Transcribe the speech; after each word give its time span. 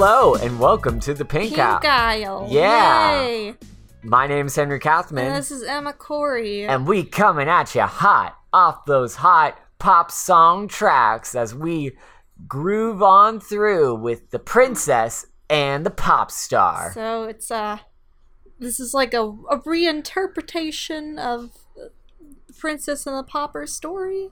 Hello 0.00 0.36
and 0.36 0.60
welcome 0.60 1.00
to 1.00 1.12
the 1.12 1.24
Pink, 1.24 1.48
Pink 1.54 1.58
App. 1.58 1.84
Isle. 1.84 2.46
Yeah. 2.48 3.20
Yay. 3.20 3.54
My 4.04 4.28
name's 4.28 4.54
Henry 4.54 4.78
Kathman, 4.78 5.24
And 5.26 5.34
this 5.34 5.50
is 5.50 5.64
Emma 5.64 5.92
Corry. 5.92 6.68
and 6.68 6.86
we 6.86 7.02
coming 7.02 7.48
at 7.48 7.74
you 7.74 7.80
hot 7.80 8.38
off 8.52 8.84
those 8.84 9.16
hot 9.16 9.58
pop 9.80 10.12
song 10.12 10.68
tracks 10.68 11.34
as 11.34 11.52
we 11.52 11.96
groove 12.46 13.02
on 13.02 13.40
through 13.40 13.96
with 13.96 14.30
the 14.30 14.38
princess 14.38 15.26
and 15.50 15.84
the 15.84 15.90
pop 15.90 16.30
star. 16.30 16.92
so 16.94 17.24
it's 17.24 17.50
uh 17.50 17.78
this 18.60 18.78
is 18.78 18.94
like 18.94 19.12
a, 19.12 19.22
a 19.24 19.58
reinterpretation 19.66 21.18
of 21.18 21.50
the 21.74 21.90
Princess 22.56 23.04
and 23.04 23.16
the 23.16 23.24
Pauper 23.24 23.66
story. 23.66 24.28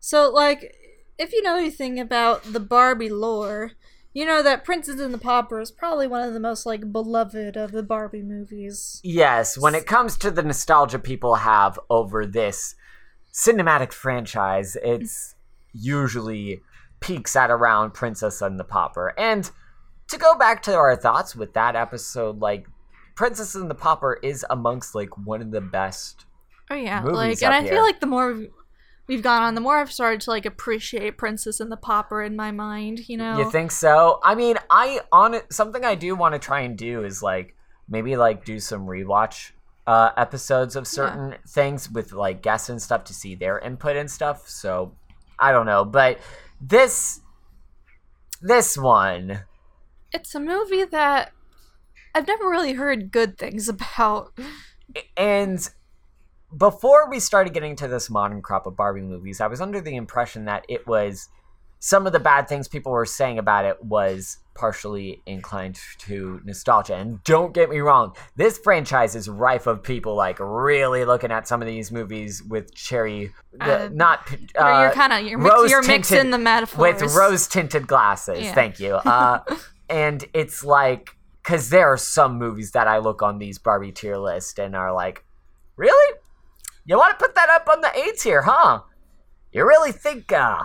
So 0.00 0.30
like 0.30 0.76
if 1.18 1.32
you 1.32 1.40
know 1.40 1.56
anything 1.56 1.98
about 1.98 2.52
the 2.52 2.60
Barbie 2.60 3.08
lore, 3.08 3.72
you 4.14 4.26
know 4.26 4.42
that 4.42 4.64
Princess 4.64 5.00
and 5.00 5.12
the 5.12 5.18
Pauper 5.18 5.60
is 5.60 5.70
probably 5.70 6.06
one 6.06 6.26
of 6.26 6.34
the 6.34 6.40
most 6.40 6.66
like 6.66 6.92
beloved 6.92 7.56
of 7.56 7.72
the 7.72 7.82
Barbie 7.82 8.22
movies. 8.22 9.00
Yes, 9.02 9.56
when 9.56 9.74
it 9.74 9.86
comes 9.86 10.16
to 10.18 10.30
the 10.30 10.42
nostalgia 10.42 10.98
people 10.98 11.36
have 11.36 11.78
over 11.88 12.26
this 12.26 12.74
cinematic 13.32 13.92
franchise, 13.92 14.76
it's 14.82 15.34
usually 15.72 16.62
peaks 17.00 17.34
at 17.36 17.50
around 17.50 17.94
Princess 17.94 18.42
and 18.42 18.58
the 18.58 18.64
Pauper. 18.64 19.14
And 19.18 19.50
to 20.08 20.18
go 20.18 20.36
back 20.36 20.62
to 20.64 20.74
our 20.74 20.94
thoughts 20.94 21.34
with 21.34 21.54
that 21.54 21.74
episode, 21.74 22.40
like 22.40 22.66
Princess 23.14 23.54
and 23.54 23.70
the 23.70 23.74
Pauper 23.74 24.18
is 24.22 24.44
amongst 24.50 24.94
like 24.94 25.16
one 25.18 25.40
of 25.40 25.50
the 25.50 25.60
best. 25.60 26.26
Oh 26.70 26.74
yeah, 26.74 27.02
like, 27.02 27.42
and 27.42 27.52
I 27.52 27.62
here. 27.62 27.72
feel 27.72 27.82
like 27.82 28.00
the 28.00 28.06
more 28.06 28.40
we've- 29.06 29.22
gone 29.22 29.42
on, 29.42 29.54
the 29.54 29.60
more 29.60 29.78
I've 29.78 29.92
started 29.92 30.20
to 30.22 30.30
like 30.30 30.46
appreciate 30.46 31.16
Princess 31.18 31.60
and 31.60 31.70
the 31.70 31.76
Pauper 31.76 32.22
in 32.22 32.34
my 32.36 32.50
mind. 32.50 33.08
You 33.08 33.16
know, 33.18 33.38
You 33.38 33.50
think 33.50 33.70
so? 33.70 34.20
I 34.24 34.34
mean, 34.34 34.56
I 34.70 35.00
on 35.12 35.36
something 35.50 35.84
I 35.84 35.94
do 35.94 36.14
want 36.14 36.34
to 36.34 36.38
try 36.38 36.60
and 36.60 36.76
do 36.76 37.04
is 37.04 37.22
like 37.22 37.54
maybe 37.88 38.16
like 38.16 38.44
do 38.44 38.58
some 38.60 38.86
rewatch 38.86 39.52
uh 39.86 40.10
episodes 40.16 40.76
of 40.76 40.86
certain 40.86 41.34
things 41.48 41.90
with 41.90 42.12
like 42.12 42.40
guests 42.40 42.68
and 42.68 42.80
stuff 42.80 43.02
to 43.04 43.12
see 43.14 43.34
their 43.34 43.58
input 43.58 43.96
and 43.96 44.10
stuff. 44.10 44.48
So 44.48 44.92
I 45.38 45.50
don't 45.52 45.66
know, 45.66 45.84
but 45.84 46.18
this 46.60 47.20
this 48.40 48.76
one 48.78 49.40
it's 50.12 50.34
a 50.34 50.40
movie 50.40 50.84
that 50.84 51.32
I've 52.14 52.26
never 52.26 52.48
really 52.48 52.74
heard 52.74 53.10
good 53.10 53.38
things 53.38 53.68
about. 53.76 54.32
and 55.16 55.68
before 56.56 57.08
we 57.08 57.20
started 57.20 57.54
getting 57.54 57.76
to 57.76 57.88
this 57.88 58.10
modern 58.10 58.42
crop 58.42 58.66
of 58.66 58.76
Barbie 58.76 59.02
movies, 59.02 59.40
I 59.40 59.46
was 59.46 59.60
under 59.60 59.80
the 59.80 59.96
impression 59.96 60.44
that 60.46 60.64
it 60.68 60.86
was 60.86 61.28
some 61.78 62.06
of 62.06 62.12
the 62.12 62.20
bad 62.20 62.48
things 62.48 62.68
people 62.68 62.92
were 62.92 63.04
saying 63.04 63.38
about 63.38 63.64
it 63.64 63.82
was 63.84 64.38
partially 64.54 65.20
inclined 65.26 65.80
to 65.98 66.40
nostalgia. 66.44 66.94
And 66.94 67.22
don't 67.24 67.52
get 67.52 67.70
me 67.70 67.80
wrong, 67.80 68.14
this 68.36 68.56
franchise 68.56 69.16
is 69.16 69.28
rife 69.28 69.66
of 69.66 69.82
people 69.82 70.14
like 70.14 70.38
really 70.38 71.04
looking 71.04 71.32
at 71.32 71.48
some 71.48 71.60
of 71.60 71.66
these 71.66 71.90
movies 71.90 72.40
with 72.42 72.72
cherry, 72.74 73.32
Uh, 73.60 73.88
not 73.92 74.30
uh, 74.56 74.82
you're 74.82 74.92
kind 74.92 75.12
of 75.12 75.28
you're, 75.28 75.38
mix, 75.38 75.70
you're 75.70 75.82
mixing 75.82 76.30
the 76.30 76.38
metaphors 76.38 77.02
with 77.02 77.16
rose 77.16 77.48
tinted 77.48 77.88
glasses. 77.88 78.42
Yeah. 78.42 78.54
Thank 78.54 78.78
you. 78.78 78.94
Uh, 78.94 79.40
and 79.88 80.24
it's 80.34 80.62
like 80.62 81.16
because 81.42 81.70
there 81.70 81.88
are 81.88 81.96
some 81.96 82.38
movies 82.38 82.70
that 82.72 82.86
I 82.86 82.98
look 82.98 83.22
on 83.22 83.38
these 83.38 83.58
Barbie 83.58 83.90
tier 83.90 84.18
list 84.18 84.60
and 84.60 84.76
are 84.76 84.92
like, 84.92 85.24
really? 85.76 86.18
You 86.84 86.96
want 86.98 87.18
to 87.18 87.24
put 87.24 87.34
that 87.34 87.48
up 87.48 87.68
on 87.68 87.80
the 87.80 87.90
A 87.96 88.12
tier, 88.16 88.42
huh? 88.42 88.82
You 89.52 89.66
really 89.66 89.92
think 89.92 90.32
uh, 90.32 90.62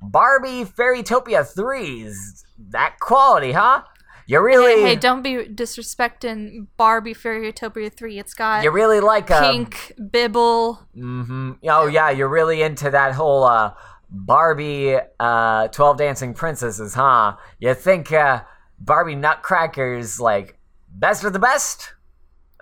Barbie 0.00 0.64
Fairytopia 0.64 1.46
3 1.46 2.02
is 2.02 2.44
that 2.70 2.98
quality, 3.00 3.52
huh? 3.52 3.82
You 4.26 4.40
really, 4.40 4.82
Hey, 4.82 4.90
hey, 4.90 4.96
don't 4.96 5.22
be 5.22 5.44
disrespecting 5.46 6.68
Barbie 6.76 7.14
Fairytopia 7.14 7.92
3. 7.92 8.18
It's 8.18 8.32
got 8.32 8.62
you 8.62 8.70
really 8.70 9.00
like 9.00 9.30
uh, 9.30 9.50
pink 9.50 9.92
bibble. 10.10 10.86
hmm 10.94 11.52
Oh 11.68 11.86
yeah, 11.88 12.10
you're 12.10 12.28
really 12.28 12.62
into 12.62 12.90
that 12.90 13.14
whole 13.14 13.42
uh, 13.42 13.74
Barbie 14.08 14.96
uh, 15.18 15.68
Twelve 15.68 15.98
Dancing 15.98 16.32
Princesses, 16.34 16.94
huh? 16.94 17.36
You 17.58 17.74
think 17.74 18.12
uh, 18.12 18.42
Barbie 18.78 19.16
Nutcracker's 19.16 20.20
like 20.20 20.58
best 20.88 21.24
of 21.24 21.32
the 21.32 21.38
best? 21.40 21.94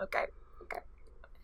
Okay. 0.02 0.24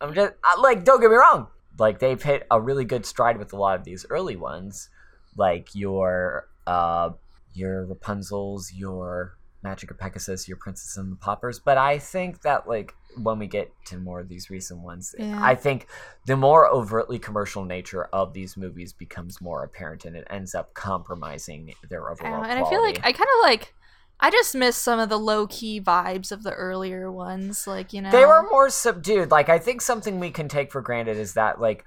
I'm 0.01 0.13
just 0.13 0.33
like, 0.59 0.83
don't 0.83 1.01
get 1.01 1.09
me 1.09 1.15
wrong. 1.17 1.47
Like 1.77 1.99
they've 1.99 2.21
hit 2.21 2.45
a 2.51 2.59
really 2.61 2.85
good 2.85 3.05
stride 3.05 3.37
with 3.37 3.53
a 3.53 3.57
lot 3.57 3.77
of 3.77 3.83
these 3.85 4.05
early 4.09 4.35
ones, 4.35 4.89
like 5.35 5.69
your 5.73 6.47
uh, 6.67 7.09
your 7.53 7.85
Rapunzel's, 7.85 8.73
your 8.73 9.37
Magic 9.63 9.89
of 9.91 9.97
Pegasus, 9.97 10.47
your 10.47 10.57
Princess 10.57 10.95
and 10.97 11.11
the 11.11 11.15
Paupers. 11.15 11.59
But 11.59 11.77
I 11.77 11.97
think 11.99 12.41
that 12.41 12.67
like 12.67 12.93
when 13.21 13.39
we 13.39 13.47
get 13.47 13.71
to 13.85 13.97
more 13.97 14.19
of 14.19 14.29
these 14.29 14.49
recent 14.49 14.81
ones, 14.81 15.15
Yeah. 15.17 15.39
I 15.41 15.55
think 15.55 15.87
the 16.25 16.35
more 16.37 16.67
overtly 16.69 17.17
commercial 17.17 17.63
nature 17.65 18.05
of 18.05 18.33
these 18.33 18.57
movies 18.57 18.93
becomes 18.93 19.41
more 19.41 19.63
apparent, 19.63 20.05
and 20.05 20.15
it 20.15 20.27
ends 20.29 20.53
up 20.55 20.73
compromising 20.73 21.73
their 21.89 22.09
overall 22.11 22.31
know, 22.31 22.37
quality. 22.39 22.51
and 22.57 22.65
I 22.65 22.69
feel 22.69 22.81
like 22.83 22.99
I 22.99 23.11
kind 23.11 23.29
of 23.37 23.41
like. 23.43 23.73
I 24.19 24.31
just 24.31 24.55
miss 24.55 24.77
some 24.77 24.99
of 24.99 25.09
the 25.09 25.19
low 25.19 25.45
key 25.47 25.81
vibes 25.81 26.31
of 26.31 26.43
the 26.43 26.53
earlier 26.53 27.11
ones, 27.11 27.67
like 27.67 27.93
you 27.93 28.01
know. 28.01 28.11
they 28.11 28.25
were 28.25 28.47
more 28.49 28.69
subdued. 28.69 29.31
Like 29.31 29.49
I 29.49 29.59
think 29.59 29.81
something 29.81 30.19
we 30.19 30.31
can 30.31 30.47
take 30.47 30.71
for 30.71 30.81
granted 30.81 31.17
is 31.17 31.33
that 31.33 31.59
like 31.59 31.85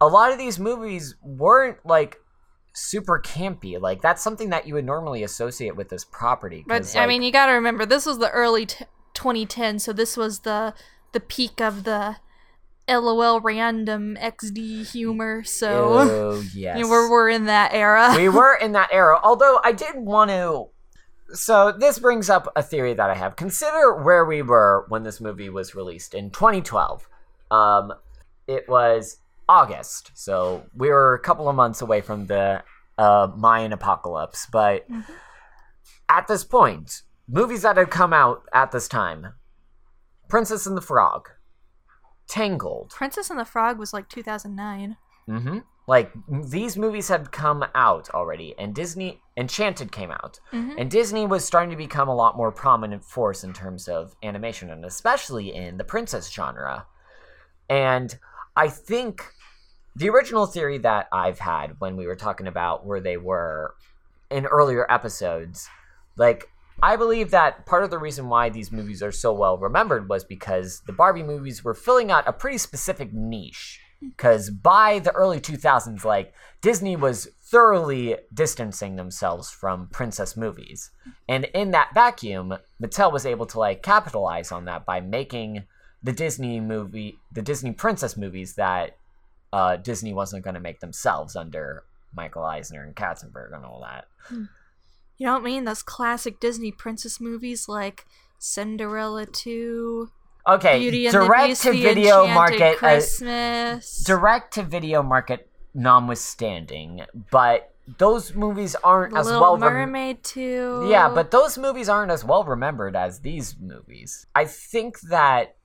a 0.00 0.06
lot 0.06 0.32
of 0.32 0.38
these 0.38 0.58
movies 0.58 1.16
weren't 1.22 1.78
like 1.84 2.18
super 2.74 3.20
campy. 3.20 3.80
Like 3.80 4.02
that's 4.02 4.22
something 4.22 4.50
that 4.50 4.66
you 4.66 4.74
would 4.74 4.84
normally 4.84 5.22
associate 5.22 5.76
with 5.76 5.88
this 5.88 6.04
property. 6.04 6.64
But 6.66 6.94
I 6.96 7.06
mean, 7.06 7.22
you 7.22 7.32
got 7.32 7.46
to 7.46 7.52
remember 7.52 7.86
this 7.86 8.06
was 8.06 8.18
the 8.18 8.30
early 8.30 8.66
t- 8.66 8.84
2010, 9.14 9.78
so 9.78 9.92
this 9.92 10.16
was 10.16 10.40
the 10.40 10.74
the 11.12 11.20
peak 11.20 11.60
of 11.60 11.84
the 11.84 12.16
LOL 12.88 13.40
random 13.40 14.16
XD 14.20 14.90
humor. 14.92 15.42
So 15.44 15.94
oh 15.94 16.44
yes, 16.54 16.76
you 16.78 16.84
know, 16.84 16.90
we're 16.90 17.10
we're 17.10 17.30
in 17.30 17.46
that 17.46 17.72
era. 17.72 18.12
we 18.16 18.28
were 18.28 18.54
in 18.54 18.72
that 18.72 18.90
era. 18.92 19.18
Although 19.22 19.60
I 19.64 19.72
did 19.72 19.94
want 19.96 20.30
to. 20.30 20.68
So 21.32 21.72
this 21.72 21.98
brings 21.98 22.28
up 22.30 22.52
a 22.54 22.62
theory 22.62 22.94
that 22.94 23.10
I 23.10 23.14
have. 23.14 23.36
Consider 23.36 24.02
where 24.02 24.24
we 24.24 24.42
were 24.42 24.84
when 24.88 25.02
this 25.02 25.20
movie 25.20 25.48
was 25.48 25.74
released 25.74 26.14
in 26.14 26.30
2012. 26.30 27.08
Um, 27.50 27.92
it 28.46 28.68
was 28.68 29.18
August, 29.48 30.10
so 30.14 30.64
we 30.74 30.88
were 30.90 31.14
a 31.14 31.18
couple 31.18 31.48
of 31.48 31.56
months 31.56 31.80
away 31.82 32.00
from 32.00 32.26
the 32.26 32.62
uh, 32.98 33.28
Mayan 33.36 33.72
apocalypse. 33.72 34.46
But 34.52 34.88
Mhm. 34.90 35.04
at 36.08 36.26
this 36.28 36.44
point, 36.44 37.02
movies 37.26 37.62
that 37.62 37.76
had 37.76 37.90
come 37.90 38.12
out 38.12 38.42
at 38.52 38.70
this 38.70 38.86
time: 38.86 39.34
Princess 40.28 40.66
and 40.66 40.76
the 40.76 40.80
Frog, 40.82 41.30
Tangled, 42.28 42.90
Princess 42.90 43.30
and 43.30 43.38
the 43.38 43.44
Frog 43.44 43.78
was 43.78 43.92
like 43.92 44.08
2009. 44.08 44.96
Mm-hmm. 45.28 45.58
Like 45.86 46.12
these 46.28 46.76
movies 46.78 47.08
had 47.08 47.30
come 47.30 47.64
out 47.74 48.08
already, 48.10 48.54
and 48.58 48.74
Disney 48.74 49.20
Enchanted 49.36 49.92
came 49.92 50.10
out, 50.10 50.40
Mhm. 50.52 50.76
and 50.78 50.90
Disney 50.90 51.26
was 51.26 51.44
starting 51.44 51.70
to 51.70 51.76
become 51.76 52.08
a 52.08 52.14
lot 52.14 52.36
more 52.36 52.50
prominent 52.50 53.04
force 53.04 53.44
in 53.44 53.52
terms 53.52 53.86
of 53.88 54.14
animation, 54.22 54.70
and 54.70 54.84
especially 54.84 55.54
in 55.54 55.76
the 55.76 55.84
princess 55.84 56.30
genre. 56.32 56.86
And 57.68 58.18
I 58.56 58.68
think 58.68 59.32
the 59.96 60.08
original 60.08 60.46
theory 60.46 60.78
that 60.78 61.08
I've 61.12 61.38
had 61.40 61.76
when 61.80 61.96
we 61.96 62.06
were 62.06 62.16
talking 62.16 62.46
about 62.46 62.86
where 62.86 63.00
they 63.00 63.16
were 63.16 63.74
in 64.30 64.46
earlier 64.46 64.90
episodes, 64.90 65.68
like 66.16 66.48
I 66.82 66.96
believe 66.96 67.30
that 67.30 67.66
part 67.66 67.84
of 67.84 67.90
the 67.90 67.98
reason 67.98 68.28
why 68.28 68.48
these 68.48 68.72
movies 68.72 69.02
are 69.02 69.12
so 69.12 69.32
well 69.32 69.56
remembered 69.58 70.08
was 70.08 70.24
because 70.24 70.80
the 70.86 70.92
Barbie 70.92 71.22
movies 71.22 71.62
were 71.62 71.74
filling 71.74 72.10
out 72.10 72.26
a 72.26 72.32
pretty 72.32 72.58
specific 72.58 73.12
niche. 73.12 73.80
Because 74.10 74.50
by 74.50 74.98
the 74.98 75.12
early 75.12 75.40
2000s, 75.40 76.04
like 76.04 76.32
Disney 76.60 76.96
was 76.96 77.28
thoroughly 77.42 78.16
distancing 78.32 78.96
themselves 78.96 79.50
from 79.50 79.88
princess 79.88 80.36
movies, 80.36 80.90
and 81.28 81.44
in 81.54 81.70
that 81.72 81.94
vacuum, 81.94 82.54
Mattel 82.82 83.12
was 83.12 83.26
able 83.26 83.46
to 83.46 83.58
like 83.58 83.82
capitalize 83.82 84.52
on 84.52 84.64
that 84.66 84.84
by 84.84 85.00
making 85.00 85.64
the 86.02 86.12
Disney 86.12 86.60
movie, 86.60 87.18
the 87.32 87.42
Disney 87.42 87.72
princess 87.72 88.16
movies 88.16 88.54
that 88.54 88.98
uh, 89.52 89.76
Disney 89.76 90.12
wasn't 90.12 90.44
going 90.44 90.54
to 90.54 90.60
make 90.60 90.80
themselves 90.80 91.36
under 91.36 91.84
Michael 92.14 92.44
Eisner 92.44 92.82
and 92.82 92.94
Katzenberg 92.94 93.54
and 93.54 93.64
all 93.64 93.80
that. 93.82 94.06
You 95.16 95.26
don't 95.26 95.44
mean? 95.44 95.64
Those 95.64 95.82
classic 95.82 96.40
Disney 96.40 96.72
princess 96.72 97.20
movies 97.20 97.68
like 97.68 98.04
Cinderella 98.38 99.26
2, 99.26 100.10
Okay, 100.46 100.78
Beauty 100.78 101.06
and 101.06 101.14
the 101.14 101.20
direct 101.24 101.62
to 101.62 101.72
video 101.72 102.26
market, 102.26 102.74
uh, 102.74 102.76
Christmas. 102.76 104.04
direct 104.04 104.54
to 104.54 104.62
video 104.62 105.02
market 105.02 105.48
notwithstanding, 105.74 107.02
but 107.30 107.72
those 107.98 108.34
movies 108.34 108.76
aren't 108.84 109.16
as 109.16 109.26
Little 109.26 109.40
well. 109.40 109.58
rem- 109.58 109.72
Mermaid 109.72 110.22
2. 110.22 110.86
yeah, 110.90 111.08
but 111.08 111.30
those 111.30 111.56
movies 111.58 111.88
aren't 111.88 112.10
as 112.10 112.24
well 112.24 112.44
remembered 112.44 112.94
as 112.96 113.20
these 113.20 113.56
movies. 113.58 114.26
I 114.34 114.44
think 114.44 115.00
that 115.02 115.56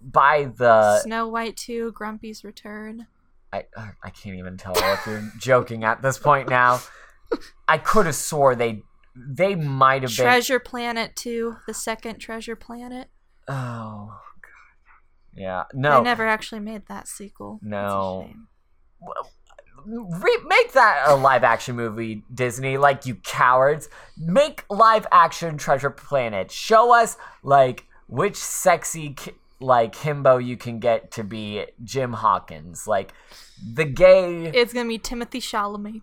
by 0.00 0.50
the 0.56 1.00
Snow 1.00 1.28
White 1.28 1.56
2, 1.56 1.92
Grumpy's 1.92 2.44
Return. 2.44 3.06
I 3.52 3.66
uh, 3.76 3.88
I 4.02 4.10
can't 4.10 4.36
even 4.36 4.56
tell 4.56 4.72
if 4.76 5.06
you're 5.06 5.30
joking 5.38 5.84
at 5.84 6.00
this 6.00 6.18
point 6.18 6.48
now. 6.48 6.80
I 7.68 7.78
could 7.78 8.06
have 8.06 8.14
swore 8.14 8.54
they 8.54 8.82
they 9.16 9.54
might 9.54 10.02
have 10.02 10.10
been. 10.16 10.24
Treasure 10.24 10.58
Planet 10.58 11.14
2, 11.16 11.56
the 11.66 11.74
second 11.74 12.18
Treasure 12.18 12.56
Planet. 12.56 13.08
Oh, 13.48 14.06
God. 14.08 15.34
Yeah. 15.34 15.64
No 15.74 15.98
They 15.98 16.04
never 16.04 16.26
actually 16.26 16.60
made 16.60 16.86
that 16.88 17.08
sequel. 17.08 17.60
No. 17.62 18.26
shame. 18.26 18.48
Re- 19.84 20.38
make 20.46 20.72
that 20.72 21.04
a 21.08 21.16
live 21.16 21.42
action 21.42 21.74
movie, 21.74 22.22
Disney. 22.32 22.76
Like, 22.78 23.04
you 23.06 23.16
cowards. 23.16 23.88
Make 24.16 24.64
live 24.70 25.06
action 25.10 25.58
Treasure 25.58 25.90
Planet. 25.90 26.50
Show 26.52 26.94
us, 26.94 27.16
like, 27.42 27.86
which 28.06 28.36
sexy, 28.36 29.16
like, 29.58 29.94
himbo 29.94 30.44
you 30.44 30.56
can 30.56 30.78
get 30.78 31.10
to 31.12 31.24
be 31.24 31.66
Jim 31.82 32.12
Hawkins. 32.12 32.86
Like, 32.86 33.12
the 33.74 33.84
gay. 33.84 34.46
It's 34.54 34.72
gonna 34.72 34.88
be 34.88 34.98
Timothée 34.98 35.40
Chalamet. 35.40 36.02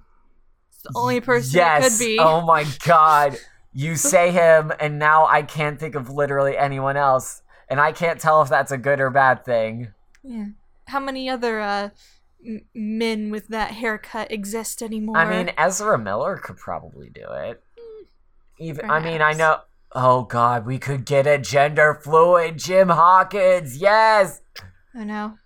It's 0.69 0.83
the 0.83 0.91
only 0.95 1.21
person 1.21 1.57
yes. 1.57 1.85
it 1.85 1.89
could 1.89 2.05
be. 2.05 2.19
Oh 2.19 2.41
my 2.41 2.65
god. 2.85 3.37
You 3.79 3.95
say 3.95 4.31
him, 4.31 4.73
and 4.77 4.99
now 4.99 5.25
I 5.25 5.41
can't 5.41 5.79
think 5.79 5.95
of 5.95 6.09
literally 6.09 6.57
anyone 6.57 6.97
else. 6.97 7.43
And 7.69 7.79
I 7.79 7.93
can't 7.93 8.19
tell 8.19 8.41
if 8.41 8.49
that's 8.49 8.73
a 8.73 8.77
good 8.77 8.99
or 8.99 9.09
bad 9.09 9.45
thing. 9.45 9.93
Yeah. 10.21 10.47
How 10.87 10.99
many 10.99 11.29
other 11.29 11.61
uh, 11.61 11.89
m- 12.45 12.65
men 12.73 13.31
with 13.31 13.47
that 13.47 13.71
haircut 13.71 14.33
exist 14.33 14.81
anymore? 14.81 15.15
I 15.15 15.29
mean, 15.29 15.53
Ezra 15.57 15.97
Miller 15.97 16.35
could 16.35 16.57
probably 16.57 17.09
do 17.09 17.25
it. 17.31 17.63
Even 18.57 18.91
I 18.91 18.99
mean, 18.99 19.21
I 19.21 19.31
know. 19.31 19.61
Oh 19.93 20.23
God, 20.23 20.65
we 20.65 20.77
could 20.77 21.05
get 21.05 21.25
a 21.25 21.37
gender 21.37 21.93
fluid 22.03 22.57
Jim 22.57 22.89
Hawkins. 22.89 23.77
Yes, 23.77 24.41
I 24.93 25.05
know. 25.05 25.37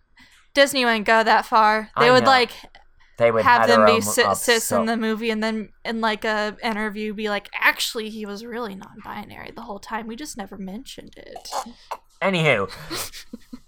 Disney 0.56 0.86
wouldn't 0.86 1.06
go 1.06 1.24
that 1.24 1.46
far. 1.46 1.92
They 2.00 2.10
I 2.10 2.12
would 2.12 2.24
know. 2.24 2.30
like 2.30 2.52
they 3.18 3.32
would 3.32 3.44
have 3.44 3.68
them 3.68 3.86
be 3.86 4.02
cis, 4.02 4.42
cis 4.42 4.64
so- 4.66 4.80
in 4.80 4.86
the 4.86 4.98
movie, 4.98 5.30
and 5.30 5.44
then 5.44 5.70
in 5.86 6.02
like 6.02 6.26
a 6.26 6.58
interview, 6.64 7.14
be 7.14 7.30
like, 7.30 7.50
actually, 7.54 8.10
he 8.10 8.26
was 8.26 8.46
really 8.46 8.76
non-binary 8.76 9.52
the 9.52 9.62
whole 9.62 9.80
time. 9.80 10.08
We 10.08 10.16
just 10.16 10.38
never 10.38 10.58
mentioned 10.58 11.14
it. 11.18 11.50
Anywho, 12.22 12.70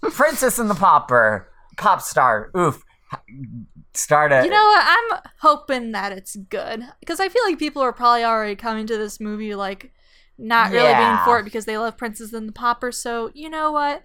Princess 0.12 0.58
and 0.58 0.68
the 0.68 0.74
Pauper, 0.74 1.48
pop 1.76 2.00
star. 2.00 2.50
Oof. 2.56 2.82
Start. 3.94 4.32
You 4.32 4.50
know 4.50 4.64
what? 4.64 4.84
I'm 4.84 5.20
hoping 5.40 5.92
that 5.92 6.12
it's 6.12 6.36
good 6.36 6.82
because 7.00 7.20
I 7.20 7.28
feel 7.28 7.42
like 7.44 7.58
people 7.58 7.80
are 7.80 7.92
probably 7.92 8.24
already 8.24 8.56
coming 8.56 8.86
to 8.88 8.98
this 8.98 9.20
movie 9.20 9.54
like 9.54 9.92
not 10.36 10.70
really 10.70 10.92
being 10.92 11.18
for 11.24 11.38
it 11.38 11.44
because 11.44 11.64
they 11.64 11.78
love 11.78 11.96
Princess 11.96 12.32
and 12.32 12.48
the 12.48 12.52
Pauper. 12.52 12.92
So 12.92 13.30
you 13.32 13.48
know 13.48 13.72
what? 13.72 14.02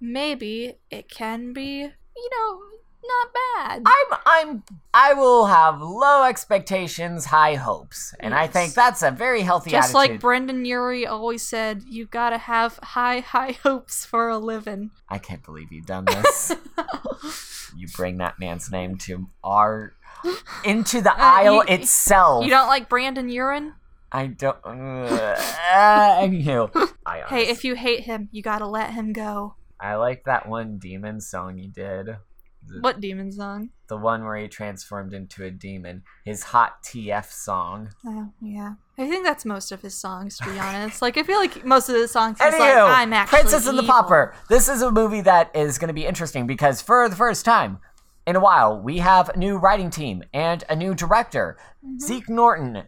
Maybe 0.00 0.74
it 0.90 1.10
can 1.10 1.52
be, 1.52 1.80
you 1.80 2.30
know, 2.32 2.60
not 3.06 3.28
bad. 3.34 3.82
I'm 3.86 4.18
I'm 4.26 4.62
I 4.92 5.14
will 5.14 5.46
have 5.46 5.80
low 5.80 6.24
expectations, 6.24 7.26
high 7.26 7.54
hopes, 7.54 8.14
and 8.20 8.34
I 8.34 8.46
think 8.46 8.74
that's 8.74 9.02
a 9.02 9.10
very 9.10 9.42
healthy 9.42 9.70
Just 9.70 9.94
like. 9.94 10.20
Brendon 10.20 10.64
Urie 10.64 11.06
always 11.06 11.42
said, 11.42 11.82
you 11.88 12.06
gotta 12.06 12.38
have 12.38 12.78
high, 12.82 13.20
high 13.20 13.52
hopes 13.62 14.04
for 14.04 14.28
a 14.28 14.38
living. 14.38 14.90
I 15.08 15.18
can't 15.18 15.42
believe 15.42 15.72
you've 15.72 15.86
done 15.86 16.04
this. 16.06 16.52
you 17.76 17.88
bring 17.96 18.18
that 18.18 18.38
man's 18.38 18.70
name 18.70 18.96
to 18.98 19.28
our 19.42 19.94
into 20.64 21.00
the 21.00 21.14
aisle 21.16 21.64
you- 21.66 21.74
itself. 21.74 22.44
You 22.44 22.50
don't 22.50 22.68
like 22.68 22.88
Brendon 22.88 23.28
Urie? 23.28 23.72
I 24.12 24.28
don't. 24.28 24.56
Uh, 24.64 25.36
anywho, 25.74 26.92
I 27.04 27.22
Hey, 27.22 27.48
if 27.48 27.64
you 27.64 27.74
hate 27.74 28.00
him, 28.00 28.28
you 28.30 28.42
gotta 28.42 28.66
let 28.66 28.92
him 28.92 29.12
go. 29.12 29.56
I 29.80 29.96
like 29.96 30.24
that 30.24 30.48
one 30.48 30.78
demon 30.78 31.20
song 31.20 31.58
he 31.58 31.66
did. 31.66 32.16
The, 32.66 32.80
What 32.80 33.00
demon 33.00 33.30
song? 33.32 33.70
the 33.88 33.96
one 33.96 34.24
where 34.24 34.36
he 34.36 34.48
transformed 34.48 35.12
into 35.12 35.44
a 35.44 35.50
demon. 35.50 36.02
His 36.24 36.42
hot 36.44 36.82
TF 36.82 37.30
song. 37.30 37.90
Oh, 38.06 38.30
yeah. 38.40 38.74
I 38.96 39.08
think 39.08 39.24
that's 39.24 39.44
most 39.44 39.70
of 39.72 39.82
his 39.82 39.94
songs, 39.94 40.38
to 40.38 40.44
be 40.50 40.58
honest. 40.58 41.02
Like, 41.02 41.18
I 41.18 41.22
feel 41.22 41.38
like 41.38 41.64
most 41.64 41.88
of 41.88 41.94
his 41.96 42.10
songs 42.10 42.38
he's 42.40 42.52
like, 42.52 42.60
Anywho, 42.60 42.88
I'm 42.88 43.12
actually 43.12 43.40
Princess 43.40 43.66
and 43.66 43.78
the. 43.78 43.82
Popper. 43.82 44.34
This 44.48 44.68
is 44.68 44.80
a 44.82 44.90
movie 44.90 45.20
that 45.20 45.54
is 45.54 45.78
going 45.78 45.88
to 45.88 45.94
be 45.94 46.06
interesting 46.06 46.46
because 46.46 46.80
for 46.80 47.08
the 47.08 47.16
first 47.16 47.44
time 47.44 47.78
in 48.26 48.36
a 48.36 48.40
while, 48.40 48.80
we 48.80 48.98
have 48.98 49.28
a 49.28 49.36
new 49.36 49.58
writing 49.58 49.90
team 49.90 50.22
and 50.32 50.64
a 50.70 50.74
new 50.76 50.94
director. 50.94 51.58
Mm-hmm. 51.84 51.98
Zeke 51.98 52.28
Norton 52.30 52.84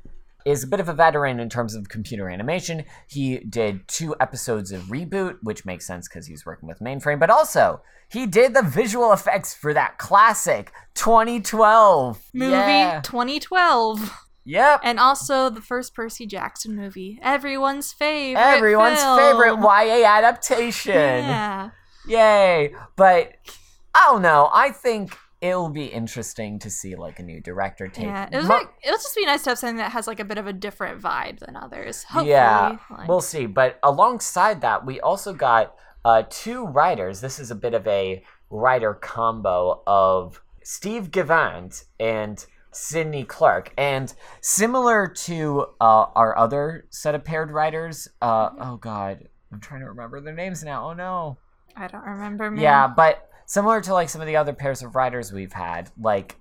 is 0.46 0.62
a 0.62 0.66
bit 0.66 0.80
of 0.80 0.88
a 0.88 0.94
veteran 0.94 1.40
in 1.40 1.48
terms 1.50 1.74
of 1.74 1.88
computer 1.88 2.30
animation. 2.30 2.84
He 3.08 3.38
did 3.40 3.86
two 3.88 4.14
episodes 4.20 4.70
of 4.72 4.82
Reboot, 4.84 5.38
which 5.42 5.64
makes 5.66 5.86
sense 5.86 6.08
because 6.08 6.26
he's 6.26 6.46
working 6.46 6.68
with 6.68 6.78
Mainframe, 6.78 7.18
but 7.18 7.28
also 7.30 7.82
he 8.08 8.26
did 8.26 8.54
the 8.54 8.62
visual 8.62 9.12
effects 9.12 9.52
for 9.52 9.74
that 9.74 9.98
classic 9.98 10.70
2012 10.94 12.22
Movie 12.32 12.50
Yeah. 12.52 13.00
2012. 13.02 14.12
Yep. 14.44 14.80
And 14.84 15.00
also 15.00 15.50
the 15.50 15.60
first 15.60 15.92
Percy 15.94 16.24
Jackson 16.24 16.76
movie. 16.76 17.18
Everyone's 17.20 17.92
favorite. 17.92 18.40
Everyone's 18.40 19.00
film. 19.02 19.18
favorite 19.18 19.56
YA 19.60 20.06
adaptation. 20.06 20.94
Yeah. 20.94 21.70
Yay! 22.06 22.72
But 22.94 23.32
oh 23.46 23.52
I 23.94 24.12
don't 24.12 24.22
know. 24.22 24.48
I 24.54 24.70
think 24.70 25.16
it'll 25.40 25.68
be 25.68 25.86
interesting 25.86 26.58
to 26.60 26.70
see 26.70 26.96
like 26.96 27.18
a 27.18 27.22
new 27.22 27.40
director 27.40 27.88
take. 27.88 28.06
Yeah. 28.06 28.28
It 28.32 28.36
was 28.36 28.46
Mo- 28.48 28.54
like, 28.54 28.68
it 28.82 28.90
would 28.90 28.96
just 29.00 29.14
be 29.16 29.26
nice 29.26 29.42
to 29.44 29.50
have 29.50 29.58
something 29.58 29.76
that 29.76 29.92
has 29.92 30.06
like 30.06 30.20
a 30.20 30.24
bit 30.24 30.38
of 30.38 30.46
a 30.46 30.52
different 30.52 31.00
vibe 31.00 31.38
than 31.40 31.56
others. 31.56 32.02
Hopefully. 32.04 32.30
yeah, 32.30 32.78
like- 32.90 33.08
we'll 33.08 33.20
see. 33.20 33.46
But 33.46 33.78
alongside 33.82 34.60
that, 34.62 34.86
we 34.86 35.00
also 35.00 35.32
got 35.32 35.74
uh, 36.04 36.22
two 36.30 36.66
writers. 36.66 37.20
This 37.20 37.38
is 37.38 37.50
a 37.50 37.54
bit 37.54 37.74
of 37.74 37.86
a 37.86 38.24
writer 38.50 38.94
combo 38.94 39.82
of 39.86 40.40
Steve 40.62 41.10
Granat 41.10 41.84
and 42.00 42.44
Cydne 42.72 43.26
Clark, 43.26 43.72
and 43.78 44.12
similar 44.40 45.06
to 45.08 45.66
uh, 45.80 46.06
our 46.14 46.36
other 46.38 46.86
set 46.90 47.14
of 47.14 47.24
paired 47.24 47.50
writers. 47.50 48.08
Uh, 48.22 48.50
Mm-hmm. 48.50 48.62
oh 48.62 48.76
God, 48.76 49.28
I'm 49.52 49.60
trying 49.60 49.80
to 49.80 49.86
remember 49.88 50.20
their 50.20 50.34
names 50.34 50.62
now. 50.64 50.90
Oh 50.90 50.92
no. 50.92 51.38
I 51.76 51.88
don't 51.88 52.04
remember. 52.04 52.50
Man. 52.50 52.62
Yeah, 52.62 52.86
but 52.88 53.28
similar 53.46 53.80
to 53.80 53.94
like 53.94 54.08
some 54.08 54.20
of 54.20 54.26
the 54.26 54.36
other 54.36 54.52
pairs 54.52 54.82
of 54.82 54.94
writers 54.94 55.32
we've 55.32 55.52
had, 55.54 55.90
like 55.98 56.36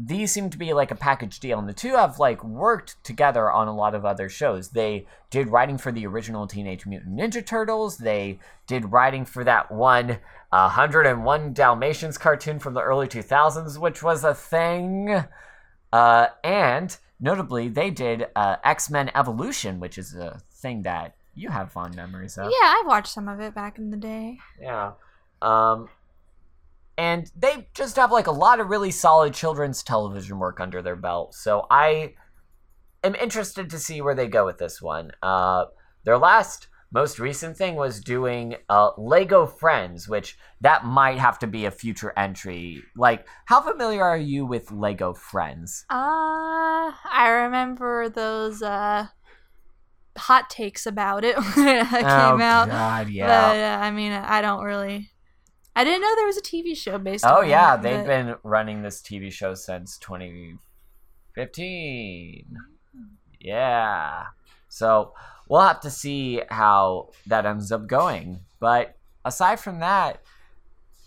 these 0.00 0.30
seem 0.30 0.48
to 0.50 0.58
be 0.58 0.72
like 0.72 0.92
a 0.92 0.96
package 0.96 1.40
deal, 1.40 1.58
and 1.58 1.68
the 1.68 1.72
two 1.72 1.96
have 1.96 2.18
like 2.18 2.44
worked 2.44 3.02
together 3.02 3.50
on 3.50 3.66
a 3.66 3.74
lot 3.74 3.94
of 3.94 4.04
other 4.04 4.28
shows. 4.28 4.68
They 4.68 5.06
did 5.30 5.48
writing 5.48 5.76
for 5.76 5.90
the 5.90 6.06
original 6.06 6.46
Teenage 6.46 6.86
Mutant 6.86 7.16
Ninja 7.16 7.44
Turtles. 7.44 7.98
They 7.98 8.38
did 8.66 8.92
writing 8.92 9.24
for 9.24 9.42
that 9.42 9.72
one 9.72 10.18
uh, 10.52 10.70
101 10.70 11.52
Dalmatians 11.52 12.16
cartoon 12.16 12.58
from 12.58 12.74
the 12.74 12.80
early 12.80 13.08
2000s, 13.08 13.78
which 13.78 14.02
was 14.02 14.24
a 14.24 14.34
thing. 14.34 15.24
Uh, 15.92 16.26
and 16.44 16.96
notably, 17.18 17.68
they 17.68 17.90
did 17.90 18.28
uh, 18.36 18.56
X 18.62 18.88
Men 18.90 19.10
Evolution, 19.14 19.80
which 19.80 19.98
is 19.98 20.14
a 20.14 20.40
thing 20.52 20.82
that 20.82 21.16
you 21.34 21.50
have 21.50 21.72
fond 21.72 21.96
memories 21.96 22.38
of. 22.38 22.44
Yeah, 22.44 22.66
I 22.66 22.84
watched 22.86 23.12
some 23.12 23.28
of 23.28 23.40
it 23.40 23.54
back 23.54 23.78
in 23.78 23.90
the 23.90 23.96
day. 23.96 24.38
Yeah. 24.60 24.92
Um 25.40 25.88
and 26.98 27.30
they 27.36 27.68
just 27.74 27.96
have 27.96 28.10
like 28.10 28.26
a 28.26 28.32
lot 28.32 28.58
of 28.58 28.68
really 28.68 28.90
solid 28.90 29.32
children's 29.32 29.84
television 29.84 30.38
work 30.38 30.58
under 30.60 30.82
their 30.82 30.96
belt. 30.96 31.32
So 31.32 31.64
I 31.70 32.14
am 33.04 33.14
interested 33.14 33.70
to 33.70 33.78
see 33.78 34.02
where 34.02 34.16
they 34.16 34.26
go 34.26 34.44
with 34.44 34.58
this 34.58 34.82
one. 34.82 35.12
Uh 35.22 35.66
their 36.04 36.18
last 36.18 36.66
most 36.90 37.18
recent 37.18 37.56
thing 37.56 37.76
was 37.76 38.00
doing 38.00 38.56
uh 38.68 38.90
Lego 38.98 39.46
Friends, 39.46 40.08
which 40.08 40.36
that 40.60 40.84
might 40.84 41.18
have 41.18 41.38
to 41.38 41.46
be 41.46 41.66
a 41.66 41.70
future 41.70 42.12
entry. 42.16 42.82
Like 42.96 43.26
how 43.44 43.60
familiar 43.60 44.02
are 44.02 44.18
you 44.18 44.44
with 44.44 44.72
Lego 44.72 45.14
Friends? 45.14 45.84
Uh, 45.88 46.90
I 46.90 47.28
remember 47.44 48.08
those 48.08 48.60
uh 48.60 49.06
hot 50.16 50.50
takes 50.50 50.84
about 50.84 51.24
it 51.24 51.36
when 51.54 51.68
it 51.68 51.88
came 51.90 52.02
out. 52.02 52.68
oh 52.68 52.72
out. 52.72 53.06
god, 53.06 53.08
yeah. 53.08 53.26
But 53.26 53.56
uh, 53.56 53.86
I 53.86 53.92
mean, 53.92 54.10
I 54.10 54.42
don't 54.42 54.64
really. 54.64 55.12
I 55.78 55.84
didn't 55.84 56.02
know 56.02 56.14
there 56.16 56.26
was 56.26 56.36
a 56.36 56.42
TV 56.42 56.76
show 56.76 56.98
based. 56.98 57.24
Oh 57.24 57.40
yeah, 57.40 57.76
it, 57.76 57.82
they've 57.82 58.04
been 58.04 58.34
running 58.42 58.82
this 58.82 59.00
TV 59.00 59.30
show 59.30 59.54
since 59.54 59.96
2015. 59.98 62.56
Yeah. 63.38 64.24
So, 64.68 65.12
we'll 65.48 65.60
have 65.60 65.78
to 65.82 65.90
see 65.90 66.42
how 66.50 67.10
that 67.28 67.46
ends 67.46 67.70
up 67.70 67.86
going. 67.86 68.40
But 68.58 68.96
aside 69.24 69.60
from 69.60 69.78
that, 69.78 70.20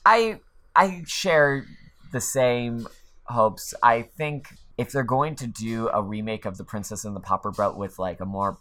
I 0.06 0.40
I 0.74 1.04
share 1.06 1.66
the 2.14 2.22
same 2.22 2.88
hopes. 3.26 3.74
I 3.84 4.04
think 4.04 4.56
if 4.78 4.94
they're 4.94 5.04
going 5.04 5.36
to 5.36 5.48
do 5.48 5.90
a 5.90 6.02
remake 6.02 6.46
of 6.46 6.56
The 6.56 6.64
Princess 6.64 7.04
and 7.04 7.14
the 7.14 7.20
Pauper 7.20 7.52
Boat 7.52 7.76
with 7.76 8.00
like 8.00 8.22
a 8.22 8.26
more 8.26 8.58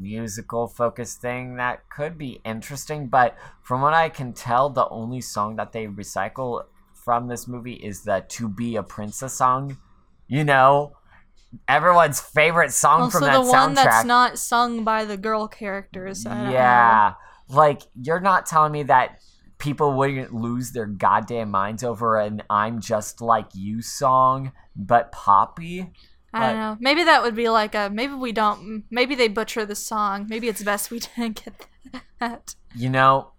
musical 0.00 0.66
focused 0.68 1.20
thing 1.20 1.56
that 1.56 1.88
could 1.88 2.16
be 2.16 2.40
interesting 2.44 3.06
but 3.08 3.36
from 3.62 3.80
what 3.80 3.94
i 3.94 4.08
can 4.08 4.32
tell 4.32 4.68
the 4.70 4.88
only 4.88 5.20
song 5.20 5.56
that 5.56 5.72
they 5.72 5.86
recycle 5.86 6.62
from 6.92 7.28
this 7.28 7.48
movie 7.48 7.74
is 7.74 8.02
the 8.02 8.24
to 8.28 8.48
be 8.48 8.76
a 8.76 8.82
princess 8.82 9.34
song 9.34 9.76
you 10.26 10.44
know 10.44 10.92
everyone's 11.66 12.20
favorite 12.20 12.72
song 12.72 13.02
also 13.02 13.18
from 13.18 13.26
that 13.26 13.34
the 13.34 13.40
one 13.42 13.74
soundtrack 13.74 13.74
that's 13.84 14.04
not 14.04 14.38
sung 14.38 14.84
by 14.84 15.04
the 15.04 15.16
girl 15.16 15.48
characters. 15.48 16.26
I 16.26 16.34
don't 16.34 16.44
know. 16.44 16.50
yeah 16.52 17.14
like 17.48 17.82
you're 18.00 18.20
not 18.20 18.46
telling 18.46 18.72
me 18.72 18.82
that 18.84 19.20
people 19.58 19.94
wouldn't 19.94 20.32
lose 20.32 20.72
their 20.72 20.86
goddamn 20.86 21.50
minds 21.50 21.82
over 21.82 22.18
an 22.18 22.42
i'm 22.50 22.80
just 22.80 23.20
like 23.20 23.46
you 23.54 23.80
song 23.82 24.52
but 24.76 25.10
poppy 25.10 25.90
I 26.32 26.46
don't 26.46 26.56
know. 26.56 26.76
Maybe 26.80 27.04
that 27.04 27.22
would 27.22 27.34
be 27.34 27.48
like 27.48 27.74
a. 27.74 27.88
Maybe 27.90 28.12
we 28.14 28.32
don't. 28.32 28.84
Maybe 28.90 29.14
they 29.14 29.28
butcher 29.28 29.64
the 29.64 29.74
song. 29.74 30.26
Maybe 30.28 30.48
it's 30.48 30.62
best 30.62 30.90
we 30.90 30.98
didn't 31.16 31.42
get 31.44 31.66
that. 32.20 32.54
You 32.74 32.90
know, 32.90 33.32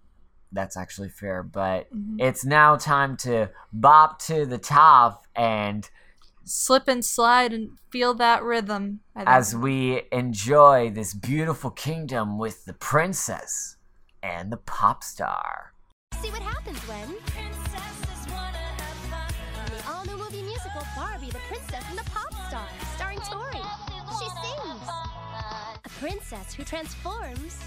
that's 0.52 0.76
actually 0.76 1.10
fair, 1.10 1.42
but 1.42 1.92
Mhm. 1.94 2.16
it's 2.18 2.44
now 2.44 2.76
time 2.76 3.16
to 3.18 3.50
bop 3.72 4.18
to 4.22 4.44
the 4.46 4.58
top 4.58 5.26
and 5.36 5.88
Slip 6.42 6.88
and 6.88 7.04
slide 7.04 7.52
and 7.52 7.78
feel 7.92 8.12
that 8.14 8.42
rhythm. 8.42 9.00
As 9.14 9.54
we 9.54 10.02
enjoy 10.10 10.90
this 10.90 11.14
beautiful 11.14 11.70
kingdom 11.70 12.38
with 12.38 12.64
the 12.64 12.72
princess 12.72 13.76
and 14.20 14.50
the 14.50 14.56
pop 14.56 15.04
star. 15.04 15.74
See 16.20 16.30
what 16.30 16.42
happens 16.42 16.78
when. 16.88 17.14
The 19.66 19.88
all 19.88 20.04
new 20.04 20.16
movie 20.16 20.42
musical 20.42 20.82
Barbie, 20.96 21.30
the 21.30 21.38
Princess 21.46 21.84
and 21.88 21.96
the 21.98 22.04
Pop 22.10 22.32
Star, 22.50 22.66
starring 22.96 23.20
Tori. 23.20 23.62
She 24.18 24.28
sings. 24.42 24.82
A 25.84 25.88
princess 26.00 26.52
who 26.52 26.64
transforms 26.64 27.60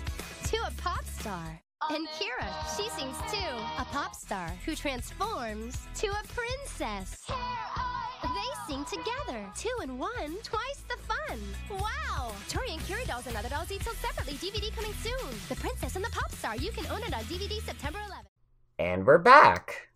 to 0.44 0.58
a 0.58 0.72
pop 0.82 1.06
star. 1.06 1.62
And 1.90 2.06
Kira, 2.10 2.52
she 2.76 2.90
sings 2.90 3.16
too. 3.32 3.56
A 3.80 3.86
pop 3.86 4.14
star 4.14 4.50
who 4.66 4.76
transforms 4.76 5.88
to 5.96 6.08
a 6.08 6.22
princess. 6.28 7.26
They 8.24 8.74
sing 8.74 8.84
together. 8.84 9.50
Two 9.56 9.74
in 9.84 9.98
one, 9.98 10.36
twice 10.44 10.84
the 10.90 10.98
fun. 11.04 11.40
Wow! 11.70 12.34
Tori 12.50 12.72
and 12.72 12.82
Kira 12.82 13.08
dolls 13.08 13.28
and 13.28 13.38
other 13.38 13.48
dolls 13.48 13.70
sold 13.70 13.96
separately. 13.96 14.34
DVD 14.34 14.76
coming 14.76 14.94
soon. 15.02 15.30
The 15.48 15.56
Princess 15.56 15.96
and 15.96 16.04
the 16.04 16.12
Pop 16.12 16.30
Star. 16.34 16.58
You 16.58 16.74
can 16.74 16.86
own 16.88 17.04
it 17.04 17.14
on 17.14 17.24
DVD 17.24 17.62
September 17.62 18.00
11th. 18.00 18.28
And 18.80 19.06
we're 19.06 19.18
back. 19.18 19.88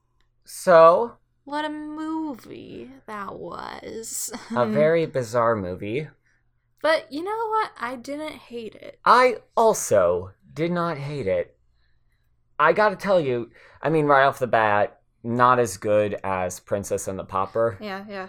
So, 0.45 1.17
What 1.47 1.63
a 1.63 1.69
movie 1.69 2.91
that 3.05 3.39
was. 3.39 4.33
a 4.53 4.65
very 4.67 5.05
bizarre 5.05 5.55
movie. 5.55 6.09
But 6.81 7.09
you 7.09 7.23
know 7.23 7.47
what? 7.47 7.71
I 7.79 7.95
didn't 7.95 8.33
hate 8.33 8.75
it. 8.75 8.99
I 9.05 9.37
also 9.55 10.31
did 10.53 10.73
not 10.73 10.97
hate 10.97 11.25
it. 11.25 11.55
I 12.59 12.73
gotta 12.73 12.97
tell 12.97 13.21
you, 13.21 13.49
I 13.81 13.89
mean, 13.89 14.07
right 14.07 14.25
off 14.25 14.39
the 14.39 14.45
bat, 14.45 14.99
not 15.23 15.57
as 15.57 15.77
good 15.77 16.19
as 16.21 16.59
Princess 16.59 17.07
and 17.07 17.17
the 17.17 17.23
Pauper. 17.23 17.77
Yeah, 17.79 18.03
yeah. 18.09 18.27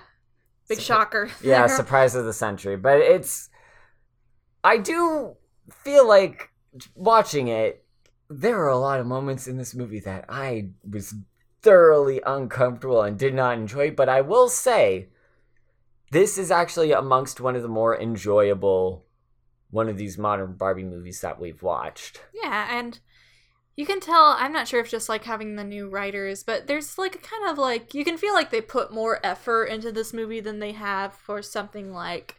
Big 0.69 0.79
Surpri- 0.79 0.83
shocker. 0.83 1.31
Yeah, 1.43 1.67
surprise 1.77 2.15
of 2.15 2.25
the 2.25 2.33
century. 2.33 2.77
But 2.77 3.01
it's. 3.01 3.51
I 4.63 4.77
do 4.77 5.35
feel 5.83 6.07
like 6.07 6.51
watching 6.95 7.49
it, 7.49 7.85
there 8.31 8.61
are 8.61 8.69
a 8.69 8.79
lot 8.79 9.01
of 9.01 9.09
moments 9.09 9.49
in 9.49 9.57
this 9.57 9.75
movie 9.75 10.01
that 10.01 10.27
I 10.29 10.69
was 10.89 11.17
thoroughly 11.63 12.21
uncomfortable 12.25 13.03
and 13.03 13.19
did 13.19 13.35
not 13.35 13.59
enjoy. 13.59 13.91
But 13.91 14.09
I 14.09 14.21
will 14.21 14.49
say, 14.49 15.09
this 16.11 16.39
is 16.39 16.51
actually 16.51 16.93
amongst 16.93 17.41
one 17.41 17.57
of 17.57 17.63
the 17.63 17.69
more 17.69 17.99
enjoyable 17.99 19.05
one 19.71 19.89
of 19.89 19.99
these 19.99 20.17
modern 20.17 20.55
Barbie 20.55 20.83
movies 20.83 21.21
that 21.21 21.39
we've 21.39 21.63
watched. 21.63 22.23
Yeah, 22.33 22.79
and 22.79 22.99
you 23.79 23.87
can 23.87 24.01
tell 24.01 24.35
i'm 24.37 24.53
not 24.53 24.67
sure 24.67 24.81
if 24.81 24.91
just 24.91 25.09
like 25.09 25.23
having 25.23 25.55
the 25.55 25.63
new 25.63 25.89
writers 25.89 26.43
but 26.43 26.67
there's 26.67 26.99
like 26.99 27.15
a 27.15 27.19
kind 27.19 27.49
of 27.49 27.57
like 27.57 27.95
you 27.95 28.05
can 28.05 28.19
feel 28.19 28.35
like 28.35 28.51
they 28.51 28.61
put 28.61 28.93
more 28.93 29.25
effort 29.25 29.67
into 29.67 29.93
this 29.93 30.13
movie 30.13 30.41
than 30.41 30.59
they 30.59 30.73
have 30.73 31.15
for 31.15 31.41
something 31.41 31.93
like 31.93 32.35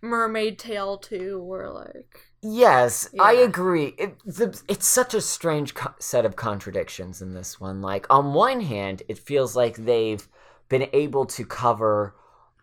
mermaid 0.00 0.58
tale 0.58 0.96
2 0.96 1.40
or 1.40 1.70
like 1.70 2.27
Yes, 2.40 3.08
I 3.18 3.32
agree. 3.32 3.94
It, 3.98 4.18
the, 4.24 4.60
it's 4.68 4.86
such 4.86 5.12
a 5.12 5.20
strange 5.20 5.74
co- 5.74 5.94
set 5.98 6.24
of 6.24 6.36
contradictions 6.36 7.20
in 7.20 7.34
this 7.34 7.58
one. 7.60 7.82
Like, 7.82 8.06
on 8.10 8.32
one 8.32 8.60
hand, 8.60 9.02
it 9.08 9.18
feels 9.18 9.56
like 9.56 9.76
they've 9.76 10.26
been 10.68 10.88
able 10.92 11.26
to 11.26 11.44
cover 11.44 12.14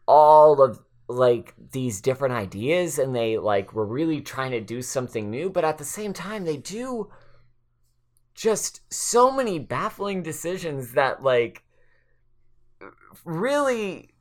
all 0.08 0.62
of 0.62 0.80
like 1.08 1.54
these 1.72 2.02
different 2.02 2.34
ideas 2.34 2.98
and 2.98 3.16
they 3.16 3.38
like 3.38 3.74
were 3.74 3.86
really 3.86 4.22
trying 4.22 4.52
to 4.52 4.62
do 4.62 4.82
something 4.82 5.30
new, 5.30 5.50
but 5.50 5.66
at 5.66 5.78
the 5.78 5.84
same 5.86 6.14
time 6.14 6.46
they 6.46 6.58
do 6.58 7.12
just 8.34 8.82
so 8.94 9.32
many 9.32 9.60
baffling 9.60 10.22
decisions 10.24 10.94
that 10.94 11.22
like 11.24 11.64
really 13.24 14.14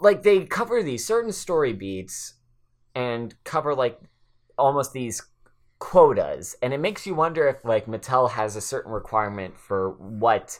like 0.00 0.22
they 0.22 0.44
cover 0.44 0.82
these 0.82 1.04
certain 1.04 1.32
story 1.32 1.72
beats 1.72 2.34
and 2.94 3.34
cover 3.44 3.74
like 3.74 4.00
almost 4.60 4.92
these 4.92 5.22
quotas 5.80 6.54
and 6.62 6.74
it 6.74 6.78
makes 6.78 7.06
you 7.06 7.14
wonder 7.14 7.48
if 7.48 7.64
like 7.64 7.86
Mattel 7.86 8.30
has 8.30 8.54
a 8.54 8.60
certain 8.60 8.92
requirement 8.92 9.58
for 9.58 9.92
what 9.98 10.58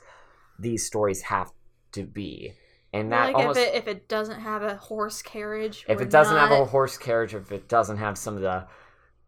these 0.59 0.85
stories 0.87 1.23
have 1.23 1.53
to 1.93 2.05
be. 2.05 2.55
And 2.93 3.13
that 3.13 3.27
like 3.27 3.37
almost 3.37 3.59
if 3.61 3.69
it 3.69 3.75
if 3.77 3.87
it 3.87 4.09
doesn't 4.09 4.41
have 4.41 4.63
a 4.63 4.75
horse 4.75 5.23
carriage 5.23 5.85
if 5.89 6.01
it 6.01 6.11
doesn't 6.11 6.37
have 6.37 6.51
a 6.51 6.65
horse 6.65 6.99
carriage 6.99 7.35
if 7.35 7.53
it 7.53 7.69
doesn't 7.69 7.99
have 7.99 8.19
some 8.19 8.35
of 8.35 8.43
the 8.43 8.67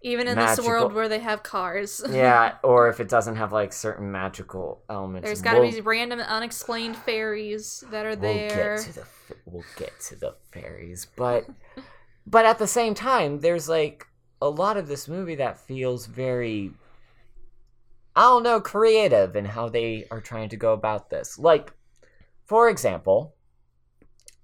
even 0.05 0.26
in 0.26 0.35
magical- 0.35 0.57
this 0.57 0.67
world 0.67 0.93
where 0.95 1.09
they 1.09 1.21
have 1.21 1.45
cars. 1.45 2.02
Yeah 2.11 2.57
or 2.64 2.88
if 2.88 2.99
it 2.99 3.09
doesn't 3.09 3.37
have 3.37 3.52
like 3.52 3.73
certain 3.73 4.11
magical 4.11 4.83
elements 4.91 5.26
there's 5.26 5.43
got 5.43 5.55
to 5.55 5.61
we'll, 5.61 5.71
be 5.71 5.81
random 5.81 6.21
unexplained 6.21 6.97
fairies 6.97 7.85
that 7.91 8.05
are 8.05 8.17
we'll 8.17 8.33
there. 8.33 8.76
get 8.76 8.85
to 8.87 8.93
the 8.95 9.05
we'll 9.45 9.64
get 9.76 10.00
to 10.09 10.17
the 10.17 10.35
fairies 10.52 11.07
but 11.17 11.47
but 12.26 12.45
at 12.47 12.59
the 12.59 12.67
same 12.67 12.95
time 12.95 13.41
there's 13.41 13.69
like 13.69 14.07
a 14.43 14.49
lot 14.49 14.77
of 14.77 14.89
this 14.89 15.09
movie 15.09 15.35
that 15.37 15.59
feels 15.59 16.07
very 16.07 16.73
i 18.17 18.23
don't 18.23 18.43
know 18.43 18.61
creative 18.61 19.37
in 19.37 19.45
how 19.45 19.69
they 19.69 20.07
are 20.11 20.21
trying 20.21 20.49
to 20.49 20.57
go 20.57 20.73
about 20.73 21.11
this 21.11 21.39
like 21.39 21.73
for 22.45 22.69
example 22.69 23.35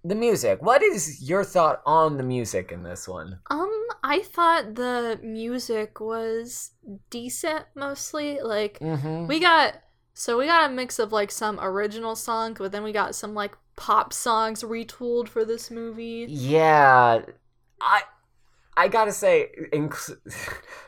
the 0.04 0.14
music 0.14 0.62
what 0.62 0.82
is 0.82 1.28
your 1.28 1.44
thought 1.44 1.82
on 1.84 2.16
the 2.16 2.22
music 2.22 2.72
in 2.72 2.82
this 2.82 3.08
one 3.08 3.40
Um, 3.50 3.78
I 4.02 4.20
thought 4.20 4.74
the 4.74 5.18
music 5.22 6.00
was 6.00 6.70
decent 7.10 7.64
mostly. 7.74 8.40
Like 8.40 8.78
mm-hmm. 8.78 9.26
we 9.26 9.40
got 9.40 9.74
so 10.14 10.38
we 10.38 10.46
got 10.46 10.70
a 10.70 10.74
mix 10.74 10.98
of 10.98 11.12
like 11.12 11.30
some 11.30 11.58
original 11.60 12.16
songs, 12.16 12.58
but 12.58 12.72
then 12.72 12.82
we 12.82 12.92
got 12.92 13.14
some 13.14 13.34
like 13.34 13.56
pop 13.76 14.12
songs 14.12 14.62
retooled 14.62 15.28
for 15.28 15.44
this 15.44 15.70
movie. 15.70 16.26
Yeah, 16.28 17.22
I 17.80 18.02
I 18.78 18.86
gotta 18.86 19.10
say, 19.10 19.50
inc- 19.72 20.16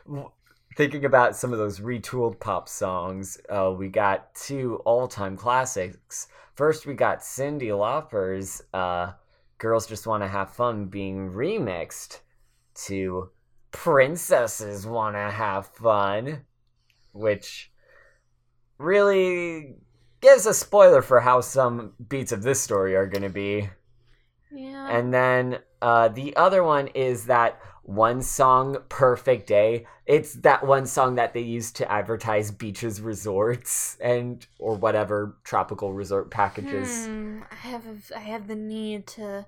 thinking 0.76 1.04
about 1.04 1.34
some 1.34 1.52
of 1.52 1.58
those 1.58 1.80
retooled 1.80 2.38
pop 2.38 2.68
songs, 2.68 3.36
uh, 3.48 3.74
we 3.76 3.88
got 3.88 4.32
two 4.36 4.76
all-time 4.84 5.36
classics. 5.36 6.28
First, 6.54 6.86
we 6.86 6.94
got 6.94 7.18
Cyndi 7.18 7.76
Lauper's 7.76 8.62
uh, 8.72 9.14
"Girls 9.58 9.88
Just 9.88 10.06
Want 10.06 10.22
to 10.22 10.28
Have 10.28 10.54
Fun" 10.54 10.84
being 10.86 11.32
remixed 11.32 12.20
to 12.86 13.30
"Princesses 13.72 14.86
Want 14.86 15.16
to 15.16 15.28
Have 15.28 15.66
Fun," 15.66 16.42
which 17.10 17.72
really 18.78 19.74
gives 20.20 20.46
a 20.46 20.54
spoiler 20.54 21.02
for 21.02 21.18
how 21.18 21.40
some 21.40 21.94
beats 22.08 22.30
of 22.30 22.44
this 22.44 22.60
story 22.60 22.94
are 22.94 23.08
going 23.08 23.24
to 23.24 23.28
be. 23.28 23.68
Yeah. 24.52 24.88
And 24.88 25.12
then 25.12 25.58
uh, 25.82 26.08
the 26.08 26.36
other 26.36 26.62
one 26.62 26.88
is 26.88 27.26
that 27.26 27.60
one 27.90 28.22
song, 28.22 28.76
Perfect 28.88 29.46
Day. 29.46 29.86
It's 30.06 30.34
that 30.34 30.64
one 30.66 30.86
song 30.86 31.16
that 31.16 31.34
they 31.34 31.40
use 31.40 31.72
to 31.72 31.90
advertise 31.90 32.50
beaches, 32.50 33.00
resorts, 33.00 33.96
and 34.00 34.46
or 34.58 34.74
whatever 34.76 35.36
tropical 35.44 35.92
resort 35.92 36.30
packages. 36.30 37.08
Hmm, 37.08 37.40
I 37.50 37.54
have 37.54 37.86
a, 37.86 38.16
I 38.16 38.20
have 38.20 38.46
the 38.46 38.54
need 38.54 39.06
to 39.08 39.46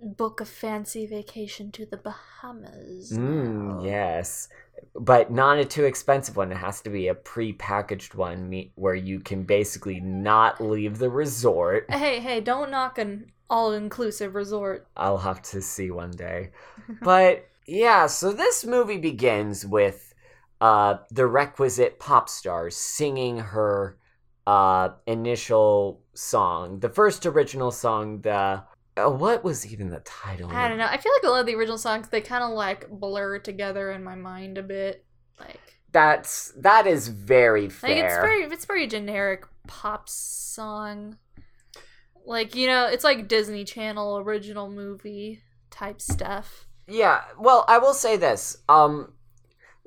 book 0.00 0.40
a 0.40 0.44
fancy 0.44 1.06
vacation 1.06 1.72
to 1.72 1.86
the 1.86 1.96
Bahamas. 1.96 3.12
Mm, 3.12 3.84
yes. 3.84 4.48
But 4.94 5.30
not 5.32 5.58
a 5.58 5.64
too 5.64 5.84
expensive 5.84 6.36
one. 6.36 6.52
It 6.52 6.56
has 6.56 6.80
to 6.82 6.90
be 6.90 7.08
a 7.08 7.14
pre-packaged 7.14 8.14
one 8.14 8.70
where 8.76 8.94
you 8.94 9.20
can 9.20 9.42
basically 9.42 10.00
not 10.00 10.60
leave 10.60 10.98
the 10.98 11.10
resort. 11.10 11.90
Hey, 11.90 12.20
hey, 12.20 12.40
don't 12.40 12.70
knock 12.70 12.98
an 12.98 13.32
all-inclusive 13.50 14.34
resort. 14.34 14.86
I'll 14.96 15.18
have 15.18 15.42
to 15.42 15.60
see 15.60 15.90
one 15.90 16.12
day. 16.12 16.50
But 17.02 17.48
yeah, 17.66 18.06
so 18.06 18.32
this 18.32 18.64
movie 18.64 18.98
begins 18.98 19.64
with 19.64 20.14
uh, 20.60 20.98
the 21.10 21.26
requisite 21.26 21.98
pop 21.98 22.28
star 22.28 22.70
singing 22.70 23.38
her 23.38 23.98
uh, 24.46 24.90
initial 25.06 26.02
song, 26.14 26.80
the 26.80 26.88
first 26.88 27.26
original 27.26 27.70
song. 27.70 28.20
The 28.20 28.62
uh, 28.96 29.10
what 29.10 29.42
was 29.42 29.66
even 29.66 29.90
the 29.90 30.00
title? 30.00 30.50
I 30.50 30.68
don't 30.68 30.78
know. 30.78 30.86
I 30.86 30.98
feel 30.98 31.12
like 31.12 31.24
a 31.24 31.30
lot 31.30 31.40
of 31.40 31.46
the 31.46 31.54
original 31.54 31.78
songs 31.78 32.08
they 32.08 32.20
kind 32.20 32.44
of 32.44 32.50
like 32.50 32.88
blur 32.88 33.38
together 33.38 33.90
in 33.92 34.04
my 34.04 34.14
mind 34.14 34.58
a 34.58 34.62
bit. 34.62 35.04
Like, 35.40 35.60
That's 35.92 36.52
that 36.58 36.86
is 36.86 37.08
very 37.08 37.68
fair. 37.68 37.90
like 37.90 38.04
it's 38.04 38.14
very 38.14 38.42
it's 38.42 38.64
very 38.66 38.86
generic 38.86 39.44
pop 39.66 40.08
song. 40.08 41.16
Like 42.24 42.54
you 42.54 42.66
know, 42.66 42.86
it's 42.86 43.04
like 43.04 43.28
Disney 43.28 43.64
Channel 43.64 44.18
original 44.18 44.70
movie 44.70 45.40
type 45.70 46.00
stuff. 46.00 46.66
Yeah, 46.86 47.22
well, 47.38 47.64
I 47.68 47.78
will 47.78 47.94
say 47.94 48.16
this. 48.16 48.58
Um 48.68 49.12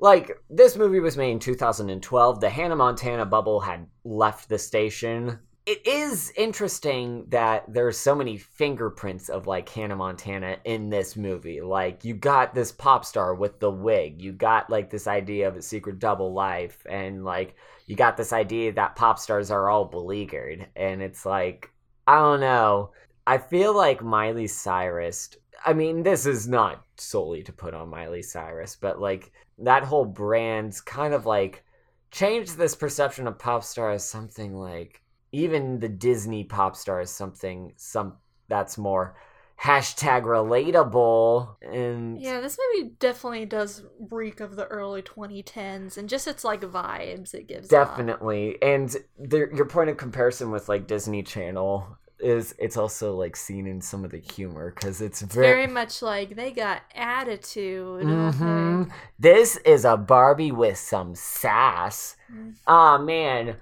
like 0.00 0.30
this 0.48 0.76
movie 0.76 1.00
was 1.00 1.16
made 1.16 1.32
in 1.32 1.38
2012. 1.40 2.40
The 2.40 2.50
Hannah 2.50 2.76
Montana 2.76 3.26
bubble 3.26 3.60
had 3.60 3.86
left 4.04 4.48
the 4.48 4.58
station 4.58 5.40
it 5.68 5.86
is 5.86 6.32
interesting 6.34 7.26
that 7.28 7.62
there's 7.68 7.98
so 7.98 8.14
many 8.14 8.38
fingerprints 8.38 9.28
of 9.28 9.46
like 9.46 9.68
Hannah 9.68 9.96
Montana 9.96 10.56
in 10.64 10.88
this 10.88 11.14
movie. 11.14 11.60
Like 11.60 12.06
you 12.06 12.14
got 12.14 12.54
this 12.54 12.72
pop 12.72 13.04
star 13.04 13.34
with 13.34 13.60
the 13.60 13.70
wig, 13.70 14.22
you 14.22 14.32
got 14.32 14.70
like 14.70 14.88
this 14.88 15.06
idea 15.06 15.46
of 15.46 15.56
a 15.56 15.62
secret 15.62 15.98
double 15.98 16.32
life, 16.32 16.86
and 16.88 17.22
like 17.22 17.54
you 17.84 17.96
got 17.96 18.16
this 18.16 18.32
idea 18.32 18.72
that 18.72 18.96
pop 18.96 19.18
stars 19.18 19.50
are 19.50 19.68
all 19.68 19.84
beleaguered, 19.84 20.68
and 20.74 21.02
it's 21.02 21.26
like 21.26 21.70
I 22.06 22.16
don't 22.16 22.40
know. 22.40 22.92
I 23.26 23.36
feel 23.36 23.76
like 23.76 24.02
Miley 24.02 24.46
Cyrus. 24.46 25.36
I 25.64 25.72
mean, 25.72 26.02
this 26.02 26.26
is 26.26 26.46
not 26.48 26.84
solely 26.96 27.42
to 27.44 27.52
put 27.52 27.74
on 27.74 27.88
Miley 27.88 28.22
Cyrus, 28.22 28.76
but 28.76 29.00
like 29.00 29.32
that 29.58 29.82
whole 29.84 30.04
brand's 30.04 30.80
kind 30.80 31.14
of 31.14 31.26
like 31.26 31.64
changed 32.10 32.56
this 32.56 32.74
perception 32.74 33.26
of 33.26 33.38
pop 33.38 33.64
star 33.64 33.90
as 33.90 34.08
something 34.08 34.54
like 34.54 35.02
even 35.32 35.78
the 35.80 35.88
Disney 35.88 36.44
pop 36.44 36.76
star 36.76 37.00
is 37.00 37.10
something 37.10 37.72
some 37.76 38.14
that's 38.48 38.78
more 38.78 39.16
hashtag 39.60 40.22
relatable 40.22 41.56
and 41.60 42.20
Yeah, 42.20 42.40
this 42.40 42.56
movie 42.74 42.92
definitely 43.00 43.44
does 43.44 43.82
reek 44.10 44.40
of 44.40 44.54
the 44.56 44.66
early 44.66 45.02
2010s 45.02 45.98
and 45.98 46.08
just 46.08 46.28
its 46.28 46.44
like 46.44 46.60
vibes 46.60 47.34
it 47.34 47.48
gives. 47.48 47.72
off. 47.72 47.88
definitely 47.96 48.56
and 48.62 48.96
the, 49.18 49.48
your 49.52 49.66
point 49.66 49.90
of 49.90 49.96
comparison 49.96 50.50
with 50.50 50.68
like 50.68 50.86
Disney 50.86 51.22
Channel 51.24 51.98
is 52.20 52.54
it's 52.58 52.76
also 52.76 53.14
like 53.14 53.36
seen 53.36 53.66
in 53.66 53.80
some 53.80 54.04
of 54.04 54.10
the 54.10 54.18
humor 54.18 54.72
because 54.74 55.00
it's 55.00 55.22
It's 55.22 55.34
very, 55.34 55.46
very 55.46 55.66
much 55.66 56.02
like 56.02 56.34
they 56.36 56.50
got 56.50 56.82
attitude. 56.94 58.04
Mhm. 58.04 58.82
okay? 58.82 58.92
This 59.18 59.56
is 59.58 59.84
a 59.84 59.96
Barbie 59.96 60.52
with 60.52 60.78
some 60.78 61.14
sass. 61.14 62.16
Mm. 62.32 62.54
Ah 62.66 62.98
man, 62.98 63.56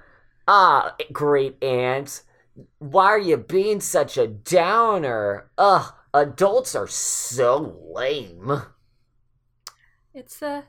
ah 0.49 0.95
great 1.13 1.63
aunt, 1.63 2.23
why 2.79 3.07
are 3.07 3.19
you 3.19 3.37
being 3.37 3.81
such 3.81 4.17
a 4.17 4.27
downer? 4.27 5.51
Ugh, 5.59 5.93
adults 6.15 6.75
are 6.75 6.87
so 6.89 7.77
lame. 7.95 8.63
It's 10.15 10.43
uh 10.43 10.63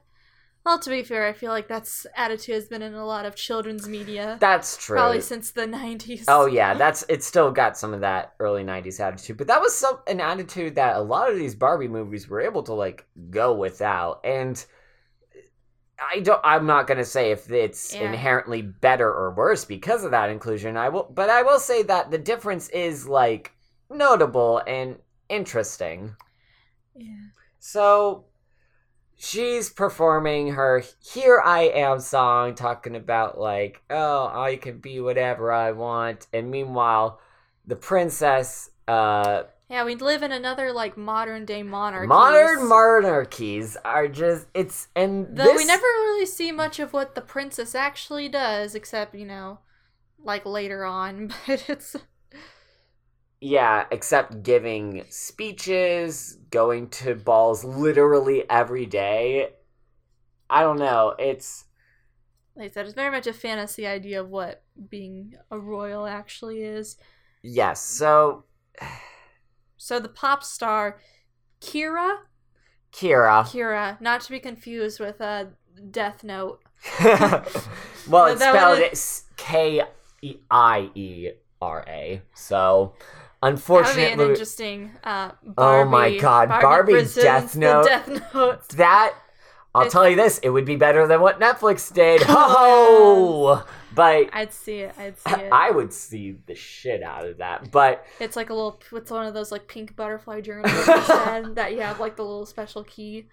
well 0.67 0.77
to 0.79 0.89
be 0.89 1.01
fair, 1.01 1.25
I 1.25 1.31
feel 1.31 1.51
like 1.51 1.69
that's 1.69 2.05
attitude 2.15 2.55
has 2.55 2.67
been 2.67 2.81
in 2.81 2.93
a 2.93 3.05
lot 3.05 3.25
of 3.25 3.35
children's 3.35 3.87
media. 3.87 4.37
That's 4.41 4.75
true. 4.75 4.97
Probably 4.97 5.21
since 5.21 5.51
the 5.51 5.61
90s. 5.65 6.25
Oh 6.27 6.45
yeah, 6.45 6.73
that's 6.73 7.05
it's 7.07 7.25
still 7.25 7.51
got 7.51 7.77
some 7.77 7.93
of 7.93 8.01
that 8.01 8.33
early 8.41 8.63
'90s 8.65 8.99
attitude, 8.99 9.37
but 9.37 9.47
that 9.47 9.61
was 9.61 9.73
some 9.73 9.99
an 10.07 10.19
attitude 10.19 10.75
that 10.75 10.97
a 10.97 11.01
lot 11.01 11.31
of 11.31 11.37
these 11.37 11.55
Barbie 11.55 11.87
movies 11.87 12.27
were 12.27 12.41
able 12.41 12.63
to 12.63 12.73
like 12.73 13.05
go 13.29 13.53
without. 13.53 14.19
And 14.25 14.63
I 16.13 16.19
don't. 16.19 16.41
I'm 16.43 16.65
not 16.65 16.85
gonna 16.85 17.05
say 17.05 17.31
if 17.31 17.49
it's 17.49 17.95
Yeah. 17.95 18.09
inherently 18.09 18.61
better 18.61 19.07
or 19.11 19.31
worse 19.31 19.63
because 19.63 20.03
of 20.03 20.11
that 20.11 20.29
inclusion. 20.29 20.75
I 20.75 20.89
will, 20.89 21.07
but 21.09 21.29
I 21.29 21.43
will 21.43 21.59
say 21.59 21.81
that 21.83 22.11
the 22.11 22.17
difference 22.17 22.67
is 22.69 23.07
like 23.07 23.53
notable 23.89 24.61
and 24.67 24.97
interesting. 25.29 26.15
Yeah. 26.93 27.29
So 27.59 28.25
she's 29.17 29.69
performing 29.69 30.53
her 30.53 30.83
Here 31.01 31.41
I 31.43 31.63
Am 31.63 31.99
song, 31.99 32.55
talking 32.55 32.95
about, 32.95 33.39
like, 33.39 33.81
oh, 33.89 34.27
I 34.27 34.55
can 34.57 34.77
be 34.79 34.99
whatever 35.01 35.51
I 35.51 35.71
want. 35.71 36.27
And 36.33 36.49
meanwhile, 36.51 37.19
the 37.65 37.75
princess, 37.75 38.69
uh, 38.87 39.43
Yeah, 39.69 39.83
we 39.83 39.95
live 39.95 40.23
in 40.23 40.31
another 40.31 40.71
like 40.71 40.95
modern 40.97 41.45
day 41.45 41.63
monarchy. 41.63 42.07
modern 42.07 42.67
monarchies 42.69 43.75
are 43.83 44.07
just, 44.07 44.47
it's, 44.53 44.87
and 44.95 45.35
Though 45.35 45.43
this, 45.45 45.57
we 45.57 45.65
never 45.65 45.81
really 45.83 46.25
see 46.25 46.51
much 46.51 46.79
of 46.79 46.93
what 46.93 47.15
the 47.15 47.21
princess 47.21 47.75
actually 47.75 48.29
does, 48.29 48.75
except, 48.75 49.13
you 49.15 49.25
know, 49.25 49.59
like 50.23 50.45
later 50.45 50.85
on. 50.85 51.33
But 51.47 51.69
it's 51.69 51.95
yeah, 53.41 53.85
except 53.91 54.43
giving 54.43 55.03
speeches, 55.09 56.37
going 56.49 56.89
to 56.89 57.15
balls 57.15 57.63
literally 57.63 58.49
every 58.49 58.85
day. 58.85 59.49
I 60.49 60.61
don't 60.61 60.79
know. 60.79 61.13
It's, 61.19 61.65
like 62.55 62.71
I 62.71 62.73
said, 62.73 62.85
it's 62.85 62.95
very 62.95 63.11
much 63.11 63.27
a 63.27 63.33
fantasy 63.33 63.85
idea 63.85 64.21
of 64.21 64.29
what 64.29 64.63
being 64.89 65.33
a 65.51 65.59
royal 65.59 66.05
actually 66.05 66.63
is. 66.63 66.97
yes, 67.43 67.81
so 67.81 68.45
So 69.77 69.99
the 69.99 70.09
pop 70.09 70.43
star 70.43 70.99
Kira, 71.61 72.17
Kira. 72.91 73.43
Kira, 73.45 74.01
not 74.01 74.21
to 74.21 74.31
be 74.31 74.39
confused 74.39 74.99
with 74.99 75.21
uh, 75.21 75.45
Death 75.91 76.23
Note. 76.23 76.59
well, 78.09 78.25
it's 78.25 78.99
spelled 78.99 79.37
K 79.37 79.83
I 80.51 80.89
E 80.95 81.29
R 81.61 81.85
A. 81.87 82.21
So, 82.33 82.93
That 83.41 83.67
would 83.69 83.95
be 83.95 84.03
an 84.05 84.19
interesting. 84.19 84.91
Uh, 85.03 85.31
Oh 85.57 85.85
my 85.85 86.09
Barbie, 86.09 86.19
God, 86.19 86.49
Barbie 86.49 86.93
presents 86.93 87.15
Death 87.23 87.53
the 87.53 87.59
Note. 87.59 87.85
Death 87.85 88.33
Note. 88.33 88.69
that 88.69 89.13
I'll 89.75 89.81
It's- 89.83 89.93
tell 89.93 90.09
you 90.09 90.15
this: 90.15 90.39
it 90.39 90.49
would 90.49 90.65
be 90.65 90.75
better 90.75 91.05
than 91.07 91.21
what 91.21 91.39
Netflix 91.39 91.93
did. 91.93 92.21
Come 92.21 92.35
Oh, 92.39 93.65
but 93.93 94.29
I'd 94.33 94.51
see 94.53 94.79
it. 94.79 94.95
I'd 94.97 95.17
see 95.27 95.31
it. 95.41 95.51
I 95.51 95.69
would 95.69 95.93
see 95.93 96.37
the 96.47 96.55
shit 96.55 97.03
out 97.03 97.27
of 97.27 97.37
that. 97.37 97.69
But 97.71 98.03
It's 98.19 98.35
like 98.35 98.49
a 98.49 98.53
little. 98.55 98.79
It's 98.93 99.11
one 99.11 99.27
of 99.27 99.33
those 99.35 99.51
like 99.51 99.67
pink 99.67 99.95
butterfly 99.95 100.41
journals 100.41 100.71
that 100.87 101.73
you 101.73 101.81
have 101.81 101.99
like 101.99 102.15
the 102.15 102.23
little 102.23 102.45
special 102.47 102.83
key. 102.85 103.27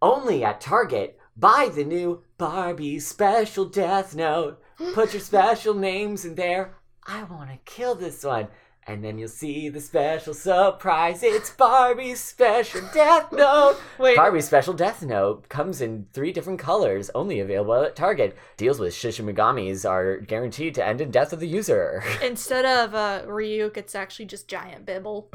only 0.00 0.44
at 0.44 0.60
Target. 0.60 1.18
Buy 1.36 1.70
the 1.74 1.84
new 1.84 2.22
Barbie 2.38 3.00
Special 3.00 3.64
Death 3.64 4.14
Note. 4.14 4.60
Put 4.94 5.12
your 5.14 5.20
special 5.32 5.74
names 5.74 6.24
in 6.24 6.34
there. 6.34 6.74
I 7.06 7.22
want 7.24 7.50
to 7.50 7.56
kill 7.64 7.94
this 7.94 8.22
one. 8.24 8.48
And 8.86 9.04
then 9.04 9.18
you'll 9.18 9.28
see 9.28 9.68
the 9.68 9.80
special 9.80 10.32
surprise. 10.32 11.22
It's 11.22 11.50
Barbie's 11.50 12.18
Special 12.18 12.80
Death 12.92 13.30
Note. 13.30 13.76
Wait, 13.98 14.16
Barbie's 14.16 14.46
Special 14.46 14.72
Death 14.72 15.02
Note 15.02 15.48
comes 15.48 15.80
in 15.80 16.06
three 16.12 16.32
different 16.32 16.58
colors, 16.58 17.10
only 17.14 17.40
available 17.40 17.74
at 17.74 17.94
Target. 17.94 18.36
Deals 18.56 18.80
with 18.80 18.94
Shinigamis 18.94 19.88
are 19.88 20.16
guaranteed 20.16 20.74
to 20.76 20.84
end 20.84 21.00
in 21.00 21.10
death 21.10 21.32
of 21.32 21.40
the 21.40 21.46
user. 21.46 22.02
instead 22.22 22.64
of 22.64 22.94
uh, 22.94 23.22
Ryuk, 23.26 23.76
it's 23.76 23.94
actually 23.94 24.24
just 24.26 24.48
giant 24.48 24.86
Bibble. 24.86 25.28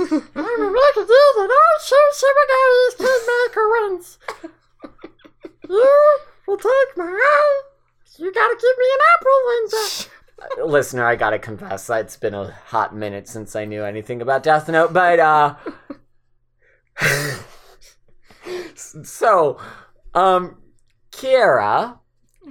I'm 0.00 0.62
about 0.62 0.94
to 0.94 1.04
do 1.06 1.20
that 1.36 1.50
all 1.50 1.76
Shinigamis 1.82 2.96
can 2.96 3.20
macarons. 3.28 4.18
You 5.68 6.18
will 6.46 6.56
take 6.56 6.96
my 6.96 7.04
eye. 7.04 7.62
You 8.20 8.30
gotta 8.32 8.54
give 8.60 8.78
me 8.78 8.84
an 8.92 9.00
apple, 9.16 10.58
Linda. 10.58 10.66
Listener, 10.72 11.06
I 11.06 11.16
gotta 11.16 11.38
confess, 11.38 11.88
it's 11.88 12.16
been 12.16 12.34
a 12.34 12.50
hot 12.66 12.94
minute 12.94 13.26
since 13.28 13.56
I 13.56 13.64
knew 13.64 13.82
anything 13.82 14.20
about 14.20 14.42
Death 14.42 14.68
Note, 14.68 14.92
but, 14.92 15.18
uh. 15.18 15.54
so, 18.74 19.58
um, 20.14 20.58
Kiera, 21.12 21.98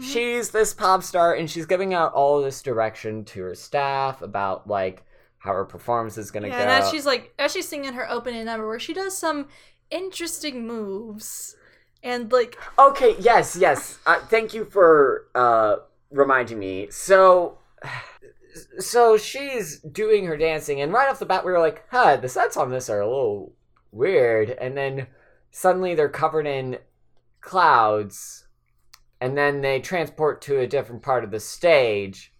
she's 0.01 0.49
this 0.49 0.73
pop 0.73 1.03
star, 1.03 1.35
and 1.35 1.49
she's 1.49 1.67
giving 1.67 1.93
out 1.93 2.13
all 2.13 2.41
this 2.41 2.63
direction 2.63 3.23
to 3.25 3.41
her 3.43 3.55
staff 3.55 4.23
about, 4.23 4.67
like, 4.67 5.03
how 5.37 5.53
her 5.53 5.65
performance 5.65 6.17
is 6.17 6.31
gonna 6.31 6.47
Yeah, 6.47 6.57
go. 6.57 6.61
and 6.63 6.71
as 6.71 6.89
she's 6.89 7.05
like, 7.05 7.33
as 7.37 7.51
she's 7.53 7.67
singing 7.67 7.93
her 7.93 8.09
opening 8.09 8.45
number, 8.45 8.67
where 8.67 8.79
she 8.79 8.93
does 8.93 9.15
some 9.15 9.47
interesting 9.91 10.65
moves, 10.65 11.55
and 12.03 12.31
like, 12.31 12.57
Okay, 12.77 13.15
yes, 13.19 13.55
yes. 13.55 13.99
Uh, 14.05 14.19
thank 14.19 14.53
you 14.53 14.65
for 14.65 15.27
uh, 15.35 15.77
reminding 16.11 16.59
me. 16.59 16.87
So, 16.91 17.57
so 18.79 19.17
she's 19.17 19.79
doing 19.79 20.25
her 20.25 20.37
dancing, 20.37 20.81
and 20.81 20.93
right 20.93 21.09
off 21.09 21.19
the 21.19 21.25
bat, 21.25 21.45
we 21.45 21.51
were 21.51 21.59
like, 21.59 21.85
"Huh, 21.91 22.17
the 22.17 22.29
sets 22.29 22.57
on 22.57 22.69
this 22.71 22.89
are 22.89 23.01
a 23.01 23.07
little 23.07 23.53
weird." 23.91 24.49
And 24.49 24.77
then 24.77 25.07
suddenly 25.51 25.95
they're 25.95 26.09
covered 26.09 26.47
in 26.47 26.79
clouds, 27.41 28.47
and 29.21 29.37
then 29.37 29.61
they 29.61 29.79
transport 29.79 30.41
to 30.43 30.59
a 30.59 30.67
different 30.67 31.01
part 31.01 31.23
of 31.23 31.31
the 31.31 31.39
stage 31.39 32.33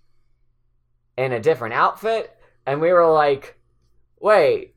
in 1.17 1.33
a 1.33 1.39
different 1.39 1.73
outfit, 1.73 2.35
and 2.65 2.81
we 2.81 2.93
were 2.93 3.11
like, 3.11 3.57
"Wait, 4.19 4.75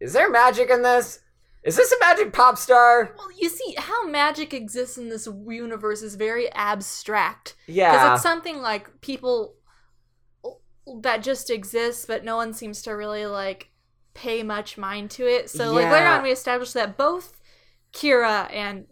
is 0.00 0.12
there 0.12 0.30
magic 0.30 0.70
in 0.70 0.82
this?" 0.82 1.20
Is 1.64 1.76
this 1.76 1.90
a 1.92 1.96
magic 2.00 2.32
pop 2.32 2.58
star? 2.58 3.14
well, 3.16 3.28
you 3.38 3.48
see 3.48 3.74
how 3.78 4.06
magic 4.06 4.52
exists 4.52 4.98
in 4.98 5.08
this 5.08 5.26
universe 5.48 6.02
is 6.02 6.14
very 6.14 6.52
abstract. 6.52 7.56
Yeah. 7.66 7.90
Because 7.92 8.18
it's 8.18 8.22
something 8.22 8.58
like 8.60 9.00
people 9.00 9.54
that 11.02 11.22
just 11.22 11.50
exists 11.50 12.04
but 12.04 12.24
no 12.24 12.36
one 12.36 12.52
seems 12.52 12.82
to 12.82 12.90
really 12.90 13.24
like 13.24 13.70
pay 14.12 14.42
much 14.42 14.76
mind 14.76 15.10
to 15.10 15.26
it 15.26 15.48
so 15.48 15.72
like 15.72 15.90
later 15.90 16.06
on 16.06 16.22
we 16.22 16.30
established 16.30 16.74
that 16.74 16.96
both 16.96 17.40
kira 17.92 18.52
and 18.52 18.84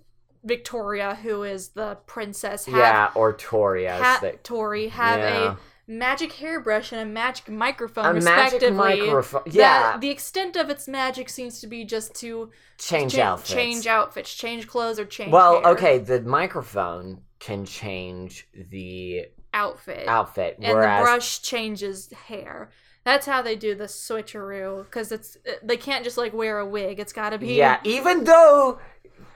victoria 0.42 1.14
who 1.16 1.42
is 1.42 1.68
the 1.70 1.96
princess 2.06 2.64
have, 2.64 2.76
yeah, 2.76 3.10
or 3.14 3.34
Tori 3.34 3.86
as 3.86 4.00
ha- 4.02 4.20
tori 4.42 4.88
have 4.88 5.20
Yeah. 5.20 5.56
Magic 5.86 6.32
hairbrush 6.34 6.92
and 6.92 7.00
a 7.00 7.04
magic 7.04 7.48
microphone, 7.48 8.04
A 8.16 8.20
magic 8.20 8.60
respectively. 8.62 9.00
microphone. 9.00 9.42
that 9.46 9.54
Yeah, 9.54 9.98
the 9.98 10.10
extent 10.10 10.56
of 10.56 10.70
its 10.70 10.86
magic 10.88 11.28
seems 11.28 11.60
to 11.60 11.66
be 11.66 11.84
just 11.84 12.14
to 12.16 12.50
change 12.78 13.14
cha- 13.14 13.22
outfits. 13.32 13.52
change 13.52 13.86
outfits, 13.86 14.34
change 14.34 14.66
clothes, 14.68 14.98
or 14.98 15.04
change. 15.04 15.32
Well, 15.32 15.62
hair 15.62 15.72
okay, 15.72 15.98
the 15.98 16.20
microphone 16.22 17.22
can 17.40 17.64
change 17.64 18.46
the 18.54 19.26
outfit, 19.54 20.06
outfit, 20.08 20.56
and 20.60 20.72
whereas 20.74 21.00
the 21.00 21.04
brush 21.04 21.42
changes 21.42 22.10
hair. 22.26 22.70
That's 23.04 23.26
how 23.26 23.42
they 23.42 23.56
do 23.56 23.74
the 23.74 23.84
switcheroo 23.86 24.84
because 24.84 25.10
it's 25.10 25.36
they 25.62 25.76
can't 25.76 26.04
just 26.04 26.16
like 26.16 26.32
wear 26.32 26.58
a 26.58 26.66
wig. 26.66 27.00
It's 27.00 27.12
got 27.12 27.30
to 27.30 27.38
be 27.38 27.54
yeah, 27.54 27.80
even 27.84 28.22
though 28.24 28.78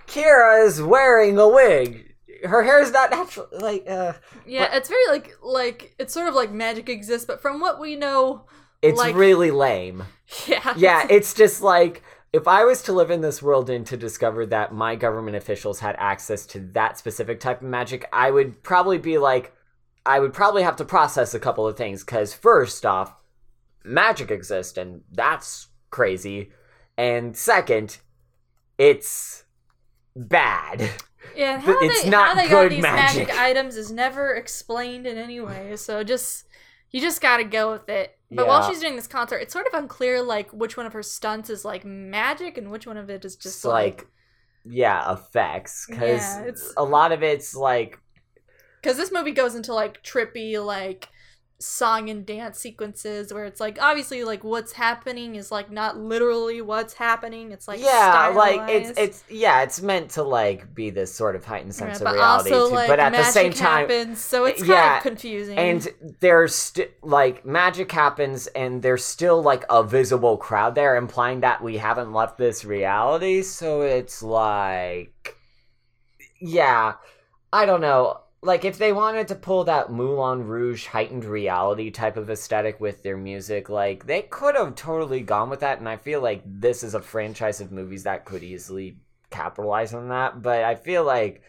Kira 0.06 0.64
is 0.64 0.80
wearing 0.80 1.36
a 1.38 1.48
wig, 1.48 2.14
her 2.44 2.62
hair 2.62 2.80
is 2.80 2.92
not 2.92 3.10
natural. 3.10 3.48
Like, 3.52 3.84
uh, 3.88 4.14
yeah. 4.46 4.74
It's 4.76 4.88
very 4.88 5.06
like 5.08 5.36
like 5.42 5.94
it's 5.98 6.12
sort 6.12 6.28
of 6.28 6.34
like 6.34 6.52
magic 6.52 6.88
exists, 6.88 7.26
but 7.26 7.40
from 7.40 7.60
what 7.60 7.80
we 7.80 7.96
know, 7.96 8.46
it's 8.82 8.98
Like- 8.98 9.16
really 9.16 9.50
lame. 9.50 10.04
yeah, 10.46 10.74
Yeah, 10.76 11.06
it's 11.08 11.34
just 11.34 11.62
like 11.62 12.02
if 12.32 12.46
I 12.46 12.64
was 12.64 12.82
to 12.82 12.92
live 12.92 13.10
in 13.10 13.20
this 13.22 13.40
world 13.42 13.70
and 13.70 13.86
to 13.86 13.96
discover 13.96 14.44
that 14.46 14.74
my 14.74 14.94
government 14.96 15.36
officials 15.36 15.80
had 15.80 15.96
access 15.98 16.44
to 16.46 16.60
that 16.72 16.98
specific 16.98 17.40
type 17.40 17.62
of 17.62 17.68
magic, 17.68 18.06
I 18.12 18.30
would 18.30 18.62
probably 18.62 18.98
be 18.98 19.16
like, 19.16 19.54
I 20.04 20.20
would 20.20 20.34
probably 20.34 20.62
have 20.62 20.76
to 20.76 20.84
process 20.84 21.32
a 21.34 21.38
couple 21.40 21.66
of 21.66 21.76
things. 21.76 22.04
Because 22.04 22.34
first 22.34 22.84
off, 22.84 23.14
magic 23.84 24.30
exists, 24.30 24.76
and 24.76 25.02
that's 25.12 25.68
crazy. 25.90 26.50
And 26.98 27.36
second, 27.36 27.98
it's 28.76 29.44
bad. 30.14 30.90
Yeah, 31.36 31.58
how 31.60 31.78
It's 31.82 32.02
they 32.02 32.10
not 32.10 32.28
how 32.28 32.34
they 32.34 32.48
good 32.48 32.50
got 32.50 32.70
these 32.70 32.82
magic. 32.82 33.28
magic. 33.28 33.38
items 33.38 33.76
is 33.76 33.90
never 33.90 34.34
explained 34.34 35.06
in 35.06 35.18
any 35.18 35.40
way. 35.40 35.76
So 35.76 36.02
just 36.04 36.46
you 36.90 37.00
just 37.00 37.20
gotta 37.20 37.44
go 37.44 37.72
with 37.72 37.88
it. 37.88 38.18
But 38.34 38.46
Yeah. 38.46 38.48
while 38.48 38.62
she's 38.62 38.80
doing 38.80 38.96
this 38.96 39.06
concert, 39.06 39.38
it's 39.38 39.52
sort 39.52 39.66
of 39.66 39.74
unclear 39.74 40.22
like 40.22 40.50
which 40.52 40.76
one 40.76 40.86
of 40.86 40.92
her 40.92 41.02
stunts 41.02 41.50
is 41.50 41.64
like 41.64 41.84
magic 41.84 42.58
and 42.58 42.70
which 42.70 42.86
one 42.86 42.96
of 42.96 43.10
it 43.10 43.24
is 43.24 43.36
just 43.36 43.64
like 43.64 44.00
like, 44.00 44.06
yeah, 44.64 45.12
effects. 45.12 45.86
Because 45.86 46.42
Yeah, 46.46 46.50
a 46.76 46.84
lot 46.84 47.12
of 47.12 47.22
it's 47.22 47.54
like 47.54 47.98
because 48.82 48.96
this 48.96 49.12
movie 49.12 49.32
goes 49.32 49.54
into 49.54 49.74
like 49.74 50.02
trippy 50.02 50.62
like 50.64 51.08
song 51.58 52.10
and 52.10 52.26
dance 52.26 52.58
sequences 52.58 53.32
where 53.32 53.46
it's 53.46 53.60
like 53.60 53.78
obviously 53.80 54.24
like 54.24 54.44
what's 54.44 54.72
happening 54.72 55.36
is 55.36 55.50
like 55.50 55.70
not 55.70 55.96
literally 55.96 56.60
what's 56.60 56.94
happening. 56.94 57.50
It's 57.50 57.66
like 57.66 57.80
yeah, 57.80 58.32
like 58.34 58.68
it's 58.68 58.98
it's 58.98 59.24
yeah, 59.30 59.62
it's 59.62 59.80
meant 59.80 60.10
to 60.12 60.22
like 60.22 60.74
be 60.74 60.90
this 60.90 61.12
sort 61.12 61.34
of 61.34 61.44
heightened 61.44 61.74
sense 61.74 62.00
of 62.00 62.12
reality, 62.12 62.52
also 62.52 62.68
too, 62.68 62.74
like 62.74 62.88
but 62.88 63.00
at 63.00 63.12
the 63.12 63.24
same 63.24 63.52
time, 63.52 63.88
happens, 63.88 64.20
so 64.20 64.44
it's 64.44 64.60
kind 64.60 64.68
yeah, 64.70 64.96
of 64.98 65.02
confusing. 65.02 65.56
and 65.56 65.88
there's 66.20 66.54
st- 66.54 66.90
like 67.02 67.46
magic 67.46 67.90
happens, 67.90 68.48
and 68.48 68.82
there's 68.82 69.04
still 69.04 69.40
like 69.42 69.64
a 69.70 69.82
visible 69.82 70.36
crowd 70.36 70.74
there, 70.74 70.96
implying 70.96 71.40
that 71.40 71.62
we 71.62 71.78
haven't 71.78 72.12
left 72.12 72.36
this 72.36 72.64
reality. 72.64 73.40
So 73.42 73.80
it's 73.80 74.22
like, 74.22 75.36
yeah, 76.38 76.94
I 77.50 77.64
don't 77.64 77.80
know. 77.80 78.20
Like 78.42 78.64
if 78.64 78.78
they 78.78 78.92
wanted 78.92 79.28
to 79.28 79.34
pull 79.34 79.64
that 79.64 79.90
Moulin 79.90 80.46
Rouge 80.46 80.86
heightened 80.86 81.24
reality 81.24 81.90
type 81.90 82.16
of 82.16 82.30
aesthetic 82.30 82.80
with 82.80 83.02
their 83.02 83.16
music, 83.16 83.68
like 83.68 84.06
they 84.06 84.22
could 84.22 84.54
have 84.54 84.74
totally 84.74 85.20
gone 85.20 85.50
with 85.50 85.60
that. 85.60 85.78
And 85.78 85.88
I 85.88 85.96
feel 85.96 86.20
like 86.20 86.42
this 86.44 86.82
is 86.82 86.94
a 86.94 87.00
franchise 87.00 87.60
of 87.60 87.72
movies 87.72 88.04
that 88.04 88.24
could 88.24 88.42
easily 88.42 88.98
capitalize 89.30 89.94
on 89.94 90.10
that. 90.10 90.42
But 90.42 90.62
I 90.62 90.74
feel 90.76 91.04
like 91.04 91.42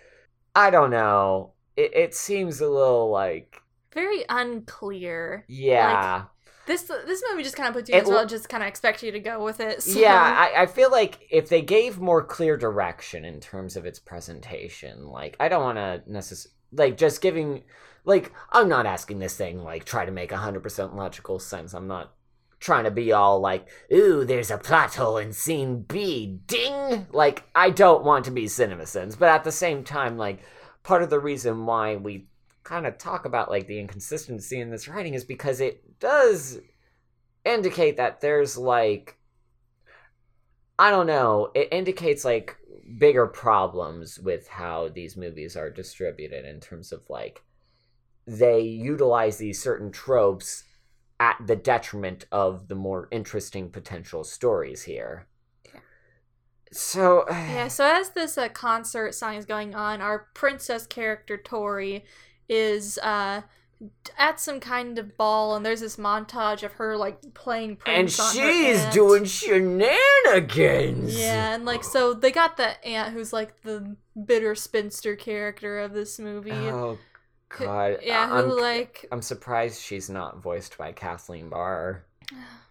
I 0.55 0.69
don't 0.71 0.89
know. 0.91 1.53
It, 1.75 1.93
it 1.93 2.15
seems 2.15 2.61
a 2.61 2.67
little 2.67 3.11
like 3.11 3.61
very 3.93 4.23
unclear. 4.29 5.45
yeah. 5.47 6.25
This 6.65 6.81
this 6.83 7.23
movie 7.31 7.43
just 7.43 7.55
kind 7.55 7.69
of 7.69 7.75
puts 7.75 7.89
you 7.89 7.95
It 7.95 8.03
as 8.03 8.09
well, 8.09 8.25
just 8.25 8.49
kind 8.49 8.61
of 8.61 8.67
expect 8.67 9.01
you 9.01 9.11
to 9.13 9.21
go 9.21 9.41
with 9.41 9.61
it. 9.61 9.81
So. 9.81 9.97
Yeah, 9.97 10.13
I, 10.13 10.63
I 10.63 10.65
feel 10.65 10.91
like 10.91 11.19
if 11.31 11.47
they 11.47 11.61
gave 11.61 11.97
more 11.97 12.21
clear 12.21 12.57
direction 12.57 13.23
in 13.23 13.39
terms 13.39 13.77
of 13.77 13.85
its 13.85 13.99
presentation, 13.99 15.07
like 15.07 15.37
I 15.39 15.47
don't 15.47 15.63
want 15.63 15.77
to 15.77 16.03
necessarily 16.11 16.56
like 16.71 16.97
just 16.97 17.21
giving, 17.21 17.63
like 18.05 18.31
I'm 18.51 18.69
not 18.69 18.85
asking 18.85 19.19
this 19.19 19.35
thing 19.35 19.63
like 19.63 19.85
try 19.85 20.05
to 20.05 20.11
make 20.11 20.31
hundred 20.31 20.63
percent 20.63 20.95
logical 20.95 21.39
sense. 21.39 21.73
I'm 21.73 21.87
not 21.87 22.13
trying 22.59 22.85
to 22.85 22.91
be 22.91 23.11
all 23.11 23.39
like, 23.39 23.67
ooh, 23.93 24.25
there's 24.25 24.51
a 24.51 24.57
plot 24.57 24.95
hole 24.95 25.17
in 25.17 25.33
scene 25.33 25.81
B, 25.81 26.39
ding. 26.47 27.07
Like 27.11 27.43
I 27.53 27.69
don't 27.69 28.03
want 28.03 28.25
to 28.25 28.31
be 28.31 28.45
CinemaSins, 28.45 29.17
but 29.17 29.29
at 29.29 29.43
the 29.43 29.51
same 29.51 29.83
time, 29.83 30.17
like 30.17 30.39
part 30.83 31.03
of 31.03 31.09
the 31.09 31.19
reason 31.19 31.65
why 31.65 31.95
we 31.95 32.27
kind 32.63 32.85
of 32.85 32.97
talk 32.97 33.25
about 33.25 33.49
like 33.49 33.67
the 33.67 33.79
inconsistency 33.79 34.59
in 34.59 34.69
this 34.69 34.87
writing 34.87 35.13
is 35.13 35.23
because 35.23 35.61
it 35.61 35.99
does 35.99 36.59
indicate 37.45 37.97
that 37.97 38.21
there's 38.21 38.57
like 38.57 39.17
I 40.79 40.91
don't 40.91 41.07
know, 41.07 41.49
it 41.55 41.69
indicates 41.71 42.23
like 42.23 42.55
bigger 42.97 43.27
problems 43.27 44.19
with 44.19 44.47
how 44.47 44.89
these 44.89 45.17
movies 45.17 45.55
are 45.55 45.69
distributed 45.69 46.45
in 46.45 46.59
terms 46.59 46.91
of 46.91 47.09
like 47.09 47.43
they 48.25 48.61
utilize 48.61 49.37
these 49.37 49.61
certain 49.61 49.91
tropes 49.91 50.63
at 51.19 51.37
the 51.45 51.55
detriment 51.55 52.25
of 52.31 52.67
the 52.67 52.75
more 52.75 53.07
interesting 53.11 53.69
potential 53.69 54.23
stories 54.23 54.83
here. 54.83 55.27
So 56.71 57.25
Yeah, 57.29 57.67
so 57.67 57.85
as 57.85 58.11
this 58.11 58.37
uh, 58.37 58.49
concert 58.49 59.15
song 59.15 59.35
is 59.35 59.45
going 59.45 59.73
on, 59.75 60.01
our 60.01 60.27
princess 60.33 60.85
character 60.85 61.37
Tori 61.37 62.05
is 62.49 62.97
uh 62.99 63.41
at 64.17 64.39
some 64.39 64.59
kind 64.59 64.97
of 64.97 65.17
ball, 65.17 65.55
and 65.55 65.65
there's 65.65 65.81
this 65.81 65.97
montage 65.97 66.63
of 66.63 66.73
her 66.73 66.97
like 66.97 67.33
playing 67.33 67.71
and 67.71 67.79
pranks 67.79 68.17
her 68.17 68.51
she's 68.51 68.83
doing 68.93 69.25
shenanigans. 69.25 71.17
Yeah, 71.17 71.55
and 71.55 71.65
like 71.65 71.83
so 71.83 72.13
they 72.13 72.31
got 72.31 72.57
the 72.57 72.83
aunt 72.85 73.13
who's 73.13 73.33
like 73.33 73.61
the 73.61 73.95
bitter 74.25 74.55
spinster 74.55 75.15
character 75.15 75.79
of 75.79 75.93
this 75.93 76.19
movie. 76.19 76.51
Oh 76.51 76.97
Who- 77.53 77.65
god. 77.65 77.99
yeah, 78.03 78.29
I'm, 78.31 78.49
who 78.49 78.61
like 78.61 79.05
I'm 79.11 79.21
surprised 79.21 79.81
she's 79.81 80.09
not 80.09 80.41
voiced 80.41 80.77
by 80.77 80.91
Kathleen 80.91 81.49
Barr. 81.49 82.05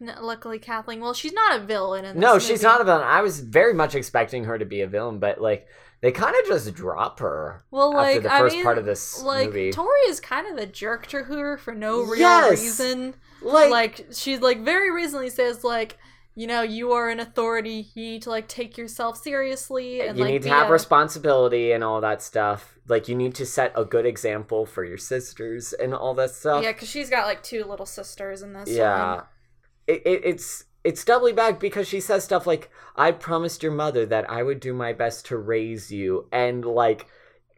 n- 0.00 0.14
luckily 0.20 0.58
Kathleen. 0.58 1.00
Well, 1.00 1.14
she's 1.14 1.32
not 1.32 1.60
a 1.60 1.64
villain 1.64 2.04
in 2.04 2.16
this 2.16 2.20
No, 2.20 2.38
she's 2.38 2.62
not 2.62 2.80
a 2.80 2.84
villain. 2.84 3.02
I 3.04 3.20
was 3.22 3.40
very 3.40 3.74
much 3.74 3.94
expecting 3.94 4.44
her 4.44 4.58
to 4.58 4.64
be 4.64 4.80
a 4.80 4.86
villain, 4.86 5.18
but 5.18 5.40
like 5.40 5.66
they 6.00 6.12
kind 6.12 6.34
of 6.40 6.46
just 6.48 6.72
drop 6.74 7.20
her 7.20 7.62
Well, 7.70 7.96
after 7.98 8.14
like 8.14 8.22
the 8.22 8.32
I 8.32 8.38
first 8.38 8.56
mean, 8.56 8.64
part 8.64 8.78
of 8.78 8.84
this 8.86 9.22
like 9.22 9.46
movie. 9.48 9.70
Tori 9.72 10.00
is 10.08 10.20
kind 10.20 10.46
of 10.46 10.56
a 10.56 10.66
jerk 10.66 11.06
to 11.08 11.24
her 11.24 11.58
for 11.58 11.74
no 11.74 12.02
real 12.02 12.18
Yes! 12.20 12.60
reason. 12.62 13.14
like, 13.42 13.70
like 13.70 14.06
she 14.12 14.36
like 14.38 14.60
very 14.62 14.90
recently 14.90 15.30
says 15.30 15.62
like 15.64 15.98
you 16.34 16.46
know 16.46 16.62
you 16.62 16.92
are 16.92 17.08
an 17.10 17.18
authority 17.20 17.88
you 17.94 18.02
need 18.04 18.22
to 18.22 18.30
like 18.30 18.46
take 18.48 18.78
yourself 18.78 19.16
seriously 19.20 20.00
and 20.00 20.16
you 20.16 20.24
like 20.24 20.32
need 20.32 20.42
to 20.42 20.48
have 20.48 20.68
a- 20.68 20.72
responsibility 20.72 21.72
and 21.72 21.82
all 21.84 22.00
that 22.00 22.22
stuff. 22.22 22.78
Like 22.88 23.06
you 23.08 23.14
need 23.14 23.34
to 23.36 23.46
set 23.46 23.72
a 23.76 23.84
good 23.84 24.06
example 24.06 24.64
for 24.66 24.84
your 24.84 24.98
sisters 24.98 25.72
and 25.74 25.92
all 25.94 26.14
that 26.14 26.30
stuff. 26.30 26.62
yeah 26.64 26.72
because 26.72 26.88
she's 26.88 27.10
got 27.10 27.26
like 27.26 27.42
two 27.42 27.64
little 27.64 27.86
sisters 27.86 28.42
in 28.42 28.52
this 28.52 28.68
yeah. 28.70 29.14
one. 29.16 29.24
It, 29.90 30.02
it, 30.04 30.20
it's 30.24 30.64
it's 30.84 31.04
doubly 31.04 31.32
bad 31.32 31.58
because 31.58 31.86
she 31.88 32.00
says 32.00 32.24
stuff 32.24 32.46
like, 32.46 32.70
"I 32.96 33.12
promised 33.12 33.62
your 33.62 33.72
mother 33.72 34.06
that 34.06 34.30
I 34.30 34.42
would 34.42 34.60
do 34.60 34.72
my 34.72 34.92
best 34.92 35.26
to 35.26 35.36
raise 35.36 35.90
you," 35.90 36.28
and 36.32 36.64
like 36.64 37.06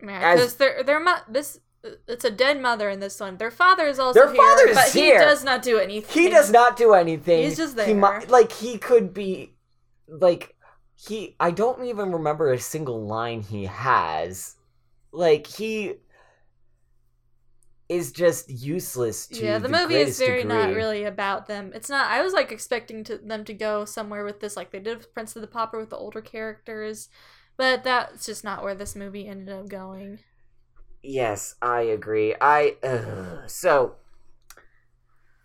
yeah 0.05 0.35
because 0.35 0.55
their 0.57 0.83
their 0.83 0.99
mo- 1.01 1.25
this 1.29 1.61
it's 2.09 2.25
a 2.25 2.31
dead 2.31 2.61
mother 2.61 2.89
in 2.89 3.01
this 3.01 3.19
one 3.21 3.37
their 3.39 3.51
father 3.51 3.87
is 3.87 3.99
also 3.99 4.19
Their 4.21 4.33
here 4.33 4.37
father 4.43 4.69
is 4.69 4.77
but 4.77 4.89
here. 4.91 5.19
he 5.19 5.25
does 5.25 5.45
not 5.45 5.63
do 5.63 5.79
anything 5.79 6.23
he 6.23 6.31
does 6.31 6.51
not 6.51 6.77
do 6.77 6.95
anything. 6.95 7.43
He's 7.45 7.57
just 7.57 7.79
He 7.81 7.93
mi- 7.95 8.01
there. 8.01 8.23
like 8.29 8.53
he 8.53 8.79
could 8.79 9.13
be 9.13 9.55
like 10.09 10.55
he. 10.95 11.37
I 11.41 11.51
don't 11.51 11.85
even 11.85 12.13
remember 12.13 12.53
a 12.53 12.59
single 12.61 13.05
line 13.07 13.43
he 13.43 13.65
has. 13.67 14.57
Like 15.13 15.47
he 15.47 15.95
is 17.93 18.13
just 18.13 18.51
useless 18.51 19.27
to 19.27 19.45
yeah 19.45 19.59
the, 19.59 19.69
the 19.69 19.77
movie 19.77 19.97
is 19.97 20.19
very 20.19 20.45
not 20.45 20.75
really 20.75 21.05
about 21.05 21.47
them. 21.47 21.73
It's 21.75 21.89
not 21.89 22.11
i 22.11 22.23
was 22.23 22.33
like 22.33 22.53
expecting 22.53 23.05
to 23.05 23.19
them 23.19 23.45
to 23.45 23.55
go 23.55 23.85
somewhere 23.85 24.25
with 24.25 24.41
this 24.41 24.57
like 24.57 24.71
they 24.71 24.81
did 24.81 24.99
with 24.99 25.15
prince 25.15 25.37
of 25.37 25.43
the 25.43 25.49
Pauper 25.49 25.79
with 25.79 25.91
the 25.91 25.97
older 25.97 26.21
characters 26.21 27.09
but 27.57 27.85
that's 27.85 28.27
just 28.27 28.45
not 28.45 28.63
where 28.63 28.75
this 28.75 28.97
movie 28.97 29.29
ended 29.29 29.55
up 29.55 29.69
going. 29.69 30.19
Yes, 31.03 31.57
I 31.61 31.83
agree. 31.83 32.35
I 32.41 32.77
so 33.47 33.97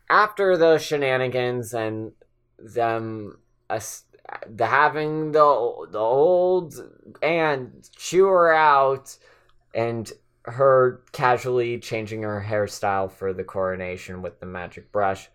after 0.09 0.55
the 0.57 0.77
shenanigans 0.77 1.73
and 1.73 2.13
them 2.59 3.39
us 3.69 4.03
the 4.47 4.65
having 4.65 5.31
the 5.31 5.87
the 5.91 5.99
old 5.99 6.75
and 7.21 7.89
chew 7.95 8.25
her 8.25 8.51
out 8.51 9.17
and 9.73 10.11
her 10.47 11.01
casually 11.11 11.79
changing 11.79 12.23
her 12.23 12.45
hairstyle 12.47 13.11
for 13.11 13.33
the 13.33 13.43
coronation 13.43 14.21
with 14.21 14.39
the 14.39 14.45
magic 14.45 14.91
brush. 14.91 15.29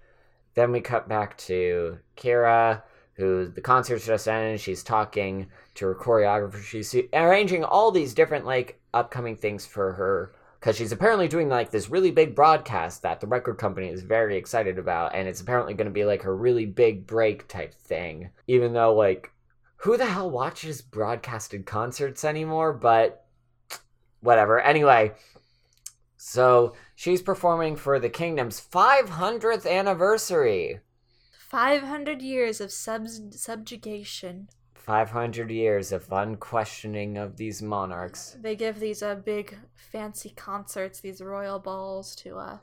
Then 0.54 0.72
we 0.72 0.80
cut 0.80 1.08
back 1.08 1.38
to 1.38 1.98
Kira, 2.16 2.82
who 3.14 3.48
the 3.48 3.60
concert's 3.60 4.06
just 4.06 4.28
ended. 4.28 4.60
She's 4.60 4.82
talking 4.82 5.48
to 5.74 5.86
her 5.86 5.94
choreographer. 5.94 6.62
She's 6.62 6.94
arranging 7.12 7.64
all 7.64 7.90
these 7.90 8.14
different 8.14 8.46
like 8.46 8.80
upcoming 8.94 9.36
things 9.36 9.66
for 9.66 9.92
her 9.92 10.34
because 10.62 10.76
she's 10.76 10.92
apparently 10.92 11.26
doing 11.26 11.48
like 11.48 11.70
this 11.70 11.90
really 11.90 12.12
big 12.12 12.36
broadcast 12.36 13.02
that 13.02 13.20
the 13.20 13.26
record 13.26 13.58
company 13.58 13.88
is 13.88 14.02
very 14.02 14.36
excited 14.36 14.78
about, 14.78 15.14
and 15.14 15.26
it's 15.26 15.40
apparently 15.40 15.74
going 15.74 15.88
to 15.88 15.92
be 15.92 16.04
like 16.04 16.22
her 16.22 16.36
really 16.36 16.66
big 16.66 17.06
break 17.06 17.48
type 17.48 17.74
thing. 17.74 18.30
Even 18.46 18.72
though, 18.72 18.94
like, 18.94 19.32
who 19.76 19.96
the 19.96 20.06
hell 20.06 20.30
watches 20.30 20.80
broadcasted 20.80 21.66
concerts 21.66 22.24
anymore? 22.24 22.72
But 22.72 23.21
whatever. 24.22 24.60
Anyway, 24.60 25.12
so 26.16 26.74
she's 26.94 27.20
performing 27.22 27.76
for 27.76 27.98
the 27.98 28.08
Kingdom's 28.08 28.60
500th 28.60 29.68
anniversary. 29.70 30.80
500 31.50 32.22
years 32.22 32.60
of 32.60 32.72
sub- 32.72 33.08
subjugation. 33.32 34.48
500 34.74 35.50
years 35.50 35.92
of 35.92 36.10
unquestioning 36.10 37.16
of 37.18 37.36
these 37.36 37.62
monarchs. 37.62 38.36
They 38.40 38.56
give 38.56 38.80
these 38.80 39.02
uh, 39.02 39.16
big 39.16 39.56
fancy 39.74 40.30
concerts, 40.30 41.00
these 41.00 41.20
royal 41.20 41.58
balls 41.58 42.16
to 42.16 42.36
uh, 42.38 42.58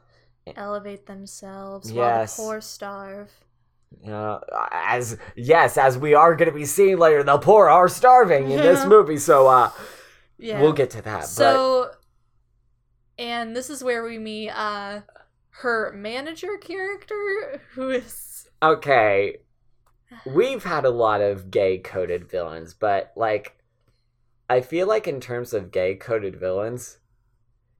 elevate 0.55 1.05
themselves 1.05 1.91
Yes. 1.91 2.37
while 2.37 2.47
the 2.47 2.51
poor 2.51 2.61
starve. 2.61 3.31
Uh, 4.07 4.39
as 4.71 5.17
yes, 5.35 5.77
as 5.77 5.97
we 5.97 6.13
are 6.13 6.35
going 6.35 6.49
to 6.49 6.55
be 6.55 6.65
seeing 6.65 6.97
later, 6.97 7.23
the 7.23 7.37
poor 7.37 7.69
are 7.69 7.87
starving 7.87 8.51
in 8.51 8.57
this 8.59 8.85
movie. 8.87 9.17
So 9.17 9.47
uh, 9.47 9.71
Yeah. 10.39 10.61
we'll 10.61 10.73
get 10.73 10.89
to 10.91 11.01
that. 11.03 11.25
So, 11.25 11.91
and 13.17 13.55
this 13.55 13.69
is 13.69 13.83
where 13.83 14.03
we 14.03 14.17
meet 14.17 14.49
uh, 14.49 15.01
her 15.49 15.91
manager 15.93 16.57
character, 16.57 17.61
who 17.73 17.89
is 17.89 18.47
okay, 18.63 19.37
we've 20.25 20.63
had 20.63 20.85
a 20.85 20.89
lot 20.89 21.21
of 21.21 21.51
gay 21.51 21.77
coded 21.77 22.29
villains, 22.29 22.73
but 22.73 23.11
like, 23.15 23.57
I 24.49 24.61
feel 24.61 24.87
like 24.87 25.07
in 25.07 25.19
terms 25.19 25.53
of 25.53 25.71
gay 25.71 25.95
coded 25.95 26.39
villains, 26.39 26.97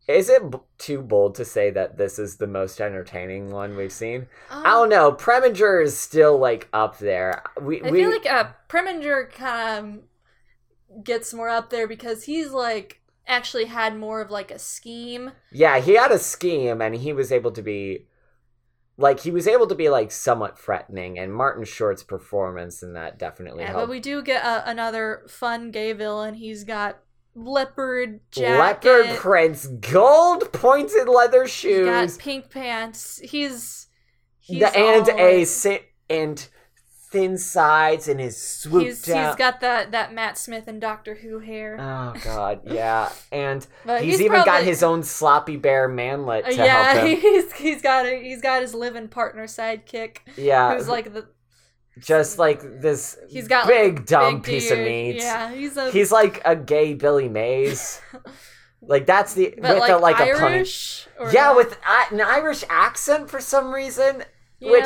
is 0.08 0.30
it 0.30 0.50
b- 0.52 0.58
too 0.78 1.02
bold 1.02 1.36
to 1.36 1.46
say 1.46 1.70
that 1.72 1.98
this 1.98 2.18
is 2.20 2.38
the 2.38 2.48
most 2.48 2.82
entertaining 2.82 3.52
one 3.52 3.78
we've 3.78 3.92
seen? 3.92 4.28
um, 4.50 4.66
I 4.66 4.72
don't 4.72 4.90
know. 4.90 5.12
Preminger 5.12 5.84
is 5.84 5.98
still 5.98 6.38
like 6.38 6.68
up 6.74 6.98
there. 6.98 7.44
We 7.62 7.82
I 7.82 7.90
we 7.90 8.00
feel 8.00 8.12
like 8.12 8.26
uh, 8.26 8.50
Preminger 8.68 9.32
kind 9.32 9.98
of 9.98 10.04
gets 11.04 11.34
more 11.34 11.50
up 11.50 11.70
there 11.70 11.88
because 11.88 12.24
he's 12.24 12.52
like 12.52 13.02
actually 13.28 13.66
had 13.66 13.98
more 13.98 14.22
of 14.22 14.32
like 14.32 14.52
a 14.52 14.60
scheme. 14.60 15.32
Yeah, 15.52 15.80
he 15.80 15.94
had 15.96 16.12
a 16.12 16.20
scheme 16.20 16.82
and 16.82 16.96
he 16.96 17.14
was 17.14 17.32
able 17.32 17.52
to 17.52 17.62
be 17.62 18.06
like 18.98 19.22
he 19.22 19.32
was 19.32 19.48
able 19.48 19.68
to 19.68 19.76
be 19.76 19.90
like 19.90 20.12
somewhat 20.12 20.60
threatening 20.60 21.18
and 21.18 21.34
Martin 21.34 21.64
Short's 21.64 22.04
performance 22.04 22.84
in 22.84 22.94
that 22.94 23.18
definitely 23.18 23.64
Yeah, 23.64 23.70
helped. 23.72 23.84
but 23.84 23.90
we 23.90 24.00
do 24.00 24.22
get 24.22 24.44
uh, 24.44 24.64
another 24.66 25.24
fun 25.30 25.72
gay 25.72 25.94
villain. 25.94 26.34
He's 26.34 26.64
got 26.64 27.00
leopard 27.36 28.20
jacket. 28.32 28.86
Leopard 28.88 29.18
prints, 29.18 29.68
gold 29.68 30.52
pointed 30.52 31.08
leather 31.08 31.44
He's 31.44 31.52
shoes, 31.52 31.86
got 32.18 32.20
pink 32.20 32.50
pants. 32.50 33.20
He's 33.24 33.88
he's 34.40 34.60
the, 34.60 34.78
and 34.78 35.10
all, 35.10 35.20
a 35.20 35.46
and 36.10 36.48
thin 37.12 37.38
sides 37.38 38.08
and 38.08 38.20
his 38.20 38.38
swooped 38.40 38.86
he's, 38.86 39.02
down. 39.02 39.28
he's 39.28 39.36
got 39.36 39.62
that 39.62 39.92
that 39.92 40.14
Matt 40.14 40.38
Smith 40.38 40.68
and 40.68 40.80
Doctor 40.80 41.16
Who 41.16 41.40
hair. 41.40 41.76
Oh 41.80 42.14
god, 42.24 42.62
yeah, 42.66 43.12
and 43.32 43.66
he's, 43.86 44.02
he's 44.02 44.22
even 44.22 44.44
got 44.46 44.64
his 44.64 44.84
own 44.84 45.04
sloppy 45.04 45.58
bear 45.58 45.88
manlet 45.88 46.46
Uh, 46.46 46.50
to 46.50 46.56
yeah, 46.56 46.94
help 46.94 47.08
him. 47.08 47.18
he's 47.22 47.52
he's 47.54 47.82
got 47.82 48.06
a, 48.06 48.22
he's 48.22 48.42
got 48.42 48.62
his 48.62 48.74
living 48.76 49.08
partner 49.08 49.46
sidekick 49.48 50.18
Yeah, 50.38 50.76
who's 50.76 50.88
like 50.88 51.14
the 51.14 51.28
just 52.00 52.38
like 52.40 52.62
this. 52.82 53.18
he's 53.28 53.48
got 53.48 53.68
big 53.68 54.00
a 54.00 54.04
dumb 54.04 54.36
big 54.36 54.44
piece 54.44 54.72
of 54.72 54.80
meat. 54.80 55.18
Yeah, 55.18 55.52
he's 55.54 55.76
a 55.78 55.92
He's 55.92 56.12
like 56.12 56.42
a 56.46 56.56
gay 56.56 56.94
Billy 56.94 57.28
Mays. 57.28 58.00
like 58.82 59.06
that's 59.06 59.34
the 59.34 59.54
but 59.62 59.74
with 59.74 59.80
like, 59.80 59.92
a, 59.92 59.98
like 59.98 60.20
a 60.20 60.38
pun. 60.40 60.66
Yeah, 61.34 61.54
with 61.56 61.74
a- 61.74 62.14
an 62.14 62.22
Irish 62.22 62.64
accent 62.70 63.30
for 63.30 63.42
some 63.42 63.74
reason. 63.74 64.24
which- 64.62 64.86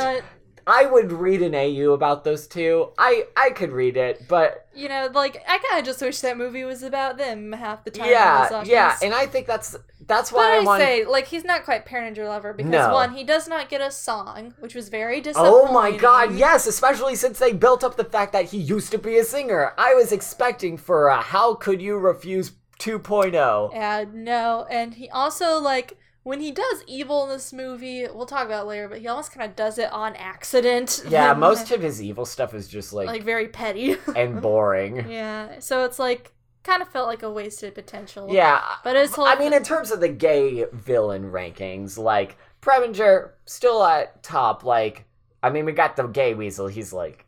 I 0.65 0.85
would 0.85 1.11
read 1.11 1.41
an 1.41 1.53
AU 1.55 1.91
about 1.93 2.23
those 2.23 2.47
two. 2.47 2.89
I 2.97 3.25
I 3.35 3.49
could 3.51 3.71
read 3.71 3.97
it, 3.97 4.27
but 4.27 4.67
you 4.73 4.89
know, 4.89 5.09
like 5.13 5.43
I 5.47 5.57
kind 5.59 5.79
of 5.79 5.85
just 5.85 6.01
wish 6.01 6.19
that 6.21 6.37
movie 6.37 6.63
was 6.63 6.83
about 6.83 7.17
them 7.17 7.51
half 7.51 7.83
the 7.83 7.91
time. 7.91 8.07
yeah, 8.09 8.63
yeah, 8.65 8.97
and 9.01 9.13
I 9.13 9.25
think 9.25 9.45
that's 9.47 9.75
that's 10.05 10.31
But 10.31 10.37
why 10.37 10.53
I 10.53 10.57
I 10.57 10.65
want. 10.65 10.81
say, 10.81 11.05
like, 11.05 11.27
he's 11.27 11.45
not 11.45 11.63
quite 11.63 11.85
Parent 11.85 12.17
Lover 12.17 12.53
because 12.53 12.71
No. 12.71 12.93
one, 12.93 13.13
he 13.13 13.23
does 13.23 13.47
not 13.47 13.69
get 13.69 13.81
a 13.81 13.89
song, 13.91 14.53
which 14.59 14.75
was 14.75 14.89
very 14.89 15.21
disappointing. 15.21 15.53
Oh 15.69 15.71
my 15.71 15.91
god, 15.91 16.33
yes, 16.33 16.67
especially 16.67 17.15
since 17.15 17.39
they 17.39 17.53
built 17.53 17.83
up 17.83 17.95
the 17.95 18.03
fact 18.03 18.33
that 18.33 18.45
he 18.45 18.57
used 18.57 18.91
to 18.91 18.97
be 18.97 19.17
a 19.17 19.23
singer. 19.23 19.73
I 19.77 19.93
was 19.93 20.11
expecting 20.11 20.77
for 20.77 21.07
a 21.07 21.21
How 21.21 21.55
Could 21.55 21.81
You 21.81 21.97
Refuse 21.97 22.51
2.0. 22.79 23.71
Yeah, 23.73 24.05
no, 24.11 24.65
and 24.69 24.95
he 24.95 25.09
also 25.09 25.59
like 25.59 25.97
when 26.23 26.39
he 26.39 26.51
does 26.51 26.83
evil 26.87 27.23
in 27.23 27.29
this 27.29 27.51
movie, 27.51 28.07
we'll 28.07 28.25
talk 28.25 28.45
about 28.45 28.63
it 28.63 28.67
later, 28.67 28.87
but 28.87 28.99
he 28.99 29.07
almost 29.07 29.33
kind 29.33 29.49
of 29.49 29.55
does 29.55 29.77
it 29.77 29.91
on 29.91 30.15
accident. 30.15 31.03
Yeah, 31.13 31.33
most 31.33 31.69
of 31.71 31.81
his 31.81 32.01
evil 32.01 32.25
stuff 32.25 32.53
is 32.53 32.67
just 32.67 32.93
like, 32.93 33.07
like 33.07 33.23
very 33.23 33.49
petty. 33.49 33.97
and 34.15 34.41
boring. 34.41 35.11
yeah, 35.11 35.59
so 35.59 35.83
it's 35.85 35.99
like 35.99 36.31
kind 36.63 36.81
of 36.81 36.87
felt 36.87 37.07
like 37.07 37.23
a 37.23 37.31
wasted 37.31 37.75
potential. 37.75 38.27
Yeah, 38.31 38.61
but 38.83 38.95
whole 39.11 39.25
I 39.25 39.35
mean, 39.35 39.53
in 39.53 39.63
terms 39.63 39.91
of 39.91 39.99
the 39.99 40.09
gay 40.09 40.65
villain 40.71 41.31
rankings, 41.31 41.97
like 41.97 42.37
Preminger 42.61 43.31
still 43.45 43.83
at 43.83 44.23
top. 44.23 44.63
Like, 44.63 45.05
I 45.43 45.49
mean, 45.49 45.65
we 45.65 45.73
got 45.73 45.95
the 45.95 46.07
gay 46.07 46.33
weasel. 46.33 46.67
He's 46.67 46.93
like 46.93 47.22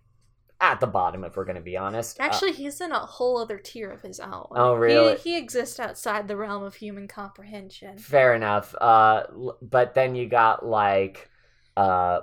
at 0.73 0.79
the 0.79 0.87
bottom, 0.87 1.23
if 1.23 1.35
we're 1.37 1.45
gonna 1.45 1.61
be 1.61 1.77
honest. 1.77 2.19
Uh, 2.19 2.23
Actually, 2.23 2.53
he's 2.53 2.81
in 2.81 2.91
a 2.91 2.99
whole 2.99 3.37
other 3.37 3.57
tier 3.57 3.89
of 3.91 4.01
his 4.01 4.19
own. 4.19 4.47
Oh, 4.51 4.73
really? 4.73 5.15
He, 5.17 5.31
he 5.31 5.37
exists 5.37 5.79
outside 5.79 6.27
the 6.27 6.37
realm 6.37 6.63
of 6.63 6.75
human 6.75 7.07
comprehension. 7.07 7.97
fair 7.97 8.33
enough. 8.33 8.75
Uh, 8.79 9.23
but 9.61 9.93
then 9.93 10.15
you 10.15 10.27
got 10.27 10.65
like, 10.65 11.29
uh, 11.77 12.21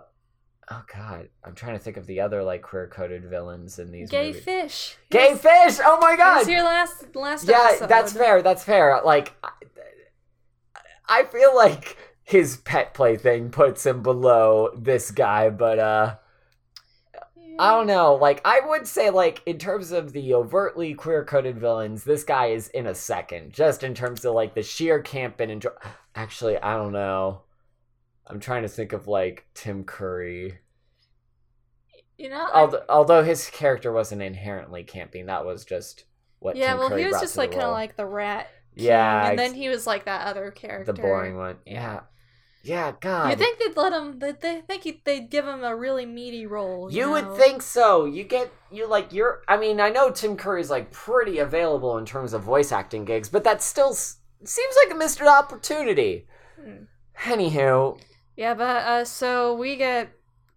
oh 0.70 0.82
god, 0.94 1.28
I'm 1.44 1.54
trying 1.54 1.74
to 1.76 1.78
think 1.82 1.96
of 1.96 2.06
the 2.06 2.20
other 2.20 2.42
like 2.42 2.62
queer 2.62 2.88
coded 2.88 3.24
villains 3.24 3.78
in 3.78 3.90
these 3.90 4.10
Gay 4.10 4.28
movies. 4.28 4.44
fish. 4.44 4.96
Gay 5.10 5.34
fish. 5.34 5.78
Oh 5.84 5.98
my 6.00 6.16
god. 6.16 6.38
was 6.38 6.48
your 6.48 6.64
last 6.64 7.14
last 7.14 7.48
yeah, 7.48 7.68
episode. 7.70 7.88
that's 7.88 8.12
fair. 8.12 8.42
That's 8.42 8.64
fair. 8.64 9.00
Like, 9.04 9.34
I, 9.42 9.50
I 11.08 11.24
feel 11.24 11.54
like 11.54 11.96
his 12.24 12.56
pet 12.58 12.94
plaything 12.94 13.50
puts 13.50 13.84
him 13.84 14.02
below 14.02 14.70
this 14.76 15.10
guy, 15.10 15.50
but 15.50 15.78
uh, 15.78 16.16
I 17.58 17.70
don't 17.72 17.86
know. 17.86 18.14
Like, 18.14 18.40
I 18.44 18.60
would 18.64 18.86
say, 18.86 19.10
like, 19.10 19.42
in 19.46 19.58
terms 19.58 19.92
of 19.92 20.12
the 20.12 20.34
overtly 20.34 20.94
queer 20.94 21.24
coded 21.24 21.58
villains, 21.58 22.04
this 22.04 22.24
guy 22.24 22.46
is 22.46 22.68
in 22.68 22.86
a 22.86 22.94
second. 22.94 23.52
Just 23.52 23.82
in 23.82 23.94
terms 23.94 24.24
of 24.24 24.34
like 24.34 24.54
the 24.54 24.62
sheer 24.62 25.00
camp 25.00 25.40
and 25.40 25.50
enjoy. 25.50 25.70
Actually, 26.14 26.58
I 26.58 26.76
don't 26.76 26.92
know. 26.92 27.42
I'm 28.26 28.40
trying 28.40 28.62
to 28.62 28.68
think 28.68 28.92
of 28.92 29.08
like 29.08 29.46
Tim 29.54 29.84
Curry. 29.84 30.58
You 32.18 32.28
know, 32.28 32.46
I- 32.52 32.60
Although, 32.60 32.84
although 32.88 33.22
his 33.24 33.48
character 33.50 33.92
wasn't 33.92 34.22
inherently 34.22 34.84
camping, 34.84 35.26
that 35.26 35.44
was 35.44 35.64
just 35.64 36.04
what. 36.38 36.56
yeah, 36.56 36.70
Tim 36.70 36.78
well, 36.78 36.88
Curry 36.90 37.02
he 37.02 37.08
was 37.08 37.20
just 37.20 37.36
like 37.36 37.50
kind 37.52 37.62
of 37.64 37.72
like 37.72 37.96
the 37.96 38.06
rat. 38.06 38.48
king, 38.76 38.86
Yeah, 38.86 39.30
and 39.30 39.38
then 39.38 39.54
he 39.54 39.68
was 39.68 39.86
like 39.86 40.04
that 40.04 40.26
other 40.26 40.50
character. 40.50 40.92
the 40.92 41.00
boring 41.00 41.36
one. 41.36 41.56
Yeah, 41.66 42.00
yeah. 42.62 42.92
God, 43.00 43.30
You 43.30 43.36
think 43.36 43.58
they'd 43.58 43.76
let 43.76 43.92
him? 43.92 44.18
They 44.18 44.32
think 44.66 45.04
they'd 45.04 45.30
give 45.30 45.46
him 45.46 45.62
a 45.64 45.74
really 45.76 46.06
meaty 46.06 46.46
role. 46.46 46.90
You, 46.90 47.00
You 47.06 47.10
would 47.10 47.34
think 47.36 47.62
so. 47.62 48.04
You 48.04 48.24
get 48.24 48.52
you 48.70 48.86
like 48.88 49.12
you're. 49.12 49.42
I 49.48 49.56
mean, 49.56 49.80
I 49.80 49.90
know 49.90 50.10
Tim 50.10 50.36
Curry's 50.36 50.70
like 50.70 50.90
pretty 50.92 51.38
available 51.38 51.98
in 51.98 52.06
terms 52.06 52.32
of 52.32 52.42
voice 52.42 52.72
acting 52.72 53.04
gigs, 53.04 53.28
but 53.28 53.44
that 53.44 53.62
still 53.62 53.90
s- 53.90 54.18
seems 54.44 54.74
like 54.84 54.94
a 54.94 54.98
missed 54.98 55.20
opportunity. 55.20 56.26
Hmm. 56.60 56.84
Anywho, 57.18 58.00
Yeah, 58.36 58.54
but 58.54 58.82
uh, 58.84 59.04
so 59.04 59.54
we 59.54 59.76
get 59.76 60.10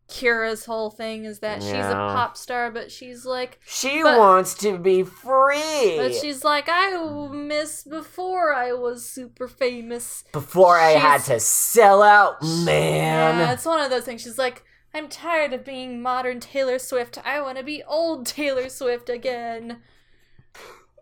Kira's 0.07 0.65
whole 0.65 0.91
thing 0.91 1.25
is 1.25 1.39
that 1.39 1.63
she's 1.63 1.71
a 1.73 1.93
pop 1.93 2.37
star, 2.37 2.69
but 2.69 2.91
she's 2.91 3.25
like, 3.25 3.59
she 3.65 4.03
But- 4.03 4.19
wants 4.19 4.53
to 4.55 4.77
be 4.77 5.01
free. 5.03 5.95
but 5.97 6.13
she's 6.13 6.43
like, 6.43 6.65
I 6.69 6.95
miss 7.31 7.83
before 7.83 8.53
I 8.53 8.71
was 8.73 9.09
super 9.09 9.47
famous. 9.47 10.23
Before 10.31 10.77
I 10.77 10.91
had 10.91 11.21
to 11.23 11.39
sell 11.39 12.03
out, 12.03 12.41
man. 12.43 13.39
Yeah, 13.39 13.51
it's 13.53 13.65
one 13.65 13.79
of 13.79 13.89
those 13.89 14.03
things. 14.05 14.21
She's 14.21 14.37
like, 14.37 14.63
I'm 14.93 15.09
tired 15.09 15.53
of 15.53 15.65
being 15.65 16.01
modern 16.01 16.39
Taylor 16.39 16.77
Swift. 16.79 17.17
I 17.25 17.41
want 17.41 17.57
to 17.57 17.63
be 17.63 17.83
old 17.83 18.25
Taylor 18.27 18.69
Swift 18.69 19.09
again. 19.09 19.81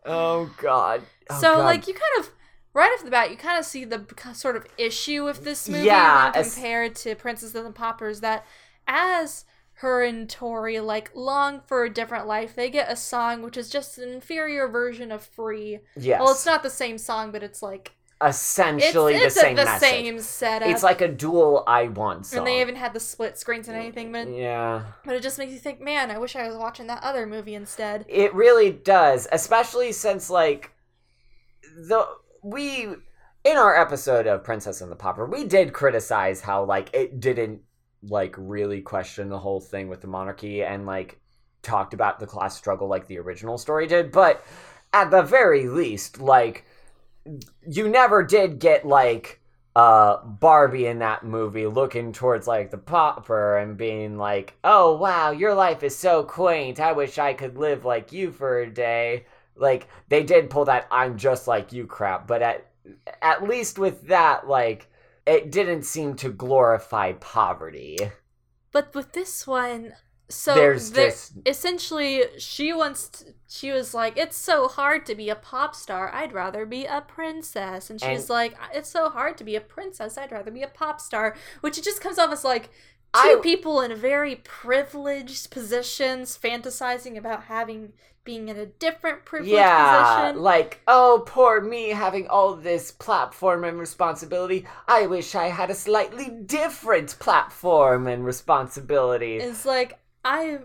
Oh 0.06 0.52
God. 0.58 1.04
Oh, 1.30 1.40
so 1.42 1.56
God. 1.58 1.64
like 1.66 1.88
you 1.88 1.94
kind 1.94 2.20
of 2.26 2.32
right 2.74 2.92
off 2.98 3.06
the 3.06 3.12
bat 3.12 3.30
you 3.30 3.38
kind 3.38 3.58
of 3.60 3.66
see 3.66 3.86
the 3.86 4.04
sort 4.34 4.56
of 4.56 4.66
issue 4.78 5.24
with 5.24 5.44
this 5.44 5.70
movie 5.70 5.86
Yeah, 5.86 6.26
when 6.32 6.36
as- 6.36 6.54
compared 6.56 6.96
to 6.98 7.16
princess 7.16 7.54
and 7.56 7.66
the 7.66 7.72
Paupers 7.72 8.22
that 8.22 8.46
as 8.88 9.46
her 9.78 10.04
and 10.04 10.30
tori 10.30 10.80
like 10.80 11.12
long 11.16 11.62
for 11.66 11.84
a 11.84 11.94
different 11.94 12.28
life 12.28 12.56
they 12.56 12.70
get 12.70 12.92
a 12.92 12.96
song 12.96 13.42
which 13.42 13.58
is 13.58 13.70
just 13.70 13.98
an 13.98 14.10
inferior 14.10 14.68
version 14.68 15.12
of 15.12 15.24
free 15.24 15.80
yes. 15.98 16.20
well 16.22 16.32
it's 16.32 16.46
not 16.46 16.64
the 16.64 16.70
same 16.70 16.98
song 16.98 17.32
but 17.32 17.44
it's 17.44 17.62
like 17.62 17.92
essentially 18.26 19.16
it's 19.16 19.36
the 19.36 19.42
same 19.42 19.56
the 19.56 19.66
message. 19.66 19.90
same 19.90 20.20
setup 20.20 20.70
It's 20.70 20.84
like 20.84 21.02
a 21.02 21.10
dual 21.10 21.64
I 21.68 21.90
want 21.90 22.26
song. 22.28 22.40
and 22.40 22.48
they 22.48 22.62
even 22.62 22.76
had 22.76 22.94
the 22.94 23.00
split 23.02 23.38
screens 23.38 23.68
and 23.68 23.76
anything 23.76 24.12
but, 24.14 24.30
yeah. 24.30 24.84
but 25.04 25.16
it 25.16 25.22
just 25.24 25.38
makes 25.38 25.52
you 25.52 25.60
think 25.60 25.82
man 25.82 26.10
i 26.10 26.18
wish 26.18 26.36
i 26.38 26.48
was 26.48 26.56
watching 26.56 26.88
that 26.88 27.04
other 27.04 27.26
movie 27.26 27.56
instead 27.56 28.06
It 28.08 28.34
really 28.34 28.72
does, 28.72 29.28
especially 29.32 29.92
since 29.92 30.30
like 30.30 30.72
the 31.76 32.08
we 32.42 32.88
in 33.44 33.58
our 33.58 33.76
episode 33.80 34.26
of 34.28 34.44
Princess 34.44 34.80
and 34.80 34.90
the 34.92 34.96
Pauper, 34.96 35.26
we 35.26 35.44
did 35.44 35.74
criticize 35.74 36.40
how 36.42 36.64
like 36.64 36.90
it 36.94 37.20
didn't 37.20 37.62
like 38.10 38.36
really 38.38 38.82
question 38.82 39.30
the 39.30 39.40
whole 39.40 39.60
thing 39.60 39.88
with 39.88 40.02
the 40.02 40.08
monarchy 40.08 40.64
and 40.64 40.86
like 40.86 41.20
talked 41.62 41.94
about 41.94 42.20
the 42.20 42.28
class 42.28 42.58
struggle 42.58 42.88
like 42.88 43.08
the 43.08 43.20
original 43.20 43.58
story 43.58 43.88
did, 43.88 44.12
but 44.12 44.44
at 44.92 45.10
the 45.10 45.22
very 45.22 45.68
least, 45.68 46.20
like 46.20 46.66
you 47.68 47.90
never 47.90 48.24
did 48.24 48.60
get 48.60 48.86
like 48.86 49.40
uh 49.76 50.24
Barbie 50.24 50.86
in 50.86 51.00
that 51.00 51.24
movie 51.24 51.66
looking 51.66 52.12
towards 52.12 52.46
like 52.46 52.70
the 52.70 52.78
pauper 52.78 53.58
and 53.58 53.78
being 53.78 54.18
like, 54.18 54.54
"Oh 54.64 54.96
wow, 54.98 55.32
your 55.32 55.56
life 55.56 55.82
is 55.84 55.96
so 55.96 56.24
quaint. 56.24 56.80
I 56.80 56.92
wish 56.92 57.18
I 57.18 57.34
could 57.34 57.58
live 57.58 57.86
like 57.86 58.12
you 58.12 58.32
for 58.32 58.60
a 58.60 58.70
day." 58.70 59.26
Like 59.56 59.88
they 60.10 60.24
did 60.24 60.50
pull 60.50 60.66
that 60.66 60.88
I'm 60.92 61.18
just 61.18 61.48
like 61.48 61.74
you 61.74 61.88
crap, 61.88 62.28
but 62.28 62.42
at 62.42 62.68
at 63.22 63.48
least 63.48 63.80
with 63.80 64.08
that 64.08 64.48
like 64.48 64.90
it 65.26 65.52
didn't 65.52 65.84
seem 65.84 66.16
to 66.18 66.30
glorify 66.30 67.14
poverty. 67.14 67.98
But 68.72 68.94
with 68.96 69.14
this 69.14 69.46
one, 69.48 69.94
so 70.30 70.56
There's 70.56 70.92
there- 70.92 71.10
just- 71.12 71.34
essentially 71.46 72.24
she 72.40 72.74
wants. 72.74 73.08
t 73.10 73.26
she 73.48 73.72
was 73.72 73.94
like, 73.94 74.18
"It's 74.18 74.36
so 74.36 74.68
hard 74.68 75.06
to 75.06 75.14
be 75.14 75.30
a 75.30 75.36
pop 75.36 75.76
star. 75.76 76.12
I'd 76.12 76.34
rather 76.34 76.66
be 76.66 76.86
a 76.86 77.02
princess." 77.02 77.90
And 77.92 78.02
she's 78.02 78.22
And- 78.22 78.30
like, 78.30 78.56
"It's 78.74 78.90
so 78.90 79.10
hard 79.10 79.38
to 79.38 79.44
be 79.44 79.56
a 79.56 79.62
princess. 79.62 80.18
I'd 80.18 80.32
rather 80.32 80.50
be 80.50 80.64
a 80.64 80.68
pop 80.68 81.00
star." 81.00 81.36
Which 81.62 81.78
it 81.78 81.84
just 81.84 82.02
comes 82.02 82.18
off 82.18 82.32
as 82.32 82.44
like 82.44 82.70
two 83.14 83.38
I- 83.38 83.40
people 83.42 83.82
in 83.82 83.96
very 83.96 84.36
privileged 84.36 85.52
positions 85.52 86.38
fantasizing 86.42 87.18
about 87.18 87.44
having 87.44 87.94
being 88.24 88.48
in 88.48 88.58
a 88.58 88.66
different 88.66 89.26
privileged 89.26 89.54
yeah, 89.54 90.22
position. 90.22 90.42
like, 90.42 90.82
oh, 90.88 91.24
poor 91.26 91.60
me 91.60 91.90
having 91.90 92.28
all 92.28 92.56
this 92.56 92.90
platform 92.92 93.66
and 93.66 93.78
responsibility. 93.78 94.66
I 94.88 95.08
wish 95.08 95.36
I 95.36 95.48
had 95.48 95.70
a 95.70 95.76
slightly 95.76 96.30
different 96.30 97.20
platform 97.20 98.08
and 98.08 98.24
responsibility. 98.24 99.38
It's 99.38 99.66
like 99.66 100.00
I 100.24 100.60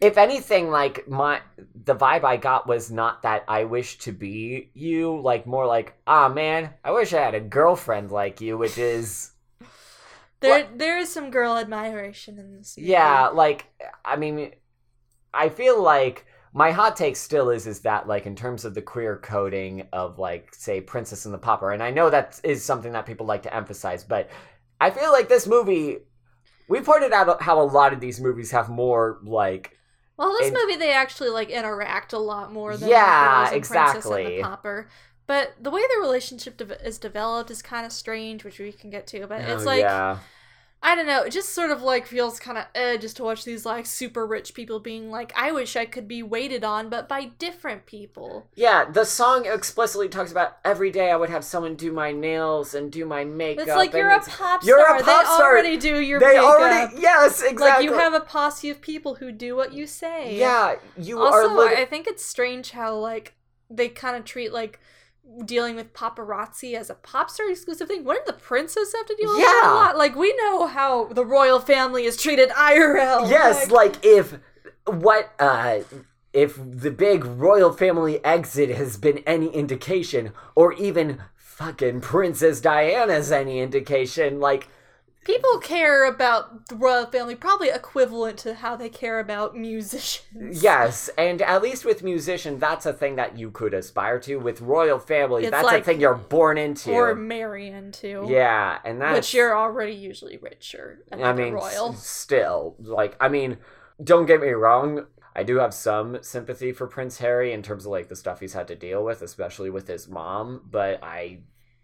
if 0.00 0.16
anything, 0.16 0.70
like 0.70 1.06
my 1.08 1.40
the 1.84 1.94
vibe 1.94 2.24
I 2.24 2.36
got 2.38 2.66
was 2.66 2.90
not 2.90 3.22
that 3.22 3.44
I 3.46 3.64
wish 3.64 3.98
to 3.98 4.12
be 4.12 4.70
you, 4.74 5.20
like 5.20 5.46
more 5.46 5.66
like, 5.66 5.94
ah 6.06 6.28
man, 6.28 6.70
I 6.84 6.90
wish 6.92 7.12
I 7.12 7.20
had 7.20 7.34
a 7.34 7.40
girlfriend 7.40 8.10
like 8.10 8.40
you, 8.40 8.56
which 8.56 8.78
is 8.78 9.32
there 10.40 10.68
there 10.74 10.98
is 10.98 11.12
some 11.12 11.30
girl 11.30 11.56
admiration 11.56 12.38
in 12.38 12.56
this. 12.56 12.76
movie. 12.76 12.90
yeah, 12.90 13.28
like 13.28 13.66
I 14.04 14.16
mean 14.16 14.52
I 15.32 15.48
feel 15.48 15.82
like 15.82 16.26
my 16.52 16.72
hot 16.72 16.96
take 16.96 17.14
still 17.16 17.50
is 17.50 17.66
is 17.66 17.80
that 17.80 18.08
like 18.08 18.26
in 18.26 18.34
terms 18.34 18.64
of 18.64 18.74
the 18.74 18.82
queer 18.82 19.16
coding 19.18 19.86
of 19.92 20.18
like 20.18 20.54
say 20.54 20.80
Princess 20.80 21.24
and 21.24 21.32
the 21.34 21.38
Pauper, 21.38 21.70
and 21.72 21.82
I 21.82 21.90
know 21.90 22.10
that 22.10 22.40
is 22.42 22.64
something 22.64 22.92
that 22.92 23.06
people 23.06 23.26
like 23.26 23.42
to 23.44 23.54
emphasize, 23.54 24.02
but 24.02 24.28
I 24.80 24.90
feel 24.90 25.12
like 25.12 25.28
this 25.28 25.46
movie 25.46 25.98
we 26.68 26.80
pointed 26.80 27.12
out 27.12 27.42
how 27.42 27.60
a 27.60 27.64
lot 27.64 27.92
of 27.92 28.00
these 28.00 28.20
movies 28.20 28.50
have 28.52 28.68
more 28.68 29.18
like 29.24 29.76
Well, 30.16 30.32
this 30.38 30.48
And- 30.48 30.56
movie 30.60 30.76
they 30.76 30.92
actually 30.92 31.30
like 31.30 31.50
interact 31.50 32.12
a 32.12 32.18
lot 32.18 32.52
more 32.52 32.76
than 32.76 32.88
Yeah, 32.88 33.42
in 33.44 33.48
Princess 33.60 33.70
and 33.76 33.84
exactly. 33.84 34.36
the 34.36 34.42
Pauper. 34.42 34.88
But 35.30 35.54
the 35.60 35.70
way 35.70 35.80
the 35.82 36.00
relationship 36.00 36.56
de- 36.56 36.84
is 36.84 36.98
developed 36.98 37.52
is 37.52 37.62
kind 37.62 37.86
of 37.86 37.92
strange, 37.92 38.42
which 38.42 38.58
we 38.58 38.72
can 38.72 38.90
get 38.90 39.06
to. 39.06 39.28
But 39.28 39.42
it's 39.42 39.62
oh, 39.62 39.64
like 39.64 39.82
yeah. 39.82 40.18
I 40.82 40.96
don't 40.96 41.06
know, 41.06 41.22
it 41.22 41.30
just 41.30 41.50
sort 41.50 41.70
of 41.70 41.82
like 41.82 42.04
feels 42.08 42.40
kind 42.40 42.58
of 42.58 42.64
eh, 42.74 42.96
just 42.96 43.16
to 43.18 43.22
watch 43.22 43.44
these 43.44 43.64
like 43.64 43.86
super 43.86 44.26
rich 44.26 44.54
people 44.54 44.80
being 44.80 45.08
like, 45.12 45.32
I 45.36 45.52
wish 45.52 45.76
I 45.76 45.84
could 45.84 46.08
be 46.08 46.20
waited 46.24 46.64
on, 46.64 46.88
but 46.88 47.08
by 47.08 47.26
different 47.38 47.86
people. 47.86 48.48
Yeah, 48.56 48.90
the 48.90 49.04
song 49.04 49.46
explicitly 49.46 50.08
talks 50.08 50.32
about 50.32 50.56
every 50.64 50.90
day 50.90 51.12
I 51.12 51.16
would 51.16 51.30
have 51.30 51.44
someone 51.44 51.76
do 51.76 51.92
my 51.92 52.10
nails 52.10 52.74
and 52.74 52.90
do 52.90 53.06
my 53.06 53.22
makeup. 53.22 53.68
It's 53.68 53.76
like 53.76 53.92
you're 53.92 54.10
a 54.10 54.16
it's- 54.16 54.36
pop 54.36 54.64
you're 54.64 54.80
a 54.80 54.82
star. 54.82 54.98
pop 54.98 55.06
they 55.06 55.24
star. 55.26 55.42
already 55.52 55.76
do 55.76 56.00
your 56.00 56.18
They 56.18 56.26
makeup. 56.26 56.44
already 56.44 57.00
yes, 57.00 57.40
exactly. 57.40 57.66
Like 57.68 57.84
you 57.84 57.92
have 57.92 58.14
a 58.14 58.20
posse 58.20 58.68
of 58.68 58.80
people 58.80 59.14
who 59.14 59.30
do 59.30 59.54
what 59.54 59.72
you 59.72 59.86
say. 59.86 60.36
yeah, 60.36 60.74
you 60.98 61.20
are. 61.20 61.42
Also, 61.42 61.54
lit- 61.54 61.78
I 61.78 61.84
think 61.84 62.08
it's 62.08 62.24
strange 62.24 62.72
how 62.72 62.96
like 62.96 63.34
they 63.70 63.88
kind 63.88 64.16
of 64.16 64.24
treat 64.24 64.52
like 64.52 64.80
dealing 65.44 65.76
with 65.76 65.92
paparazzi 65.92 66.74
as 66.74 66.90
a 66.90 66.94
pop 66.94 67.30
star 67.30 67.50
exclusive 67.50 67.88
thing. 67.88 68.04
Wouldn't 68.04 68.26
the 68.26 68.32
princess 68.32 68.92
have 68.94 69.06
to 69.06 69.14
deal 69.16 69.28
with 69.30 69.38
that 69.38 69.60
Yeah. 69.64 69.72
a 69.72 69.74
lot? 69.74 69.96
Like 69.96 70.14
we 70.16 70.34
know 70.36 70.66
how 70.66 71.04
the 71.06 71.24
royal 71.24 71.60
family 71.60 72.04
is 72.04 72.16
treated 72.16 72.50
IRL. 72.50 73.28
yes, 73.30 73.70
like 73.70 74.04
if 74.04 74.38
what 74.86 75.30
uh 75.38 75.80
if 76.32 76.56
the 76.56 76.90
big 76.90 77.24
royal 77.24 77.72
family 77.72 78.24
exit 78.24 78.70
has 78.70 78.96
been 78.96 79.18
any 79.26 79.48
indication, 79.48 80.32
or 80.54 80.72
even 80.74 81.20
fucking 81.36 82.00
Princess 82.00 82.60
Diana's 82.60 83.32
any 83.32 83.58
indication, 83.60 84.38
like 84.40 84.68
people 85.24 85.58
care 85.58 86.04
about 86.06 86.68
the 86.68 86.74
royal 86.76 87.06
family 87.06 87.34
probably 87.34 87.68
equivalent 87.68 88.38
to 88.38 88.54
how 88.54 88.76
they 88.76 88.88
care 88.88 89.20
about 89.20 89.56
musicians. 89.56 90.62
Yes, 90.62 91.10
and 91.18 91.42
at 91.42 91.62
least 91.62 91.84
with 91.84 92.02
musician, 92.02 92.58
that's 92.58 92.86
a 92.86 92.92
thing 92.92 93.16
that 93.16 93.38
you 93.38 93.50
could 93.50 93.74
aspire 93.74 94.18
to. 94.20 94.36
With 94.36 94.60
royal 94.60 94.98
family, 94.98 95.42
It's 95.44 95.50
that's 95.50 95.70
a 95.72 95.80
thing 95.82 96.00
you're 96.00 96.14
born 96.14 96.58
into. 96.58 96.90
Or 96.92 97.14
marry 97.14 97.68
into. 97.68 98.26
yeah, 98.28 98.78
and 98.84 99.00
that's 99.00 99.16
Which 99.16 99.34
you're 99.34 99.56
already 99.56 99.92
usually 99.94 100.38
richer. 100.38 101.00
I 101.12 101.32
mean, 101.32 101.54
royal. 101.54 101.90
s- 101.90 102.06
still, 102.06 102.76
like, 102.78 103.16
I 103.20 103.28
mean, 103.28 103.58
don't 104.02 104.26
get 104.26 104.40
me 104.40 104.48
wrong. 104.48 105.06
I 105.36 105.42
do 105.44 105.56
have 105.58 105.72
some 105.72 106.18
sympathy 106.22 106.72
for 106.72 106.86
Prince 106.88 107.18
Harry 107.18 107.52
in 107.52 107.62
terms 107.62 107.86
of 107.86 107.92
like 107.92 108.08
the 108.08 108.16
stuff 108.16 108.40
he's 108.40 108.52
had 108.54 108.66
to 108.68 108.74
deal 108.74 109.04
with, 109.04 109.22
especially 109.22 109.70
with 109.70 109.86
his 109.86 110.08
mom. 110.08 110.62
But 110.68 111.02
I 111.04 111.38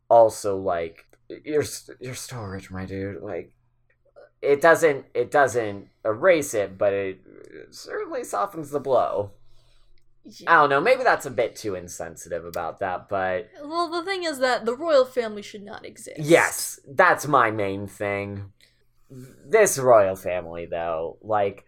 also 0.09 0.57
like 0.57 1.06
you're 1.45 1.63
s- 1.63 1.91
you're 2.01 2.15
still 2.15 2.43
rich, 2.45 2.71
my 2.71 2.85
dude. 2.85 3.23
Like, 3.23 3.53
it 4.43 4.61
doesn't 4.61 5.07
it 5.15 5.31
doesn't 5.31 5.89
erase 6.05 6.55
it, 6.55 6.77
but 6.79 6.93
it 6.93 7.21
certainly 7.71 8.25
softens 8.25 8.71
the 8.71 8.81
blow. 8.81 9.33
I 10.47 10.57
don't 10.57 10.71
know. 10.71 10.81
Maybe 10.81 11.05
that's 11.05 11.27
a 11.27 11.31
bit 11.31 11.55
too 11.55 11.77
insensitive 11.77 12.45
about 12.45 12.81
that, 12.81 13.09
but 13.09 13.49
Well, 13.63 13.89
the 13.89 14.05
thing 14.05 14.25
is 14.25 14.39
that 14.41 14.65
the 14.65 14.75
royal 14.75 15.05
family 15.05 15.43
should 15.43 15.63
not 15.63 15.85
exist. 15.87 16.19
yes, 16.19 16.81
that's 16.89 17.29
my 17.29 17.53
main 17.53 17.87
thing. 17.87 18.53
This 19.09 19.79
royal 19.79 20.17
family, 20.17 20.67
though, 20.67 21.19
like, 21.23 21.65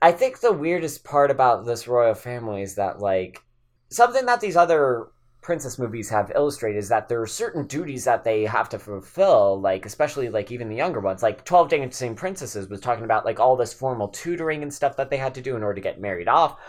I 0.00 0.12
think 0.12 0.38
the 0.38 0.52
weirdest 0.52 1.02
part 1.02 1.32
about 1.32 1.66
this 1.66 1.88
royal 1.88 2.14
family 2.14 2.62
is 2.62 2.76
that, 2.76 3.00
like, 3.00 3.42
something 3.90 4.26
that 4.26 4.40
these 4.40 4.56
other 4.56 5.08
princess 5.42 5.76
movies 5.78 6.08
have 6.08 6.30
illustrated 6.34 6.78
is 6.78 6.88
that 6.88 7.08
there 7.08 7.20
are 7.20 7.26
certain 7.26 7.66
duties 7.66 8.04
that 8.04 8.22
they 8.22 8.44
have 8.44 8.68
to 8.70 8.78
fulfill, 8.78 9.60
like, 9.60 9.84
especially, 9.84 10.28
like, 10.28 10.52
even 10.52 10.68
the 10.68 10.76
younger 10.76 11.00
ones. 11.00 11.22
Like, 11.22 11.44
12 11.44 11.68
Dancing 11.68 12.14
Princesses 12.14 12.68
was 12.68 12.80
talking 12.80 13.04
about, 13.04 13.24
like, 13.24 13.40
all 13.40 13.56
this 13.56 13.72
formal 13.72 14.08
tutoring 14.08 14.62
and 14.62 14.72
stuff 14.72 14.96
that 14.96 15.10
they 15.10 15.16
had 15.16 15.34
to 15.34 15.42
do 15.42 15.56
in 15.56 15.64
order 15.64 15.74
to 15.74 15.80
get 15.80 16.00
married 16.00 16.28
off. 16.28 16.60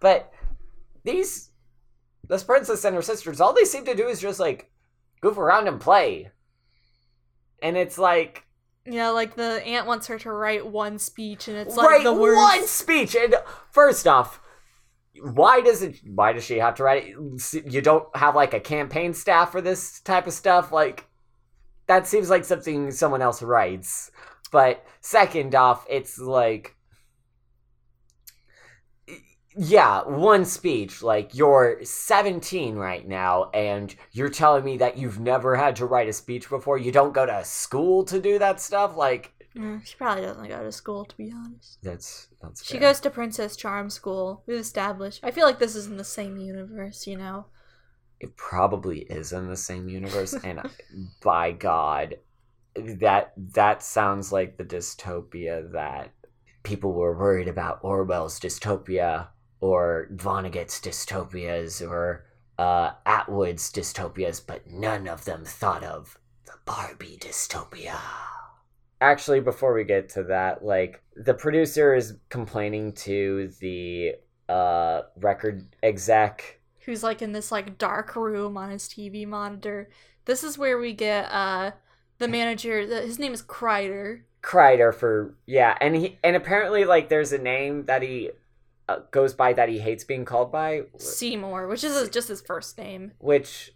But 0.00 0.32
these, 1.04 1.50
this 2.28 2.42
princess 2.42 2.84
and 2.84 2.96
her 2.96 3.02
sisters, 3.02 3.40
all 3.40 3.52
they 3.54 3.64
seem 3.64 3.84
to 3.84 3.94
do 3.94 4.08
is 4.08 4.20
just, 4.20 4.40
like, 4.40 4.68
goof 5.20 5.38
around 5.38 5.68
and 5.68 5.80
play. 5.80 6.32
And 7.62 7.76
it's 7.76 7.98
like, 7.98 8.44
Yeah, 8.84 9.10
like 9.10 9.36
the 9.36 9.64
aunt 9.64 9.86
wants 9.86 10.08
her 10.08 10.18
to 10.18 10.32
write 10.32 10.66
one 10.66 10.98
speech, 10.98 11.46
and 11.46 11.56
it's 11.56 11.76
like 11.76 12.02
the 12.02 12.12
words. 12.12 12.36
one 12.36 12.66
speech. 12.66 13.14
And 13.14 13.36
first 13.70 14.08
off, 14.08 14.40
why 15.22 15.60
does 15.60 15.82
it? 15.82 16.00
Why 16.04 16.32
does 16.32 16.44
she 16.44 16.58
have 16.58 16.74
to 16.76 16.84
write 16.84 17.14
it? 17.16 17.72
You 17.72 17.80
don't 17.80 18.04
have 18.16 18.34
like 18.34 18.54
a 18.54 18.60
campaign 18.60 19.14
staff 19.14 19.52
for 19.52 19.60
this 19.60 20.00
type 20.00 20.26
of 20.26 20.32
stuff. 20.32 20.72
Like 20.72 21.06
that 21.86 22.06
seems 22.06 22.30
like 22.30 22.44
something 22.44 22.90
someone 22.90 23.22
else 23.22 23.42
writes. 23.42 24.10
But 24.50 24.84
second 25.00 25.54
off, 25.54 25.86
it's 25.88 26.18
like. 26.18 26.74
Yeah, 29.60 30.02
one 30.04 30.44
speech. 30.44 31.02
Like, 31.02 31.34
you're 31.34 31.82
17 31.82 32.76
right 32.76 33.08
now, 33.08 33.50
and 33.50 33.92
you're 34.12 34.28
telling 34.28 34.64
me 34.64 34.76
that 34.76 34.98
you've 34.98 35.18
never 35.18 35.56
had 35.56 35.74
to 35.76 35.86
write 35.86 36.08
a 36.08 36.12
speech 36.12 36.48
before? 36.48 36.78
You 36.78 36.92
don't 36.92 37.12
go 37.12 37.26
to 37.26 37.42
school 37.44 38.04
to 38.04 38.20
do 38.20 38.38
that 38.38 38.60
stuff? 38.60 38.96
Like, 38.96 39.32
Mm, 39.58 39.84
she 39.84 39.96
probably 39.96 40.22
doesn't 40.24 40.48
go 40.48 40.62
to 40.62 40.70
school, 40.72 41.04
to 41.04 41.16
be 41.16 41.32
honest. 41.34 41.78
that's. 41.82 42.28
that's 42.40 42.64
She 42.64 42.78
fair. 42.78 42.80
goes 42.80 43.00
to 43.00 43.10
Princess 43.10 43.56
Charm 43.56 43.90
School. 43.90 44.42
We've 44.46 44.58
established. 44.60 45.20
I 45.24 45.32
feel 45.32 45.46
like 45.46 45.58
this 45.58 45.74
is 45.74 45.86
in 45.86 45.96
the 45.96 46.04
same 46.04 46.36
universe, 46.36 47.06
you 47.06 47.16
know. 47.18 47.46
it 48.20 48.36
probably 48.36 49.00
is 49.00 49.32
in 49.32 49.48
the 49.48 49.56
same 49.56 49.88
universe 49.88 50.34
and 50.44 50.60
by 51.22 51.52
god 51.52 52.16
that 52.74 53.32
that 53.36 53.82
sounds 53.82 54.32
like 54.32 54.56
the 54.56 54.64
dystopia 54.64 55.70
that 55.72 56.10
people 56.64 56.92
were 56.92 57.16
worried 57.16 57.46
about 57.48 57.78
orwell's 57.82 58.40
dystopia 58.40 59.28
or 59.60 60.08
vonnegut's 60.14 60.80
dystopias 60.80 61.80
or 61.88 62.24
uh, 62.58 62.90
atwood's 63.06 63.70
dystopias 63.72 64.40
but 64.44 64.66
none 64.66 65.06
of 65.08 65.24
them 65.24 65.44
thought 65.44 65.84
of 65.84 66.18
the 66.46 66.54
barbie 66.64 67.18
dystopia 67.20 67.96
actually 69.00 69.40
before 69.40 69.72
we 69.74 69.84
get 69.84 70.08
to 70.10 70.24
that 70.24 70.64
like 70.64 71.02
the 71.16 71.34
producer 71.34 71.94
is 71.94 72.14
complaining 72.30 72.92
to 72.92 73.48
the 73.60 74.14
uh 74.48 75.02
record 75.20 75.64
exec 75.82 76.60
Who's 76.84 77.02
like 77.02 77.20
in 77.20 77.32
this 77.32 77.52
like 77.52 77.76
dark 77.76 78.16
room 78.16 78.56
on 78.56 78.70
his 78.70 78.84
TV 78.84 79.26
monitor, 79.26 79.90
this 80.24 80.42
is 80.42 80.56
where 80.56 80.78
we 80.78 80.94
get 80.94 81.30
uh 81.30 81.72
the 82.16 82.28
manager. 82.28 82.86
The, 82.86 83.02
his 83.02 83.18
name 83.18 83.34
is 83.34 83.42
Kreider. 83.42 84.22
Kreider 84.42 84.94
for 84.94 85.34
yeah, 85.44 85.76
and 85.82 85.94
he 85.94 86.18
and 86.24 86.34
apparently 86.34 86.86
like 86.86 87.10
there's 87.10 87.30
a 87.32 87.38
name 87.38 87.84
that 87.86 88.00
he 88.00 88.30
uh, 88.88 89.00
goes 89.10 89.34
by 89.34 89.52
that 89.52 89.68
he 89.68 89.78
hates 89.80 90.02
being 90.02 90.24
called 90.24 90.50
by, 90.50 90.84
Seymour, 90.96 91.68
which 91.68 91.84
is 91.84 91.94
his- 91.94 92.08
just 92.08 92.28
his 92.28 92.40
first 92.40 92.78
name. 92.78 93.12
which 93.18 93.74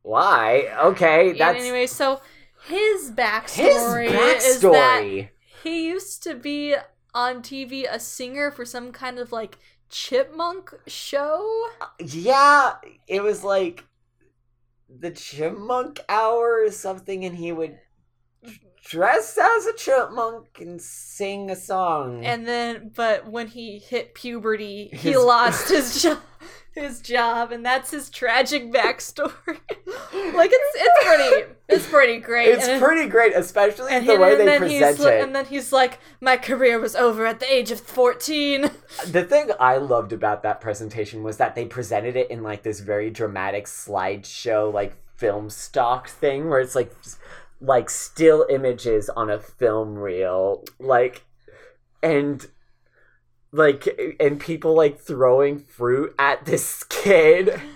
why? 0.00 0.74
Okay, 0.82 1.30
And 1.30 1.38
that's 1.40 1.58
anyway, 1.60 1.86
so 1.86 2.22
his 2.66 3.08
his 3.08 3.10
backstory, 3.12 4.08
is 4.36 4.60
that 4.60 5.28
he 5.62 5.86
used 5.86 6.22
to 6.24 6.34
be 6.34 6.74
on 7.14 7.42
TV 7.42 7.86
a 7.90 7.98
singer 7.98 8.50
for 8.50 8.64
some 8.64 8.92
kind 8.92 9.18
of 9.18 9.32
like 9.32 9.58
chipmunk 9.88 10.74
show. 10.86 11.68
Yeah, 11.98 12.74
it 13.06 13.22
was 13.22 13.44
like 13.44 13.84
the 14.88 15.10
chipmunk 15.10 16.00
hour 16.08 16.62
or 16.64 16.70
something, 16.70 17.24
and 17.24 17.36
he 17.36 17.52
would 17.52 17.78
dress 18.84 19.36
as 19.40 19.66
a 19.66 19.72
chipmunk 19.74 20.60
and 20.60 20.80
sing 20.80 21.50
a 21.50 21.56
song. 21.56 22.24
And 22.24 22.46
then, 22.46 22.92
but 22.94 23.28
when 23.30 23.48
he 23.48 23.78
hit 23.78 24.14
puberty, 24.14 24.90
he 24.92 25.16
lost 25.16 25.68
his 25.68 26.02
job. 26.02 26.18
His 26.76 27.00
job, 27.00 27.52
and 27.52 27.64
that's 27.64 27.90
his 27.90 28.10
tragic 28.10 28.70
backstory. 28.70 29.32
like 30.34 30.50
it's 30.52 30.76
it's 30.76 31.04
pretty 31.04 31.52
it's 31.68 31.86
pretty 31.86 32.18
great. 32.18 32.50
it's 32.50 32.68
and, 32.68 32.82
pretty 32.82 33.08
great, 33.08 33.32
especially 33.34 33.94
the 33.94 34.00
he- 34.00 34.18
way 34.18 34.32
and 34.32 34.40
they 34.40 34.44
then 34.44 34.60
present 34.60 34.96
he's, 34.98 35.06
it. 35.06 35.22
And 35.22 35.34
then 35.34 35.46
he's 35.46 35.72
like, 35.72 35.98
"My 36.20 36.36
career 36.36 36.78
was 36.78 36.94
over 36.94 37.24
at 37.24 37.40
the 37.40 37.50
age 37.50 37.70
of 37.70 37.80
14. 37.80 38.70
The 39.06 39.24
thing 39.24 39.50
I 39.58 39.78
loved 39.78 40.12
about 40.12 40.42
that 40.42 40.60
presentation 40.60 41.22
was 41.22 41.38
that 41.38 41.54
they 41.54 41.64
presented 41.64 42.14
it 42.14 42.30
in 42.30 42.42
like 42.42 42.62
this 42.62 42.80
very 42.80 43.10
dramatic 43.10 43.64
slideshow, 43.64 44.72
like 44.72 44.96
film 45.16 45.48
stock 45.48 46.08
thing, 46.08 46.50
where 46.50 46.60
it's 46.60 46.74
like 46.74 46.92
like 47.60 47.88
still 47.88 48.46
images 48.50 49.08
on 49.08 49.30
a 49.30 49.38
film 49.38 49.96
reel, 49.96 50.62
like 50.78 51.24
and 52.02 52.46
like 53.52 54.16
and 54.20 54.40
people 54.40 54.74
like 54.74 54.98
throwing 54.98 55.60
fruit 55.60 56.14
at 56.18 56.44
this 56.44 56.84
kid. 56.84 57.60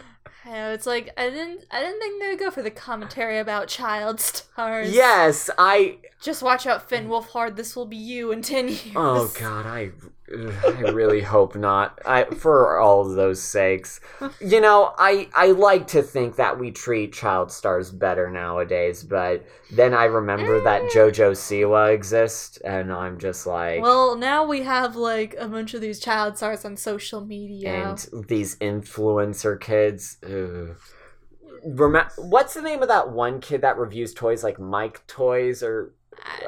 I 0.45 0.53
know 0.53 0.73
it's 0.73 0.87
like 0.87 1.11
I 1.17 1.31
didn't 1.31 1.65
I 1.71 1.81
didn't 1.81 2.01
think 2.01 2.21
they 2.21 2.29
would 2.31 2.39
go 2.39 2.51
for 2.51 2.63
the 2.63 2.71
commentary 2.71 3.39
about 3.39 3.69
child 3.69 4.21
stars. 4.21 4.93
Yes, 4.93 5.49
I. 5.57 5.99
Just 6.21 6.43
watch 6.43 6.67
out, 6.67 6.89
Finn 6.89 7.07
mm. 7.07 7.11
Wolfhard. 7.11 7.57
This 7.57 7.75
will 7.75 7.87
be 7.87 7.97
you 7.97 8.31
in 8.31 8.43
ten 8.43 8.69
years. 8.69 8.93
Oh 8.95 9.33
God, 9.39 9.67
I. 9.67 9.91
I 10.33 10.91
really 10.93 11.23
hope 11.23 11.57
not. 11.57 11.99
I 12.07 12.23
for 12.25 12.79
all 12.79 13.01
of 13.01 13.17
those 13.17 13.43
sakes. 13.43 14.01
You 14.41 14.61
know, 14.61 14.95
I 14.97 15.29
I 15.35 15.49
like 15.49 15.89
to 15.89 16.03
think 16.03 16.37
that 16.37 16.57
we 16.57 16.71
treat 16.71 17.13
child 17.13 17.51
stars 17.51 17.91
better 17.91 18.31
nowadays, 18.31 19.03
but 19.03 19.45
then 19.73 19.93
I 19.93 20.05
remember 20.05 20.61
that 20.63 20.83
mm. 20.83 20.91
JoJo 20.93 21.33
Siwa 21.33 21.93
exists, 21.93 22.59
and 22.59 22.93
I'm 22.93 23.19
just 23.19 23.45
like, 23.45 23.83
Well, 23.83 24.15
now 24.15 24.45
we 24.45 24.63
have 24.63 24.95
like 24.95 25.35
a 25.37 25.49
bunch 25.49 25.75
of 25.75 25.81
these 25.81 25.99
child 25.99 26.37
stars 26.37 26.65
on 26.65 26.77
social 26.77 27.25
media. 27.25 27.75
and 28.13 28.29
these 28.29 28.55
influencer 28.59 29.61
kids. 29.61 30.19
Ugh. 30.25 30.77
Remember, 31.65 32.11
what's 32.17 32.55
the 32.55 32.63
name 32.63 32.83
of 32.83 32.89
that 32.89 33.11
one 33.11 33.41
kid 33.41 33.63
that 33.63 33.77
reviews 33.77 34.15
toys 34.15 34.45
like 34.45 34.59
Mike 34.61 35.07
Toys 35.07 35.63
or 35.63 35.93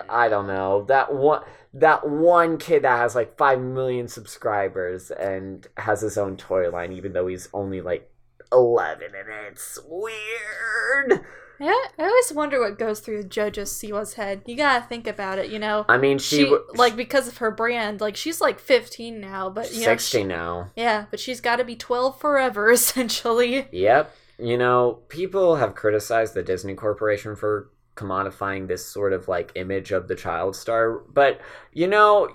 I 0.08 0.28
don't 0.28 0.46
know 0.46 0.84
that 0.88 1.14
one 1.14 1.42
that 1.74 2.08
one 2.08 2.58
kid 2.58 2.82
that 2.82 2.98
has 2.98 3.14
like 3.14 3.36
five 3.38 3.60
million 3.60 4.06
subscribers 4.08 5.10
and 5.10 5.66
has 5.76 6.00
his 6.02 6.18
own 6.18 6.36
toy 6.36 6.70
line, 6.70 6.92
even 6.92 7.12
though 7.12 7.26
he's 7.26 7.48
only 7.54 7.80
like 7.80 8.10
eleven, 8.52 9.08
and 9.18 9.28
it's 9.50 9.78
weird. 9.86 11.24
yeah, 11.58 11.68
I 11.98 12.02
always 12.04 12.32
wonder 12.32 12.60
what 12.60 12.78
goes 12.78 13.00
through 13.00 13.24
JoJo 13.24 13.66
Siwa's 13.66 14.14
head. 14.14 14.42
You 14.46 14.56
gotta 14.56 14.84
think 14.84 15.06
about 15.06 15.38
it, 15.38 15.50
you 15.50 15.58
know. 15.58 15.84
I 15.88 15.96
mean, 15.98 16.18
she, 16.18 16.44
She, 16.44 16.56
like 16.74 16.96
because 16.96 17.28
of 17.28 17.38
her 17.38 17.50
brand, 17.50 18.00
like 18.00 18.16
she's 18.16 18.40
like 18.40 18.58
15 18.58 19.20
now, 19.20 19.48
but 19.48 19.72
you 19.72 19.80
know, 19.80 19.84
sixty 19.86 20.18
she- 20.18 20.24
now. 20.24 20.70
yeah, 20.76 21.06
but 21.10 21.20
she's 21.20 21.40
got 21.40 21.56
to 21.56 21.64
be 21.64 21.76
12 21.76 22.20
forever 22.20 22.70
essentially. 22.72 23.68
Yep. 23.72 24.14
You 24.38 24.58
know, 24.58 24.98
people 25.08 25.56
have 25.56 25.74
criticized 25.74 26.34
the 26.34 26.42
Disney 26.42 26.74
Corporation 26.74 27.36
for 27.36 27.70
commodifying 27.96 28.68
this 28.68 28.84
sort 28.84 29.12
of 29.12 29.28
like 29.28 29.52
image 29.54 29.92
of 29.92 30.08
the 30.08 30.14
child 30.14 30.56
star, 30.56 30.98
but 30.98 31.40
you 31.72 31.86
know, 31.86 32.28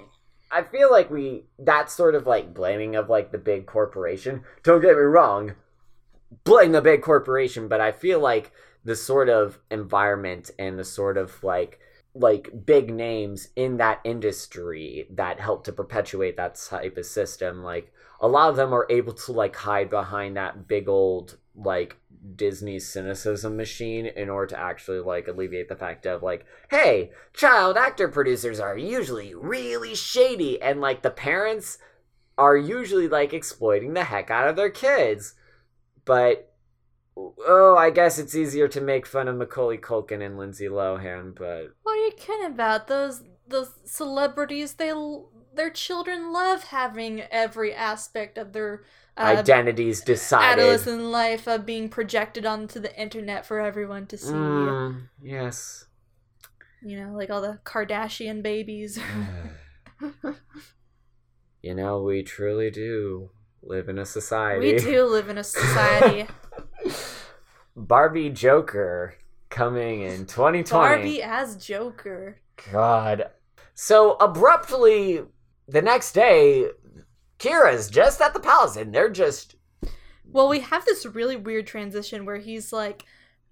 I 0.51 0.63
feel 0.63 0.89
like 0.91 1.09
we 1.09 1.45
that 1.59 1.91
sort 1.91 2.15
of 2.15 2.25
like 2.25 2.53
blaming 2.53 2.95
of 2.95 3.09
like 3.09 3.31
the 3.31 3.37
big 3.37 3.65
corporation. 3.65 4.43
Don't 4.63 4.81
get 4.81 4.95
me 4.95 5.01
wrong, 5.01 5.55
blame 6.43 6.71
the 6.71 6.81
big 6.81 7.01
corporation, 7.01 7.67
but 7.67 7.81
I 7.81 7.91
feel 7.91 8.19
like 8.19 8.51
the 8.83 8.95
sort 8.95 9.29
of 9.29 9.59
environment 9.69 10.51
and 10.57 10.79
the 10.79 10.85
sort 10.85 11.17
of 11.17 11.43
like 11.43 11.79
like 12.15 12.49
big 12.65 12.93
names 12.93 13.49
in 13.55 13.77
that 13.77 13.99
industry 14.03 15.07
that 15.11 15.39
help 15.39 15.63
to 15.65 15.71
perpetuate 15.71 16.37
that 16.37 16.55
type 16.55 16.97
of 16.97 17.05
system 17.05 17.63
like 17.63 17.93
a 18.21 18.27
lot 18.27 18.49
of 18.49 18.55
them 18.55 18.73
are 18.73 18.87
able 18.89 19.13
to 19.13 19.31
like 19.31 19.55
hide 19.55 19.89
behind 19.89 20.35
that 20.35 20.67
big 20.67 20.87
old 20.87 21.37
like 21.55 21.97
Disney 22.35 22.79
cynicism 22.79 23.57
machine 23.57 24.05
in 24.05 24.29
order 24.29 24.47
to 24.47 24.59
actually 24.59 24.99
like 24.99 25.27
alleviate 25.27 25.69
the 25.69 25.75
fact 25.75 26.05
of 26.05 26.23
like, 26.23 26.45
hey, 26.69 27.11
child 27.33 27.77
actor 27.77 28.07
producers 28.07 28.59
are 28.59 28.77
usually 28.77 29.33
really 29.33 29.95
shady 29.95 30.61
and 30.61 30.81
like 30.81 31.01
the 31.01 31.09
parents 31.09 31.77
are 32.37 32.57
usually 32.57 33.07
like 33.07 33.33
exploiting 33.33 33.93
the 33.93 34.03
heck 34.03 34.29
out 34.29 34.47
of 34.47 34.55
their 34.55 34.69
kids. 34.69 35.35
But 36.05 36.53
oh, 37.15 37.75
I 37.77 37.89
guess 37.89 38.19
it's 38.19 38.35
easier 38.35 38.67
to 38.69 38.81
make 38.81 39.05
fun 39.05 39.27
of 39.27 39.35
Macaulay 39.35 39.77
Culkin 39.77 40.25
and 40.25 40.37
Lindsay 40.37 40.67
Lohan, 40.67 41.35
but 41.37 41.73
What 41.83 41.93
are 41.93 42.05
you 42.05 42.11
kidding 42.17 42.45
about? 42.45 42.87
Those 42.87 43.23
those 43.47 43.71
celebrities, 43.85 44.73
they 44.73 44.91
their 45.57 45.69
children 45.69 46.31
love 46.31 46.65
having 46.65 47.21
every 47.21 47.73
aspect 47.73 48.37
of 48.37 48.53
their 48.53 48.83
uh, 49.17 49.21
identities 49.21 50.01
decided. 50.01 50.61
adolescent 50.61 51.01
life 51.01 51.47
uh, 51.47 51.57
being 51.57 51.89
projected 51.89 52.45
onto 52.45 52.79
the 52.79 52.95
internet 52.99 53.45
for 53.45 53.59
everyone 53.59 54.05
to 54.07 54.17
see. 54.17 54.31
Mm, 54.31 55.07
yes. 55.21 55.85
You 56.81 56.99
know, 57.03 57.13
like 57.13 57.29
all 57.29 57.41
the 57.41 57.59
Kardashian 57.65 58.43
babies. 58.43 58.99
you 61.61 61.73
know, 61.73 62.03
we 62.03 62.23
truly 62.23 62.69
do 62.69 63.31
live 63.63 63.89
in 63.89 63.97
a 63.97 64.05
society. 64.05 64.73
we 64.73 64.79
do 64.79 65.03
live 65.05 65.29
in 65.29 65.37
a 65.37 65.43
society. 65.43 66.27
Barbie 67.75 68.29
Joker 68.29 69.15
coming 69.49 70.01
in 70.01 70.25
2020. 70.25 70.63
Barbie 70.69 71.23
as 71.23 71.57
Joker. 71.57 72.37
God. 72.71 73.29
So 73.73 74.13
abruptly, 74.13 75.21
the 75.67 75.81
next 75.81 76.13
day, 76.13 76.69
Kira's 77.39 77.89
just 77.89 78.21
at 78.21 78.33
the 78.33 78.39
palace, 78.39 78.75
and 78.75 78.93
they're 78.93 79.09
just 79.09 79.55
Well, 80.25 80.47
we 80.47 80.61
have 80.61 80.85
this 80.85 81.05
really 81.05 81.35
weird 81.35 81.67
transition 81.67 82.25
where 82.25 82.37
he's 82.37 82.73
like, 82.73 83.05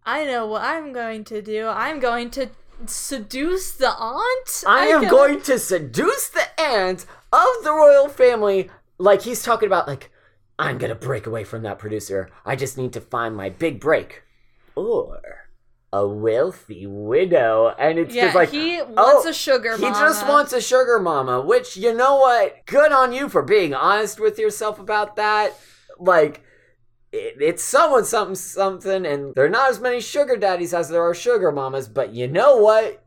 I 0.06 0.26
know 0.26 0.46
what 0.46 0.62
I'm 0.64 0.94
going 0.94 1.24
to 1.26 1.42
do. 1.42 1.68
I'm 1.68 2.00
going 2.00 2.30
to 2.32 2.50
seduce 2.86 3.72
the 3.72 3.90
aunt. 3.90 4.64
I 4.68 4.88
am 4.88 5.02
can- 5.02 5.10
going 5.10 5.42
to 5.44 5.58
seduce 5.60 6.30
the 6.30 6.48
aunt 6.60 7.06
of 7.32 7.48
the 7.64 7.72
royal 7.72 8.10
family. 8.10 8.70
Like 8.98 9.22
he's 9.24 9.44
talking 9.44 9.68
about, 9.68 9.88
like 9.88 10.12
I'm 10.58 10.78
gonna 10.78 10.96
break 10.96 11.28
away 11.28 11.44
from 11.44 11.64
that 11.64 11.80
producer. 11.80 12.30
I 12.46 12.56
just 12.56 12.78
need 12.78 12.94
to 12.94 13.02
find 13.02 13.36
my 13.36 13.50
big 13.50 13.80
break, 13.80 14.24
or 14.76 15.45
a 15.96 16.08
wealthy 16.08 16.86
widow. 16.86 17.74
And 17.78 18.00
it's 18.00 18.14
Yeah, 18.14 18.26
just 18.26 18.36
like 18.36 18.50
he 18.50 18.82
wants 18.82 19.26
oh, 19.26 19.30
a 19.30 19.34
sugar 19.34 19.78
Mama. 19.78 19.94
He 19.94 20.00
just 20.00 20.28
wants 20.28 20.54
a 20.54 20.62
sugar 20.62 21.00
mama. 21.00 21.42
Which 21.42 21.78
you 21.78 21.94
know 21.94 22.18
what? 22.18 22.66
Good 22.66 22.92
on 22.92 23.14
you 23.14 23.30
for 23.30 23.42
being 23.42 23.74
honest 23.74 24.20
with 24.20 24.38
yourself 24.40 24.80
about 24.80 25.16
that. 25.16 25.54
Like. 26.00 26.44
It, 27.12 27.38
it's 27.40 27.64
someone 27.64 28.04
something 28.04 28.36
something, 28.36 29.06
and 29.06 29.34
there 29.36 29.46
are 29.46 29.50
not 29.50 29.70
as 29.70 29.80
many 29.80 30.02
sugar 30.02 30.36
daddies 30.36 30.74
as 30.74 30.90
there 30.90 31.04
are 31.04 31.14
sugar 31.14 31.50
mamas. 31.50 31.88
But 31.88 32.14
you 32.14 32.28
know 32.28 32.58
what? 32.58 33.06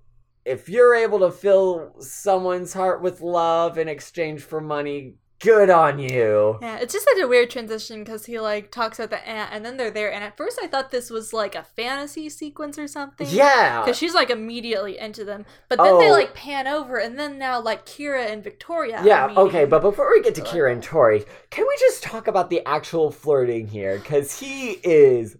if 0.48 0.66
you're 0.66 0.94
able 0.94 1.18
to 1.18 1.30
fill 1.30 1.94
someone's 2.00 2.72
heart 2.72 3.02
with 3.02 3.20
love 3.20 3.76
in 3.76 3.86
exchange 3.86 4.40
for 4.40 4.62
money, 4.62 5.14
good 5.40 5.70
on 5.70 5.98
you. 5.98 6.58
Yeah, 6.60 6.78
it's 6.78 6.92
just 6.92 7.04
such 7.04 7.22
a 7.22 7.28
weird 7.28 7.50
transition 7.50 8.02
because 8.02 8.26
he 8.26 8.40
like 8.40 8.70
talks 8.70 8.98
about 8.98 9.10
the 9.10 9.28
aunt 9.28 9.50
and 9.52 9.64
then 9.64 9.76
they're 9.76 9.90
there. 9.90 10.12
And 10.12 10.24
at 10.24 10.36
first 10.36 10.58
I 10.62 10.66
thought 10.66 10.90
this 10.90 11.10
was 11.10 11.32
like 11.32 11.54
a 11.54 11.62
fantasy 11.62 12.28
sequence 12.28 12.78
or 12.78 12.88
something. 12.88 13.26
Yeah. 13.30 13.80
Because 13.82 13.96
she's 13.96 14.14
like 14.14 14.30
immediately 14.30 14.98
into 14.98 15.24
them. 15.24 15.46
But 15.68 15.78
then 15.78 15.98
they 15.98 16.08
Oh. 16.08 16.12
like 16.12 16.34
pan 16.34 16.66
over 16.66 16.96
and 16.98 17.18
then 17.18 17.38
now 17.38 17.60
like 17.60 17.86
Kira 17.86 18.30
and 18.30 18.42
Victoria. 18.42 19.00
Yeah, 19.04 19.32
okay, 19.36 19.64
but 19.64 19.82
before 19.82 20.10
we 20.10 20.22
get 20.22 20.34
to 20.36 20.42
Kira 20.42 20.72
and 20.72 20.82
Tori, 20.82 21.24
can 21.50 21.64
we 21.68 21.76
just 21.78 22.02
talk 22.02 22.26
about 22.26 22.50
the 22.50 22.66
actual 22.66 23.10
flirting 23.10 23.68
here? 23.68 23.98
Because 23.98 24.40
he 24.40 24.72
is, 24.82 25.36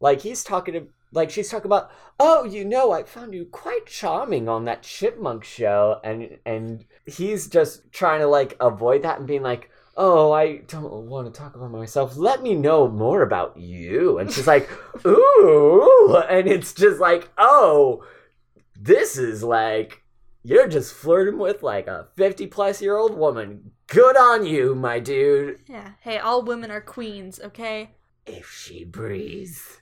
like, 0.00 0.20
he's 0.20 0.44
talking 0.44 0.74
to, 0.74 0.86
like, 1.12 1.30
she's 1.30 1.48
talking 1.48 1.66
about, 1.66 1.90
oh, 2.18 2.44
you 2.44 2.64
know, 2.64 2.92
I 2.92 3.02
found 3.04 3.34
you 3.34 3.44
quite 3.46 3.86
charming 3.86 4.48
on 4.48 4.64
that 4.66 4.82
chipmunk 4.82 5.44
show, 5.44 6.00
and 6.04 6.38
and 6.44 6.84
he's 7.10 7.48
just 7.48 7.92
trying 7.92 8.20
to 8.20 8.26
like 8.26 8.56
avoid 8.60 9.02
that 9.02 9.18
and 9.18 9.26
being 9.26 9.42
like, 9.42 9.70
oh, 9.96 10.32
I 10.32 10.58
don't 10.68 11.06
want 11.08 11.32
to 11.32 11.38
talk 11.38 11.54
about 11.54 11.70
myself. 11.70 12.16
Let 12.16 12.42
me 12.42 12.54
know 12.54 12.88
more 12.88 13.22
about 13.22 13.56
you. 13.56 14.18
And 14.18 14.32
she's 14.32 14.46
like, 14.46 14.68
ooh. 15.06 16.22
And 16.28 16.48
it's 16.48 16.72
just 16.72 17.00
like, 17.00 17.28
oh, 17.36 18.04
this 18.74 19.18
is 19.18 19.42
like, 19.42 20.02
you're 20.42 20.68
just 20.68 20.94
flirting 20.94 21.38
with 21.38 21.62
like 21.62 21.86
a 21.86 22.08
50 22.16 22.46
plus 22.46 22.80
year 22.80 22.96
old 22.96 23.16
woman. 23.16 23.72
Good 23.88 24.16
on 24.16 24.46
you, 24.46 24.74
my 24.74 25.00
dude. 25.00 25.60
Yeah. 25.66 25.92
Hey, 26.00 26.18
all 26.18 26.42
women 26.42 26.70
are 26.70 26.80
queens, 26.80 27.40
okay? 27.42 27.90
If 28.26 28.48
she 28.48 28.84
breathes, 28.84 29.79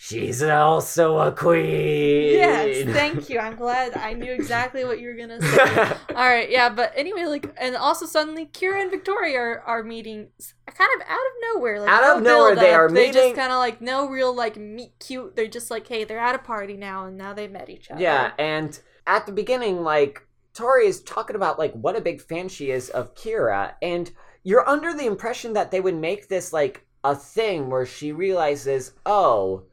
she's 0.00 0.42
also 0.44 1.18
a 1.18 1.32
queen. 1.32 2.32
Yes, 2.34 2.86
thank 2.94 3.28
you. 3.28 3.38
I'm 3.40 3.56
glad 3.56 3.96
I 3.96 4.12
knew 4.12 4.30
exactly 4.32 4.84
what 4.84 5.00
you 5.00 5.08
were 5.08 5.14
gonna 5.16 5.42
say. 5.42 5.96
All 6.14 6.28
right, 6.28 6.48
yeah, 6.48 6.68
but 6.68 6.92
anyway, 6.94 7.24
like, 7.24 7.52
and 7.60 7.76
also 7.76 8.06
suddenly 8.06 8.46
Kira 8.46 8.80
and 8.80 8.90
Victoria 8.92 9.38
are, 9.38 9.60
are 9.62 9.82
meeting 9.82 10.28
kind 10.66 10.90
of 10.96 11.02
out 11.02 11.18
of 11.18 11.32
nowhere. 11.54 11.80
Like, 11.80 11.90
Out 11.90 12.16
of 12.16 12.22
nowhere, 12.22 12.54
they 12.54 12.72
are 12.72 12.88
They 12.88 13.06
meeting- 13.08 13.12
just 13.12 13.34
kind 13.34 13.52
of 13.52 13.58
like 13.58 13.80
no 13.80 14.08
real 14.08 14.32
like 14.34 14.56
meet 14.56 14.92
cute. 15.00 15.34
They're 15.34 15.48
just 15.48 15.70
like, 15.70 15.86
hey, 15.88 16.04
they're 16.04 16.18
at 16.20 16.34
a 16.36 16.38
party 16.38 16.76
now, 16.76 17.06
and 17.06 17.18
now 17.18 17.34
they've 17.34 17.50
met 17.50 17.68
each 17.68 17.90
other. 17.90 18.00
Yeah, 18.00 18.30
and 18.38 18.78
at 19.06 19.26
the 19.26 19.32
beginning, 19.32 19.82
like 19.82 20.22
Tori 20.54 20.86
is 20.86 21.02
talking 21.02 21.34
about 21.36 21.58
like 21.58 21.72
what 21.72 21.96
a 21.96 22.00
big 22.00 22.20
fan 22.22 22.48
she 22.48 22.70
is 22.70 22.88
of 22.90 23.14
Kira, 23.16 23.72
and 23.82 24.10
you're 24.44 24.66
under 24.68 24.94
the 24.94 25.06
impression 25.06 25.54
that 25.54 25.72
they 25.72 25.80
would 25.80 25.96
make 25.96 26.28
this 26.28 26.52
like 26.52 26.86
a 27.04 27.14
thing 27.16 27.68
where 27.70 27.84
she 27.86 28.12
realizes, 28.12 28.92
oh, 29.04 29.64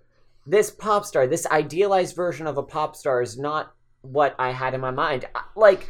this 0.45 0.69
pop 0.71 1.05
star, 1.05 1.27
this 1.27 1.47
idealized 1.47 2.15
version 2.15 2.47
of 2.47 2.57
a 2.57 2.63
pop 2.63 2.95
star 2.95 3.21
is 3.21 3.37
not 3.37 3.73
what 4.01 4.35
I 4.37 4.51
had 4.51 4.73
in 4.73 4.81
my 4.81 4.91
mind. 4.91 5.25
Like, 5.55 5.89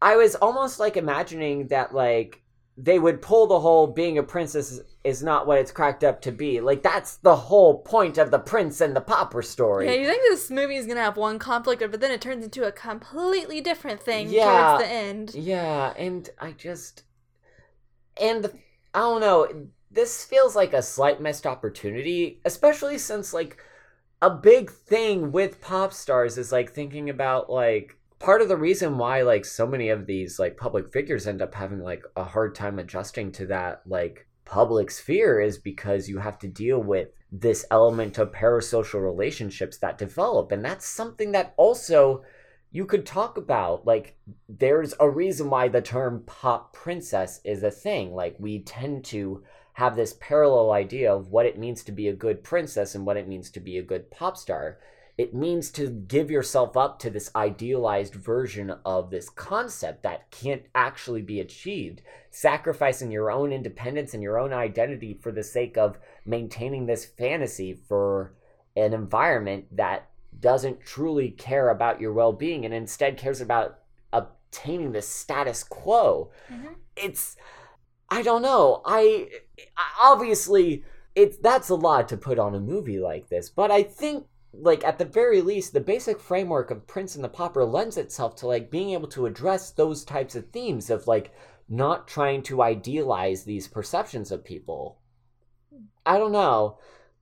I 0.00 0.16
was 0.16 0.34
almost 0.34 0.80
like 0.80 0.96
imagining 0.96 1.68
that 1.68 1.94
like 1.94 2.42
they 2.76 2.98
would 2.98 3.22
pull 3.22 3.46
the 3.46 3.60
whole 3.60 3.86
being 3.86 4.18
a 4.18 4.22
princess 4.22 4.80
is, 5.04 5.22
not 5.22 5.46
what 5.46 5.58
it's 5.58 5.70
cracked 5.70 6.02
up 6.02 6.20
to 6.22 6.32
be. 6.32 6.60
Like 6.60 6.82
that's 6.82 7.16
the 7.18 7.36
whole 7.36 7.78
point 7.78 8.18
of 8.18 8.30
the 8.30 8.38
prince 8.38 8.80
and 8.80 8.96
the 8.96 9.00
pauper 9.00 9.42
story. 9.42 9.86
Yeah, 9.86 9.94
you 9.94 10.06
think 10.06 10.22
this 10.22 10.50
movie 10.50 10.76
is 10.76 10.86
gonna 10.86 11.00
have 11.00 11.16
one 11.16 11.38
conflict, 11.38 11.82
but 11.90 12.00
then 12.00 12.10
it 12.10 12.20
turns 12.20 12.44
into 12.44 12.64
a 12.64 12.72
completely 12.72 13.60
different 13.60 14.02
thing 14.02 14.30
Yeah. 14.30 14.44
towards 14.44 14.84
the 14.84 14.90
end. 14.90 15.34
Yeah, 15.34 15.92
and 15.96 16.28
I 16.40 16.52
just 16.52 17.04
and 18.20 18.46
I 18.94 18.98
don't 19.00 19.20
know. 19.20 19.66
This 19.92 20.24
feels 20.24 20.56
like 20.56 20.72
a 20.72 20.82
slight 20.82 21.20
missed 21.20 21.46
opportunity, 21.46 22.40
especially 22.44 22.98
since 22.98 23.34
like 23.34 23.58
a 24.22 24.30
big 24.30 24.70
thing 24.70 25.32
with 25.32 25.60
pop 25.60 25.92
stars 25.92 26.38
is 26.38 26.52
like 26.52 26.72
thinking 26.72 27.10
about 27.10 27.50
like 27.50 27.98
part 28.22 28.40
of 28.40 28.48
the 28.48 28.56
reason 28.56 28.96
why 28.96 29.22
like 29.22 29.44
so 29.44 29.66
many 29.66 29.88
of 29.88 30.06
these 30.06 30.38
like 30.38 30.56
public 30.56 30.92
figures 30.92 31.26
end 31.26 31.42
up 31.42 31.52
having 31.52 31.80
like 31.80 32.04
a 32.16 32.22
hard 32.22 32.54
time 32.54 32.78
adjusting 32.78 33.32
to 33.32 33.46
that 33.46 33.82
like 33.84 34.28
public 34.44 34.92
sphere 34.92 35.40
is 35.40 35.58
because 35.58 36.08
you 36.08 36.18
have 36.18 36.38
to 36.38 36.46
deal 36.46 36.80
with 36.80 37.08
this 37.32 37.66
element 37.72 38.18
of 38.18 38.30
parasocial 38.30 39.02
relationships 39.02 39.78
that 39.78 39.98
develop 39.98 40.52
and 40.52 40.64
that's 40.64 40.86
something 40.86 41.32
that 41.32 41.52
also 41.56 42.22
you 42.70 42.86
could 42.86 43.04
talk 43.04 43.36
about 43.38 43.84
like 43.84 44.16
there's 44.48 44.94
a 45.00 45.10
reason 45.10 45.50
why 45.50 45.66
the 45.66 45.82
term 45.82 46.22
pop 46.26 46.72
princess 46.72 47.40
is 47.44 47.64
a 47.64 47.70
thing 47.72 48.14
like 48.14 48.36
we 48.38 48.60
tend 48.60 49.04
to 49.04 49.42
have 49.74 49.96
this 49.96 50.14
parallel 50.20 50.72
idea 50.72 51.12
of 51.12 51.28
what 51.28 51.46
it 51.46 51.58
means 51.58 51.82
to 51.84 51.92
be 51.92 52.08
a 52.08 52.12
good 52.12 52.42
princess 52.44 52.94
and 52.94 53.06
what 53.06 53.16
it 53.16 53.28
means 53.28 53.50
to 53.50 53.60
be 53.60 53.78
a 53.78 53.82
good 53.82 54.10
pop 54.10 54.36
star. 54.36 54.78
It 55.18 55.34
means 55.34 55.70
to 55.72 55.88
give 55.88 56.30
yourself 56.30 56.76
up 56.76 56.98
to 57.00 57.10
this 57.10 57.30
idealized 57.36 58.14
version 58.14 58.70
of 58.84 59.10
this 59.10 59.28
concept 59.28 60.02
that 60.02 60.30
can't 60.30 60.62
actually 60.74 61.22
be 61.22 61.38
achieved. 61.40 62.02
Sacrificing 62.30 63.10
your 63.10 63.30
own 63.30 63.52
independence 63.52 64.14
and 64.14 64.22
your 64.22 64.38
own 64.38 64.52
identity 64.52 65.18
for 65.22 65.30
the 65.30 65.42
sake 65.42 65.76
of 65.76 65.98
maintaining 66.24 66.86
this 66.86 67.04
fantasy 67.04 67.74
for 67.74 68.34
an 68.74 68.94
environment 68.94 69.66
that 69.76 70.08
doesn't 70.40 70.80
truly 70.84 71.30
care 71.30 71.68
about 71.68 72.00
your 72.00 72.12
well-being 72.14 72.64
and 72.64 72.72
instead 72.72 73.18
cares 73.18 73.40
about 73.42 73.80
obtaining 74.14 74.92
the 74.92 75.02
status 75.02 75.62
quo. 75.62 76.30
Mhm. 76.50 76.74
it's 76.96 77.36
i 78.10 78.20
don't 78.22 78.42
know 78.42 78.82
I- 78.84 79.28
obviously 80.00 80.84
it's 81.14 81.36
that's 81.38 81.68
a 81.68 81.74
lot 81.74 82.08
to 82.08 82.16
put 82.16 82.38
on 82.38 82.54
a 82.54 82.60
movie 82.60 82.98
like 82.98 83.28
this 83.28 83.48
but 83.48 83.70
i 83.70 83.82
think 83.82 84.26
like 84.54 84.84
at 84.84 84.98
the 84.98 85.04
very 85.04 85.40
least 85.40 85.72
the 85.72 85.80
basic 85.80 86.20
framework 86.20 86.70
of 86.70 86.86
prince 86.86 87.14
and 87.14 87.24
the 87.24 87.28
pauper 87.28 87.64
lends 87.64 87.96
itself 87.96 88.36
to 88.36 88.46
like 88.46 88.70
being 88.70 88.90
able 88.90 89.08
to 89.08 89.26
address 89.26 89.70
those 89.70 90.04
types 90.04 90.34
of 90.34 90.50
themes 90.50 90.90
of 90.90 91.06
like 91.06 91.32
not 91.72 92.06
trying 92.06 92.42
to 92.42 92.62
idealize 92.62 93.44
these 93.44 93.66
perceptions 93.66 94.30
of 94.30 94.44
people. 94.44 94.98
I 96.04 96.18
don't 96.18 96.32
know. 96.32 96.78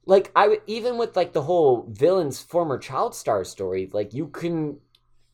Like 0.06 0.32
I 0.34 0.58
even 0.66 0.98
with 0.98 1.16
like 1.16 1.32
the 1.32 1.42
whole 1.42 1.86
villain's 1.88 2.40
former 2.40 2.78
child 2.78 3.14
star 3.14 3.44
story 3.44 3.88
like 3.92 4.12
you 4.12 4.26
can 4.26 4.78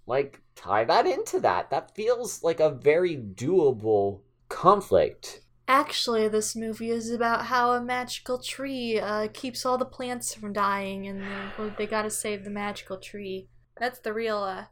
like 0.06 0.42
tie 0.54 0.84
that 0.84 1.06
into 1.06 1.40
that. 1.40 1.70
That 1.70 1.94
feels 1.94 2.42
like 2.42 2.60
a 2.60 2.70
very 2.70 3.16
doable 3.16 4.20
conflict 4.48 5.40
Actually, 5.68 6.28
this 6.28 6.54
movie 6.54 6.90
is 6.90 7.10
about 7.10 7.46
how 7.46 7.72
a 7.72 7.80
magical 7.80 8.38
tree 8.38 9.00
uh, 9.00 9.26
keeps 9.32 9.66
all 9.66 9.76
the 9.76 9.84
plants 9.84 10.32
from 10.32 10.52
dying, 10.52 11.06
and 11.08 11.22
they, 11.58 11.70
they 11.78 11.86
gotta 11.86 12.10
save 12.10 12.44
the 12.44 12.50
magical 12.50 12.98
tree. 12.98 13.48
That's 13.78 13.98
the 13.98 14.12
real, 14.12 14.38
uh, 14.38 14.66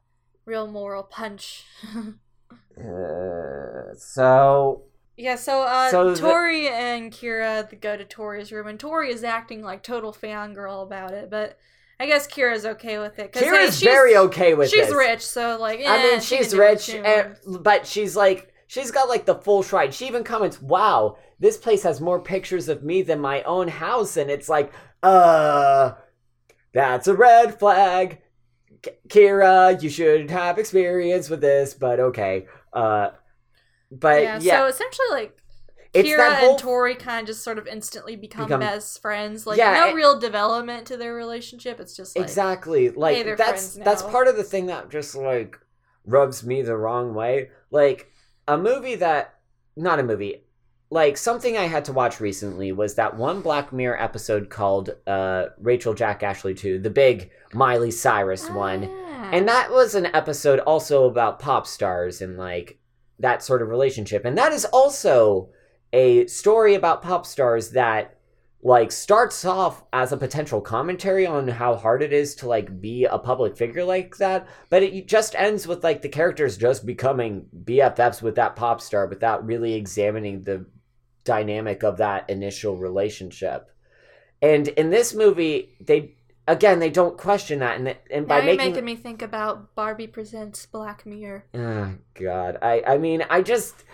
real 0.44 0.68
moral 0.68 1.02
punch. 1.02 1.64
uh, 2.78 3.94
so 3.96 4.82
yeah, 5.16 5.36
so 5.36 5.62
uh, 5.62 5.90
So 5.90 6.10
the- 6.14 6.20
Tori 6.20 6.68
and 6.68 7.12
Kira 7.12 7.80
go 7.80 7.96
to 7.96 8.04
Tori's 8.04 8.52
room, 8.52 8.66
and 8.66 8.78
Tori 8.78 9.12
is 9.12 9.24
acting 9.24 9.62
like 9.62 9.82
total 9.82 10.12
fangirl 10.12 10.82
about 10.82 11.12
it, 11.12 11.28
but 11.30 11.58
I 11.98 12.06
guess 12.06 12.26
Kira's 12.26 12.64
okay 12.64 12.98
with 12.98 13.18
it. 13.18 13.34
hey, 13.34 13.46
kira's 13.46 13.78
she's- 13.78 13.82
very 13.82 14.16
okay 14.16 14.54
with 14.54 14.68
it. 14.68 14.76
She's 14.76 14.86
this. 14.88 14.94
rich, 14.96 15.20
so 15.26 15.58
like, 15.60 15.80
I 15.80 15.98
eh, 15.98 16.02
mean, 16.02 16.20
she's 16.20 16.54
rich, 16.54 16.88
and, 16.90 17.36
but 17.60 17.86
she's 17.86 18.14
like, 18.16 18.53
she's 18.66 18.90
got 18.90 19.08
like 19.08 19.26
the 19.26 19.34
full 19.34 19.62
shrine. 19.62 19.90
She 19.92 20.06
even 20.06 20.24
comments, 20.24 20.60
"Wow, 20.60 21.16
this 21.38 21.56
place 21.56 21.82
has 21.82 22.00
more 22.00 22.20
pictures 22.20 22.68
of 22.68 22.82
me 22.82 23.02
than 23.02 23.20
my 23.20 23.42
own 23.42 23.68
house," 23.68 24.16
and 24.16 24.30
it's 24.30 24.48
like, 24.48 24.72
uh, 25.02 25.92
that's 26.72 27.08
a 27.08 27.14
red 27.14 27.58
flag. 27.58 28.20
K- 28.82 28.96
Kira, 29.08 29.82
you 29.82 29.88
should 29.88 30.30
have 30.30 30.58
experience 30.58 31.30
with 31.30 31.40
this, 31.40 31.74
but 31.74 32.00
okay. 32.00 32.46
Uh, 32.72 33.10
but 33.90 34.22
yeah, 34.22 34.38
yeah, 34.40 34.58
so 34.58 34.66
essentially, 34.66 35.06
like, 35.12 35.38
it's 35.92 36.08
Kira 36.08 36.34
whole 36.40 36.50
and 36.50 36.58
Tori 36.58 36.94
kind 36.96 37.20
of 37.20 37.26
just 37.28 37.44
sort 37.44 37.56
of 37.56 37.66
instantly 37.68 38.16
become, 38.16 38.46
Become- 38.46 38.60
best 38.60 39.00
friends. 39.00 39.46
Like 39.46 39.58
Yeah, 39.58 39.74
no 39.74 39.88
it- 39.90 39.94
real 39.94 40.18
development 40.18 40.86
to 40.88 40.96
their 40.96 41.14
relationship. 41.14 41.78
It's 41.80 41.96
just 41.96 42.16
like 42.16 42.24
exactly 42.24 42.90
like 42.90 43.24
they're 43.24 43.36
that's 43.36 43.74
that's 43.76 44.02
part 44.02 44.26
of 44.26 44.36
the 44.36 44.42
thing 44.42 44.66
that 44.66 44.90
just 44.90 45.14
like 45.14 45.58
rubs 46.04 46.44
me 46.44 46.60
the 46.60 46.76
wrong 46.76 47.14
way 47.14 47.48
like 47.70 48.10
a 48.48 48.56
movie 48.58 48.94
that 48.96 49.34
not 49.76 49.98
a 49.98 50.02
movie 50.02 50.42
like 50.90 51.16
something 51.16 51.56
i 51.56 51.64
had 51.64 51.84
to 51.84 51.92
watch 51.92 52.20
recently 52.20 52.70
was 52.72 52.94
that 52.94 53.16
one 53.16 53.40
black 53.40 53.72
mirror 53.72 54.00
episode 54.00 54.50
called 54.50 54.90
uh 55.06 55.46
rachel 55.58 55.94
jack 55.94 56.22
ashley 56.22 56.54
2 56.54 56.78
the 56.78 56.90
big 56.90 57.30
miley 57.52 57.90
cyrus 57.90 58.48
one 58.50 58.88
Ah. 59.16 59.30
and 59.32 59.48
that 59.48 59.70
was 59.70 59.94
an 59.94 60.06
episode 60.06 60.58
also 60.60 61.04
about 61.06 61.38
pop 61.38 61.66
stars 61.66 62.20
and 62.20 62.36
like 62.36 62.78
that 63.18 63.42
sort 63.42 63.62
of 63.62 63.68
relationship 63.68 64.24
and 64.24 64.36
that 64.36 64.52
is 64.52 64.64
also 64.66 65.48
a 65.92 66.26
story 66.26 66.74
about 66.74 67.00
pop 67.02 67.24
stars 67.24 67.70
that 67.70 68.13
like 68.64 68.90
starts 68.90 69.44
off 69.44 69.84
as 69.92 70.10
a 70.10 70.16
potential 70.16 70.58
commentary 70.58 71.26
on 71.26 71.46
how 71.46 71.76
hard 71.76 72.02
it 72.02 72.14
is 72.14 72.34
to 72.34 72.48
like 72.48 72.80
be 72.80 73.04
a 73.04 73.18
public 73.18 73.56
figure 73.56 73.84
like 73.84 74.16
that 74.16 74.48
but 74.70 74.82
it 74.82 75.06
just 75.06 75.34
ends 75.34 75.66
with 75.68 75.84
like 75.84 76.00
the 76.00 76.08
characters 76.08 76.56
just 76.56 76.86
becoming 76.86 77.46
bffs 77.64 78.22
with 78.22 78.36
that 78.36 78.56
pop 78.56 78.80
star 78.80 79.06
without 79.06 79.44
really 79.44 79.74
examining 79.74 80.42
the 80.42 80.64
dynamic 81.24 81.84
of 81.84 81.98
that 81.98 82.28
initial 82.30 82.76
relationship 82.78 83.70
and 84.40 84.68
in 84.68 84.88
this 84.88 85.14
movie 85.14 85.76
they 85.80 86.16
again 86.48 86.78
they 86.78 86.90
don't 86.90 87.18
question 87.18 87.58
that 87.58 87.78
and, 87.78 87.96
and 88.10 88.26
now 88.26 88.40
by 88.40 88.46
making 88.46 88.56
making 88.56 88.84
me 88.84 88.96
think 88.96 89.22
about 89.22 89.74
Barbie 89.74 90.06
presents 90.06 90.66
Black 90.66 91.06
Mirror. 91.06 91.46
Oh 91.54 91.94
God, 92.14 92.58
I 92.60 92.82
I 92.86 92.98
mean 92.98 93.24
I 93.30 93.40
just 93.40 93.84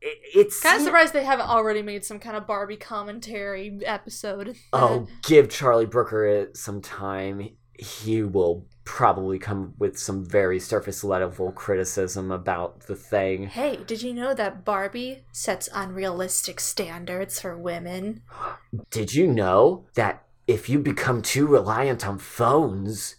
it, 0.00 0.18
it's 0.34 0.60
Kind 0.60 0.78
of 0.78 0.82
surprised 0.82 1.12
they 1.12 1.24
haven't 1.24 1.48
already 1.48 1.82
made 1.82 2.04
some 2.04 2.18
kind 2.18 2.36
of 2.36 2.46
Barbie 2.46 2.76
commentary 2.76 3.80
episode. 3.84 4.56
Oh, 4.72 5.06
give 5.22 5.48
Charlie 5.48 5.86
Brooker 5.86 6.48
some 6.54 6.80
time. 6.80 7.50
He 7.78 8.22
will 8.22 8.66
probably 8.84 9.38
come 9.38 9.74
with 9.78 9.98
some 9.98 10.24
very 10.24 10.58
surface 10.58 11.04
level 11.04 11.52
criticism 11.52 12.30
about 12.30 12.80
the 12.86 12.96
thing. 12.96 13.46
Hey, 13.46 13.76
did 13.86 14.02
you 14.02 14.14
know 14.14 14.34
that 14.34 14.64
Barbie 14.64 15.24
sets 15.30 15.68
unrealistic 15.74 16.58
standards 16.58 17.40
for 17.40 17.56
women? 17.56 18.22
Did 18.90 19.14
you 19.14 19.26
know 19.26 19.86
that 19.94 20.24
if 20.46 20.68
you 20.70 20.78
become 20.78 21.20
too 21.20 21.46
reliant 21.46 22.06
on 22.06 22.18
phones, 22.18 23.16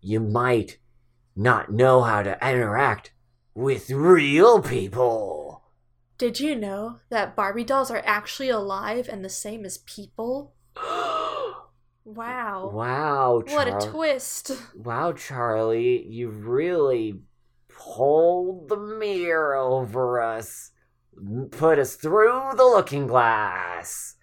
you 0.00 0.18
might 0.18 0.78
not 1.36 1.70
know 1.70 2.00
how 2.02 2.22
to 2.22 2.38
interact 2.42 3.12
with 3.54 3.90
real 3.90 4.62
people? 4.62 5.51
Did 6.22 6.38
you 6.38 6.54
know 6.54 7.00
that 7.08 7.34
Barbie 7.34 7.64
dolls 7.64 7.90
are 7.90 8.00
actually 8.06 8.48
alive 8.48 9.08
and 9.10 9.24
the 9.24 9.28
same 9.28 9.64
as 9.64 9.78
people? 9.78 10.54
Wow. 12.04 12.70
wow, 12.74 13.42
What 13.46 13.68
a 13.68 13.90
twist. 13.90 14.50
Wow, 14.76 15.12
Charlie, 15.12 16.04
you 16.08 16.30
really 16.30 17.20
pulled 17.68 18.68
the 18.68 18.76
mirror 18.76 19.54
over 19.54 20.20
us, 20.20 20.72
put 21.52 21.78
us 21.78 21.94
through 21.94 22.50
the 22.56 22.64
looking 22.64 23.06
glass. 23.06 24.16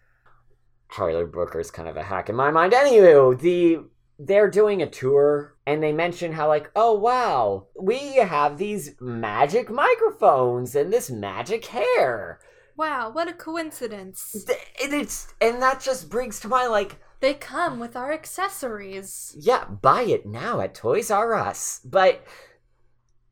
Charlie 0.92 1.26
Brooker's 1.26 1.72
kind 1.72 1.88
of 1.88 1.96
a 1.96 2.04
hack 2.04 2.30
in 2.30 2.36
my 2.36 2.52
mind. 2.52 2.74
Anywho, 2.74 3.40
the 3.40 3.80
they're 4.20 4.50
doing 4.50 4.82
a 4.82 4.90
tour 4.90 5.56
and 5.70 5.84
they 5.84 5.92
mention 5.92 6.34
how 6.34 6.48
like, 6.48 6.72
oh 6.76 6.94
wow, 6.94 7.68
we 7.80 8.16
have 8.16 8.58
these 8.58 8.96
magic 9.00 9.70
microphones 9.70 10.74
and 10.76 10.92
this 10.92 11.12
magic 11.12 11.66
hair. 11.66 12.40
Wow, 12.76 13.12
what 13.12 13.28
a 13.28 13.34
coincidence. 13.34 14.46
And 14.84 14.94
it's 14.94 15.28
and 15.40 15.62
that 15.62 15.80
just 15.80 16.10
brings 16.10 16.40
to 16.40 16.48
mind 16.48 16.72
like 16.72 16.98
They 17.20 17.34
come 17.34 17.80
with 17.80 17.96
our 17.96 18.14
accessories. 18.14 19.36
Yeah, 19.38 19.66
buy 19.66 20.04
it 20.04 20.26
now 20.26 20.62
at 20.62 20.74
Toys 20.74 21.12
R 21.12 21.34
Us. 21.34 21.82
But 21.84 22.24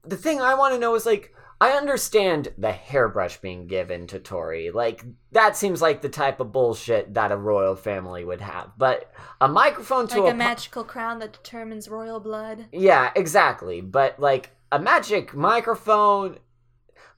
the 0.04 0.18
thing 0.18 0.42
I 0.42 0.56
want 0.56 0.74
to 0.74 0.80
know 0.80 0.96
is 0.96 1.06
like, 1.06 1.34
I 1.60 1.72
understand 1.72 2.50
the 2.58 2.72
hairbrush 2.72 3.38
being 3.38 3.66
given 3.68 4.06
to 4.08 4.20
Tori. 4.20 4.70
Like, 4.70 5.04
that 5.32 5.58
seems 5.58 5.82
like 5.82 6.02
the 6.02 6.10
type 6.10 6.40
of 6.40 6.52
bullshit 6.52 7.16
that 7.16 7.32
a 7.32 7.38
royal 7.38 7.76
family 7.76 8.24
would 8.24 8.42
have. 8.42 8.72
But 8.78 9.12
a 9.42 9.48
microphone 9.48 10.08
to 10.10 10.22
Like 10.22 10.32
a. 10.32 10.36
a 10.36 10.38
magical 10.38 10.84
crown 10.84 11.18
that 11.20 11.34
determines 11.34 11.90
royal 11.90 12.20
blood. 12.20 12.68
yeah, 12.72 13.12
exactly. 13.16 13.82
But 13.82 14.20
like, 14.20 14.52
a 14.72 14.78
magic 14.80 15.34
microphone. 15.34 16.38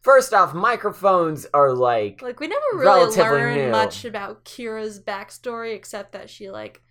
First 0.02 0.34
off, 0.34 0.54
microphones 0.54 1.46
are 1.54 1.74
like. 1.74 2.22
Like 2.22 2.40
we 2.40 2.48
never 2.48 2.66
really 2.76 3.14
learned 3.18 3.62
new. 3.66 3.72
much 3.72 4.06
about 4.06 4.46
Kira's 4.46 5.00
backstory 5.02 5.76
except 5.76 6.14
that 6.14 6.30
she 6.30 6.50
like 6.50 6.82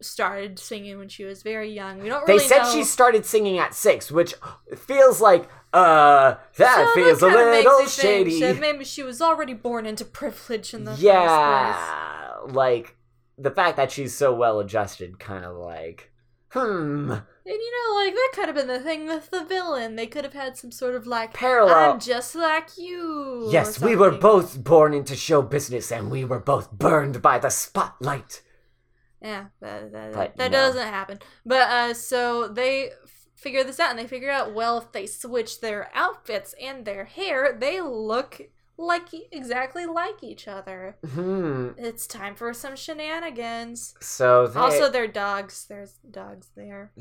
started 0.00 0.58
singing 0.58 0.98
when 0.98 1.08
she 1.08 1.24
was 1.24 1.42
very 1.42 1.70
young. 1.72 1.98
We 2.00 2.08
don't 2.08 2.22
really 2.22 2.26
They 2.26 2.32
really 2.44 2.48
said 2.48 2.62
know. 2.62 2.72
she 2.72 2.84
started 2.84 3.26
singing 3.26 3.58
at 3.58 3.74
six, 3.74 4.10
which 4.10 4.34
feels 4.76 5.20
like, 5.20 5.48
uh, 5.72 6.34
that 6.56 6.86
So 6.86 6.94
feels 6.94 7.22
a 7.22 7.26
little 7.26 7.86
shady. 7.86 8.40
that 8.40 8.58
maybe 8.60 8.84
she 8.84 9.02
was 9.02 9.20
already 9.20 9.54
born 9.54 9.86
into 9.86 10.04
privilege 10.04 10.72
in 10.74 10.84
the 10.84 10.92
first 10.92 11.02
place. 11.02 11.12
yeah, 11.14 12.34
like 12.48 12.96
the 13.36 13.50
fact 13.50 13.76
that 13.76 13.90
she's 13.92 14.14
so 14.14 14.34
well 14.34 14.60
adjusted, 14.60 15.18
kind 15.18 15.44
of 15.44 15.56
like, 15.56 16.10
hmm, 16.50 17.10
And 17.12 17.22
you 17.46 17.72
know, 17.88 18.04
like 18.04 18.14
that 18.14 18.30
could 18.34 18.46
have 18.46 18.54
been 18.56 18.66
the 18.66 18.80
thing 18.80 19.06
with 19.06 19.30
the 19.30 19.44
villain. 19.44 19.96
They 19.96 20.06
could 20.06 20.24
have 20.24 20.34
had 20.34 20.56
some 20.56 20.70
sort 20.72 20.94
of 20.94 21.06
like 21.06 21.34
parallel. 21.34 21.92
I'm 21.92 22.00
just 22.00 22.34
like 22.34 22.76
you. 22.78 23.48
yes, 23.50 23.80
we 23.80 23.94
were 23.96 24.10
both 24.10 24.62
born 24.64 24.92
into 24.94 25.14
show 25.16 25.42
business, 25.42 25.92
and 25.92 26.10
we 26.10 26.24
were 26.24 26.40
both 26.40 26.72
burned 26.72 27.20
by 27.22 27.38
the 27.38 27.50
spotlight. 27.50 28.42
Yeah, 29.20 29.46
that, 29.60 29.90
that, 29.92 30.12
But 30.12 30.36
that 30.36 30.52
no. 30.52 30.58
doesn't 30.58 30.86
happen. 30.86 31.18
But 31.44 31.68
uh, 31.68 31.94
so 31.94 32.46
they 32.48 32.90
figure 33.38 33.64
this 33.64 33.80
out, 33.80 33.90
and 33.90 33.98
they 33.98 34.06
figure 34.06 34.30
out 34.30 34.54
well 34.54 34.78
if 34.78 34.92
they 34.92 35.06
switch 35.06 35.60
their 35.60 35.90
outfits 35.94 36.54
and 36.60 36.84
their 36.84 37.04
hair, 37.04 37.56
they 37.58 37.80
look 37.80 38.42
like 38.76 39.08
exactly 39.32 39.86
like 39.86 40.22
each 40.22 40.46
other. 40.46 40.96
Hmm. 41.04 41.70
It's 41.76 42.06
time 42.06 42.34
for 42.36 42.54
some 42.54 42.76
shenanigans. 42.76 43.94
So 44.00 44.46
they, 44.46 44.60
Also, 44.60 44.88
they're 44.88 45.08
dogs. 45.08 45.66
There's 45.68 45.94
dogs 46.10 46.50
there. 46.56 46.92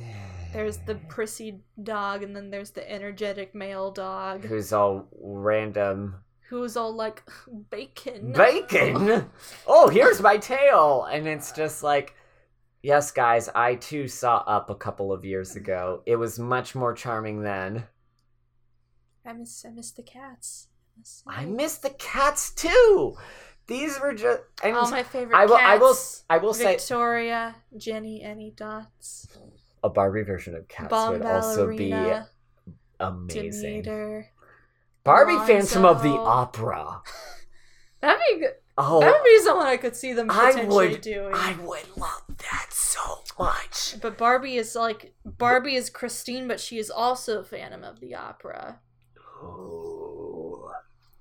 There's 0.54 0.78
the 0.80 0.96
prissy 0.96 1.60
dog, 1.82 2.24
and 2.24 2.36
then 2.36 2.50
there's 2.50 2.72
the 2.72 2.90
energetic 2.90 3.54
male 3.54 3.92
dog 3.92 4.46
who's 4.46 4.74
all 4.74 5.08
random 5.20 6.16
who's 6.50 6.78
all 6.78 6.94
like 6.94 7.24
bacon. 7.70 8.32
bacon. 8.32 9.30
oh, 9.68 9.90
here's 9.90 10.22
my 10.22 10.38
tail, 10.38 11.08
and 11.12 11.28
it's 11.28 11.52
just 11.52 11.84
like. 11.84 12.16
Yes, 12.88 13.12
guys, 13.12 13.50
I 13.54 13.76
too 13.76 14.08
saw 14.08 14.38
Up 14.48 14.70
a 14.70 14.76
couple 14.76 15.12
of 15.12 15.26
years 15.26 15.58
ago. 15.58 16.04
It 16.06 16.16
was 16.16 16.40
much 16.40 16.74
more 16.74 16.94
charming 16.94 17.42
then. 17.42 17.84
I 19.26 19.34
miss 19.34 19.66
I 19.66 19.72
miss 19.72 19.92
the 19.92 20.04
cats. 20.04 20.70
miss- 20.98 21.22
I 21.28 21.44
miss 21.44 21.80
the 21.80 21.90
cats 21.90 22.54
too. 22.54 23.18
These 23.68 24.00
were 24.00 24.14
just 24.14 24.40
and 24.64 24.78
All 24.78 24.90
my 24.90 25.04
favorite 25.04 25.36
I 25.36 25.46
will 25.48 25.58
cats. 25.58 25.68
I 25.70 25.78
will 25.78 25.96
I 26.30 26.38
will 26.42 26.54
say 26.54 26.78
Victoria, 26.78 27.58
Jennyanydots, 27.76 29.38
a 29.84 29.90
Barbie 29.90 30.24
version 30.24 30.56
of 30.56 30.70
cats 30.70 30.88
Bomb 30.90 31.20
would 31.20 31.24
also 31.24 31.68
be 31.76 31.92
amazing. 33.02 33.82
Demeter. 33.84 34.30
Barbie 35.04 35.34
Alonzo. 35.34 35.54
Phantom 35.54 35.84
of 35.84 36.04
the 36.04 36.12
Opera. 36.18 37.02
That'd 38.00 38.22
be 38.32 38.40
good. 38.40 38.54
Oh, 38.78 39.00
That'd 39.00 39.24
be 39.24 39.40
someone 39.40 39.66
I 39.66 39.78
could 39.78 39.96
see 39.96 40.14
them 40.14 40.30
I 40.30 40.52
potentially 40.52 40.90
would 40.90 41.02
doing. 41.02 41.34
I 41.34 41.56
would 41.64 41.98
love 41.98 42.24
that 42.28 42.68
so 42.70 43.24
much. 43.40 43.96
But 44.02 44.18
Barbie 44.18 44.58
is 44.58 44.76
like 44.76 45.14
Barbie 45.26 45.76
is 45.76 45.90
Christine, 45.90 46.48
but 46.48 46.60
she 46.60 46.78
is 46.78 46.92
also 46.92 47.44
Phantom 47.44 47.84
of 47.84 48.00
the 48.00 48.14
Opera. 48.14 48.80
Oh. 49.42 50.72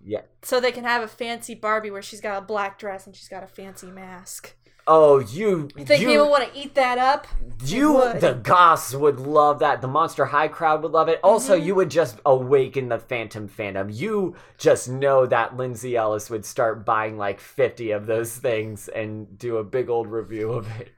Yeah. 0.04 0.22
So 0.42 0.60
they 0.60 0.70
can 0.70 0.84
have 0.84 1.02
a 1.02 1.08
fancy 1.08 1.54
Barbie 1.54 1.90
where 1.90 2.02
she's 2.02 2.20
got 2.20 2.38
a 2.38 2.46
black 2.46 2.78
dress 2.78 3.06
and 3.06 3.16
she's 3.16 3.28
got 3.28 3.42
a 3.42 3.48
fancy 3.48 3.90
mask. 3.90 4.54
Oh, 4.88 5.18
you 5.18 5.68
You 5.76 5.84
think 5.84 6.02
you, 6.02 6.08
people 6.08 6.30
want 6.30 6.52
to 6.52 6.58
eat 6.58 6.74
that 6.76 6.96
up? 6.98 7.26
You, 7.64 8.12
the 8.20 8.34
goths, 8.34 8.94
would 8.94 9.18
love 9.18 9.58
that. 9.58 9.80
The 9.80 9.88
Monster 9.88 10.26
High 10.26 10.46
crowd 10.48 10.82
would 10.82 10.92
love 10.92 11.08
it. 11.08 11.18
Also, 11.24 11.58
Mhm. 11.58 11.64
you 11.64 11.74
would 11.74 11.90
just 11.90 12.20
awaken 12.24 12.88
the 12.88 12.98
Phantom 12.98 13.48
fandom. 13.48 13.92
You 13.92 14.36
just 14.58 14.88
know 14.88 15.26
that 15.26 15.56
Lindsay 15.56 15.96
Ellis 15.96 16.30
would 16.30 16.44
start 16.44 16.84
buying 16.84 17.16
like 17.18 17.40
50 17.40 17.90
of 17.90 18.06
those 18.06 18.36
things 18.36 18.88
and 18.88 19.36
do 19.36 19.56
a 19.56 19.64
big 19.64 19.88
old 19.90 20.06
review 20.06 20.52
of 20.52 20.68
it. 20.80 20.90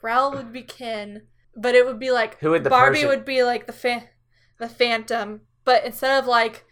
Raoul 0.00 0.30
would 0.32 0.52
be 0.52 0.62
Ken, 0.62 1.26
but 1.54 1.74
it 1.74 1.84
would 1.84 1.98
be 1.98 2.10
like 2.10 2.38
Who 2.38 2.50
would 2.52 2.64
the 2.64 2.70
Barbie 2.70 3.04
would 3.06 3.24
be 3.24 3.42
like 3.42 3.66
the 3.66 3.72
fa- 3.72 4.08
the 4.58 4.68
Phantom, 4.68 5.42
but 5.64 5.84
instead 5.84 6.18
of 6.18 6.26
like 6.26 6.64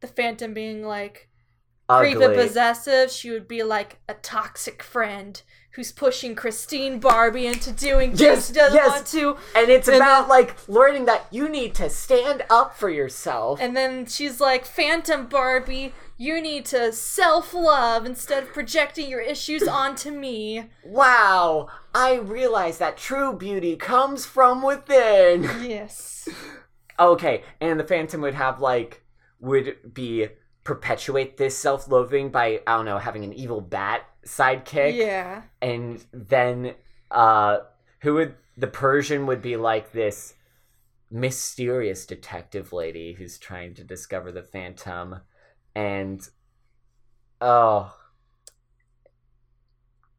the 0.00 0.06
Phantom 0.08 0.52
being 0.52 0.84
like 0.84 1.28
creepy 1.88 2.26
possessive, 2.34 3.10
she 3.10 3.30
would 3.30 3.48
be 3.48 3.62
like 3.62 4.00
a 4.08 4.14
toxic 4.14 4.82
friend 4.82 5.40
who's 5.72 5.92
pushing 5.92 6.34
Christine 6.34 6.98
Barbie 6.98 7.46
into 7.46 7.70
doing 7.72 8.10
things 8.10 8.20
Yes, 8.20 8.46
she 8.48 8.52
doesn't 8.54 8.74
yes. 8.76 8.88
want 8.88 9.06
to. 9.08 9.36
And 9.54 9.70
it's 9.70 9.86
And 9.88 9.96
about 9.98 10.22
then- 10.22 10.28
like 10.28 10.56
learning 10.68 11.04
that 11.04 11.26
you 11.30 11.48
need 11.48 11.74
to 11.76 11.88
stand 11.88 12.44
up 12.50 12.76
for 12.76 12.88
yourself. 12.90 13.60
And 13.60 13.76
then 13.76 14.06
she's 14.06 14.40
like, 14.40 14.64
Phantom 14.64 15.26
Barbie, 15.26 15.92
you 16.16 16.40
need 16.42 16.64
to 16.66 16.92
self 16.92 17.54
love 17.54 18.04
instead 18.04 18.42
of 18.42 18.52
projecting 18.52 19.08
your 19.08 19.20
issues 19.20 19.66
onto 19.68 20.10
me. 20.10 20.70
wow, 20.84 21.68
I 21.94 22.14
realize 22.16 22.78
that 22.78 22.96
true 22.96 23.32
beauty 23.32 23.76
comes 23.76 24.26
from 24.26 24.62
within. 24.62 25.42
Yes. 25.62 26.28
Okay, 26.98 27.44
and 27.62 27.80
the 27.80 27.84
Phantom 27.84 28.20
would 28.20 28.34
have 28.34 28.60
like 28.60 29.02
would 29.40 29.94
be 29.94 30.26
perpetuate 30.64 31.38
this 31.38 31.56
self-loathing 31.56 32.28
by 32.28 32.60
I 32.66 32.76
don't 32.76 32.84
know 32.84 32.98
having 32.98 33.24
an 33.24 33.32
evil 33.32 33.62
bat 33.62 34.02
sidekick, 34.26 34.94
Yeah. 34.96 35.42
and 35.62 36.04
then 36.12 36.74
uh, 37.10 37.58
who 38.02 38.14
would 38.14 38.34
the 38.56 38.66
Persian 38.66 39.26
would 39.26 39.40
be 39.42 39.56
like 39.56 39.92
this 39.92 40.34
mysterious 41.10 42.06
detective 42.06 42.72
lady 42.72 43.14
who's 43.14 43.38
trying 43.38 43.74
to 43.74 43.84
discover 43.84 44.30
the 44.30 44.42
Phantom, 44.42 45.20
and 45.74 46.28
oh, 47.40 47.94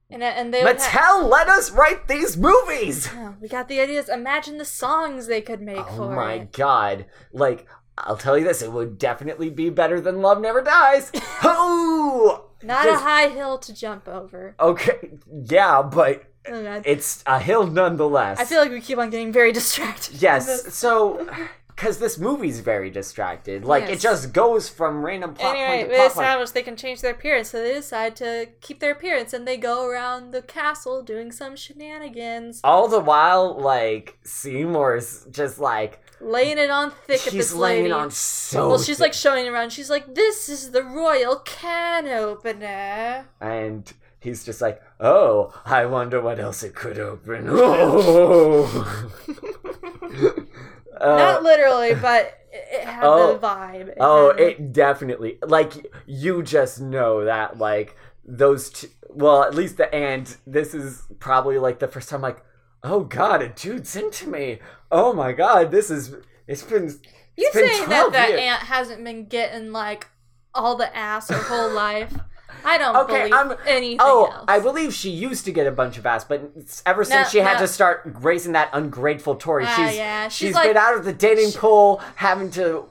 And, 0.10 0.22
and 0.24 0.54
they 0.54 0.62
Mattel, 0.62 1.30
let 1.30 1.48
us 1.48 1.72
write 1.72 2.08
these 2.10 2.36
movies. 2.36 3.10
Oh, 3.14 3.36
we 3.42 3.48
got 3.48 3.70
the 3.70 3.80
ideas. 3.80 4.10
Imagine 4.10 4.58
the 4.58 4.66
songs 4.66 5.28
they 5.28 5.42
could 5.42 5.62
make 5.62 5.78
Oh 5.78 5.96
for 5.96 6.12
Oh 6.12 6.16
my 6.16 6.34
it. 6.34 6.52
god. 6.52 7.06
Like, 7.32 7.66
I'll 7.98 8.18
tell 8.18 8.38
you 8.38 8.44
this, 8.44 8.62
it 8.62 8.72
would 8.74 8.98
definitely 8.98 9.50
be 9.50 9.70
better 9.70 10.02
than 10.02 10.22
Love 10.22 10.42
Never 10.42 10.62
Dies. 10.62 11.12
oh! 11.44 12.51
Not 12.64 12.84
Just- 12.86 13.02
a 13.02 13.04
high 13.06 13.28
hill 13.30 13.58
to 13.60 13.74
jump 13.74 14.08
over. 14.08 14.56
Okay, 14.60 15.12
yeah, 15.46 15.82
but 15.82 16.24
Oh, 16.50 16.82
it's 16.86 17.24
a 17.28 17.40
hill 17.40 17.68
nonetheless. 17.68 18.40
I 18.40 18.46
feel 18.46 18.60
like 18.60 18.72
we 18.72 18.82
keep 18.82 18.98
on 18.98 19.10
getting 19.12 19.32
very 19.32 19.52
distracted. 19.60 20.22
Yes, 20.22 20.74
so. 20.74 21.28
Because 21.74 21.98
this 21.98 22.20
movie's 22.20 22.60
very 22.60 22.92
distracted. 22.92 23.66
Like, 23.66 23.86
it 23.90 24.00
just 24.00 24.34
goes 24.34 24.70
from 24.70 25.04
random 25.04 25.34
plot 25.34 25.56
Anyway, 25.56 25.78
point 25.78 25.90
to 25.90 25.96
plot 25.96 26.12
point. 26.14 26.26
established 26.26 26.54
they 26.54 26.62
can 26.62 26.76
change 26.76 27.02
their 27.02 27.14
appearance, 27.14 27.50
so 27.50 27.60
they 27.64 27.74
decide 27.74 28.16
to 28.18 28.50
keep 28.60 28.80
their 28.82 28.92
appearance, 28.92 29.34
and 29.34 29.48
they 29.48 29.58
go 29.58 29.88
around 29.88 30.30
the 30.32 30.44
castle 30.44 31.02
doing 31.02 31.32
some 31.32 31.56
shenanigans, 31.56 32.62
All 32.64 32.88
the 32.88 33.00
while, 33.00 33.58
like, 33.58 34.20
Seymour's 34.24 35.26
just 35.32 35.58
like. 35.60 36.00
Laying 36.22 36.58
it 36.58 36.70
on 36.70 36.92
thick 36.92 37.26
at 37.28 37.34
He's 37.34 37.50
this 37.50 37.54
laying 37.54 37.84
lady. 37.84 37.94
on 37.94 38.12
so. 38.12 38.70
well, 38.70 38.78
she's 38.78 38.98
thick. 38.98 39.06
like 39.08 39.14
showing 39.14 39.48
around. 39.48 39.72
She's 39.72 39.90
like, 39.90 40.14
"This 40.16 40.50
is 40.50 40.72
the 40.72 40.84
royal 40.84 41.38
can 41.38 42.08
opener." 42.08 43.26
And 43.40 43.92
he's 44.20 44.44
just 44.44 44.62
like, 44.62 44.82
oh, 45.00 45.54
I 45.66 45.86
wonder 45.86 46.22
what 46.22 46.40
else 46.40 46.62
it 46.64 46.76
could 46.76 47.00
open. 47.00 47.46
Oh. 47.50 49.04
Uh, 51.00 51.16
Not 51.18 51.42
literally, 51.44 51.96
but 51.96 52.38
it, 52.52 52.84
had 52.84 53.04
Oh. 53.04 53.34
the 53.34 53.40
vibe. 53.40 53.88
It 53.88 53.98
Oh, 54.00 54.34
the- 54.34 54.50
it 54.50 54.72
definitely 54.72 55.40
like 55.42 55.74
you 56.06 56.44
just 56.44 56.80
know 56.80 57.26
that 57.26 57.58
like 57.58 57.96
those 58.24 58.70
two, 58.70 58.88
well 59.10 59.42
at 59.44 59.56
least 59.56 59.78
the 59.78 59.92
and 59.96 60.38
this 60.46 60.76
is 60.76 61.02
probably 61.20 61.58
like 61.58 61.80
the 61.80 61.88
first 61.88 62.08
time 62.08 62.22
like 62.22 62.44
oh 62.84 63.00
god 63.04 63.42
a 63.42 63.50
dude's 63.50 63.96
into 63.96 64.30
me 64.30 64.60
oh 64.92 65.14
my 65.14 65.32
god 65.32 65.72
this 65.72 65.90
is 65.90 66.16
it's 66.48 66.64
been 66.64 66.86
it's 67.38 67.56
been 67.56 67.68
saying 67.70 67.90
that 67.90 68.10
12 68.12 68.14
that 68.14 68.30
years. 68.30 68.42
aunt 68.42 68.62
hasn't 68.64 69.04
been 69.04 69.26
getting 69.26 69.72
like 69.72 70.08
all 70.54 70.76
the 70.76 70.96
ass 70.96 71.30
her 71.30 71.38
whole 71.38 71.72
life? 71.72 72.14
I 72.66 72.78
don't 72.78 72.96
Okay, 72.98 73.20
believe 73.30 73.34
I'm- 73.34 73.56
anything 73.66 73.98
Oh, 74.02 74.26
else. 74.26 74.46
I 74.50 74.60
believe 74.60 74.94
she 74.94 75.10
used 75.10 75.46
to 75.46 75.52
get 75.54 75.66
a 75.66 75.72
bunch 75.72 75.98
of 75.98 76.06
ass, 76.06 76.26
but 76.26 76.52
ever 76.86 77.00
No, 77.04 77.10
since 77.10 77.30
she 77.30 77.38
had 77.40 77.54
no. 77.54 77.60
to 77.62 77.68
start 77.70 78.02
raising 78.20 78.52
that 78.52 78.70
ungrateful 78.74 79.36
Tori, 79.36 79.64
Ah, 79.66 79.74
she's 79.76 79.96
yeah, 79.96 80.28
she's 80.28 80.48
she's 80.50 80.56
like- 80.56 80.68
been 80.68 80.78
out 80.78 80.96
of 80.96 81.06
the 81.06 81.14
dating 81.14 81.54
pool, 81.54 82.02
having 82.16 82.52
to 82.52 82.90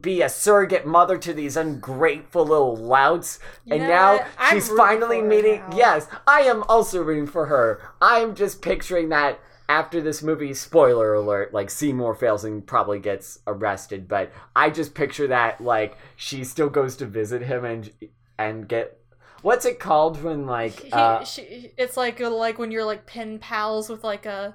be 0.00 0.22
a 0.22 0.28
surrogate 0.28 0.86
mother 0.86 1.18
to 1.18 1.32
these 1.34 1.56
ungrateful 1.56 2.44
little 2.46 2.76
louts, 2.76 3.38
and 3.70 3.82
now 3.82 4.24
she's 4.50 4.68
finally 4.70 5.20
meeting. 5.20 5.60
now. 5.70 5.76
Yes, 5.76 6.06
I 6.26 6.42
am 6.42 6.62
also 6.68 7.02
rooting 7.02 7.26
for 7.26 7.46
her. 7.46 7.80
I'm 8.00 8.34
just 8.36 8.62
picturing 8.62 9.08
that. 9.10 9.40
After 9.68 10.00
this 10.00 10.22
movie, 10.22 10.52
spoiler 10.54 11.14
alert, 11.14 11.54
like 11.54 11.70
Seymour 11.70 12.14
fails 12.14 12.44
and 12.44 12.66
probably 12.66 12.98
gets 12.98 13.38
arrested, 13.46 14.06
but 14.08 14.30
I 14.54 14.70
just 14.70 14.94
picture 14.94 15.26
that 15.28 15.60
like 15.60 15.96
she 16.16 16.44
still 16.44 16.68
goes 16.68 16.96
to 16.96 17.06
visit 17.06 17.42
him 17.42 17.64
and 17.64 17.90
and 18.38 18.68
get 18.68 18.98
what's 19.42 19.64
it 19.64 19.78
called 19.80 20.22
when 20.22 20.46
like 20.46 20.72
He- 20.80 20.92
uh, 20.92 21.24
she, 21.24 21.72
it's 21.78 21.96
like 21.96 22.20
like 22.20 22.58
when 22.58 22.70
you're 22.70 22.84
like 22.84 23.06
pen 23.06 23.38
pals 23.38 23.88
with 23.88 24.04
like 24.04 24.26
a 24.26 24.54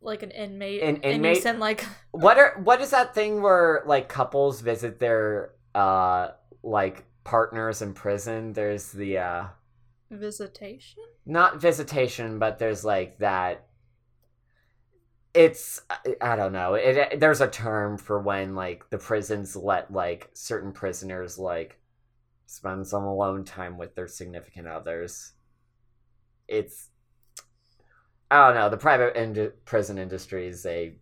like 0.00 0.22
an 0.22 0.30
inmate, 0.30 0.82
An 0.82 0.96
and 0.96 1.04
you 1.04 1.10
inmate? 1.12 1.42
send 1.42 1.60
like 1.60 1.84
what 2.12 2.38
are 2.38 2.58
what 2.62 2.80
is 2.80 2.90
that 2.90 3.14
thing 3.14 3.42
where 3.42 3.82
like 3.86 4.08
couples 4.08 4.60
visit 4.60 4.98
their 5.00 5.52
uh 5.74 6.28
like 6.62 7.04
partners 7.24 7.80
in 7.82 7.92
prison 7.94 8.52
there's 8.52 8.92
the 8.92 9.18
uh 9.18 9.44
visitation. 10.10 11.02
not 11.26 11.60
visitation 11.60 12.38
but 12.38 12.58
there's 12.58 12.84
like 12.84 13.18
that 13.18 13.66
it's 15.34 15.82
I- 16.20 16.36
don't 16.36 16.52
know. 16.52 16.74
It, 16.74 17.18
there's 17.18 17.40
a 17.40 17.48
term 17.48 17.98
for 17.98 18.20
when 18.20 18.54
like 18.54 18.88
the 18.90 18.98
prisons 18.98 19.56
let 19.56 19.92
like 19.92 20.30
certain 20.32 20.72
prisoners 20.72 21.38
like 21.38 21.80
spend 22.46 22.86
some 22.86 23.04
alone 23.04 23.44
time 23.44 23.76
with 23.76 23.94
their 23.94 24.06
significant 24.06 24.68
others. 24.68 25.32
It's 26.46 26.90
i 28.30 28.46
don't 28.46 28.54
know. 28.54 28.70
The 28.70 28.76
private 28.76 29.16
ind- 29.16 29.52
prison 29.64 29.98
industry 29.98 30.46
is 30.46 30.64
a 30.66 30.94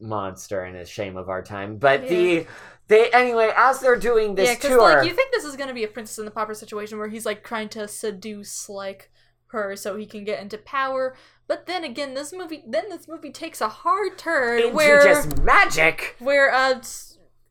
monster 0.00 0.62
and 0.62 0.76
a 0.76 0.84
shame 0.84 1.16
of 1.16 1.28
our 1.28 1.42
time. 1.42 1.76
But 1.78 2.08
the 2.08 2.46
they 2.88 3.10
anyway 3.10 3.52
as 3.56 3.80
they're 3.80 3.96
doing 3.96 4.34
this 4.34 4.48
yeah, 4.48 4.68
tour 4.68 4.80
like 4.80 5.06
you 5.06 5.14
think 5.14 5.30
this 5.32 5.44
is 5.44 5.56
gonna 5.56 5.74
be 5.74 5.84
a 5.84 5.88
Princess 5.88 6.18
and 6.18 6.26
the 6.26 6.32
Pauper 6.32 6.54
situation 6.54 6.98
where 6.98 7.08
he's 7.08 7.26
like 7.26 7.44
trying 7.44 7.68
to 7.70 7.86
seduce 7.86 8.68
like 8.68 9.10
her 9.48 9.76
so 9.76 9.96
he 9.96 10.06
can 10.06 10.24
get 10.24 10.40
into 10.40 10.58
power. 10.58 11.14
But 11.48 11.66
then 11.66 11.82
again, 11.82 12.14
this 12.14 12.32
movie 12.32 12.62
then 12.66 12.90
this 12.90 13.08
movie 13.08 13.32
takes 13.32 13.60
a 13.60 13.68
hard 13.68 14.18
turn 14.18 14.60
into 14.60 14.76
where 14.76 15.02
just 15.02 15.42
magic 15.42 16.14
where 16.18 16.52
uh 16.52 16.80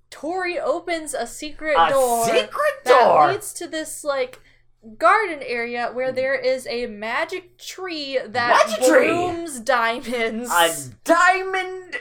Tori 0.10 0.58
opens 0.58 1.14
a 1.14 1.28
secret 1.28 1.76
a 1.78 1.90
door 1.90 2.26
secret 2.26 2.84
that 2.86 3.28
leads 3.32 3.54
to 3.54 3.68
this 3.68 4.04
like 4.04 4.40
garden 4.98 5.40
area 5.44 5.90
where 5.92 6.12
there 6.12 6.36
is 6.36 6.66
a 6.68 6.86
magic 6.86 7.58
tree 7.58 8.18
that 8.26 8.68
Magic 8.68 8.86
tree! 8.86 9.08
blooms 9.10 9.60
diamonds. 9.60 10.50
a 10.50 10.92
diamond 11.04 11.98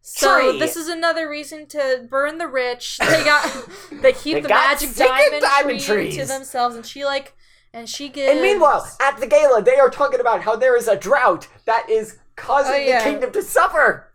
so 0.00 0.50
tree. 0.50 0.58
this 0.58 0.76
is 0.76 0.88
another 0.88 1.28
reason 1.28 1.66
to 1.66 2.06
burn 2.10 2.38
the 2.38 2.48
rich. 2.48 2.98
They 2.98 3.24
got 3.24 3.68
they 4.02 4.12
keep 4.12 4.34
They 4.34 4.40
the 4.40 4.48
magic 4.48 4.94
diamond, 4.94 5.42
diamond 5.42 5.80
tree 5.80 6.12
to 6.12 6.24
themselves, 6.26 6.74
and 6.76 6.84
she 6.84 7.04
like 7.04 7.34
and 7.74 7.88
she 7.88 8.08
gives. 8.08 8.30
And 8.32 8.40
meanwhile, 8.40 8.86
at 9.02 9.18
the 9.18 9.26
gala, 9.26 9.62
they 9.62 9.76
are 9.76 9.90
talking 9.90 10.20
about 10.20 10.40
how 10.42 10.56
there 10.56 10.76
is 10.76 10.88
a 10.88 10.96
drought 10.96 11.48
that 11.66 11.90
is 11.90 12.18
causing 12.36 12.72
Oh, 12.72 12.76
yeah. 12.76 13.04
the 13.04 13.10
kingdom 13.10 13.32
to 13.32 13.42
suffer. 13.42 14.10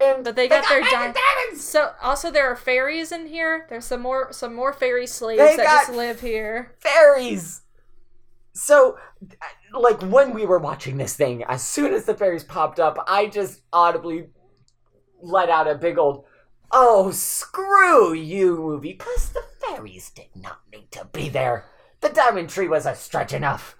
And 0.00 0.22
But 0.24 0.36
they 0.36 0.46
got 0.48 0.68
their 0.68 0.80
magic 0.80 0.92
di- 1.14 1.20
diamonds. 1.20 1.64
so 1.64 1.92
also 2.02 2.30
there 2.30 2.46
are 2.46 2.54
fairies 2.56 3.10
in 3.10 3.26
here. 3.26 3.66
There's 3.68 3.84
some 3.86 4.00
more 4.02 4.32
some 4.32 4.54
more 4.54 4.72
fairy 4.72 5.06
slaves 5.06 5.40
They 5.40 5.56
that 5.56 5.64
got- 5.64 5.86
just 5.86 5.92
live 5.96 6.20
here. 6.20 6.76
Fairies. 6.80 7.62
So, 8.52 8.96
like 9.72 10.00
when 10.02 10.34
we 10.34 10.44
were 10.46 10.58
watching 10.58 10.96
this 10.98 11.14
thing, 11.16 11.44
as 11.44 11.62
soon 11.62 11.92
as 11.94 12.04
the 12.04 12.14
fairies 12.14 12.44
popped 12.44 12.78
up, 12.80 12.96
I 13.08 13.26
just 13.26 13.62
audibly 13.72 14.28
let 15.20 15.48
out 15.48 15.66
a 15.68 15.74
big 15.76 15.98
old, 15.98 16.24
"Oh, 16.72 17.10
screw 17.10 18.12
you, 18.12 18.56
movie!" 18.56 18.92
Because 18.94 19.30
the 19.30 19.42
fairies 19.60 20.10
did 20.10 20.28
not 20.34 20.58
need 20.72 20.90
to 20.92 21.04
be 21.06 21.28
there. 21.28 21.64
The 22.00 22.08
diamond 22.10 22.50
tree 22.50 22.68
was 22.68 22.86
a 22.86 22.94
stretch 22.94 23.32
enough. 23.32 23.76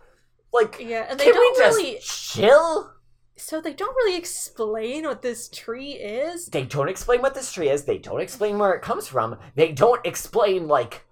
Like, 0.52 0.78
Yeah, 0.80 1.06
and 1.08 1.18
they 1.20 1.24
can 1.24 1.34
don't 1.34 1.56
just 1.56 1.76
really. 1.78 1.98
chill? 2.00 2.92
So 3.36 3.60
they 3.60 3.72
don't 3.74 3.94
really 3.94 4.16
explain 4.18 5.04
what 5.04 5.22
this 5.22 5.48
tree 5.48 5.92
is. 5.92 6.46
they 6.46 6.64
don't 6.64 6.88
explain 6.88 7.22
what 7.22 7.34
this 7.34 7.52
tree 7.52 7.68
is. 7.68 7.84
They 7.84 7.98
don't 7.98 8.20
explain 8.20 8.58
where 8.58 8.72
it 8.72 8.82
comes 8.82 9.06
from. 9.06 9.38
They 9.54 9.70
don't 9.70 10.04
explain 10.04 10.66
like 10.66 11.04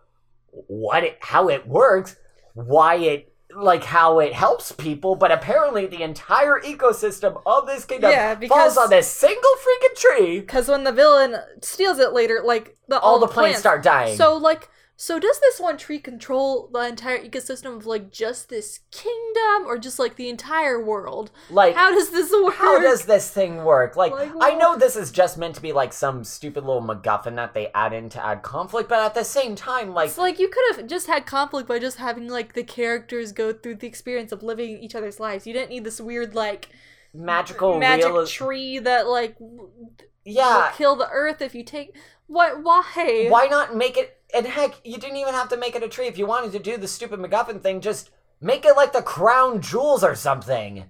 what 0.51 1.05
it, 1.05 1.19
how 1.21 1.49
it 1.49 1.69
works, 1.69 2.17
why 2.55 2.97
it, 2.97 3.33
like 3.57 3.85
how 3.85 4.19
it 4.19 4.33
helps 4.33 4.73
people. 4.73 5.15
But 5.15 5.31
apparently, 5.31 5.87
the 5.87 6.03
entire 6.03 6.61
ecosystem 6.61 7.41
of 7.47 7.67
this 7.67 7.85
kingdom 7.85 8.11
Yeah, 8.11 8.35
because- 8.35 8.75
falls 8.75 8.77
on 8.77 8.91
this 8.91 9.07
single 9.07 9.43
freaking 9.43 9.95
tree. 9.97 10.41
Because 10.41 10.69
when 10.69 10.83
the 10.83 10.93
villain 10.93 11.37
steals 11.63 11.99
it 12.01 12.13
later, 12.13 12.43
like 12.45 12.77
the 12.89 12.99
All 12.99 13.21
the 13.21 13.29
plants 13.29 13.61
start 13.61 13.83
dying. 13.85 14.17
So 14.17 14.37
like, 14.37 14.69
so 14.99 15.21
does 15.21 15.39
this 15.41 15.61
one 15.61 15.77
tree 15.77 15.99
control 15.99 16.71
the 16.73 16.81
entire 16.81 17.19
ecosystem 17.19 17.77
of 17.77 17.85
like 17.85 18.11
just 18.11 18.49
this 18.49 18.81
kingdom, 18.91 19.67
or 19.67 19.77
just 19.77 19.99
like 19.99 20.17
the 20.17 20.29
entire 20.31 20.83
world? 20.83 21.31
like, 21.51 21.75
How 21.75 21.91
does 21.91 22.11
this 22.11 22.33
work? 22.33 22.55
how 22.55 22.81
does 22.81 23.05
this 23.05 23.29
thing 23.31 23.65
work? 23.65 23.95
Like, 23.95 24.13
Like, 24.13 24.33
I 24.41 24.55
know 24.55 24.77
this 24.77 24.97
is 24.97 25.11
just 25.11 25.37
meant 25.37 25.55
to 25.57 25.63
be 25.63 25.73
like 25.73 25.93
some 25.93 26.25
stupid 26.25 26.65
little 26.65 26.83
MacGuffin 26.83 27.37
that 27.37 27.53
they 27.53 27.71
add 27.75 27.93
in 27.93 28.09
to 28.11 28.25
add 28.25 28.43
conflict, 28.43 28.89
but 28.89 29.01
at 29.01 29.15
the 29.15 29.25
same 29.25 29.55
time, 29.55 29.93
like, 29.93 30.09
It's 30.09 30.19
like 30.19 30.39
you 30.39 30.49
could 30.49 30.77
have 30.77 30.87
just 30.87 31.07
had 31.07 31.27
conflict 31.27 31.69
by 31.69 31.79
just 31.79 31.99
having 31.99 32.29
like 32.29 32.55
the 32.55 32.65
characters 32.65 33.33
go 33.33 33.53
through 33.53 33.77
the 33.77 33.87
experience 33.87 34.33
of 34.33 34.43
living 34.43 34.79
each 34.79 34.95
other's 34.95 35.21
lives. 35.21 35.47
You 35.47 35.53
didn't 35.53 35.71
need 35.71 35.85
this 35.85 36.01
weird 36.01 36.35
like 36.35 36.71
magical 37.13 37.79
magic 37.79 38.27
tree 38.29 38.79
that 38.79 39.07
like 39.07 39.37
yeah, 40.25 40.67
will 40.67 40.77
kill 40.77 40.97
the 40.97 41.09
earth 41.11 41.41
if 41.41 41.55
you 41.55 41.65
take. 41.65 41.95
What? 42.27 42.63
Why? 42.63 43.27
Why 43.29 43.47
not 43.47 43.77
make 43.77 43.97
it? 43.97 44.16
And 44.35 44.47
heck, 44.47 44.75
you 44.85 44.99
didn't 44.99 45.17
even 45.17 45.35
have 45.35 45.49
to 45.51 45.57
make 45.57 45.77
it 45.77 45.83
a 45.83 45.89
tree. 45.89 46.07
If 46.07 46.19
you 46.19 46.27
wanted 46.27 46.53
to 46.53 46.59
do 46.59 46.77
the 46.77 46.89
stupid 46.89 47.21
MacGuffin 47.21 47.63
thing, 47.63 47.81
just 47.81 48.11
make 48.41 48.65
it 48.65 48.77
like 48.77 48.93
the 48.93 49.03
crown 49.03 49.61
jewels 49.61 50.03
or 50.03 50.15
something. 50.15 50.85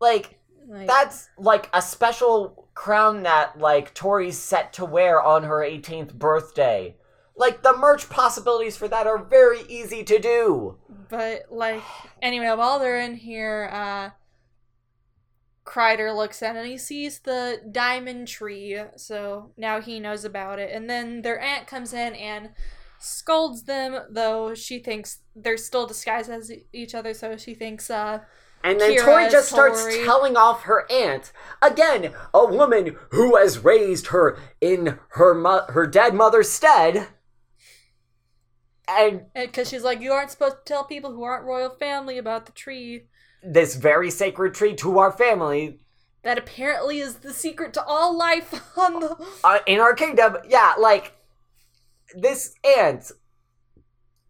Like 0.00 0.38
Like, 0.68 0.86
that's 0.86 1.28
like 1.38 1.68
a 1.72 1.82
special 1.82 2.68
crown 2.74 3.22
that 3.24 3.58
like 3.58 3.94
Tori's 3.94 4.38
set 4.38 4.72
to 4.74 4.84
wear 4.84 5.22
on 5.22 5.44
her 5.44 5.58
18th 5.58 6.14
birthday. 6.14 6.96
Like 7.36 7.62
the 7.62 7.76
merch 7.76 8.08
possibilities 8.10 8.76
for 8.76 8.88
that 8.88 9.06
are 9.06 9.18
very 9.18 9.60
easy 9.68 10.02
to 10.04 10.18
do. 10.18 10.78
But 11.08 11.46
like 11.50 11.82
anyway, 12.22 12.52
while 12.56 12.78
they're 12.78 13.00
in 13.00 13.14
here, 13.16 13.70
uh 13.72 14.10
Kreider 15.64 16.16
looks 16.16 16.42
at 16.42 16.56
and 16.56 16.66
he 16.66 16.78
sees 16.78 17.20
the 17.20 17.60
diamond 17.70 18.28
tree, 18.28 18.78
so 18.96 19.52
now 19.56 19.80
he 19.80 20.00
knows 20.00 20.24
about 20.24 20.58
it. 20.58 20.70
And 20.72 20.88
then 20.88 21.22
their 21.22 21.40
aunt 21.40 21.66
comes 21.66 21.92
in 21.92 22.14
and 22.14 22.50
scolds 22.98 23.64
them, 23.64 23.98
though 24.10 24.54
she 24.54 24.78
thinks 24.78 25.20
they're 25.36 25.56
still 25.56 25.86
disguised 25.86 26.30
as 26.30 26.50
each 26.72 26.94
other, 26.94 27.14
so 27.14 27.36
she 27.36 27.54
thinks 27.54 27.90
uh 27.90 28.20
And 28.62 28.80
then 28.80 28.92
Kira 28.96 29.04
Tori 29.04 29.28
just 29.30 29.48
starts 29.48 29.82
Tori. 29.82 30.04
telling 30.04 30.36
off 30.36 30.62
her 30.64 30.90
aunt 30.90 31.32
again, 31.62 32.12
a 32.34 32.46
woman 32.46 32.96
who 33.10 33.36
has 33.36 33.58
raised 33.58 34.08
her 34.08 34.38
in 34.60 34.98
her 35.10 35.34
mo- 35.34 35.66
her 35.68 35.86
dead 35.86 36.14
mother's 36.14 36.50
stead. 36.50 37.08
And 38.88 39.26
because 39.34 39.68
she's 39.68 39.84
like, 39.84 40.00
you 40.00 40.12
aren't 40.12 40.32
supposed 40.32 40.56
to 40.56 40.64
tell 40.64 40.84
people 40.84 41.12
who 41.12 41.22
aren't 41.22 41.44
royal 41.44 41.70
family 41.70 42.18
about 42.18 42.46
the 42.46 42.52
tree. 42.52 43.04
This 43.42 43.74
very 43.74 44.10
sacred 44.10 44.54
tree 44.54 44.74
to 44.76 44.98
our 44.98 45.12
family 45.12 45.80
That 46.22 46.38
apparently 46.38 47.00
is 47.00 47.16
the 47.16 47.32
secret 47.32 47.72
to 47.74 47.84
all 47.84 48.16
life 48.16 48.52
on 48.76 49.00
the 49.00 49.26
uh, 49.42 49.58
in 49.66 49.80
our 49.80 49.94
kingdom. 49.94 50.36
Yeah, 50.48 50.74
like 50.78 51.14
this 52.14 52.54
aunt, 52.64 53.10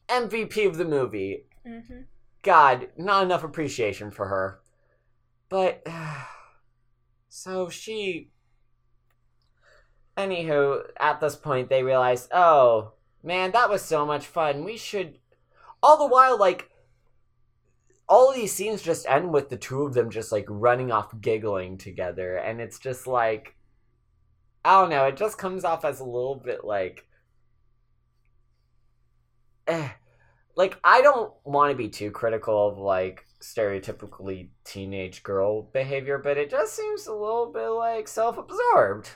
MVP 0.08 0.66
of 0.66 0.76
the 0.76 0.84
movie. 0.84 1.46
Mhm. 1.66 2.04
God, 2.42 2.88
not 2.96 3.24
enough 3.24 3.44
appreciation 3.44 4.10
for 4.10 4.26
her. 4.26 4.60
But 5.48 5.84
so 7.28 7.68
she. 7.68 8.30
Anywho, 10.16 10.82
at 10.98 11.20
this 11.20 11.36
point, 11.36 11.68
they 11.68 11.82
realize, 11.82 12.28
oh 12.32 12.92
man, 13.22 13.52
that 13.52 13.70
was 13.70 13.82
so 13.82 14.04
much 14.06 14.26
fun. 14.26 14.64
We 14.64 14.76
should. 14.76 15.18
All 15.82 15.96
the 15.96 16.06
while, 16.06 16.38
like, 16.38 16.69
all 18.10 18.32
these 18.32 18.52
scenes 18.52 18.82
just 18.82 19.06
end 19.08 19.32
with 19.32 19.48
the 19.48 19.56
two 19.56 19.84
of 19.84 19.94
them 19.94 20.10
just 20.10 20.32
like 20.32 20.44
running 20.48 20.90
off 20.90 21.18
giggling 21.20 21.78
together, 21.78 22.36
and 22.36 22.60
it's 22.60 22.80
just 22.80 23.06
like, 23.06 23.54
I 24.64 24.80
don't 24.80 24.90
know. 24.90 25.06
It 25.06 25.16
just 25.16 25.38
comes 25.38 25.64
off 25.64 25.84
as 25.84 26.00
a 26.00 26.04
little 26.04 26.34
bit 26.34 26.64
like, 26.64 27.06
eh. 29.68 29.90
Like 30.56 30.78
I 30.82 31.00
don't 31.00 31.32
want 31.44 31.70
to 31.70 31.76
be 31.76 31.88
too 31.88 32.10
critical 32.10 32.68
of 32.68 32.78
like 32.78 33.24
stereotypically 33.40 34.50
teenage 34.64 35.22
girl 35.22 35.62
behavior, 35.62 36.18
but 36.18 36.36
it 36.36 36.50
just 36.50 36.74
seems 36.74 37.06
a 37.06 37.12
little 37.12 37.52
bit 37.54 37.68
like 37.68 38.08
self-absorbed. 38.08 39.08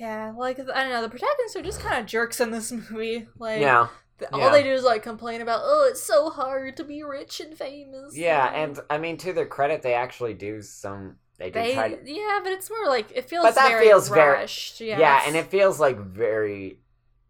Yeah, 0.00 0.32
like 0.36 0.58
I 0.58 0.84
don't 0.84 0.90
know, 0.90 1.02
the 1.02 1.10
protagonists 1.10 1.54
are 1.56 1.62
just 1.62 1.80
kind 1.80 2.00
of 2.00 2.06
jerks 2.06 2.40
in 2.40 2.50
this 2.50 2.72
movie. 2.90 3.28
Like, 3.38 3.60
Yeah, 3.60 3.88
yeah. 4.20 4.28
all 4.32 4.50
they 4.50 4.62
do 4.62 4.72
is 4.72 4.82
like 4.84 5.02
complain 5.02 5.40
about, 5.40 5.60
oh, 5.62 5.86
it's 5.90 6.02
so 6.02 6.30
hard 6.30 6.76
to 6.76 6.84
be 6.84 7.02
rich 7.02 7.40
and 7.40 7.56
famous. 7.56 8.16
yeah, 8.16 8.52
and 8.54 8.78
I 8.90 8.98
mean 8.98 9.16
to 9.18 9.32
their 9.32 9.46
credit, 9.46 9.82
they 9.82 9.94
actually 9.94 10.34
do 10.34 10.62
some. 10.62 11.16
They 11.38 11.50
do 11.50 11.60
they, 11.60 11.74
try 11.74 11.94
to. 11.94 12.10
yeah, 12.10 12.40
but 12.42 12.52
it's 12.52 12.68
more 12.68 12.88
like 12.88 13.12
it 13.14 13.28
feels 13.28 13.44
But 13.44 13.54
that 13.54 13.68
very 13.68 13.86
feels 13.86 14.08
very- 14.08 14.32
rushed. 14.40 14.80
Yeah, 14.80 14.98
Yeah, 14.98 15.22
and 15.26 15.36
it 15.36 15.46
feels 15.46 15.78
like 15.78 15.96
very 15.98 16.80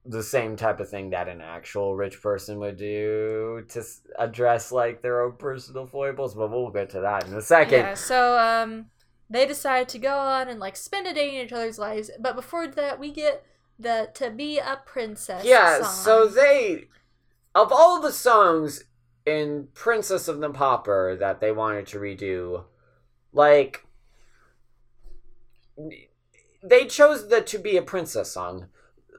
the 0.06 0.22
same 0.22 0.56
type 0.56 0.80
of 0.80 0.88
thing 0.88 1.10
that 1.10 1.28
an 1.28 1.42
actual 1.42 1.94
rich 1.94 2.22
person 2.22 2.58
would 2.58 2.78
do 2.78 3.62
to 3.68 3.84
address 4.18 4.72
like 4.72 5.02
their 5.02 5.20
own 5.22 5.32
personal 5.32 5.84
foibles. 5.84 6.34
But 6.34 6.50
we'll 6.50 6.70
get 6.70 6.88
to 6.90 7.00
that 7.02 7.26
in 7.26 7.34
a 7.34 7.42
second. 7.42 7.80
Yeah, 7.80 7.94
so 7.94 8.38
um, 8.38 8.86
they 9.28 9.44
decide 9.44 9.90
to 9.90 9.98
go 9.98 10.16
on 10.16 10.48
and 10.48 10.58
like 10.58 10.76
spend 10.76 11.06
a 11.06 11.12
day 11.12 11.36
in 11.36 11.44
each 11.44 11.52
other's 11.52 11.78
lives. 11.78 12.10
But 12.18 12.34
before 12.34 12.66
that, 12.66 12.98
we 12.98 13.12
get 13.12 13.44
the 13.78 14.10
"To 14.14 14.30
Be 14.30 14.58
a 14.58 14.80
Princess." 14.84 15.44
Yeah, 15.44 15.82
song. 15.82 15.92
so 15.92 16.26
they 16.26 16.88
of 17.54 17.72
all 17.72 18.00
the 18.00 18.12
songs 18.12 18.84
in 19.24 19.68
Princess 19.74 20.28
of 20.28 20.40
the 20.40 20.50
Pauper 20.50 21.16
that 21.16 21.40
they 21.40 21.52
wanted 21.52 21.86
to 21.88 21.98
redo, 21.98 22.64
like 23.32 23.84
they 26.62 26.86
chose 26.86 27.28
the 27.28 27.40
to 27.40 27.58
be 27.58 27.76
a 27.76 27.82
princess 27.82 28.32
song. 28.32 28.66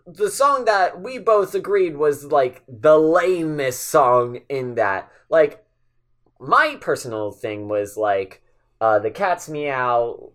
The 0.05 0.29
song 0.29 0.65
that 0.65 1.01
we 1.01 1.17
both 1.19 1.53
agreed 1.53 1.95
was 1.95 2.25
like 2.25 2.63
the 2.67 2.97
lamest 2.97 3.81
song 3.81 4.39
in 4.49 4.75
that. 4.75 5.11
Like 5.29 5.63
my 6.39 6.77
personal 6.79 7.31
thing 7.31 7.67
was 7.67 7.95
like 7.97 8.41
uh 8.81 8.99
the 8.99 9.11
cat's 9.11 9.47
meow 9.49 10.31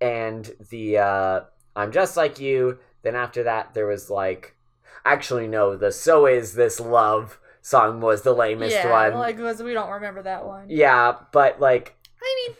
and 0.00 0.50
the 0.70 0.98
uh 0.98 1.40
I'm 1.74 1.92
just 1.92 2.16
like 2.16 2.38
you. 2.38 2.78
Then 3.02 3.14
after 3.16 3.42
that 3.42 3.74
there 3.74 3.86
was 3.86 4.10
like 4.10 4.56
Actually, 5.04 5.48
no. 5.48 5.76
The 5.76 5.90
"So 5.90 6.26
Is 6.26 6.54
This 6.54 6.78
Love" 6.78 7.40
song 7.60 8.00
was 8.00 8.22
the 8.22 8.32
lamest 8.34 8.76
one. 8.76 8.84
yeah, 8.86 9.08
one. 9.10 9.18
like 9.18 9.36
'cause 9.36 9.62
we 9.62 9.72
don't 9.72 9.90
remember 9.90 10.22
that 10.22 10.44
one. 10.44 10.66
yeah, 10.68 11.14
but 11.32 11.60
like 11.60 11.96
I 12.20 12.46
mean, 12.48 12.56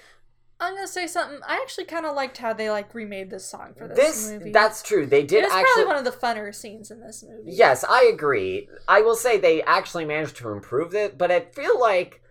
I'm 0.59 0.75
gonna 0.75 0.87
say 0.89 1.07
something. 1.07 1.39
I 1.47 1.57
actually 1.57 1.85
kind 1.85 2.07
of 2.07 2.15
liked 2.17 2.39
how 2.39 2.53
they 2.53 2.71
like 2.71 2.95
remade 2.95 3.31
this 3.31 3.45
song 3.45 3.75
for 3.77 3.87
this, 3.89 3.97
this, 4.25 4.31
movie. 4.31 4.51
that's 4.53 4.83
true. 4.83 5.07
They 5.07 5.23
did 5.25 5.45
was 5.45 5.53
actually. 5.53 5.85
probably 5.85 5.87
one 5.87 5.97
of 5.97 6.05
the 6.05 6.19
funner 6.19 6.55
scenes 6.55 6.91
in 6.91 7.01
this 7.01 7.23
movie. 7.29 7.51
Yes, 7.53 7.85
I 7.89 8.05
agree. 8.05 8.69
I 8.89 9.03
will 9.03 9.17
say 9.17 9.39
they 9.39 9.63
actually 9.63 10.05
managed 10.05 10.37
to 10.39 10.51
improve 10.51 10.95
it, 10.95 11.17
but 11.19 11.31
I 11.31 11.41
feel 11.41 11.79
like 11.81 12.23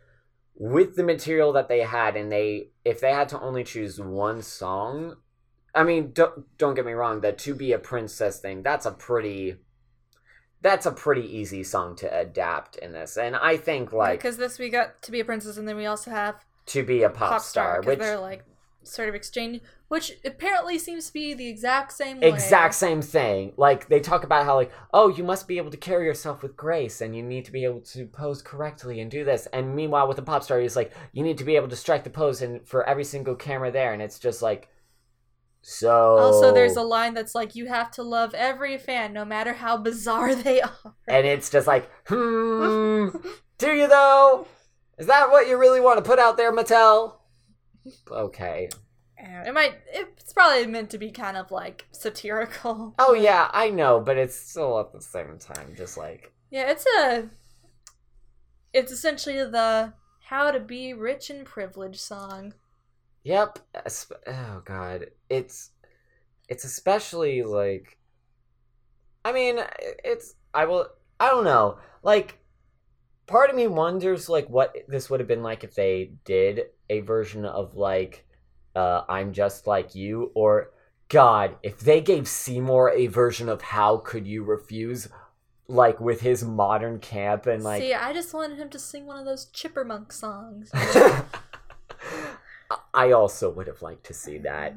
with 0.55 0.95
the 0.95 1.03
material 1.03 1.53
that 1.53 1.67
they 1.69 1.81
had, 1.81 2.15
and 2.17 2.31
they 2.31 2.71
if 2.83 2.99
they 2.99 3.11
had 3.13 3.29
to 3.29 3.39
only 3.39 3.63
choose 3.63 3.99
one 3.99 4.41
song, 4.41 5.15
I 5.73 5.83
mean, 5.83 6.11
don't 6.13 6.57
don't 6.57 6.75
get 6.75 6.85
me 6.85 6.93
wrong, 6.93 7.21
the 7.21 7.31
"To 7.31 7.55
Be 7.55 7.71
a 7.71 7.79
Princess" 7.79 8.39
thing 8.39 8.63
that's 8.63 8.85
a 8.85 8.91
pretty 8.91 9.55
that's 10.61 10.85
a 10.85 10.91
pretty 10.91 11.23
easy 11.37 11.63
song 11.63 11.95
to 11.97 12.19
adapt 12.19 12.75
in 12.77 12.91
this, 12.91 13.17
and 13.17 13.35
I 13.35 13.57
think 13.57 13.93
like 13.93 14.19
because 14.19 14.37
this 14.37 14.59
we 14.59 14.69
got 14.69 15.01
to 15.03 15.11
be 15.11 15.19
a 15.19 15.25
princess, 15.25 15.57
and 15.57 15.67
then 15.67 15.77
we 15.77 15.85
also 15.85 16.11
have 16.11 16.43
"To 16.67 16.83
Be 16.83 17.03
a 17.03 17.09
Pop, 17.09 17.29
pop 17.29 17.41
Star," 17.41 17.81
which 17.81 17.99
they're 17.99 18.19
like 18.19 18.43
sort 18.83 19.09
of 19.09 19.15
exchange, 19.15 19.61
which 19.87 20.13
apparently 20.25 20.77
seems 20.77 21.07
to 21.07 21.13
be 21.13 21.33
the 21.33 21.47
exact 21.47 21.91
same 21.93 22.19
way. 22.19 22.27
exact 22.27 22.73
same 22.73 23.01
thing. 23.01 23.53
Like 23.57 23.87
they 23.87 23.99
talk 23.99 24.23
about 24.23 24.45
how 24.45 24.55
like, 24.55 24.71
oh, 24.93 25.09
you 25.09 25.23
must 25.23 25.47
be 25.47 25.57
able 25.57 25.71
to 25.71 25.77
carry 25.77 26.05
yourself 26.05 26.41
with 26.41 26.57
grace 26.57 27.01
and 27.01 27.15
you 27.15 27.23
need 27.23 27.45
to 27.45 27.51
be 27.51 27.63
able 27.63 27.81
to 27.81 28.05
pose 28.07 28.41
correctly 28.41 28.99
and 28.99 29.11
do 29.11 29.23
this. 29.23 29.47
And 29.53 29.75
meanwhile 29.75 30.07
with 30.07 30.17
a 30.17 30.23
pop 30.23 30.43
star, 30.43 30.59
he's 30.59 30.75
like 30.75 30.91
you 31.13 31.23
need 31.23 31.37
to 31.37 31.43
be 31.43 31.55
able 31.55 31.69
to 31.69 31.75
strike 31.75 32.03
the 32.03 32.09
pose 32.09 32.41
and 32.41 32.67
for 32.67 32.87
every 32.87 33.03
single 33.03 33.35
camera 33.35 33.71
there 33.71 33.93
and 33.93 34.01
it's 34.01 34.19
just 34.19 34.41
like 34.41 34.69
so 35.61 36.17
Also, 36.17 36.53
there's 36.53 36.75
a 36.75 36.81
line 36.83 37.13
that's 37.13 37.35
like, 37.35 37.55
"You 37.55 37.67
have 37.67 37.91
to 37.91 38.03
love 38.03 38.33
every 38.33 38.77
fan, 38.77 39.13
no 39.13 39.25
matter 39.25 39.53
how 39.53 39.77
bizarre 39.77 40.35
they 40.43 40.61
are." 40.61 40.95
and 41.07 41.25
it's 41.25 41.49
just 41.49 41.67
like, 41.67 41.89
hmm, 42.07 43.09
do 43.57 43.71
you 43.73 43.87
though? 43.87 44.47
Is 44.97 45.07
that 45.07 45.31
what 45.31 45.47
you 45.47 45.57
really 45.57 45.79
want 45.79 45.97
to 46.03 46.07
put 46.07 46.19
out 46.19 46.37
there, 46.37 46.51
Mattel? 46.51 47.15
Okay. 48.11 48.69
It 49.45 49.53
might. 49.53 49.75
It's 49.93 50.33
probably 50.33 50.65
meant 50.67 50.89
to 50.91 50.97
be 50.97 51.11
kind 51.11 51.37
of 51.37 51.51
like 51.51 51.87
satirical. 51.91 52.95
Oh 52.99 53.13
yeah, 53.13 53.49
I 53.53 53.69
know, 53.69 53.99
but 53.99 54.17
it's 54.17 54.35
still 54.35 54.79
at 54.79 54.91
the 54.91 55.01
same 55.01 55.37
time 55.39 55.73
just 55.75 55.97
like 55.97 56.33
Yeah, 56.49 56.71
it's 56.71 56.85
a. 56.97 57.29
It's 58.73 58.91
essentially 58.91 59.37
the 59.37 59.93
"How 60.25 60.51
to 60.51 60.59
Be 60.59 60.93
Rich 60.93 61.29
and 61.29 61.45
Privileged" 61.45 61.99
song. 61.99 62.53
Yep. 63.23 63.59
Oh 64.27 64.61
god, 64.65 65.07
it's 65.29 65.71
it's 66.49 66.63
especially 66.63 67.43
like 67.43 67.97
I 69.23 69.31
mean, 69.31 69.59
it's 70.03 70.35
I 70.53 70.65
will 70.65 70.87
I 71.19 71.29
don't 71.29 71.43
know. 71.43 71.77
Like 72.03 72.39
part 73.27 73.49
of 73.49 73.55
me 73.55 73.67
wonders 73.67 74.27
like 74.27 74.49
what 74.49 74.75
this 74.87 75.09
would 75.09 75.19
have 75.19 75.27
been 75.27 75.43
like 75.43 75.63
if 75.63 75.75
they 75.75 76.11
did 76.25 76.63
a 76.89 76.99
version 77.01 77.45
of 77.45 77.75
like 77.75 78.25
uh 78.75 79.03
I'm 79.07 79.33
just 79.33 79.67
like 79.67 79.95
you 79.95 80.31
or 80.33 80.71
god, 81.09 81.57
if 81.61 81.79
they 81.79 82.01
gave 82.01 82.27
Seymour 82.27 82.91
a 82.91 83.07
version 83.07 83.49
of 83.49 83.61
how 83.61 83.97
could 83.97 84.25
you 84.25 84.43
refuse 84.43 85.07
like 85.67 85.99
with 86.01 86.21
his 86.21 86.43
modern 86.43 86.99
camp 86.99 87.45
and 87.45 87.63
like 87.63 87.81
See, 87.81 87.93
I 87.93 88.13
just 88.13 88.33
wanted 88.33 88.57
him 88.57 88.69
to 88.69 88.79
sing 88.79 89.05
one 89.05 89.19
of 89.19 89.25
those 89.25 89.45
Chippermunk 89.51 90.11
songs. 90.11 90.71
I 92.93 93.11
also 93.11 93.49
would 93.49 93.67
have 93.67 93.81
liked 93.81 94.05
to 94.05 94.13
see 94.13 94.37
that. 94.39 94.75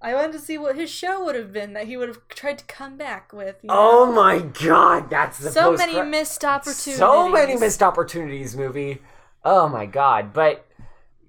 I 0.00 0.14
wanted 0.14 0.32
to 0.32 0.38
see 0.38 0.58
what 0.58 0.76
his 0.76 0.90
show 0.90 1.24
would 1.24 1.34
have 1.34 1.52
been 1.52 1.72
that 1.72 1.86
he 1.86 1.96
would 1.96 2.08
have 2.08 2.28
tried 2.28 2.58
to 2.58 2.64
come 2.66 2.98
back 2.98 3.32
with. 3.32 3.56
you 3.62 3.70
Oh 3.72 4.12
my 4.12 4.40
god, 4.40 5.08
that's 5.08 5.38
the 5.38 5.50
So 5.50 5.72
many 5.72 6.02
missed 6.02 6.44
opportunities. 6.44 6.96
So 6.96 7.28
many 7.30 7.56
missed 7.56 7.82
opportunities, 7.82 8.54
movie. 8.56 9.00
Oh 9.44 9.68
my 9.68 9.86
god. 9.86 10.32
But 10.34 10.66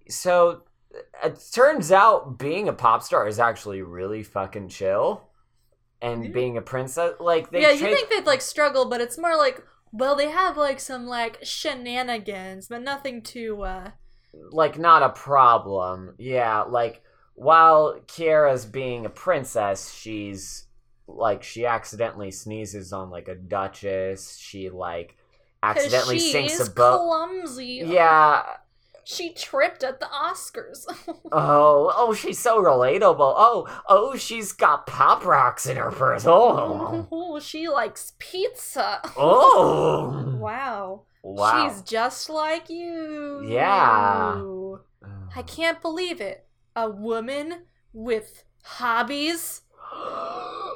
so 0.09 0.63
it 1.23 1.41
turns 1.53 1.91
out 1.91 2.37
being 2.37 2.67
a 2.67 2.73
pop 2.73 3.01
star 3.03 3.27
is 3.27 3.39
actually 3.39 3.81
really 3.81 4.23
fucking 4.23 4.69
chill. 4.69 5.21
And 6.01 6.25
Yeah. 6.25 6.31
being 6.31 6.57
a 6.57 6.61
princess, 6.61 7.13
like 7.19 7.51
they 7.51 7.61
yeah, 7.61 7.71
you 7.71 7.79
think 7.79 8.09
they'd 8.09 8.25
like 8.25 8.41
struggle, 8.41 8.85
but 8.89 9.01
it's 9.01 9.17
more 9.17 9.37
like, 9.37 9.63
well, 9.93 10.15
they 10.15 10.29
have 10.29 10.57
like 10.57 10.79
some 10.81 11.07
like 11.07 11.39
shenanigans, 11.43 12.67
but 12.67 12.81
nothing 12.81 13.21
too. 13.21 13.61
uh 13.63 13.91
like 14.51 14.77
not 14.77 15.03
a 15.03 15.09
problem. 15.09 16.15
Yeah, 16.17 16.61
like 16.63 17.01
while 17.35 17.99
Kira's 18.07 18.65
being 18.65 19.05
a 19.05 19.09
princess, 19.09 19.93
she's 19.93 20.65
like 21.07 21.43
she 21.43 21.65
accidentally 21.65 22.31
sneezes 22.31 22.93
on 22.93 23.09
like 23.09 23.27
a 23.27 23.35
duchess. 23.35 24.37
She 24.37 24.69
like 24.69 25.15
accidentally 25.63 26.19
she 26.19 26.31
sinks 26.31 26.59
is 26.59 26.67
a 26.67 26.71
boat. 26.71 26.99
clumsy. 27.05 27.81
Yeah. 27.85 28.43
she 29.03 29.33
tripped 29.33 29.83
at 29.83 29.99
the 29.99 30.07
Oscars. 30.07 30.85
Oh, 31.31 31.91
oh, 31.95 32.13
she's 32.13 32.39
so 32.39 32.61
relatable. 32.63 33.33
Oh, 33.37 33.67
oh, 33.89 34.15
she's 34.15 34.51
got 34.51 34.87
pop 34.87 35.25
rocks 35.25 35.65
in 35.65 35.75
her 35.77 35.91
purse. 35.91 36.25
Oh, 36.25 37.07
oh, 37.11 37.39
she 37.39 37.67
likes 37.67 38.13
pizza. 38.19 39.01
oh, 39.17 40.35
Wow. 40.39 41.03
Wow. 41.33 41.69
She's 41.69 41.81
just 41.81 42.29
like 42.29 42.69
you. 42.69 43.45
Yeah. 43.47 44.41
I 45.35 45.41
can't 45.41 45.81
believe 45.81 46.21
it. 46.21 46.47
A 46.75 46.89
woman 46.89 47.63
with 47.93 48.43
hobbies. 48.63 49.61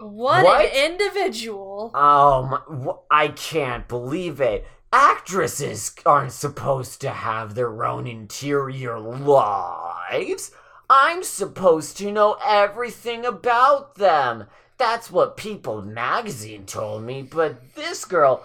What, 0.02 0.43
What? 0.45 0.66
an 0.66 0.91
individual. 0.91 1.91
Oh, 1.93 2.43
my, 2.70 2.93
I 3.12 3.28
can't 3.30 3.88
believe 3.88 4.39
it. 4.39 4.66
Actresses 4.91 5.93
aren't 6.06 6.32
supposed 6.32 7.02
to 7.02 7.10
have 7.10 7.54
their 7.54 7.84
own 7.86 8.08
interior 8.08 8.97
lives. 9.00 10.52
I'm 10.89 11.24
supposed 11.24 11.97
to 11.97 12.12
know 12.12 12.38
everything 12.45 13.26
about 13.26 13.95
them. 13.95 14.45
That's 14.78 15.12
what 15.12 15.38
People 15.38 15.82
magazine 15.82 16.66
told 16.66 17.04
me, 17.04 17.22
but 17.22 17.76
this 17.76 18.06
girl, 18.06 18.43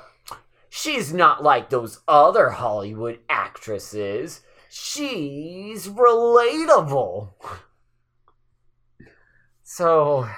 she's 0.75 1.13
not 1.13 1.41
like 1.41 1.71
those 1.71 2.01
other 2.09 2.51
Hollywood 2.51 3.21
actresses. 3.29 4.41
She's 4.69 5.87
relatable. 5.87 7.31
So, 9.63 10.29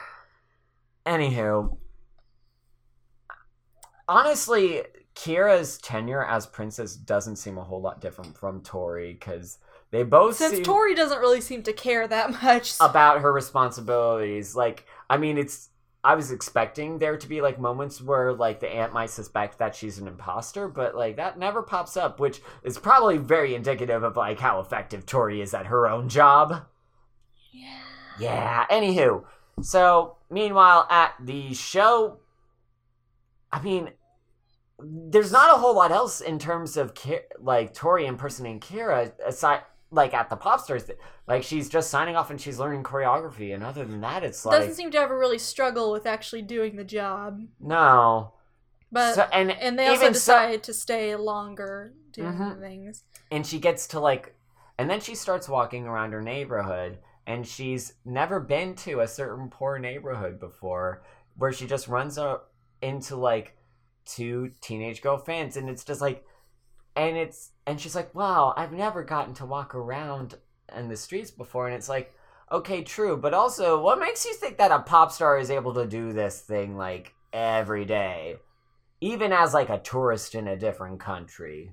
anywho, 1.06 1.78
honestly, 4.06 4.82
Kira's 5.14 5.78
tenure 5.78 6.24
as 6.24 6.46
princess 6.46 6.96
doesn't 6.96 7.36
seem 7.36 7.56
a 7.56 7.64
whole 7.64 7.80
lot 7.80 8.02
different 8.02 8.36
from 8.36 8.60
Tori 8.60 9.14
because 9.14 9.56
they 9.90 10.02
both 10.02 10.36
Since 10.36 10.66
Tori 10.66 10.94
doesn't 10.94 11.18
really 11.18 11.40
seem 11.40 11.62
to 11.62 11.72
care 11.72 12.06
that 12.06 12.42
much. 12.42 12.74
about 12.78 13.22
her 13.22 13.32
responsibilities. 13.32 14.54
Like, 14.54 14.84
I 15.08 15.16
mean, 15.16 15.38
it's. 15.38 15.70
I 16.06 16.14
was 16.14 16.30
expecting 16.30 17.00
there 17.00 17.16
to 17.16 17.28
be 17.28 17.40
like 17.40 17.58
moments 17.58 18.00
where 18.00 18.32
like 18.32 18.60
the 18.60 18.68
aunt 18.68 18.92
might 18.92 19.10
suspect 19.10 19.58
that 19.58 19.74
she's 19.74 19.98
an 19.98 20.06
imposter, 20.06 20.68
but 20.68 20.94
like 20.94 21.16
that 21.16 21.36
never 21.36 21.64
pops 21.64 21.96
up, 21.96 22.20
which 22.20 22.40
is 22.62 22.78
probably 22.78 23.16
very 23.16 23.56
indicative 23.56 24.04
of 24.04 24.16
like 24.16 24.38
how 24.38 24.60
effective 24.60 25.04
Tori 25.04 25.40
is 25.40 25.52
at 25.52 25.66
her 25.66 25.88
own 25.88 26.08
job. 26.08 26.64
Yeah. 27.50 27.80
Yeah. 28.20 28.66
Anywho, 28.70 29.24
so 29.60 30.18
meanwhile 30.30 30.86
at 30.90 31.14
the 31.20 31.52
show, 31.54 32.20
I 33.50 33.60
mean, 33.60 33.90
there's 34.78 35.32
not 35.32 35.56
a 35.56 35.58
whole 35.58 35.74
lot 35.74 35.90
else 35.90 36.20
in 36.20 36.38
terms 36.38 36.76
of 36.76 36.92
like 37.40 37.74
Tori 37.74 38.06
impersonating 38.06 38.60
Kira 38.60 39.10
aside. 39.26 39.62
Like 39.96 40.12
at 40.14 40.28
the 40.28 40.36
pop 40.36 40.60
stars, 40.60 40.84
like 41.26 41.42
she's 41.42 41.68
just 41.70 41.90
signing 41.90 42.16
off 42.16 42.30
and 42.30 42.38
she's 42.40 42.58
learning 42.58 42.82
choreography, 42.82 43.54
and 43.54 43.64
other 43.64 43.84
than 43.84 44.02
that, 44.02 44.22
it's 44.22 44.44
like 44.44 44.60
Doesn't 44.60 44.74
seem 44.74 44.90
to 44.90 44.98
ever 44.98 45.18
really 45.18 45.38
struggle 45.38 45.90
with 45.90 46.04
actually 46.06 46.42
doing 46.42 46.76
the 46.76 46.84
job. 46.84 47.40
no. 47.58 48.34
But 48.92 49.14
So- 49.14 49.28
and 49.32 49.50
and 49.50 49.76
they 49.78 49.88
also 49.88 50.00
even 50.02 50.14
so- 50.14 50.56
to 50.58 50.72
stay 50.72 51.16
longer 51.16 51.94
doing 52.12 52.34
Mhm. 52.34 52.60
things. 52.60 53.04
and 53.32 53.44
she 53.46 53.58
gets 53.58 53.88
to 53.88 53.98
like 54.00 54.36
and 54.78 54.88
then 54.90 55.00
she 55.00 55.14
starts 55.14 55.48
walking 55.48 55.86
around 55.86 56.12
her 56.12 56.22
neighborhood 56.22 56.98
and 57.26 57.46
she's 57.48 57.94
never 58.04 58.38
been 58.38 58.74
to 58.76 59.00
a 59.00 59.08
certain 59.08 59.48
poor 59.50 59.78
neighborhood 59.78 60.38
before 60.38 61.02
where 61.36 61.52
she 61.52 61.66
just 61.66 61.88
runs 61.88 62.16
up 62.18 62.52
into 62.80 63.16
like 63.16 63.56
two 64.04 64.52
teenage 64.60 65.02
girl 65.02 65.18
fans 65.18 65.56
and 65.56 65.68
it's 65.68 65.82
just 65.84 66.00
like 66.00 66.24
and 66.94 67.16
it's 67.16 67.50
and 67.66 67.80
she's 67.80 67.94
like 67.94 68.14
wow 68.14 68.54
i've 68.56 68.72
never 68.72 69.02
gotten 69.02 69.34
to 69.34 69.44
walk 69.46 69.74
around 69.74 70.34
in 70.76 70.88
the 70.88 70.96
streets 70.96 71.30
before 71.30 71.66
and 71.66 71.74
it's 71.76 71.88
like 71.88 72.12
okay 72.50 72.82
true 72.82 73.16
but 73.16 73.34
also 73.34 73.80
what 73.80 73.98
makes 73.98 74.24
you 74.24 74.34
think 74.34 74.58
that 74.58 74.70
a 74.70 74.78
pop 74.80 75.10
star 75.10 75.38
is 75.38 75.50
able 75.50 75.74
to 75.74 75.86
do 75.86 76.12
this 76.12 76.40
thing 76.40 76.76
like 76.76 77.12
every 77.32 77.84
day 77.84 78.36
even 79.00 79.32
as 79.32 79.52
like 79.52 79.68
a 79.68 79.78
tourist 79.78 80.34
in 80.34 80.48
a 80.48 80.56
different 80.56 80.98
country 81.00 81.72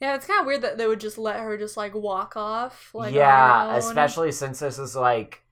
Yeah, 0.00 0.16
it's 0.16 0.26
kind 0.26 0.40
of 0.40 0.46
weird 0.46 0.62
that 0.62 0.78
they 0.78 0.88
would 0.88 0.98
just 0.98 1.16
let 1.16 1.38
her 1.38 1.56
just 1.56 1.76
like 1.76 1.94
walk 1.94 2.36
off. 2.36 2.90
Like 2.92 3.14
yeah, 3.14 3.76
especially 3.76 4.32
since 4.32 4.58
this 4.58 4.76
is 4.76 4.96
like 4.96 5.42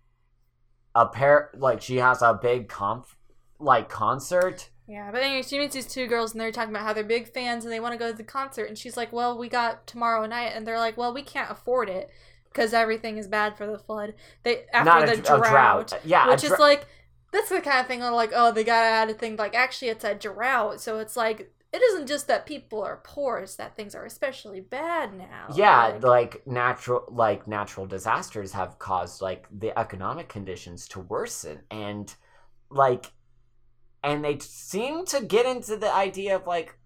a 0.93 1.07
pair 1.07 1.51
like 1.55 1.81
she 1.81 1.99
has 1.99 2.21
a 2.21 2.35
big 2.35 2.69
conf 2.69 3.17
like 3.61 3.89
concert. 3.89 4.69
Yeah, 4.91 5.13
but 5.13 5.23
anyway, 5.23 5.43
she 5.43 5.59
meets 5.59 5.75
these 5.75 5.87
two 5.87 6.09
girls 6.09 6.33
and 6.33 6.41
they're 6.41 6.51
talking 6.51 6.71
about 6.75 6.83
how 6.83 6.93
they're 6.93 7.05
big 7.05 7.33
fans 7.33 7.65
and 7.65 7.73
they 7.73 7.79
want 7.79 7.93
to 7.93 7.99
go 7.99 8.11
to 8.11 8.17
the 8.17 8.25
concert. 8.25 8.65
And 8.65 8.77
she's 8.77 8.97
like, 8.97 9.13
"Well, 9.13 9.39
we 9.39 9.49
got 9.49 9.87
tomorrow 9.87 10.27
night," 10.27 10.53
and 10.55 10.67
they're 10.67 10.79
like, 10.79 10.97
"Well, 10.97 11.15
we 11.15 11.23
can't 11.23 11.51
afford 11.51 11.89
it 11.89 12.11
because 12.53 12.75
everything 12.75 13.17
is 13.17 13.29
bad 13.29 13.57
for 13.57 13.67
the 13.67 13.79
flood." 13.79 14.15
They 14.43 14.65
after 14.73 14.85
Not 14.85 15.07
the 15.07 15.13
a, 15.13 15.37
a 15.37 15.41
drought, 15.41 15.93
Yeah, 16.05 16.29
which 16.29 16.43
dra- 16.45 16.57
is 16.57 16.59
like 16.59 16.87
that's 17.33 17.51
the 17.51 17.61
kind 17.61 17.81
of 17.81 17.87
thing 17.87 18.01
where 18.01 18.11
like, 18.11 18.33
oh, 18.35 18.51
they 18.53 18.65
gotta 18.65 18.89
add 18.89 19.11
a 19.11 19.15
thing 19.15 19.37
like 19.37 19.55
actually 19.55 19.91
it's 19.91 20.05
a 20.05 20.15
drought, 20.15 20.81
so 20.81 20.99
it's 20.99 21.17
like 21.17 21.53
it 21.73 21.83
isn't 21.83 22.09
just 22.09 22.27
that 22.27 22.45
people 22.47 22.83
are 22.83 23.01
poor; 23.05 23.39
it's 23.39 23.57
that 23.57 23.77
things 23.77 23.95
are 23.95 24.05
especially 24.05 24.61
bad 24.61 25.15
now. 25.15 25.55
yeah, 25.55 25.99
Like, 26.03 26.03
like 26.03 26.47
natural 26.47 27.05
like 27.09 27.47
natural 27.49 27.87
disasters 27.87 28.53
have 28.53 28.79
caused 28.79 29.21
like 29.21 29.47
the 29.51 29.77
economic 29.79 30.29
conditions 30.29 30.87
to 30.89 31.01
worsen 31.01 31.61
and 31.71 32.15
like 32.71 33.13
and 34.03 34.25
they 34.25 34.39
seem 34.39 35.05
to 35.07 35.21
get 35.21 35.47
into 35.47 35.77
the 35.77 35.93
idea 35.93 36.37
of 36.37 36.47
like 36.47 36.77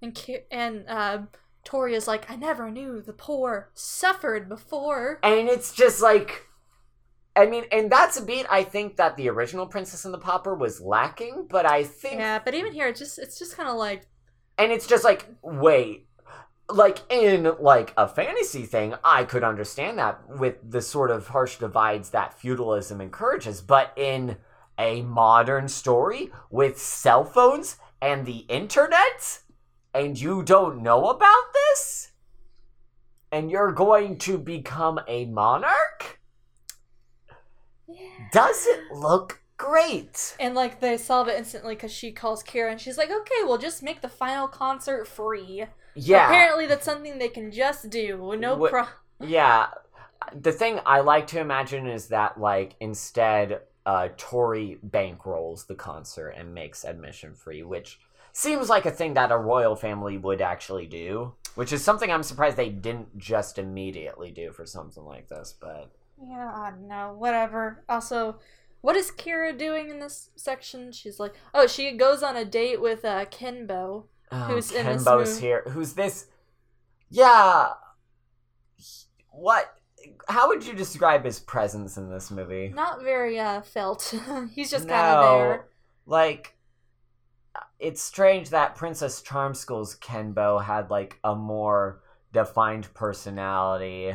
and 0.00 0.14
Ki- 0.14 0.44
and 0.50 0.84
uh, 0.88 1.22
Tori 1.64 1.94
is 1.94 2.06
like, 2.06 2.30
I 2.30 2.36
never 2.36 2.70
knew 2.70 3.00
the 3.02 3.12
poor 3.12 3.70
suffered 3.74 4.48
before. 4.48 5.18
and 5.22 5.48
it's 5.48 5.72
just 5.72 6.00
like 6.00 6.44
I 7.36 7.46
mean, 7.46 7.64
and 7.70 7.90
that's 7.90 8.16
a 8.16 8.24
beat 8.24 8.46
I 8.50 8.64
think 8.64 8.96
that 8.96 9.16
the 9.16 9.28
original 9.28 9.66
Princess 9.66 10.04
and 10.04 10.12
the 10.12 10.18
Pauper 10.18 10.54
was 10.56 10.80
lacking, 10.80 11.46
but 11.48 11.66
I 11.66 11.84
think 11.84 12.14
Yeah, 12.16 12.40
but 12.44 12.54
even 12.54 12.72
here, 12.72 12.88
it's 12.88 12.98
just 12.98 13.18
it's 13.18 13.38
just 13.38 13.56
kind 13.56 13.68
of 13.68 13.76
like 13.76 14.06
and 14.56 14.72
it's 14.72 14.86
just 14.86 15.04
like 15.04 15.26
wait 15.42 16.06
like 16.70 16.98
in 17.10 17.50
like 17.60 17.94
a 17.96 18.06
fantasy 18.06 18.66
thing 18.66 18.94
i 19.02 19.24
could 19.24 19.42
understand 19.42 19.98
that 19.98 20.20
with 20.28 20.56
the 20.70 20.82
sort 20.82 21.10
of 21.10 21.28
harsh 21.28 21.56
divides 21.56 22.10
that 22.10 22.38
feudalism 22.38 23.00
encourages 23.00 23.62
but 23.62 23.90
in 23.96 24.36
a 24.78 25.02
modern 25.02 25.68
story 25.68 26.30
with 26.50 26.78
cell 26.78 27.24
phones 27.24 27.76
and 28.00 28.24
the 28.26 28.46
internet 28.48 29.40
and 29.92 30.20
you 30.20 30.42
don't 30.42 30.82
know 30.82 31.08
about 31.10 31.52
this 31.52 32.12
and 33.32 33.50
you're 33.50 33.72
going 33.72 34.16
to 34.18 34.38
become 34.38 35.00
a 35.08 35.24
monarch 35.26 36.20
does 38.32 38.66
it 38.66 38.80
look 38.92 39.40
great 39.56 40.36
And 40.38 40.54
like 40.54 40.80
they 40.80 40.96
solve 40.96 41.28
it 41.28 41.36
instantly 41.36 41.74
because 41.74 41.92
she 41.92 42.12
calls 42.12 42.42
Kira 42.44 42.70
and 42.70 42.80
she's 42.80 42.96
like, 42.96 43.10
"Okay, 43.10 43.42
we'll 43.42 43.58
just 43.58 43.82
make 43.82 44.00
the 44.02 44.08
final 44.08 44.46
concert 44.46 45.08
free." 45.08 45.64
yeah 45.96 46.26
Apparently, 46.26 46.66
that's 46.66 46.84
something 46.84 47.18
they 47.18 47.28
can 47.28 47.50
just 47.50 47.90
do. 47.90 48.36
No 48.38 48.56
Wh- 48.56 48.70
pro. 48.70 48.84
Yeah. 49.20 49.68
The 50.34 50.52
thing 50.52 50.78
I 50.86 51.00
like 51.00 51.26
to 51.28 51.40
imagine 51.40 51.88
is 51.88 52.08
that 52.08 52.38
like 52.38 52.76
instead 52.80 53.60
uh 53.88 54.08
Tori 54.18 54.78
bankrolls 54.86 55.66
the 55.66 55.74
concert 55.74 56.34
and 56.36 56.52
makes 56.54 56.84
admission 56.84 57.34
free, 57.34 57.62
which 57.62 57.98
seems 58.34 58.68
like 58.68 58.84
a 58.84 58.90
thing 58.90 59.14
that 59.14 59.32
a 59.32 59.36
royal 59.38 59.74
family 59.74 60.18
would 60.18 60.42
actually 60.42 60.86
do, 60.86 61.32
which 61.54 61.72
is 61.72 61.82
something 61.82 62.10
I'm 62.12 62.22
surprised 62.22 62.56
they 62.58 62.68
didn't 62.68 63.16
just 63.18 63.58
immediately 63.58 64.30
do 64.30 64.52
for 64.52 64.66
something 64.66 65.04
like 65.04 65.28
this, 65.28 65.54
but 65.58 65.90
Yeah, 66.22 66.52
I 66.54 66.70
don't 66.70 66.86
know. 66.86 67.14
Whatever. 67.16 67.82
Also, 67.88 68.38
what 68.82 68.94
is 68.94 69.10
Kira 69.10 69.56
doing 69.56 69.88
in 69.88 70.00
this 70.00 70.30
section? 70.36 70.92
She's 70.92 71.18
like, 71.18 71.32
oh, 71.54 71.66
she 71.66 71.92
goes 71.96 72.22
on 72.22 72.36
a 72.36 72.44
date 72.44 72.80
with 72.82 73.04
uh, 73.06 73.24
Kenbo. 73.24 74.04
oh, 74.30 74.36
Who's 74.48 74.70
in 74.70 74.84
this 74.86 75.02
Kenbo's 75.04 75.30
movie? 75.36 75.40
here. 75.46 75.62
Who's 75.70 75.94
this? 75.94 76.26
Yeah. 77.10 77.70
What 79.30 79.77
how 80.28 80.48
would 80.48 80.66
you 80.66 80.74
describe 80.74 81.24
his 81.24 81.38
presence 81.38 81.96
in 81.96 82.10
this 82.10 82.30
movie? 82.30 82.72
Not 82.74 83.02
very 83.02 83.38
uh, 83.38 83.62
felt. 83.62 84.14
He's 84.54 84.70
just 84.70 84.88
kind 84.88 85.16
of 85.16 85.24
there. 85.24 85.68
Like, 86.06 86.56
it's 87.78 88.02
strange 88.02 88.50
that 88.50 88.76
Princess 88.76 89.22
Charm 89.22 89.54
School's 89.54 89.96
Kenbo 89.96 90.62
had 90.62 90.90
like 90.90 91.18
a 91.24 91.34
more 91.34 92.02
defined 92.32 92.92
personality. 92.94 94.14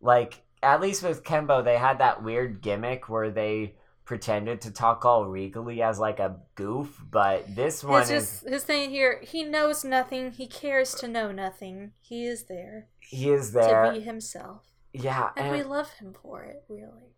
Like, 0.00 0.42
at 0.62 0.80
least 0.80 1.02
with 1.02 1.24
Kenbo, 1.24 1.64
they 1.64 1.78
had 1.78 1.98
that 1.98 2.22
weird 2.22 2.60
gimmick 2.62 3.08
where 3.08 3.30
they 3.30 3.74
pretended 4.10 4.60
to 4.60 4.72
talk 4.72 5.04
all 5.04 5.24
regally 5.26 5.82
as 5.82 6.00
like 6.00 6.18
a 6.18 6.36
goof, 6.56 7.00
but 7.12 7.54
this 7.54 7.84
one 7.84 8.02
It's 8.02 8.10
is 8.10 8.24
just 8.24 8.48
his 8.48 8.64
thing 8.64 8.90
here. 8.90 9.20
He 9.22 9.44
knows 9.44 9.84
nothing. 9.84 10.32
He 10.32 10.48
cares 10.48 10.94
to 10.94 11.06
know 11.06 11.30
nothing. 11.30 11.92
He 12.00 12.26
is 12.26 12.46
there, 12.46 12.88
he 12.98 13.30
is 13.30 13.52
there. 13.52 13.84
to 13.84 13.92
be 13.92 14.00
himself, 14.00 14.64
yeah, 14.92 15.30
and 15.36 15.48
and 15.48 15.50
we 15.50 15.62
love 15.62 15.90
him 15.94 16.12
for 16.14 16.42
it. 16.44 16.62
Really. 16.68 17.14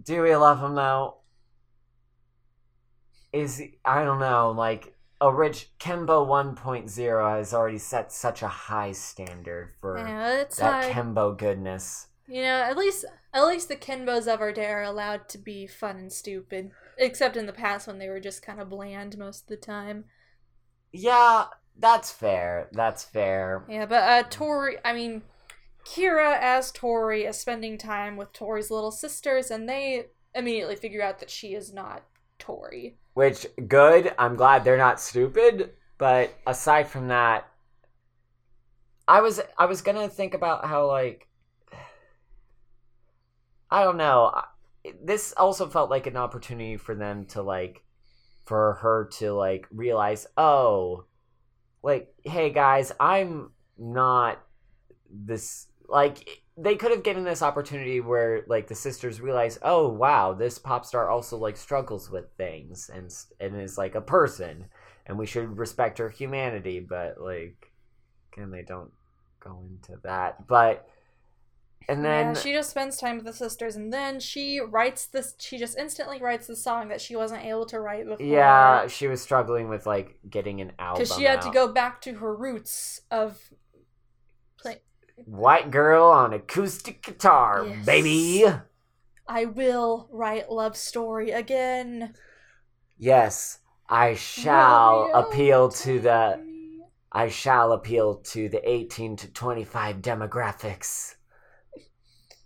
do 0.00 0.22
we 0.22 0.34
love 0.36 0.60
him 0.62 0.74
though? 0.74 1.16
Is 3.34 3.58
he, 3.58 3.78
I 3.84 4.02
don't 4.04 4.18
know, 4.20 4.50
like 4.52 4.94
a 5.20 5.30
rich 5.32 5.70
Kenbo 5.78 6.26
1.0 6.26 7.36
has 7.36 7.52
already 7.52 7.78
set 7.78 8.12
such 8.12 8.42
a 8.42 8.48
high 8.48 8.92
standard 8.92 9.72
for 9.80 9.96
Yeah, 9.96 10.44
that 10.56 10.80
hard. 10.82 10.84
Kenbo 10.84 11.36
goodness. 11.36 12.08
You 12.26 12.42
know, 12.42 12.62
at 12.62 12.76
least 12.76 13.04
at 13.32 13.46
least 13.46 13.68
the 13.68 13.76
Kenbos 13.76 14.26
of 14.32 14.40
our 14.40 14.52
day 14.52 14.66
are 14.66 14.82
allowed 14.82 15.28
to 15.30 15.38
be 15.38 15.66
fun 15.66 15.96
and 15.96 16.12
stupid. 16.12 16.72
Except 16.98 17.36
in 17.36 17.46
the 17.46 17.52
past 17.52 17.86
when 17.86 17.98
they 17.98 18.08
were 18.08 18.20
just 18.20 18.42
kind 18.42 18.60
of 18.60 18.68
bland 18.68 19.16
most 19.18 19.42
of 19.42 19.48
the 19.48 19.56
time. 19.56 20.04
Yeah, 20.92 21.46
that's 21.78 22.10
fair. 22.10 22.68
That's 22.72 23.04
fair. 23.04 23.64
Yeah, 23.68 23.86
but 23.86 24.02
uh 24.02 24.22
Tori 24.28 24.76
I 24.84 24.92
mean 24.92 25.22
Kira 25.84 26.38
as 26.40 26.72
Tori 26.72 27.24
is 27.24 27.38
spending 27.38 27.78
time 27.78 28.16
with 28.16 28.32
Tori's 28.32 28.70
little 28.70 28.90
sisters 28.90 29.50
and 29.50 29.68
they 29.68 30.06
immediately 30.34 30.76
figure 30.76 31.02
out 31.02 31.18
that 31.20 31.30
she 31.30 31.54
is 31.54 31.72
not 31.72 32.02
Tori. 32.38 32.96
Which 33.14 33.46
good. 33.68 34.12
I'm 34.18 34.36
glad 34.36 34.64
they're 34.64 34.76
not 34.76 35.00
stupid. 35.00 35.70
But 35.98 36.34
aside 36.46 36.88
from 36.88 37.08
that, 37.08 37.48
I 39.06 39.20
was 39.20 39.40
I 39.58 39.66
was 39.66 39.82
gonna 39.82 40.08
think 40.08 40.34
about 40.34 40.66
how 40.66 40.86
like 40.88 41.28
I 43.70 43.84
don't 43.84 43.96
know. 43.96 44.42
This 45.02 45.32
also 45.36 45.68
felt 45.68 45.90
like 45.90 46.06
an 46.06 46.16
opportunity 46.16 46.76
for 46.76 46.94
them 46.94 47.26
to 47.26 47.42
like 47.42 47.84
for 48.44 48.74
her 48.74 49.08
to 49.18 49.32
like 49.32 49.66
realize, 49.70 50.26
oh, 50.36 51.04
like 51.82 52.12
hey 52.24 52.50
guys, 52.50 52.92
I'm 52.98 53.52
not 53.78 54.40
this 55.10 55.68
like 55.94 56.42
they 56.56 56.74
could 56.74 56.90
have 56.90 57.04
given 57.04 57.24
this 57.24 57.40
opportunity 57.40 58.00
where 58.00 58.44
like 58.48 58.66
the 58.66 58.74
sisters 58.74 59.20
realize 59.20 59.58
oh 59.62 59.88
wow 59.88 60.34
this 60.34 60.58
pop 60.58 60.84
star 60.84 61.08
also 61.08 61.38
like 61.38 61.56
struggles 61.56 62.10
with 62.10 62.26
things 62.36 62.90
and 62.92 63.14
and 63.40 63.60
is 63.60 63.78
like 63.78 63.94
a 63.94 64.00
person 64.00 64.66
and 65.06 65.16
we 65.16 65.24
should 65.24 65.56
respect 65.56 65.98
her 65.98 66.10
humanity 66.10 66.80
but 66.80 67.20
like 67.20 67.72
again 68.32 68.50
they 68.50 68.62
don't 68.62 68.90
go 69.40 69.62
into 69.70 69.98
that 70.02 70.46
but 70.48 70.86
and 71.88 72.04
then 72.04 72.28
yeah, 72.28 72.40
she 72.40 72.52
just 72.52 72.70
spends 72.70 72.96
time 72.96 73.16
with 73.16 73.26
the 73.26 73.32
sisters, 73.34 73.76
and 73.76 73.92
then 73.92 74.18
she 74.18 74.58
writes 74.58 75.06
this. 75.06 75.34
She 75.38 75.58
just 75.58 75.76
instantly 75.78 76.18
writes 76.18 76.46
the 76.46 76.56
song 76.56 76.88
that 76.88 77.00
she 77.00 77.14
wasn't 77.14 77.44
able 77.44 77.66
to 77.66 77.78
write 77.78 78.06
before. 78.06 78.24
yeah, 78.24 78.86
she 78.86 79.06
was 79.06 79.20
struggling 79.20 79.68
with 79.68 79.84
like 79.84 80.18
getting 80.28 80.62
an 80.62 80.72
album. 80.78 81.02
because 81.02 81.14
she 81.14 81.24
had 81.24 81.42
to 81.42 81.50
go 81.50 81.70
back 81.70 82.00
to 82.02 82.14
her 82.14 82.34
roots 82.34 83.02
of 83.10 83.38
play. 84.56 84.80
White 85.16 85.70
girl 85.70 86.04
on 86.06 86.32
acoustic 86.32 87.02
guitar, 87.02 87.64
Yes. 87.66 87.86
baby. 87.86 88.44
I 89.26 89.44
will 89.46 90.08
write 90.10 90.50
love 90.50 90.76
story 90.76 91.30
again. 91.30 92.14
Yes, 92.98 93.58
I 93.88 94.14
shall 94.14 95.02
Romeo, 95.12 95.18
appeal 95.18 95.68
to 95.70 95.98
the. 96.00 96.40
me. 96.44 96.80
I 97.12 97.28
shall 97.28 97.72
appeal 97.72 98.16
to 98.16 98.48
the 98.48 98.68
18 98.68 99.16
to 99.16 99.28
25 99.32 99.98
demographics. 100.02 101.14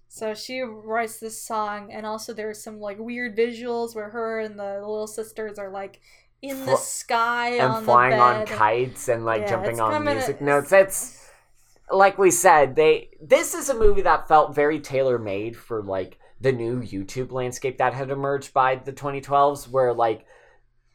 So 0.09 0.35
she 0.35 0.61
writes 0.61 1.19
this 1.21 1.43
song, 1.43 1.91
and 1.93 2.05
also 2.05 2.35
there's 2.35 2.63
some 2.63 2.81
like 2.81 2.99
weird 2.99 3.37
visuals 3.37 3.95
where 3.95 4.11
her 4.11 4.41
and 4.41 4.59
the 4.59 4.75
little 4.81 5.07
sisters 5.07 5.59
are 5.59 5.71
like 5.71 6.01
in 6.43 6.61
the 6.61 6.73
Fl- 6.73 6.77
sky 6.77 7.49
and 7.57 7.85
flying 7.85 8.21
on 8.21 8.45
kites 8.47 9.09
and 9.09 9.25
like 9.25 9.43
Yeah, 9.43 9.49
jumping 9.51 9.81
on 9.81 10.05
music 10.05 10.37
it's- 10.37 10.41
notes. 10.43 10.73
It's 10.73 11.28
like 11.91 12.19
we 12.19 12.31
said, 12.31 12.77
they 12.77 13.11
this 13.21 13.55
is 13.55 13.69
a 13.69 13.75
movie 13.75 14.03
that 14.03 14.29
felt 14.29 14.55
very 14.55 14.81
tailor 14.81 15.19
made 15.19 15.57
for 15.57 15.83
like 15.83 16.19
the 16.41 16.53
new 16.53 16.81
YouTube 16.81 17.33
landscape 17.33 17.79
that 17.79 17.95
had 17.95 18.11
emerged 18.11 18.53
by 18.53 18.77
the 18.77 18.93
2012s, 18.93 19.69
where 19.69 19.93
like 19.93 20.27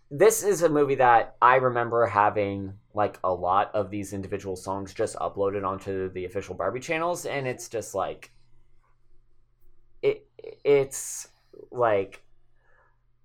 this 0.09 0.43
is 0.43 0.61
a 0.61 0.69
movie 0.69 0.95
that 0.95 1.35
I 1.41 1.55
remember 1.55 2.05
having 2.05 2.73
like 2.93 3.17
a 3.23 3.33
lot 3.33 3.71
of 3.73 3.89
these 3.89 4.13
individual 4.13 4.55
songs 4.55 4.93
just 4.93 5.15
uploaded 5.15 5.65
onto 5.65 6.11
the 6.11 6.25
official 6.25 6.55
Barbie 6.55 6.79
channels, 6.79 7.25
and 7.25 7.47
it's 7.47 7.67
just 7.67 7.95
like 7.95 8.31
it 10.01 10.27
it's 10.63 11.29
like 11.71 12.23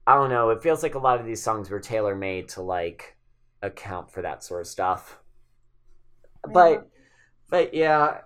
I 0.07 0.15
don't 0.15 0.31
know, 0.31 0.51
it 0.51 0.63
feels 0.63 0.83
like 0.83 0.95
a 0.95 0.99
lot 0.99 1.21
of 1.21 1.27
these 1.27 1.43
songs 1.43 1.69
were 1.69 1.81
tailor 1.81 2.17
made 2.17 2.49
to 2.51 2.63
like 2.63 3.17
account 3.61 4.11
for 4.11 4.23
that 4.23 4.43
sort 4.43 4.63
of 4.63 4.67
stuff. 4.67 5.19
Yeah. 6.47 6.53
but 6.55 6.91
yeah. 7.73 8.19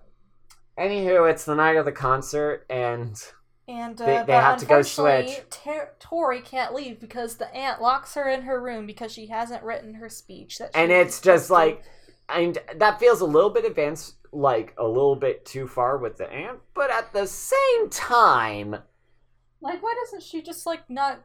Anywho, 0.78 1.30
it's 1.30 1.44
the 1.44 1.54
night 1.54 1.76
of 1.76 1.84
the 1.84 1.92
concert 1.92 2.64
and 2.70 3.22
And 3.68 4.00
uh, 4.00 4.06
They- 4.06 4.24
they 4.26 4.32
have 4.32 4.58
to 4.58 4.66
go 4.66 4.82
switch. 4.82 5.40
Ter- 5.50 5.90
Tori 6.00 6.40
can't 6.40 6.74
leave 6.74 6.98
because 6.98 7.36
the 7.36 7.52
aunt 7.54 7.80
locks 7.80 8.14
her 8.14 8.28
in 8.28 8.42
her 8.42 8.60
room 8.60 8.86
because 8.86 9.12
she 9.12 9.26
hasn't 9.26 9.62
written 9.62 9.94
her 9.94 10.08
speech. 10.08 10.58
That 10.58 10.70
and 10.74 10.90
it's 10.90 11.20
just 11.20 11.46
to. 11.48 11.52
like 11.52 11.82
and 12.28 12.58
that 12.76 12.98
feels 12.98 13.20
a 13.20 13.26
little 13.26 13.50
bit 13.50 13.64
advanced 13.64 14.14
like 14.32 14.74
a 14.78 14.86
little 14.86 15.14
bit 15.16 15.44
too 15.44 15.68
far 15.68 15.98
with 15.98 16.16
the 16.16 16.30
aunt. 16.32 16.58
but 16.74 16.90
at 16.90 17.12
the 17.12 17.26
same 17.26 17.90
time, 17.90 18.76
like 19.60 19.82
why 19.82 19.94
doesn't 20.04 20.22
she 20.22 20.40
just 20.42 20.64
like 20.66 20.88
not 20.90 21.22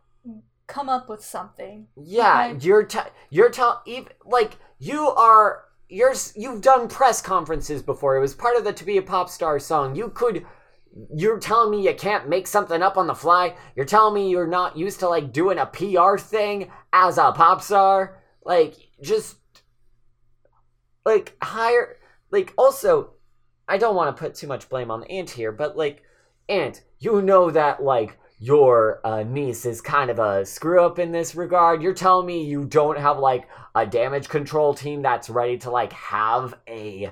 come 0.68 0.90
up 0.90 1.08
with 1.10 1.24
something? 1.24 1.88
yeah, 1.96 2.50
Okay. 2.52 2.66
you're 2.66 2.84
t- 2.84 3.00
you're 3.30 3.50
telling 3.50 4.08
like 4.26 4.58
you 4.78 5.08
are 5.08 5.64
you're 5.90 6.14
you've 6.36 6.62
done 6.62 6.88
press 6.88 7.22
conferences 7.22 7.82
before. 7.82 8.18
It 8.18 8.22
was 8.22 8.34
part 8.34 8.58
of 8.58 8.64
the 8.64 8.74
to 8.74 8.84
be 8.84 8.98
a 8.98 9.02
pop 9.02 9.30
star 9.30 9.60
song. 9.60 9.96
You 9.96 10.10
could 10.10 10.46
you're 11.14 11.40
telling 11.40 11.72
me 11.72 11.88
you 11.88 11.94
can't 11.94 12.28
make 12.28 12.48
something 12.48 12.82
up 12.82 12.98
on 12.98 13.08
the 13.08 13.16
fly? 13.16 13.56
You're 13.76 13.86
telling 13.86 14.16
me 14.16 14.30
you're 14.30 14.48
not 14.48 14.78
used 14.78 15.00
to 15.02 15.10
like 15.10 15.32
doing 15.32 15.60
a 15.60 15.66
PR 15.66 16.18
thing 16.18 16.72
as 16.92 17.18
a 17.18 17.32
pop 17.32 17.62
star? 17.62 18.22
Like 18.44 18.76
just 19.02 19.38
like 21.06 21.36
hire 21.42 21.98
like 22.32 22.54
also 22.58 23.12
I 23.68 23.78
don't 23.78 23.96
want 23.96 24.16
to 24.16 24.20
put 24.20 24.36
too 24.36 24.48
much 24.48 24.70
blame 24.70 24.92
on 24.92 25.02
the 25.02 25.12
aunt 25.12 25.30
here, 25.30 25.52
but 25.52 25.78
like 25.78 26.04
aunt, 26.50 26.84
you 27.00 27.22
know 27.22 27.52
that 27.52 27.84
like 27.84 28.18
your 28.40 29.02
uh, 29.04 29.24
niece 29.24 29.66
is 29.66 29.82
kind 29.82 30.10
of 30.10 30.20
a 30.20 30.46
screw 30.46 30.84
up 30.84 31.00
in 31.00 31.12
this 31.12 31.36
regard. 31.36 31.82
You're 31.82 31.94
telling 31.94 32.28
me 32.28 32.44
you 32.44 32.66
don't 32.66 33.00
have 33.00 33.18
like 33.20 33.48
a 33.74 33.86
damage 33.86 34.30
control 34.30 34.74
team 34.74 35.02
that's 35.02 35.30
ready 35.30 35.58
to 35.60 35.72
like 35.72 35.94
have 35.94 36.56
a 36.68 37.12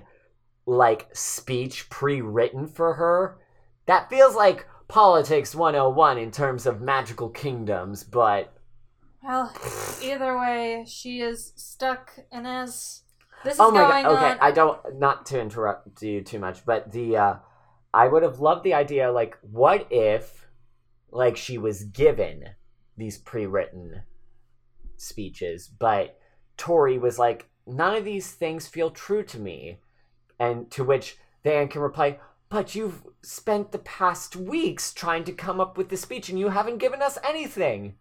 like 0.65 1.07
speech 1.13 1.89
pre-written 1.89 2.67
for 2.67 2.93
her? 2.93 3.38
That 3.88 4.09
feels 4.09 4.36
like 4.36 4.67
politics 4.88 5.55
101 5.55 6.17
in 6.17 6.32
terms 6.32 6.65
of 6.65 6.82
magical 6.82 7.30
kingdoms, 7.30 8.03
but 8.03 8.53
Well, 9.23 9.51
either 10.01 10.38
way, 10.38 10.86
she 10.88 11.21
is 11.21 11.53
stuck, 11.55 12.11
and 12.32 12.45
as 12.45 13.01
this 13.45 13.53
is 13.55 13.59
oh 13.59 13.71
my 13.71 13.82
going 13.82 14.03
god 14.03 14.15
okay 14.15 14.32
on, 14.32 14.38
i 14.41 14.51
don't 14.51 14.99
not 14.99 15.26
to 15.28 15.39
interrupt 15.39 16.01
you 16.01 16.21
too 16.21 16.39
much 16.39 16.65
but 16.65 16.91
the 16.91 17.15
uh 17.15 17.36
i 17.93 18.07
would 18.07 18.23
have 18.23 18.39
loved 18.39 18.63
the 18.63 18.73
idea 18.73 19.11
like 19.11 19.38
what 19.41 19.88
if 19.91 20.44
like 21.11 21.37
she 21.37 21.57
was 21.57 21.83
given 21.83 22.49
these 22.97 23.17
pre-written 23.17 24.01
speeches 24.97 25.67
but 25.67 26.17
tori 26.57 26.97
was 26.97 27.19
like 27.19 27.49
none 27.67 27.95
of 27.95 28.05
these 28.05 28.31
things 28.31 28.67
feel 28.67 28.89
true 28.89 29.23
to 29.23 29.39
me 29.39 29.79
and 30.39 30.69
to 30.71 30.83
which 30.83 31.17
dan 31.43 31.67
can 31.67 31.81
reply 31.81 32.17
but 32.49 32.75
you've 32.75 33.03
spent 33.21 33.71
the 33.71 33.79
past 33.79 34.35
weeks 34.35 34.93
trying 34.93 35.23
to 35.23 35.31
come 35.33 35.59
up 35.59 35.77
with 35.77 35.89
the 35.89 35.97
speech 35.97 36.29
and 36.29 36.39
you 36.39 36.49
haven't 36.49 36.77
given 36.77 37.01
us 37.01 37.17
anything 37.23 37.95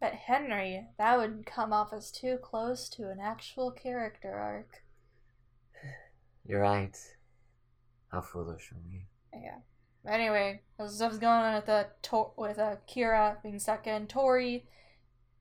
But 0.00 0.14
Henry, 0.14 0.86
that 0.98 1.18
would 1.18 1.44
come 1.44 1.72
off 1.72 1.92
as 1.92 2.10
too 2.10 2.38
close 2.42 2.88
to 2.90 3.10
an 3.10 3.18
actual 3.20 3.70
character 3.70 4.32
arc. 4.32 4.82
you're 6.46 6.60
right 6.62 6.96
how 8.10 8.20
foolish 8.20 8.72
of 8.72 8.84
me. 8.84 9.06
Yeah. 9.32 9.58
Anyway, 10.06 10.62
as 10.78 10.94
stuff's 10.96 11.18
going 11.18 11.32
on 11.32 11.54
with 11.54 11.66
the 11.66 11.86
to- 12.02 12.30
with 12.36 12.58
uh, 12.58 12.76
Kira 12.88 13.42
being 13.42 13.58
stuck 13.58 13.86
in, 13.86 14.06
Tori 14.06 14.66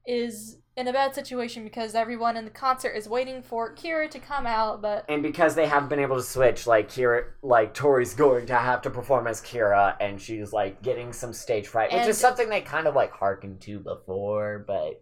is 0.06 0.58
in 0.76 0.88
a 0.88 0.94
bad 0.94 1.14
situation 1.14 1.64
because 1.64 1.94
everyone 1.94 2.36
in 2.38 2.46
the 2.46 2.52
concert 2.52 2.92
is 2.92 3.08
waiting 3.08 3.42
for 3.42 3.74
Kira 3.76 4.10
to 4.10 4.20
come 4.20 4.46
out, 4.46 4.82
but 4.82 5.06
and 5.10 5.22
because 5.24 5.56
they 5.56 5.68
haven't 5.68 5.90
been 5.90 6.00
able 6.00 6.16
to 6.18 6.24
switch, 6.24 6.66
like 6.68 6.90
Kira, 6.90 7.24
like 7.42 7.74
Tori's 7.74 8.14
going 8.14 8.46
to 8.48 8.56
have 8.56 8.82
to 8.84 8.90
perform 8.90 9.28
as 9.28 9.42
Kira, 9.42 9.96
and 10.00 10.20
she's 10.22 10.52
like 10.52 10.82
getting 10.82 11.14
some 11.14 11.32
stage 11.34 11.68
fright, 11.68 11.92
which 11.92 12.02
And- 12.02 12.10
is 12.10 12.18
something 12.18 12.50
they 12.50 12.62
kind 12.62 12.88
of 12.88 12.96
like 12.96 13.12
hearkened 13.12 13.62
to 13.62 13.80
before, 13.80 14.64
but 14.68 15.02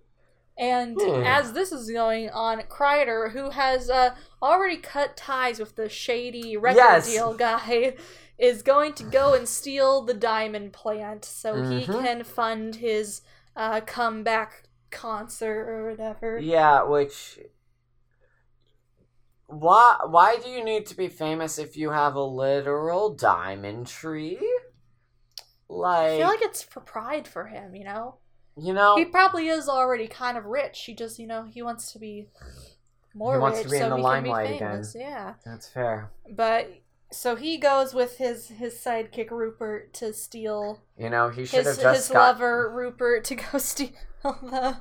And 0.60 1.00
Hmm. 1.00 1.22
as 1.24 1.54
this 1.54 1.72
is 1.72 1.92
going 1.92 2.32
on, 2.32 2.62
Kreider, 2.64 3.32
who 3.32 3.52
has 3.52 3.92
uh, 3.92 4.16
already 4.42 4.78
cut 4.78 5.16
ties 5.16 5.60
with 5.60 5.76
the 5.76 5.88
shady 5.88 6.58
record 6.58 6.78
Yes. 6.78 7.06
deal 7.12 7.36
guy, 7.36 7.96
is 8.38 8.62
going 8.62 8.94
to 8.94 9.04
go 9.04 9.34
and 9.34 9.48
steal 9.48 10.02
the 10.04 10.14
diamond 10.14 10.72
plant 10.74 11.26
so 11.26 11.56
he 11.64 11.86
Mhm. 11.86 12.02
can 12.04 12.24
fund 12.24 12.76
his 12.76 13.22
uh, 13.56 13.82
comeback 13.82 14.64
concert 14.92 15.68
or 15.68 15.90
whatever. 15.90 16.38
yeah, 16.40 16.84
which 16.84 17.40
why 19.48 19.98
why 20.06 20.38
do 20.38 20.50
you 20.50 20.64
need 20.64 20.86
to 20.88 20.96
be 20.96 21.08
famous 21.08 21.58
if 21.58 21.78
you 21.78 21.92
have 21.92 22.16
a 22.16 22.24
literal 22.24 23.10
diamond 23.14 23.88
tree? 23.88 24.40
Like 25.70 26.12
I 26.12 26.18
feel 26.18 26.28
like 26.28 26.42
it's 26.42 26.64
for 26.64 26.82
pride 26.82 27.28
for 27.28 27.46
him, 27.48 27.76
you 27.76 27.84
know? 27.86 28.16
you 28.60 28.74
know, 28.74 28.96
He 28.98 29.06
probably 29.06 29.48
is 29.50 29.70
already 29.70 30.08
kind 30.08 30.36
of 30.38 30.46
rich. 30.46 30.84
He 30.86 30.96
just, 30.96 31.20
you 31.20 31.28
know, 31.28 31.44
he 31.44 31.62
wants 31.62 31.92
to 31.94 32.00
be 32.00 32.28
more 33.14 33.34
He 33.36 33.40
wants 33.40 33.58
rich 33.60 33.66
to 33.68 33.72
be 33.72 33.78
in 33.78 33.82
so 33.84 33.90
the 33.90 33.96
he 33.98 34.02
limelight 34.02 34.46
can 34.48 34.52
be 34.54 34.58
again. 34.58 34.72
famous. 34.72 34.96
Yeah. 34.98 35.34
that's 35.46 35.68
fair. 35.68 36.10
But 36.30 36.70
so 37.12 37.36
he 37.36 37.58
goes 37.58 37.94
with 37.94 38.18
his 38.18 38.50
his 38.50 38.74
sidekick 38.76 39.32
Rupert 39.32 39.94
to 39.96 40.14
steal 40.14 40.82
You 40.98 41.10
know, 41.10 41.30
he 41.30 41.46
should 41.46 41.66
his 41.66 41.78
have 41.78 41.80
just 41.80 42.08
his 42.08 42.10
got. 42.10 42.40
lover 42.40 42.70
Rupert 42.70 43.24
to 43.26 43.36
go 43.36 43.58
steal 43.58 43.90
the 44.24 44.78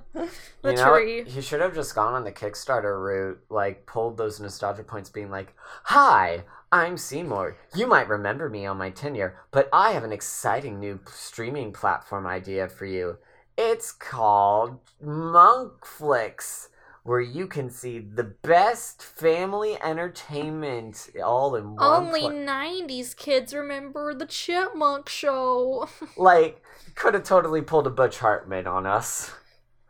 the 0.62 0.70
you 0.70 0.76
know, 0.76 0.92
tree. 0.92 1.24
he 1.24 1.40
should 1.40 1.60
have 1.60 1.74
just 1.74 1.94
gone 1.94 2.14
on 2.14 2.24
the 2.24 2.32
Kickstarter 2.32 3.00
route, 3.00 3.40
like 3.48 3.86
pulled 3.86 4.16
those 4.16 4.40
nostalgia 4.40 4.82
points, 4.82 5.08
being 5.10 5.30
like, 5.30 5.54
"Hi, 5.84 6.44
I'm 6.72 6.96
Seymour. 6.96 7.56
You 7.74 7.86
might 7.86 8.08
remember 8.08 8.48
me 8.48 8.66
on 8.66 8.76
my 8.78 8.90
tenure, 8.90 9.38
but 9.52 9.68
I 9.72 9.92
have 9.92 10.02
an 10.04 10.12
exciting 10.12 10.80
new 10.80 10.98
streaming 11.06 11.72
platform 11.72 12.26
idea 12.26 12.66
for 12.68 12.86
you. 12.86 13.18
It's 13.56 13.92
called 13.92 14.80
Monkflix." 15.04 16.68
Where 17.06 17.20
you 17.20 17.46
can 17.46 17.70
see 17.70 18.00
the 18.00 18.24
best 18.24 19.00
family 19.00 19.80
entertainment 19.80 21.08
all 21.24 21.54
in 21.54 21.76
one 21.76 22.06
Only 22.06 22.20
pla- 22.22 22.30
90s 22.30 23.16
kids 23.16 23.54
remember 23.54 24.12
the 24.12 24.26
Chipmunk 24.26 25.08
Show. 25.08 25.88
like 26.16 26.62
could 26.96 27.14
have 27.14 27.22
totally 27.22 27.62
pulled 27.62 27.86
a 27.86 27.90
Butch 27.90 28.18
Hartman 28.18 28.66
on 28.66 28.86
us. 28.86 29.30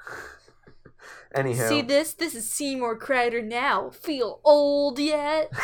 Anywho, 1.35 1.69
See 1.69 1.81
this? 1.81 2.13
This 2.13 2.35
is 2.35 2.51
Seymour 2.51 2.99
Crider 2.99 3.41
now. 3.41 3.89
Feel 3.91 4.41
old 4.45 4.99
yet? 4.99 5.51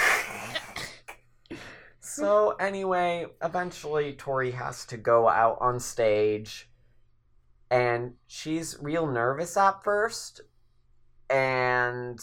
So 2.01 2.51
anyway, 2.61 3.25
eventually 3.43 4.13
Tori 4.13 4.51
has 4.51 4.85
to 4.87 4.99
go 4.99 5.31
out 5.31 5.57
on 5.63 5.81
stage 5.81 6.69
and 7.71 8.17
she's 8.27 8.77
real 8.83 9.07
nervous 9.07 9.57
at 9.57 9.83
first 9.83 10.43
and 11.31 12.19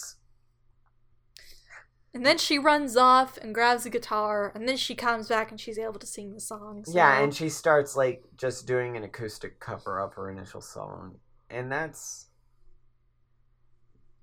And 2.13 2.25
then 2.25 2.37
she 2.37 2.57
runs 2.57 2.97
off 2.97 3.37
and 3.37 3.53
grabs 3.53 3.85
a 3.85 3.89
guitar, 3.89 4.51
and 4.55 4.67
then 4.67 4.77
she 4.77 4.95
comes 4.95 5.27
back 5.27 5.51
and 5.51 5.59
she's 5.59 5.77
able 5.77 5.99
to 5.99 6.07
sing 6.07 6.33
the 6.33 6.39
song. 6.39 6.83
so- 6.85 6.91
Yeah, 6.93 7.19
and 7.21 7.33
she 7.33 7.49
starts 7.49 7.95
like 7.95 8.23
just 8.35 8.65
doing 8.65 8.97
an 8.97 9.03
acoustic 9.03 9.59
cover 9.59 9.99
of 9.99 10.13
her 10.15 10.29
initial 10.29 10.61
song. 10.61 11.19
And 11.51 11.71
that's 11.71 12.27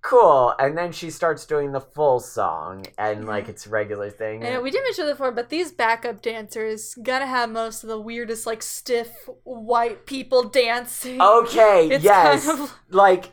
cool. 0.02 0.54
And 0.60 0.76
then 0.78 0.92
she 0.92 1.10
starts 1.10 1.46
doing 1.46 1.72
the 1.72 1.80
full 1.80 2.20
song 2.20 2.86
and 2.96 3.24
like 3.26 3.48
it's 3.48 3.66
regular 3.66 4.08
thing. 4.10 4.44
And 4.44 4.62
we 4.62 4.70
did 4.70 4.82
mention 4.84 5.06
it 5.06 5.12
before, 5.12 5.32
but 5.32 5.48
these 5.48 5.72
backup 5.72 6.22
dancers 6.22 6.94
gotta 7.02 7.26
have 7.26 7.50
most 7.50 7.82
of 7.82 7.88
the 7.88 8.00
weirdest, 8.00 8.46
like 8.46 8.62
stiff 8.62 9.28
white 9.42 10.06
people 10.06 10.44
dancing. 10.44 11.20
Okay, 11.20 11.88
It's 11.92 12.04
yes. 12.04 12.46
kind 12.46 12.60
of- 12.60 12.74
Like 12.90 13.32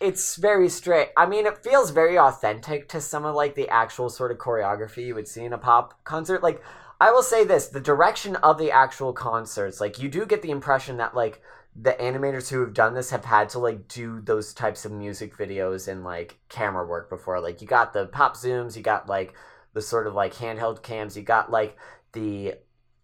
it's 0.00 0.36
very 0.36 0.68
straight. 0.70 1.10
I 1.16 1.26
mean, 1.26 1.46
it 1.46 1.62
feels 1.62 1.90
very 1.90 2.18
authentic 2.18 2.88
to 2.88 3.00
some 3.00 3.26
of 3.26 3.34
like 3.34 3.54
the 3.54 3.68
actual 3.68 4.08
sort 4.08 4.32
of 4.32 4.38
choreography 4.38 5.06
you 5.06 5.14
would 5.14 5.28
see 5.28 5.44
in 5.44 5.52
a 5.52 5.58
pop 5.58 6.02
concert. 6.04 6.42
Like 6.42 6.62
I 7.00 7.12
will 7.12 7.22
say 7.22 7.44
this, 7.44 7.68
the 7.68 7.80
direction 7.80 8.36
of 8.36 8.58
the 8.58 8.70
actual 8.70 9.12
concerts, 9.12 9.80
like 9.80 9.98
you 9.98 10.08
do 10.08 10.24
get 10.24 10.42
the 10.42 10.50
impression 10.50 10.96
that 10.96 11.14
like 11.14 11.42
the 11.80 11.92
animators 11.92 12.48
who 12.48 12.60
have 12.60 12.74
done 12.74 12.94
this 12.94 13.10
have 13.10 13.24
had 13.24 13.48
to 13.50 13.58
like 13.58 13.86
do 13.88 14.20
those 14.22 14.52
types 14.54 14.84
of 14.84 14.92
music 14.92 15.36
videos 15.36 15.86
and 15.86 16.02
like 16.02 16.38
camera 16.48 16.86
work 16.86 17.08
before. 17.08 17.40
Like 17.40 17.60
you 17.60 17.68
got 17.68 17.92
the 17.92 18.06
pop 18.06 18.36
zooms, 18.36 18.76
you 18.76 18.82
got 18.82 19.08
like 19.08 19.34
the 19.74 19.82
sort 19.82 20.06
of 20.06 20.14
like 20.14 20.34
handheld 20.34 20.82
cams, 20.82 21.16
you 21.16 21.22
got 21.22 21.50
like 21.50 21.76
the 22.12 22.54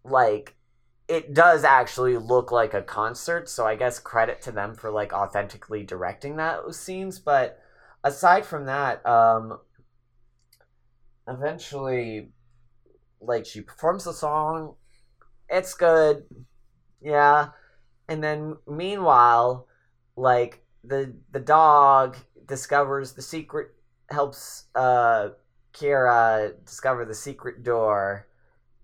like 0.03 0.56
it 1.07 1.33
does 1.33 1.63
actually 1.63 2.17
look 2.17 2.51
like 2.51 2.73
a 2.73 2.81
concert, 2.81 3.47
so 3.47 3.65
I 3.65 3.75
guess 3.75 3.99
credit 3.99 4.41
to 4.43 4.51
them 4.51 4.75
for 4.75 4.91
like 4.91 5.13
authentically 5.13 5.83
directing 5.83 6.35
that 6.35 6.73
scenes. 6.75 7.19
But 7.19 7.59
aside 8.03 8.45
from 8.45 8.65
that, 8.65 9.05
um, 9.05 9.59
eventually, 11.27 12.31
like 13.21 13.45
she 13.45 13.61
performs 13.61 14.03
the 14.03 14.13
song, 14.13 14.75
it's 15.49 15.73
good, 15.73 16.25
yeah. 17.01 17.49
And 18.09 18.23
then 18.23 18.57
meanwhile, 18.67 19.67
like 20.17 20.63
the 20.83 21.15
the 21.31 21.39
dog 21.39 22.17
discovers 22.45 23.13
the 23.13 23.21
secret, 23.21 23.69
helps 24.09 24.65
uh 24.75 25.29
Kira 25.73 26.53
discover 26.65 27.05
the 27.05 27.13
secret 27.13 27.63
door, 27.63 28.27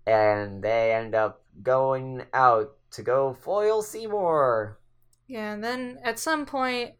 and 0.06 0.62
they 0.62 0.94
end 0.94 1.14
up 1.14 1.43
going 1.62 2.24
out 2.32 2.72
to 2.92 3.02
go 3.02 3.34
foil 3.34 3.82
Seymour. 3.82 4.78
Yeah, 5.26 5.52
and 5.52 5.64
then 5.64 5.98
at 6.04 6.18
some 6.18 6.46
point, 6.46 6.92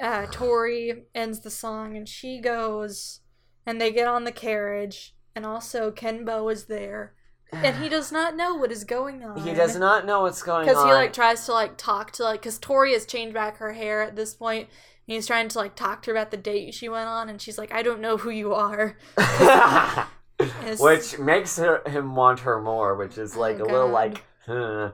uh, 0.00 0.26
Tori 0.30 1.04
ends 1.14 1.40
the 1.40 1.50
song 1.50 1.96
and 1.96 2.08
she 2.08 2.40
goes, 2.40 3.20
and 3.64 3.80
they 3.80 3.92
get 3.92 4.08
on 4.08 4.24
the 4.24 4.32
carriage, 4.32 5.14
and 5.34 5.44
also 5.46 5.90
Kenbo 5.90 6.52
is 6.52 6.64
there, 6.66 7.14
and 7.52 7.76
he 7.76 7.88
does 7.88 8.10
not 8.10 8.36
know 8.36 8.54
what 8.54 8.72
is 8.72 8.84
going 8.84 9.22
on. 9.24 9.40
He 9.46 9.54
does 9.54 9.76
not 9.76 10.04
know 10.06 10.22
what's 10.22 10.42
going 10.42 10.68
on. 10.68 10.74
because 10.74 10.84
he 10.84 10.92
like 10.92 11.12
tries 11.12 11.44
to 11.46 11.52
like 11.52 11.76
talk 11.76 12.12
to 12.12 12.24
like 12.24 12.40
because 12.40 12.58
Tori 12.58 12.92
has 12.92 13.06
changed 13.06 13.34
back 13.34 13.58
her 13.58 13.72
hair 13.72 14.02
at 14.02 14.16
this 14.16 14.34
point. 14.34 14.68
And 15.08 15.14
he's 15.14 15.28
trying 15.28 15.46
to 15.46 15.58
like 15.58 15.76
talk 15.76 16.02
to 16.02 16.10
her 16.10 16.16
about 16.16 16.32
the 16.32 16.36
date 16.36 16.74
she 16.74 16.88
went 16.88 17.08
on, 17.08 17.28
and 17.28 17.40
she's 17.40 17.58
like, 17.58 17.72
"I 17.72 17.82
don't 17.82 18.00
know 18.00 18.16
who 18.16 18.30
you 18.30 18.52
are." 18.52 18.96
It's- 20.38 20.80
which 20.80 21.18
makes 21.18 21.56
her, 21.56 21.82
him 21.86 22.14
want 22.14 22.40
her 22.40 22.60
more, 22.60 22.94
which 22.94 23.16
is 23.18 23.36
like 23.36 23.58
Oh, 23.60 23.64
a 23.64 23.66
little 23.66 23.88
like, 23.88 24.22
huh. 24.46 24.92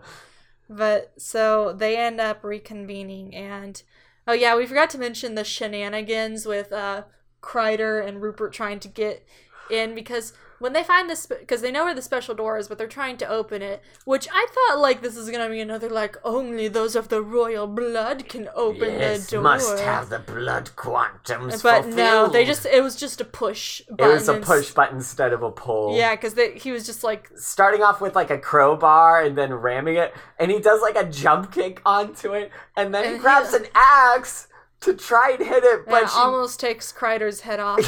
But 0.68 1.12
so 1.20 1.72
they 1.72 1.96
end 1.96 2.20
up 2.20 2.42
reconvening, 2.42 3.34
and 3.34 3.82
oh 4.26 4.32
yeah, 4.32 4.56
we 4.56 4.66
forgot 4.66 4.90
to 4.90 4.98
mention 4.98 5.34
the 5.34 5.44
shenanigans 5.44 6.46
with 6.46 6.72
uh 6.72 7.02
Kreider 7.42 8.06
and 8.06 8.22
Rupert 8.22 8.52
trying 8.52 8.78
to 8.80 8.88
get 8.88 9.26
in 9.70 9.94
because 9.94 10.32
when 10.62 10.72
they 10.74 10.84
find 10.84 11.10
this, 11.10 11.26
because 11.26 11.60
they 11.60 11.72
know 11.72 11.84
where 11.84 11.94
the 11.94 12.00
special 12.00 12.36
door 12.36 12.56
is, 12.56 12.68
but 12.68 12.78
they're 12.78 12.86
trying 12.86 13.16
to 13.16 13.28
open 13.28 13.62
it. 13.62 13.82
Which 14.04 14.28
I 14.32 14.46
thought 14.54 14.78
like 14.80 15.02
this 15.02 15.16
is 15.16 15.28
gonna 15.28 15.50
be 15.50 15.60
another 15.60 15.90
like 15.90 16.16
only 16.24 16.68
those 16.68 16.94
of 16.94 17.08
the 17.08 17.20
royal 17.20 17.66
blood 17.66 18.28
can 18.28 18.48
open 18.54 18.92
yes, 18.92 19.26
the 19.26 19.32
door. 19.32 19.42
must 19.42 19.78
have 19.80 20.08
the 20.08 20.20
blood 20.20 20.70
quantums 20.76 21.62
but 21.64 21.88
no, 21.88 22.28
they 22.28 22.44
just 22.44 22.64
it 22.64 22.80
was 22.80 22.94
just 22.94 23.20
a 23.20 23.24
push. 23.24 23.80
It 23.98 24.00
was 24.00 24.28
a 24.28 24.38
push 24.38 24.70
button 24.70 24.98
instead 24.98 25.32
of 25.32 25.42
a 25.42 25.50
pull. 25.50 25.96
Yeah, 25.96 26.14
because 26.14 26.38
he 26.62 26.70
was 26.70 26.86
just 26.86 27.02
like 27.02 27.30
starting 27.34 27.82
off 27.82 28.00
with 28.00 28.14
like 28.14 28.30
a 28.30 28.38
crowbar 28.38 29.22
and 29.22 29.36
then 29.36 29.52
ramming 29.52 29.96
it, 29.96 30.14
and 30.38 30.48
he 30.50 30.60
does 30.60 30.80
like 30.80 30.96
a 30.96 31.04
jump 31.10 31.52
kick 31.52 31.82
onto 31.84 32.34
it, 32.34 32.52
and 32.76 32.94
then 32.94 33.02
And 33.02 33.10
he 33.10 33.16
he- 33.16 33.20
grabs 33.20 33.52
an 33.52 33.66
axe 33.74 34.46
to 34.82 34.94
try 34.94 35.36
and 35.38 35.44
hit 35.44 35.64
it, 35.64 35.86
but 35.86 36.02
and 36.02 36.10
she 36.10 36.18
almost 36.18 36.60
takes 36.60 36.92
Kreider's 36.92 37.40
head 37.40 37.58
off. 37.58 37.80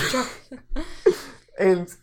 and 1.59 1.94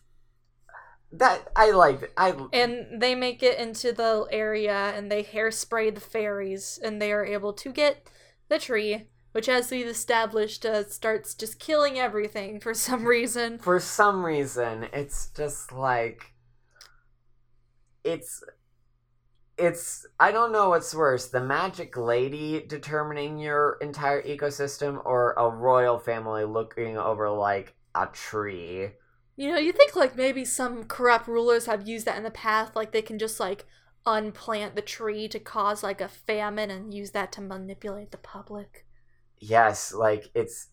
that 1.14 1.50
I 1.56 1.72
liked. 1.72 2.04
it. 2.04 2.14
I 2.18 2.34
and 2.54 3.02
they 3.02 3.16
make 3.16 3.44
it 3.44 3.60
into 3.60 3.92
the 3.92 4.28
area 4.32 4.94
and 4.96 5.12
they 5.12 5.24
hairspray 5.24 5.94
the 5.94 6.02
fairies 6.02 6.80
and 6.84 7.02
they 7.02 7.12
are 7.12 7.26
able 7.26 7.54
to 7.54 7.72
get 7.72 8.08
the 8.50 8.60
tree 8.60 9.08
which 9.34 9.48
as 9.48 9.72
we've 9.72 9.88
established 9.88 10.66
uh, 10.66 10.88
starts 10.88 11.34
just 11.34 11.60
killing 11.60 11.98
everything 11.98 12.60
for 12.60 12.74
some 12.74 13.06
reason 13.06 13.58
for 13.58 13.80
some 13.80 14.26
reason 14.26 14.88
it's 14.94 15.30
just 15.36 15.72
like 15.72 16.34
it's 18.04 18.44
it's 19.58 20.08
I 20.20 20.32
don't 20.32 20.52
know 20.52 20.70
what's 20.70 20.94
worse, 20.96 21.28
the 21.28 21.42
magic 21.42 21.96
lady 21.96 22.66
determining 22.68 23.38
your 23.38 23.78
entire 23.82 24.24
ecosystem 24.24 25.00
or 25.06 25.34
a 25.34 25.48
royal 25.50 26.00
family 26.00 26.46
looking 26.46 26.98
over 26.98 27.30
like 27.30 27.76
a 27.94 28.08
tree. 28.08 28.90
You 29.42 29.52
know 29.52 29.58
you 29.58 29.72
think 29.72 29.96
like 29.96 30.16
maybe 30.16 30.46
some 30.46 30.84
corrupt 30.86 31.28
rulers 31.28 31.66
have 31.66 31.88
used 31.88 32.06
that 32.06 32.18
in 32.18 32.24
the 32.24 32.32
past 32.32 32.76
like 32.76 32.92
they 32.92 33.02
can 33.02 33.18
just 33.20 33.40
like 33.40 33.66
unplant 34.06 34.76
the 34.76 34.82
tree 34.82 35.28
to 35.28 35.40
cause 35.40 35.84
like 35.84 36.02
a 36.02 36.08
famine 36.08 36.72
and 36.72 36.94
use 36.94 37.12
that 37.12 37.32
to 37.32 37.42
manipulate 37.42 38.12
the 38.12 38.18
public 38.18 38.86
Yes, 39.40 39.94
like 39.94 40.30
it's 40.36 40.68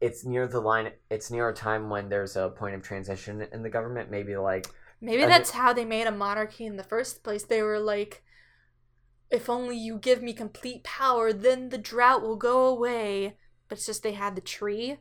it's 0.00 0.24
near 0.24 0.46
the 0.46 0.60
line 0.60 0.92
it's 1.10 1.30
near 1.30 1.48
a 1.48 1.54
time 1.54 1.90
when 1.90 2.08
there's 2.08 2.36
a 2.36 2.50
point 2.50 2.74
of 2.74 2.82
transition 2.82 3.46
in 3.52 3.62
the 3.62 3.70
government, 3.70 4.10
maybe 4.10 4.36
like 4.36 4.66
Maybe 5.00 5.24
that's 5.24 5.50
how 5.52 5.72
they 5.72 5.84
made 5.84 6.06
a 6.06 6.12
monarchy 6.12 6.66
in 6.66 6.76
the 6.76 6.84
first 6.84 7.22
place. 7.24 7.42
They 7.42 7.62
were 7.62 7.80
like, 7.80 8.22
if 9.30 9.48
only 9.48 9.76
you 9.76 9.98
give 9.98 10.22
me 10.22 10.32
complete 10.34 10.84
power, 10.84 11.32
then 11.32 11.70
the 11.70 11.78
drought 11.78 12.22
will 12.22 12.36
go 12.36 12.66
away. 12.66 13.36
But 13.68 13.78
it's 13.78 13.86
just 13.86 14.02
they 14.02 14.12
had 14.12 14.36
the 14.36 14.42
tree. 14.42 14.98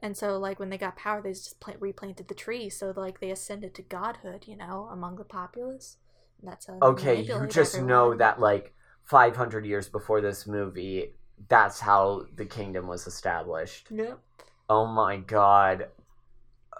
And 0.00 0.16
so, 0.16 0.38
like, 0.38 0.58
when 0.58 0.70
they 0.70 0.78
got 0.78 0.96
power, 0.96 1.20
they 1.22 1.30
just 1.30 1.60
plant, 1.60 1.80
replanted 1.80 2.28
the 2.28 2.34
tree. 2.34 2.70
So, 2.70 2.92
like, 2.96 3.20
they 3.20 3.30
ascended 3.30 3.74
to 3.74 3.82
godhood, 3.82 4.44
you 4.46 4.56
know, 4.56 4.88
among 4.90 5.16
the 5.16 5.24
populace. 5.24 5.98
And 6.40 6.50
that's 6.50 6.66
how 6.66 6.78
okay, 6.82 7.22
you 7.22 7.46
just 7.46 7.80
know 7.80 8.14
that 8.16 8.38
like 8.38 8.74
500 9.04 9.64
years 9.64 9.88
before 9.88 10.20
this 10.20 10.46
movie, 10.46 11.14
that's 11.48 11.80
how 11.80 12.26
the 12.36 12.44
kingdom 12.44 12.86
was 12.86 13.06
established. 13.06 13.88
Yep. 13.90 14.20
Oh 14.68 14.86
my 14.86 15.16
god. 15.16 15.88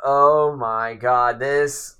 Oh 0.02 0.54
my 0.56 0.94
god. 0.94 1.38
This. 1.38 1.96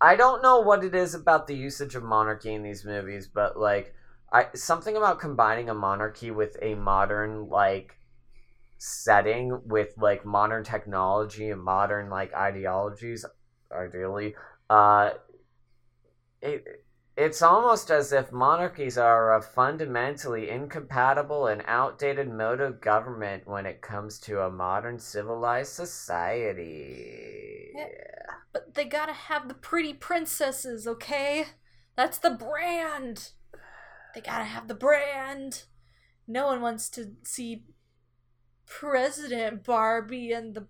I 0.00 0.16
don't 0.16 0.42
know 0.42 0.60
what 0.60 0.84
it 0.84 0.94
is 0.94 1.14
about 1.14 1.46
the 1.46 1.56
usage 1.56 1.94
of 1.94 2.04
monarchy 2.04 2.54
in 2.54 2.62
these 2.62 2.84
movies, 2.84 3.26
but 3.26 3.58
like, 3.58 3.94
I 4.32 4.46
something 4.54 4.96
about 4.96 5.20
combining 5.20 5.68
a 5.68 5.74
monarchy 5.74 6.30
with 6.30 6.56
a 6.62 6.74
modern 6.74 7.48
like 7.48 7.97
setting 8.78 9.60
with 9.64 9.94
like 9.98 10.24
modern 10.24 10.64
technology 10.64 11.50
and 11.50 11.62
modern 11.62 12.08
like 12.08 12.32
ideologies, 12.34 13.24
ideally, 13.72 14.34
uh, 14.70 15.10
it 16.40 16.84
it's 17.18 17.42
almost 17.42 17.90
as 17.90 18.12
if 18.12 18.30
monarchies 18.30 18.96
are 18.96 19.36
a 19.36 19.42
fundamentally 19.42 20.48
incompatible 20.48 21.48
and 21.48 21.64
outdated 21.66 22.28
mode 22.28 22.60
of 22.60 22.80
government 22.80 23.42
when 23.44 23.66
it 23.66 23.82
comes 23.82 24.20
to 24.20 24.42
a 24.42 24.50
modern 24.50 25.00
civilized 25.00 25.72
society. 25.72 27.72
Yeah. 27.74 27.86
But 28.52 28.76
they 28.76 28.84
gotta 28.84 29.12
have 29.12 29.48
the 29.48 29.54
pretty 29.54 29.94
princesses, 29.94 30.86
okay? 30.86 31.46
That's 31.96 32.18
the 32.18 32.30
brand. 32.30 33.32
They 34.14 34.20
gotta 34.20 34.44
have 34.44 34.68
the 34.68 34.74
brand. 34.74 35.64
No 36.28 36.46
one 36.46 36.60
wants 36.60 36.88
to 36.90 37.14
see 37.24 37.64
President 38.68 39.64
Barbie 39.64 40.32
and 40.32 40.54
the 40.54 40.66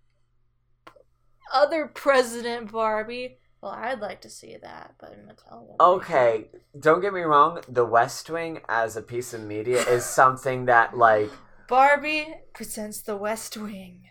other 1.52 1.86
President 1.86 2.72
Barbie. 2.72 3.38
Well, 3.60 3.72
I'd 3.72 4.00
like 4.00 4.20
to 4.20 4.30
see 4.30 4.56
that, 4.62 4.94
but 5.00 5.16
Mattel. 5.26 5.74
Okay, 5.80 6.48
don't 6.78 7.00
get 7.00 7.12
me 7.12 7.22
wrong, 7.22 7.60
The 7.68 7.84
West 7.84 8.30
Wing 8.30 8.60
as 8.68 8.96
a 8.96 9.02
piece 9.02 9.34
of 9.34 9.42
media 9.42 9.82
is 9.88 10.04
something 10.20 10.66
that 10.66 10.96
like. 10.96 11.30
Barbie 11.68 12.34
presents 12.54 13.02
the 13.02 13.16
West 13.16 13.56
Wing. 13.56 14.04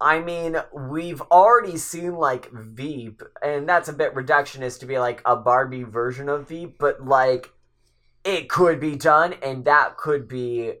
I 0.00 0.20
mean, 0.20 0.56
we've 0.72 1.22
already 1.22 1.78
seen 1.78 2.14
like 2.16 2.52
Veep, 2.52 3.22
and 3.42 3.66
that's 3.66 3.88
a 3.88 3.92
bit 3.92 4.14
reductionist 4.14 4.80
to 4.80 4.86
be 4.86 4.98
like 4.98 5.22
a 5.24 5.34
Barbie 5.34 5.84
version 5.84 6.28
of 6.28 6.48
Veep, 6.48 6.78
but 6.78 7.04
like 7.06 7.52
it 8.22 8.50
could 8.50 8.80
be 8.80 8.96
done, 8.96 9.34
and 9.42 9.64
that 9.64 9.96
could 9.96 10.28
be 10.28 10.74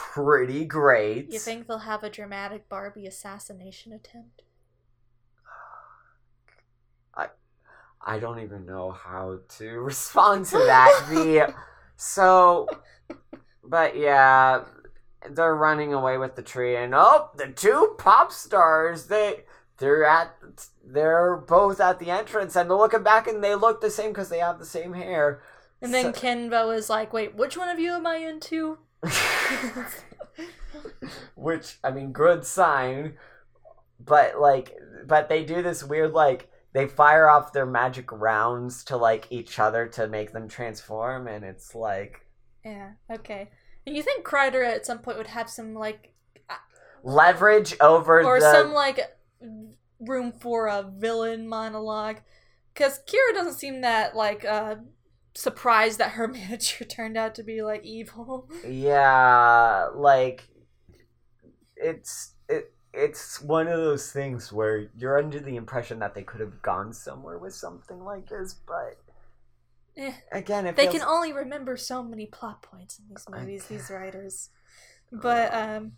pretty 0.00 0.64
great. 0.64 1.30
You 1.30 1.38
think 1.38 1.66
they'll 1.66 1.78
have 1.78 2.02
a 2.02 2.08
dramatic 2.10 2.68
Barbie 2.70 3.06
assassination 3.06 3.92
attempt? 3.92 4.42
I 7.14 7.28
I 8.00 8.18
don't 8.18 8.40
even 8.40 8.64
know 8.64 8.90
how 8.92 9.40
to 9.58 9.68
respond 9.80 10.46
to 10.46 10.58
that. 10.58 11.06
the 11.10 11.54
so, 11.96 12.66
but 13.62 13.96
yeah, 13.96 14.64
they're 15.28 15.54
running 15.54 15.92
away 15.92 16.16
with 16.16 16.34
the 16.34 16.42
tree, 16.42 16.76
and 16.76 16.94
oh, 16.94 17.28
the 17.36 17.48
two 17.48 17.94
pop 17.98 18.32
stars 18.32 19.06
they 19.06 19.44
they're 19.78 20.04
at 20.04 20.34
they're 20.84 21.36
both 21.36 21.78
at 21.78 21.98
the 21.98 22.10
entrance, 22.10 22.56
and 22.56 22.70
they're 22.70 22.76
looking 22.76 23.02
back, 23.02 23.26
and 23.28 23.44
they 23.44 23.54
look 23.54 23.80
the 23.82 23.90
same 23.90 24.10
because 24.10 24.30
they 24.30 24.38
have 24.38 24.58
the 24.58 24.64
same 24.66 24.94
hair. 24.94 25.42
And 25.82 25.92
then 25.94 26.14
So- 26.14 26.20
Kenbo 26.20 26.74
is 26.74 26.88
like, 26.90 27.12
"Wait, 27.12 27.34
which 27.34 27.56
one 27.56 27.68
of 27.68 27.78
you 27.78 27.92
am 27.92 28.06
I 28.06 28.16
into?" 28.16 28.78
Which 31.34 31.78
I 31.82 31.90
mean, 31.90 32.12
good 32.12 32.44
sign. 32.44 33.14
But 33.98 34.40
like, 34.40 34.76
but 35.06 35.28
they 35.28 35.44
do 35.44 35.62
this 35.62 35.84
weird 35.84 36.12
like 36.12 36.50
they 36.72 36.86
fire 36.86 37.28
off 37.28 37.52
their 37.52 37.66
magic 37.66 38.12
rounds 38.12 38.84
to 38.84 38.96
like 38.96 39.26
each 39.30 39.58
other 39.58 39.86
to 39.88 40.08
make 40.08 40.32
them 40.32 40.48
transform, 40.48 41.26
and 41.26 41.44
it's 41.44 41.74
like 41.74 42.26
Yeah. 42.64 42.92
Okay. 43.10 43.50
And 43.86 43.96
you 43.96 44.02
think 44.02 44.26
Kreider 44.26 44.66
at 44.66 44.86
some 44.86 44.98
point 44.98 45.16
would 45.16 45.26
have 45.28 45.48
some 45.48 45.74
like, 45.74 46.14
leverage 47.02 47.74
over 47.80 48.22
or 48.22 48.38
the 48.38 48.52
some 48.52 48.72
like 48.72 49.00
room 49.98 50.32
for 50.32 50.68
a 50.68 50.82
villain 50.82 51.48
monologue? 51.48 52.18
Because 52.72 53.00
Kira 53.06 53.34
doesn't 53.34 53.54
seem 53.54 53.80
that 53.80 54.14
like 54.14 54.44
uh 54.44 54.76
surprised 55.34 55.98
that 55.98 56.12
her 56.12 56.28
manager 56.38 56.84
turned 56.84 57.16
out 57.16 57.34
to 57.36 57.42
be 57.42 57.62
like 57.62 57.84
evil. 57.84 58.48
yeah, 58.66 59.88
like 59.94 60.48
it's 61.76 62.34
it. 62.48 62.72
It's 62.92 63.40
one 63.40 63.68
of 63.68 63.78
those 63.78 64.10
things 64.10 64.52
where 64.52 64.88
you're 64.96 65.16
under 65.16 65.38
the 65.38 65.54
impression 65.54 66.00
that 66.00 66.12
they 66.14 66.24
could 66.24 66.40
have 66.40 66.60
gone 66.60 66.92
somewhere 66.92 67.38
with 67.38 67.54
something 67.54 68.00
like 68.04 68.28
this, 68.28 68.54
but 68.66 68.98
Eh. 69.96 70.12
again, 70.32 70.64
they 70.64 70.72
feels 70.86 70.94
can 70.94 71.02
only 71.02 71.32
remember 71.32 71.76
so 71.76 72.02
many 72.02 72.26
plot 72.26 72.62
points 72.62 72.98
in 72.98 73.04
these 73.08 73.24
movies 73.28 73.64
Okay. 73.66 73.74
these 73.76 73.90
writers 73.90 74.50
but 75.12 75.52
um 75.52 75.92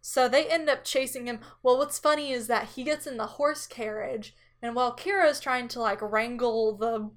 so 0.00 0.28
they 0.28 0.46
end 0.46 0.68
up 0.70 0.82
chasing 0.82 1.26
him 1.26 1.38
well 1.62 1.76
what's 1.76 1.98
funny 1.98 2.32
is 2.32 2.46
that 2.46 2.68
he 2.70 2.82
gets 2.84 3.06
in 3.06 3.18
the 3.18 3.26
horse 3.26 3.66
carriage 3.66 4.34
and 4.62 4.74
while 4.74 4.96
kira's 4.96 5.38
trying 5.40 5.68
to 5.68 5.78
like 5.78 6.00
wrangle 6.00 6.74
the 6.74 7.10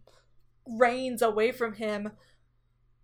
reins 0.68 1.22
away 1.22 1.52
from 1.52 1.74
him. 1.74 2.12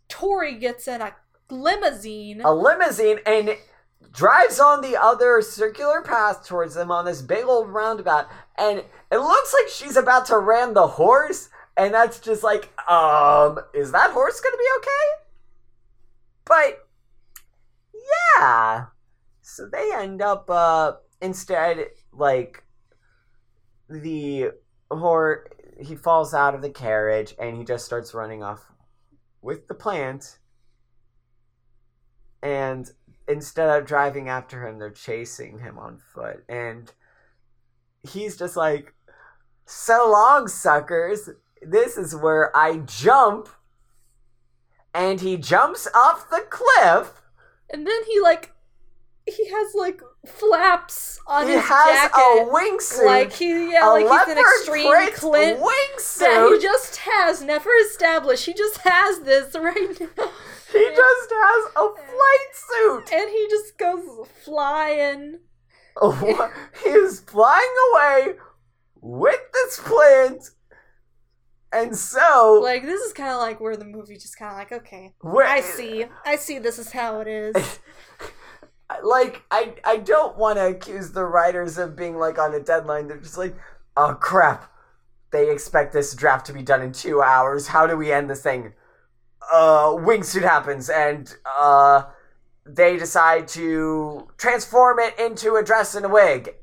Tori 0.07 0.55
gets 0.55 0.87
in 0.87 1.01
a 1.01 1.15
limousine. 1.49 2.41
A 2.41 2.53
limousine 2.53 3.19
and 3.25 3.57
drives 4.11 4.59
on 4.59 4.81
the 4.81 4.95
other 4.95 5.41
circular 5.41 6.01
path 6.01 6.45
towards 6.45 6.75
them 6.75 6.91
on 6.91 7.05
this 7.05 7.21
big 7.21 7.45
old 7.45 7.69
roundabout. 7.69 8.27
And 8.57 8.83
it 9.11 9.17
looks 9.17 9.53
like 9.53 9.69
she's 9.69 9.97
about 9.97 10.25
to 10.27 10.37
ram 10.37 10.73
the 10.73 10.87
horse. 10.87 11.49
And 11.75 11.93
that's 11.93 12.19
just 12.19 12.43
like 12.43 12.71
um 12.89 13.59
is 13.73 13.91
that 13.91 14.11
horse 14.11 14.39
gonna 14.39 14.57
be 14.57 14.69
okay? 14.77 15.23
But 16.45 16.87
yeah. 18.37 18.85
So 19.41 19.67
they 19.67 19.91
end 19.93 20.21
up 20.21 20.49
uh 20.49 20.93
instead 21.21 21.87
like 22.11 22.63
the 23.89 24.51
horse 24.91 25.47
he 25.79 25.95
falls 25.95 26.33
out 26.33 26.55
of 26.55 26.61
the 26.61 26.69
carriage 26.69 27.35
and 27.39 27.57
he 27.57 27.63
just 27.63 27.85
starts 27.85 28.13
running 28.13 28.43
off 28.43 28.71
with 29.41 29.67
the 29.67 29.73
plant 29.73 30.39
and 32.43 32.91
instead 33.27 33.69
of 33.69 33.87
driving 33.87 34.27
after 34.27 34.67
him, 34.67 34.77
they're 34.77 34.91
chasing 34.91 35.59
him 35.59 35.79
on 35.79 35.97
foot. 35.97 36.43
And 36.49 36.91
he's 38.03 38.35
just 38.37 38.57
like, 38.57 38.93
So 39.65 40.09
long, 40.11 40.49
suckers. 40.49 41.29
This 41.61 41.97
is 41.97 42.13
where 42.15 42.55
I 42.55 42.77
jump. 42.79 43.47
And 44.93 45.21
he 45.21 45.37
jumps 45.37 45.87
off 45.95 46.29
the 46.29 46.45
cliff. 46.49 47.21
and 47.69 47.87
then 47.87 48.03
he 48.07 48.19
like 48.19 48.53
he 49.25 49.49
has 49.49 49.73
like 49.73 50.01
flaps 50.25 51.19
on 51.27 51.47
he 51.47 51.53
his 51.53 51.63
has 51.65 51.85
jacket 51.85 52.17
a 52.17 52.45
wingsuit. 52.49 53.05
like 53.05 53.33
he 53.33 53.71
yeah 53.73 53.89
a 53.89 53.91
like 53.91 54.07
he's 54.27 54.35
an 54.37 54.41
extreme 54.41 55.11
clint 55.13 55.59
that 55.59 56.49
he 56.53 56.59
just 56.61 56.95
has 56.97 57.41
never 57.43 57.69
established 57.85 58.45
he 58.45 58.53
just 58.53 58.77
has 58.79 59.19
this 59.21 59.53
right 59.59 59.99
now 59.99 60.29
He 60.71 60.89
just 60.95 61.29
has 61.31 61.65
a 61.75 61.89
flight 61.93 62.53
suit. 62.53 63.13
and 63.13 63.29
he 63.29 63.47
just 63.49 63.77
goes 63.77 64.27
flying. 64.43 65.39
he 66.83 66.89
is 66.89 67.19
flying 67.19 67.75
away 67.93 68.33
with 68.99 69.39
this 69.53 69.79
plant. 69.79 70.49
And 71.71 71.95
so, 71.95 72.59
Like 72.63 72.83
this 72.83 73.01
is 73.01 73.13
kind 73.13 73.31
of 73.33 73.39
like 73.39 73.59
where 73.59 73.75
the 73.77 73.85
movie 73.85 74.15
just 74.15 74.37
kind 74.39 74.51
of 74.51 74.57
like, 74.57 74.71
okay, 74.71 75.13
where- 75.21 75.45
I 75.47 75.61
see, 75.61 76.05
I 76.25 76.37
see. 76.37 76.57
This 76.59 76.79
is 76.79 76.91
how 76.91 77.19
it 77.19 77.27
is. 77.27 77.55
like 79.03 79.43
I 79.49 79.75
I 79.83 79.97
don't 79.97 80.37
want 80.37 80.57
to 80.57 80.67
accuse 80.67 81.11
the 81.11 81.25
writers 81.25 81.77
of 81.77 81.95
being 81.95 82.17
like 82.17 82.37
on 82.37 82.53
a 82.53 82.59
deadline. 82.59 83.07
They're 83.07 83.17
just 83.17 83.37
like, 83.37 83.55
oh 83.97 84.15
crap, 84.19 84.71
they 85.31 85.51
expect 85.51 85.93
this 85.93 86.13
draft 86.13 86.45
to 86.47 86.53
be 86.53 86.61
done 86.61 86.81
in 86.81 86.91
two 86.91 87.21
hours. 87.21 87.67
How 87.67 87.87
do 87.87 87.97
we 87.97 88.11
end 88.11 88.29
this 88.29 88.41
thing? 88.41 88.73
Uh, 89.51 89.89
wingsuit 89.89 90.43
happens, 90.43 90.89
and 90.89 91.35
uh, 91.59 92.03
they 92.65 92.97
decide 92.97 93.47
to 93.49 94.27
transform 94.37 94.99
it 94.99 95.19
into 95.19 95.55
a 95.55 95.63
dress 95.63 95.95
and 95.95 96.05
a 96.05 96.09
wig. 96.09 96.55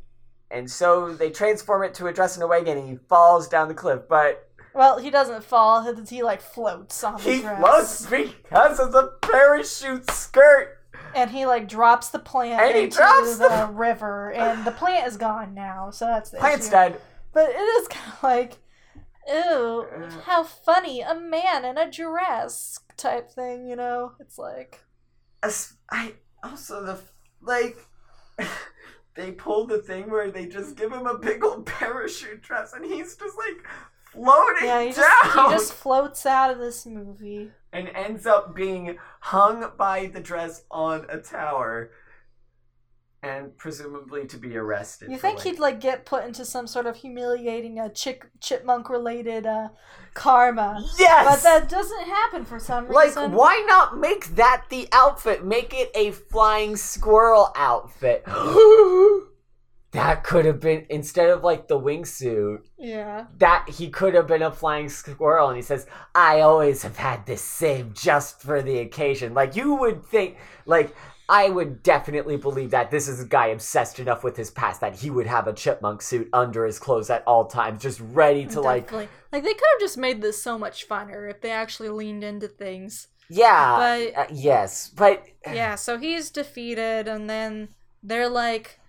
And 0.50 0.68
so 0.68 1.12
they 1.12 1.30
transform 1.30 1.84
it 1.84 1.94
to 1.94 2.06
a 2.06 2.12
dress 2.12 2.34
and 2.34 2.42
a 2.42 2.46
wig, 2.46 2.66
and 2.66 2.88
he 2.88 2.96
falls 3.08 3.48
down 3.48 3.68
the 3.68 3.74
cliff. 3.74 4.02
But 4.08 4.48
Well, 4.74 4.98
he 4.98 5.10
doesn't 5.10 5.44
fall. 5.44 5.82
He, 5.82 6.16
he 6.16 6.22
like 6.22 6.40
floats 6.40 7.04
on 7.04 7.16
the 7.16 7.22
he 7.22 7.40
dress, 7.42 7.60
floats 7.60 8.06
because 8.06 8.80
of 8.80 8.92
the 8.92 9.12
parachute 9.20 10.10
skirt. 10.10 10.79
And 11.14 11.30
he 11.30 11.46
like 11.46 11.68
drops 11.68 12.08
the 12.10 12.18
plant 12.18 12.60
And 12.62 12.76
he 12.76 12.84
into 12.84 12.96
drops 12.98 13.38
the, 13.38 13.48
the- 13.48 13.72
river, 13.72 14.32
and 14.32 14.64
the 14.64 14.70
plant 14.72 15.06
is 15.06 15.16
gone 15.16 15.54
now. 15.54 15.90
So 15.90 16.06
that's 16.06 16.30
the 16.30 16.38
Plant's 16.38 16.66
issue. 16.66 16.72
dead. 16.72 17.00
But 17.32 17.50
it 17.50 17.54
is 17.60 17.88
kind 17.88 18.12
of 18.12 18.22
like, 18.22 18.58
ew, 19.28 19.86
uh. 19.96 20.10
how 20.24 20.42
funny, 20.44 21.00
a 21.00 21.14
man 21.14 21.64
in 21.64 21.78
a 21.78 21.90
dress 21.90 22.80
type 22.96 23.30
thing. 23.30 23.66
You 23.66 23.76
know, 23.76 24.12
it's 24.20 24.38
like. 24.38 24.80
I 25.90 26.12
also 26.44 26.84
the 26.84 26.98
like 27.42 27.78
they 29.14 29.32
pull 29.32 29.66
the 29.66 29.78
thing 29.78 30.10
where 30.10 30.30
they 30.30 30.46
just 30.46 30.76
give 30.76 30.92
him 30.92 31.06
a 31.06 31.18
big 31.18 31.42
old 31.44 31.66
parachute 31.66 32.42
dress 32.42 32.72
and 32.74 32.84
he's 32.84 33.16
just 33.16 33.36
like 33.38 33.64
floating 34.12 34.66
Yeah, 34.66 34.82
he 34.82 34.92
just, 34.92 35.34
down 35.34 35.50
he 35.50 35.56
just 35.56 35.72
floats 35.72 36.26
out 36.26 36.50
of 36.50 36.58
this 36.58 36.86
movie. 36.86 37.50
and 37.72 37.88
ends 37.88 38.26
up 38.26 38.54
being 38.54 38.98
hung 39.20 39.72
by 39.76 40.06
the 40.06 40.20
dress 40.20 40.64
on 40.70 41.06
a 41.08 41.18
tower 41.18 41.90
and 43.22 43.56
presumably 43.58 44.26
to 44.26 44.38
be 44.38 44.56
arrested. 44.56 45.10
You 45.10 45.18
think 45.18 45.38
like- 45.38 45.44
he'd 45.44 45.58
like 45.58 45.80
get 45.80 46.06
put 46.06 46.24
into 46.24 46.44
some 46.44 46.66
sort 46.66 46.86
of 46.86 46.96
humiliating 46.96 47.78
uh, 47.78 47.90
chick 47.90 48.26
chipmunk 48.40 48.88
related 48.88 49.46
uh, 49.46 49.68
karma? 50.14 50.82
Yes. 50.98 51.26
But 51.26 51.42
that 51.42 51.68
doesn't 51.68 52.04
happen 52.04 52.44
for 52.44 52.58
some 52.58 52.88
reason. 52.88 53.30
like, 53.30 53.38
why 53.38 53.64
not 53.66 53.98
make 53.98 54.36
that 54.36 54.64
the 54.70 54.88
outfit? 54.92 55.44
Make 55.44 55.74
it 55.74 55.90
a 55.94 56.12
flying 56.12 56.76
squirrel 56.76 57.52
outfit. 57.56 58.24
that 59.92 60.22
could 60.22 60.44
have 60.44 60.60
been 60.60 60.86
instead 60.88 61.28
of 61.30 61.42
like 61.42 61.66
the 61.68 61.78
wingsuit. 61.78 62.58
Yeah. 62.78 63.26
that 63.38 63.68
he 63.68 63.90
could 63.90 64.14
have 64.14 64.26
been 64.26 64.42
a 64.42 64.50
flying 64.52 64.88
squirrel 64.88 65.48
and 65.48 65.56
he 65.56 65.62
says 65.62 65.86
i 66.14 66.40
always 66.40 66.82
have 66.82 66.96
had 66.96 67.26
this 67.26 67.42
same 67.42 67.92
just 67.94 68.40
for 68.42 68.62
the 68.62 68.78
occasion 68.78 69.34
like 69.34 69.54
you 69.56 69.74
would 69.74 70.02
think 70.04 70.36
like 70.64 70.94
i 71.28 71.48
would 71.50 71.82
definitely 71.82 72.36
believe 72.38 72.70
that 72.70 72.90
this 72.90 73.06
is 73.06 73.20
a 73.20 73.26
guy 73.26 73.48
obsessed 73.48 73.98
enough 74.00 74.24
with 74.24 74.36
his 74.36 74.50
past 74.50 74.80
that 74.80 74.94
he 74.96 75.10
would 75.10 75.26
have 75.26 75.46
a 75.46 75.52
chipmunk 75.52 76.00
suit 76.00 76.28
under 76.32 76.64
his 76.64 76.78
clothes 76.78 77.10
at 77.10 77.22
all 77.26 77.44
times 77.46 77.82
just 77.82 78.00
ready 78.12 78.46
to 78.46 78.60
like 78.60 78.84
Definitely. 78.84 79.08
Like 79.32 79.44
they 79.44 79.52
could 79.54 79.68
have 79.74 79.80
just 79.80 79.98
made 79.98 80.22
this 80.22 80.42
so 80.42 80.58
much 80.58 80.88
funner 80.88 81.30
if 81.30 81.40
they 81.42 81.50
actually 81.52 81.90
leaned 81.90 82.24
into 82.24 82.48
things. 82.48 83.08
yeah 83.28 83.76
But- 83.76 84.18
uh, 84.18 84.26
yes 84.32 84.88
but 84.88 85.24
Yeah, 85.46 85.74
so 85.76 85.98
he's 85.98 86.30
defeated 86.30 87.06
and 87.06 87.28
then 87.30 87.68
they're 88.02 88.28
like 88.28 88.79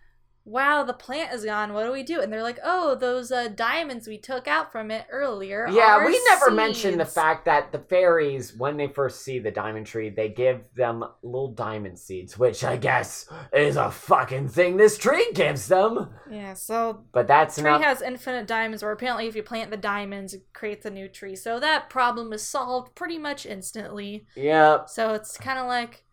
Wow, 0.52 0.84
the 0.84 0.94
plant 0.94 1.34
is 1.34 1.46
gone. 1.46 1.74
What 1.74 1.86
do 1.86 1.94
we 1.94 2.04
do? 2.04 2.20
And 2.20 2.32
they're 2.32 2.44
like, 2.44 2.60
"Oh, 2.62 2.94
those 2.94 3.32
uh, 3.32 3.48
diamonds 3.48 4.06
we 4.06 4.18
took 4.18 4.48
out 4.50 4.70
from 4.72 4.92
it 4.92 5.08
earlier." 5.10 5.68
yeah 5.70 6.06
we 6.06 6.22
never 6.30 6.52
mentioned 6.52 7.00
the 7.00 7.06
fact 7.06 7.46
that 7.46 7.72
the 7.72 7.80
fairies 7.80 8.54
when 8.58 8.76
they 8.76 8.88
first 8.88 9.24
see 9.24 9.40
the 9.40 9.52
diamond 9.52 9.86
tree 9.86 10.10
they 10.10 10.28
give 10.28 10.62
them 10.76 11.04
little 11.24 11.52
diamond 11.54 11.98
seeds 11.98 12.38
which 12.38 12.64
i 12.64 12.76
guess 12.76 13.30
is 13.54 13.76
a 13.78 13.90
fucking 13.90 14.48
thing 14.48 14.76
this 14.78 14.98
tree 14.98 15.32
gives 15.34 15.68
them 15.68 16.10
Yeah, 16.30 16.54
so 16.54 17.06
but 17.12 17.28
that's 17.28 17.56
tree 17.56 17.64
not 17.70 17.84
has 17.84 18.02
infinite 18.02 18.48
diamonds 18.48 18.84
where 18.84 18.92
apparently 18.92 19.28
if 19.28 19.36
you 19.36 19.44
plant 19.44 19.72
the 19.72 19.78
diamonds 19.78 20.34
it 20.34 20.44
creates 20.54 20.86
a 20.86 20.90
new 20.90 21.08
tree 21.08 21.36
so 21.36 21.60
that 21.60 21.90
problem 21.90 22.34
is 22.34 22.46
solved 22.46 22.96
pretty 22.96 23.18
much 23.18 23.46
instantly 23.46 24.26
Yeah. 24.36 24.86
so 24.86 25.14
it's 25.14 25.38
kind 25.38 25.60
of 25.60 25.68
like 25.68 26.04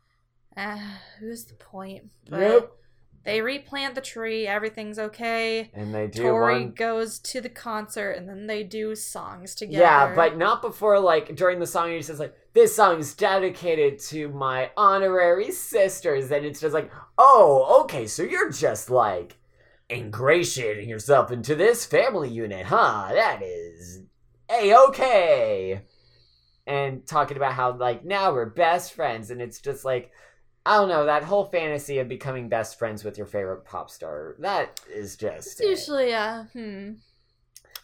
uh, 0.56 0.76
who's 1.20 1.44
the 1.44 1.54
point? 1.54 2.10
But 2.28 2.40
Yep. 2.40 2.72
They 3.28 3.42
replant 3.42 3.94
the 3.94 4.00
tree, 4.00 4.46
everything's 4.46 4.98
okay. 4.98 5.70
And 5.74 5.94
they 5.94 6.06
do 6.06 6.22
Tori 6.22 6.60
one. 6.60 6.72
goes 6.72 7.18
to 7.18 7.42
the 7.42 7.50
concert 7.50 8.12
and 8.12 8.26
then 8.26 8.46
they 8.46 8.64
do 8.64 8.94
songs 8.94 9.54
together. 9.54 9.84
Yeah, 9.84 10.14
but 10.14 10.38
not 10.38 10.62
before 10.62 10.98
like 10.98 11.36
during 11.36 11.58
the 11.58 11.66
song 11.66 11.90
he 11.90 12.00
says 12.00 12.18
like 12.18 12.34
this 12.54 12.74
song 12.74 12.98
is 13.00 13.12
dedicated 13.12 13.98
to 13.98 14.30
my 14.30 14.70
honorary 14.78 15.52
sisters 15.52 16.30
and 16.30 16.46
it's 16.46 16.60
just 16.60 16.72
like 16.72 16.90
oh 17.18 17.82
okay 17.82 18.06
so 18.06 18.22
you're 18.22 18.50
just 18.50 18.88
like 18.88 19.36
ingratiating 19.90 20.88
yourself 20.88 21.30
into 21.30 21.54
this 21.54 21.84
family 21.84 22.30
unit 22.30 22.64
huh 22.64 23.10
that 23.12 23.42
is 23.42 24.04
a 24.50 24.74
okay 24.74 25.82
and 26.66 27.06
talking 27.06 27.36
about 27.36 27.52
how 27.52 27.76
like 27.76 28.06
now 28.06 28.32
we're 28.32 28.46
best 28.46 28.94
friends 28.94 29.30
and 29.30 29.42
it's 29.42 29.60
just 29.60 29.84
like 29.84 30.10
I 30.68 30.76
don't 30.76 30.90
know 30.90 31.06
that 31.06 31.24
whole 31.24 31.46
fantasy 31.46 31.98
of 31.98 32.08
becoming 32.08 32.50
best 32.50 32.78
friends 32.78 33.02
with 33.02 33.16
your 33.16 33.26
favorite 33.26 33.64
pop 33.64 33.88
star 33.88 34.36
that 34.40 34.78
is 34.94 35.16
just 35.16 35.58
it's 35.58 35.60
usually 35.60 36.12
uh 36.12 36.44
hmm. 36.52 36.90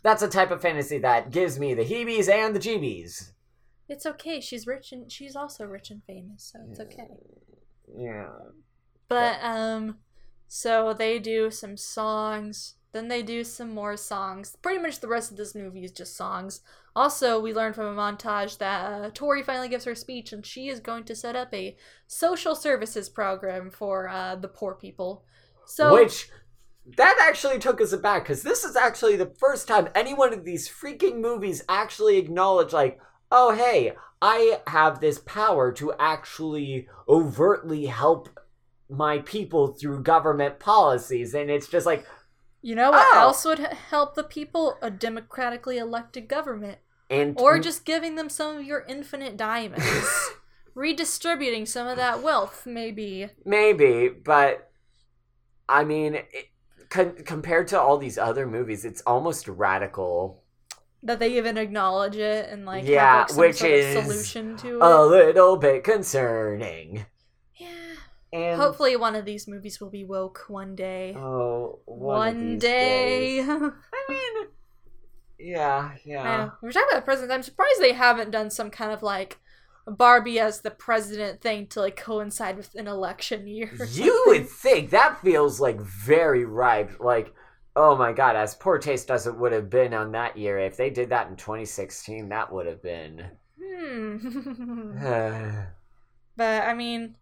that's 0.02 0.20
a 0.20 0.28
type 0.28 0.50
of 0.50 0.60
fantasy 0.60 0.98
that 0.98 1.30
gives 1.30 1.58
me 1.58 1.72
the 1.72 1.82
heebies 1.82 2.28
and 2.28 2.54
the 2.54 2.60
jeebies. 2.60 3.30
It's 3.88 4.04
okay. 4.04 4.38
She's 4.38 4.66
rich 4.66 4.92
and 4.92 5.10
she's 5.10 5.34
also 5.34 5.64
rich 5.64 5.90
and 5.90 6.02
famous, 6.06 6.52
so 6.52 6.58
it's 6.70 6.78
okay. 6.78 7.08
Yeah. 7.98 8.28
But 9.08 9.38
um 9.42 9.96
so 10.46 10.92
they 10.92 11.18
do 11.18 11.50
some 11.50 11.78
songs, 11.78 12.74
then 12.92 13.08
they 13.08 13.22
do 13.22 13.44
some 13.44 13.74
more 13.74 13.96
songs. 13.96 14.58
Pretty 14.60 14.82
much 14.82 15.00
the 15.00 15.08
rest 15.08 15.30
of 15.30 15.38
this 15.38 15.54
movie 15.54 15.84
is 15.84 15.92
just 15.92 16.18
songs. 16.18 16.60
Also, 16.96 17.40
we 17.40 17.52
learned 17.52 17.74
from 17.74 17.86
a 17.86 18.00
montage 18.00 18.58
that 18.58 18.92
uh, 18.92 19.10
Tori 19.12 19.42
finally 19.42 19.68
gives 19.68 19.84
her 19.84 19.94
speech 19.94 20.32
and 20.32 20.46
she 20.46 20.68
is 20.68 20.78
going 20.78 21.04
to 21.04 21.16
set 21.16 21.34
up 21.34 21.52
a 21.52 21.76
social 22.06 22.54
services 22.54 23.08
program 23.08 23.70
for 23.70 24.08
uh, 24.08 24.36
the 24.36 24.48
poor 24.48 24.74
people. 24.74 25.24
So 25.66 25.92
Which 25.92 26.28
that 26.96 27.18
actually 27.20 27.58
took 27.58 27.80
us 27.80 27.92
aback 27.92 28.24
because 28.24 28.42
this 28.42 28.64
is 28.64 28.76
actually 28.76 29.16
the 29.16 29.32
first 29.38 29.66
time 29.66 29.88
any 29.94 30.14
one 30.14 30.32
of 30.32 30.44
these 30.44 30.68
freaking 30.68 31.20
movies 31.20 31.64
actually 31.68 32.16
acknowledge 32.18 32.72
like, 32.72 33.00
oh 33.32 33.54
hey, 33.54 33.92
I 34.22 34.60
have 34.68 35.00
this 35.00 35.18
power 35.18 35.72
to 35.72 35.92
actually 35.98 36.88
overtly 37.08 37.86
help 37.86 38.28
my 38.88 39.18
people 39.18 39.68
through 39.68 40.02
government 40.02 40.60
policies, 40.60 41.34
and 41.34 41.50
it's 41.50 41.68
just 41.68 41.86
like, 41.86 42.06
you 42.64 42.74
know 42.74 42.90
what 42.90 43.06
Oh. 43.12 43.18
else 43.18 43.44
would 43.44 43.58
help 43.58 44.14
the 44.14 44.24
people? 44.24 44.78
A 44.80 44.90
democratically 44.90 45.76
elected 45.78 46.26
government. 46.28 46.78
and 47.10 47.38
Or 47.38 47.58
just 47.58 47.84
giving 47.84 48.14
them 48.16 48.30
some 48.30 48.56
of 48.56 48.64
your 48.64 48.84
infinite 48.88 49.36
diamonds. 49.36 50.30
Redistributing 50.74 51.66
some 51.66 51.86
of 51.86 51.96
that 51.98 52.22
wealth, 52.22 52.64
maybe. 52.66 53.28
Maybe, 53.44 54.08
but 54.08 54.70
I 55.68 55.84
mean, 55.84 56.14
it, 56.14 56.48
con- 56.88 57.22
compared 57.24 57.68
to 57.68 57.80
all 57.80 57.98
these 57.98 58.16
other 58.18 58.46
movies, 58.46 58.84
it's 58.86 59.02
almost 59.02 59.46
radical. 59.46 60.42
That 61.02 61.18
they 61.18 61.36
even 61.36 61.58
acknowledge 61.58 62.16
it 62.16 62.48
and 62.48 62.64
like 62.64 62.86
Yeah, 62.86 63.18
have 63.26 63.30
like, 63.30 63.38
which 63.38 63.62
is 63.62 64.02
solution 64.02 64.56
to 64.56 64.76
it. 64.78 64.82
A 64.82 65.04
little 65.04 65.56
bit 65.58 65.84
concerning. 65.84 67.04
And 68.34 68.60
Hopefully, 68.60 68.96
one 68.96 69.14
of 69.14 69.24
these 69.24 69.46
movies 69.46 69.80
will 69.80 69.90
be 69.90 70.04
woke 70.04 70.46
one 70.48 70.74
day. 70.74 71.14
oh, 71.16 71.78
one, 71.84 72.16
one 72.16 72.58
day. 72.58 73.40
I 73.48 73.70
mean, 74.08 74.46
yeah, 75.38 75.92
yeah. 76.04 76.50
We're 76.60 76.72
talking 76.72 76.88
about 76.90 77.04
presidents. 77.04 77.32
I'm 77.32 77.42
surprised 77.44 77.80
they 77.80 77.92
haven't 77.92 78.32
done 78.32 78.50
some 78.50 78.70
kind 78.70 78.90
of 78.90 79.04
like 79.04 79.38
Barbie 79.86 80.40
as 80.40 80.62
the 80.62 80.72
president 80.72 81.42
thing 81.42 81.68
to 81.68 81.80
like 81.80 81.94
coincide 81.96 82.56
with 82.56 82.74
an 82.74 82.88
election 82.88 83.46
year. 83.46 83.70
You 83.92 84.24
would 84.26 84.48
think 84.48 84.90
that 84.90 85.20
feels 85.22 85.60
like 85.60 85.80
very 85.80 86.44
ripe. 86.44 86.98
Like, 86.98 87.32
oh 87.76 87.94
my 87.96 88.12
god, 88.12 88.34
as 88.34 88.56
poor 88.56 88.78
taste 88.78 89.12
as 89.12 89.28
it 89.28 89.36
would 89.36 89.52
have 89.52 89.70
been 89.70 89.94
on 89.94 90.10
that 90.10 90.36
year, 90.36 90.58
if 90.58 90.76
they 90.76 90.90
did 90.90 91.10
that 91.10 91.28
in 91.28 91.36
2016, 91.36 92.30
that 92.30 92.52
would 92.52 92.66
have 92.66 92.82
been. 92.82 93.30
Hmm. 93.62 94.98
But 96.36 96.64
I 96.64 96.74
mean, 96.74 97.14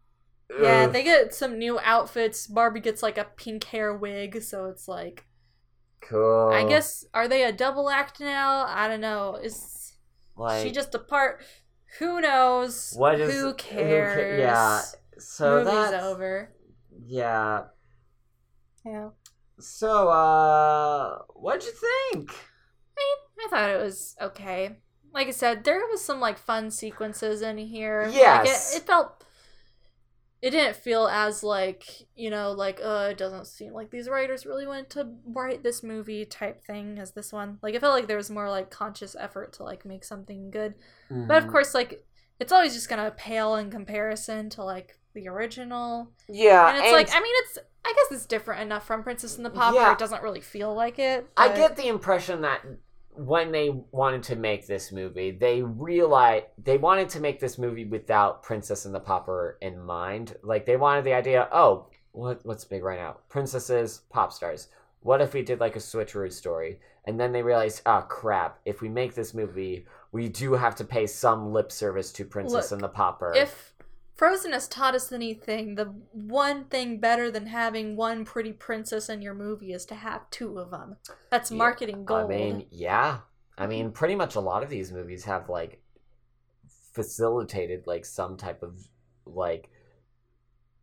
yeah, 0.60 0.86
they 0.86 1.02
get 1.04 1.34
some 1.34 1.58
new 1.58 1.78
outfits. 1.80 2.46
Barbie 2.46 2.80
gets 2.80 3.02
like 3.02 3.18
a 3.18 3.24
pink 3.36 3.64
hair 3.64 3.94
wig, 3.96 4.42
so 4.42 4.66
it's 4.66 4.88
like 4.88 5.24
cool. 6.00 6.50
I 6.52 6.64
guess 6.68 7.04
are 7.14 7.28
they 7.28 7.44
a 7.44 7.52
double 7.52 7.88
act 7.88 8.20
now? 8.20 8.66
I 8.68 8.88
don't 8.88 9.00
know. 9.00 9.36
Is 9.42 9.94
like 10.36 10.62
she 10.64 10.72
just 10.72 10.94
a 10.94 10.98
part? 10.98 11.40
Who 11.98 12.20
knows? 12.20 12.94
What 12.96 13.20
is 13.20 13.32
who 13.32 13.52
ca- 13.52 13.56
cares? 13.56 14.40
yeah. 14.40 14.82
So 15.18 15.58
Movie's 15.64 15.72
that's 15.90 16.04
over. 16.04 16.52
yeah. 17.06 17.64
Yeah. 18.84 19.10
So 19.60 20.08
uh, 20.08 21.18
what'd 21.34 21.62
you 21.64 21.72
think? 22.12 22.30
I 22.98 23.16
I 23.44 23.48
thought 23.48 23.70
it 23.70 23.82
was 23.82 24.16
okay. 24.20 24.76
Like 25.14 25.28
I 25.28 25.32
said, 25.32 25.64
there 25.64 25.80
was 25.90 26.02
some 26.02 26.20
like 26.20 26.38
fun 26.38 26.70
sequences 26.70 27.42
in 27.42 27.58
here. 27.58 28.04
Like, 28.06 28.14
Yes. 28.16 28.74
it, 28.74 28.78
it 28.78 28.86
felt. 28.86 29.24
It 30.42 30.50
didn't 30.50 30.74
feel 30.76 31.06
as 31.06 31.42
like 31.44 31.84
you 32.16 32.28
know 32.28 32.50
like 32.50 32.80
uh 32.82 33.08
it 33.12 33.16
doesn't 33.18 33.46
seem 33.46 33.72
like 33.72 33.90
these 33.90 34.08
writers 34.08 34.44
really 34.44 34.66
went 34.66 34.90
to 34.90 35.06
write 35.24 35.62
this 35.62 35.82
movie 35.84 36.24
type 36.24 36.64
thing 36.64 36.98
as 36.98 37.12
this 37.12 37.32
one. 37.32 37.58
Like 37.62 37.74
it 37.74 37.80
felt 37.80 37.94
like 37.94 38.08
there 38.08 38.16
was 38.16 38.28
more 38.28 38.50
like 38.50 38.68
conscious 38.70 39.14
effort 39.18 39.52
to 39.54 39.62
like 39.62 39.84
make 39.86 40.04
something 40.04 40.50
good. 40.50 40.74
But 41.08 41.38
of 41.38 41.44
Mhm. 41.44 41.52
course, 41.52 41.74
like 41.74 42.04
it's 42.40 42.52
always 42.52 42.74
just 42.74 42.88
gonna 42.88 43.12
pale 43.16 43.54
in 43.54 43.70
comparison 43.70 44.50
to 44.50 44.64
like 44.64 44.98
the 45.14 45.28
original. 45.28 46.10
yeah, 46.28 46.68
and 46.68 46.78
it's 46.82 46.92
like 46.92 47.08
I 47.14 47.20
mean 47.20 47.34
it's 47.44 47.58
I 47.84 47.92
guess 47.94 48.16
it's 48.16 48.26
different 48.26 48.62
enough 48.62 48.86
from 48.86 49.02
Princess 49.02 49.36
and 49.36 49.44
the 49.46 49.50
Pauper. 49.50 49.76
Yeah. 49.76 49.92
It 49.92 49.98
doesn't 49.98 50.22
really 50.22 50.40
feel 50.40 50.74
like 50.74 50.98
it. 50.98 51.26
I 51.36 51.48
get 51.54 51.76
the 51.76 51.86
impression 51.88 52.40
that 52.42 52.62
when 53.14 53.52
they 53.52 53.70
wanted 53.90 54.22
to 54.24 54.36
make 54.36 54.66
this 54.66 54.90
movie, 54.90 55.30
they 55.30 55.62
realized 55.62 56.46
they 56.62 56.78
wanted 56.78 57.08
to 57.10 57.20
make 57.20 57.40
this 57.40 57.58
movie 57.58 57.84
without 57.84 58.42
Princess 58.42 58.84
and 58.84 58.94
the 58.94 59.00
Pauper 59.00 59.58
in 59.60 59.80
mind. 59.80 60.36
Like 60.42 60.66
they 60.66 60.76
wanted 60.76 61.04
the 61.04 61.14
idea, 61.14 61.48
oh, 61.52 61.86
what 62.12 62.44
what's 62.44 62.64
big 62.64 62.82
right 62.82 62.98
now? 62.98 63.18
Princesses, 63.28 64.02
pop 64.10 64.32
stars. 64.32 64.68
What 65.00 65.20
if 65.20 65.34
we 65.34 65.42
did 65.42 65.60
like 65.60 65.76
a 65.76 65.80
switcheroo 65.80 66.32
story? 66.32 66.78
And 67.04 67.18
then 67.18 67.32
they 67.32 67.42
realized, 67.42 67.82
oh 67.84 68.04
crap, 68.08 68.60
if 68.64 68.80
we 68.80 68.88
make 68.88 69.14
this 69.14 69.34
movie, 69.34 69.86
we 70.12 70.28
do 70.28 70.52
have 70.52 70.76
to 70.76 70.84
pay 70.84 71.06
some 71.06 71.52
lip 71.52 71.72
service 71.72 72.12
to 72.12 72.24
Princess 72.24 72.70
Look, 72.70 72.72
and 72.72 72.80
the 72.82 72.88
Pauper. 72.88 73.32
if 73.34 73.71
Frozen 74.22 74.52
has 74.52 74.68
taught 74.68 74.94
us 74.94 75.10
anything, 75.10 75.74
the 75.74 75.86
one 76.12 76.66
thing 76.66 77.00
better 77.00 77.28
than 77.28 77.46
having 77.46 77.96
one 77.96 78.24
pretty 78.24 78.52
princess 78.52 79.08
in 79.08 79.20
your 79.20 79.34
movie 79.34 79.72
is 79.72 79.84
to 79.86 79.96
have 79.96 80.30
two 80.30 80.60
of 80.60 80.70
them. 80.70 80.94
That's 81.28 81.50
Yeah, 81.50 81.56
marketing 81.56 82.04
gold. 82.04 82.30
I 82.30 82.34
mean, 82.36 82.66
yeah. 82.70 83.18
I 83.58 83.66
mean, 83.66 83.90
pretty 83.90 84.14
much 84.14 84.36
a 84.36 84.40
lot 84.40 84.62
of 84.62 84.70
these 84.70 84.92
movies 84.92 85.24
have 85.24 85.48
like 85.48 85.82
facilitated 86.94 87.88
like 87.88 88.04
some 88.04 88.36
type 88.36 88.62
of 88.62 88.86
like 89.26 89.70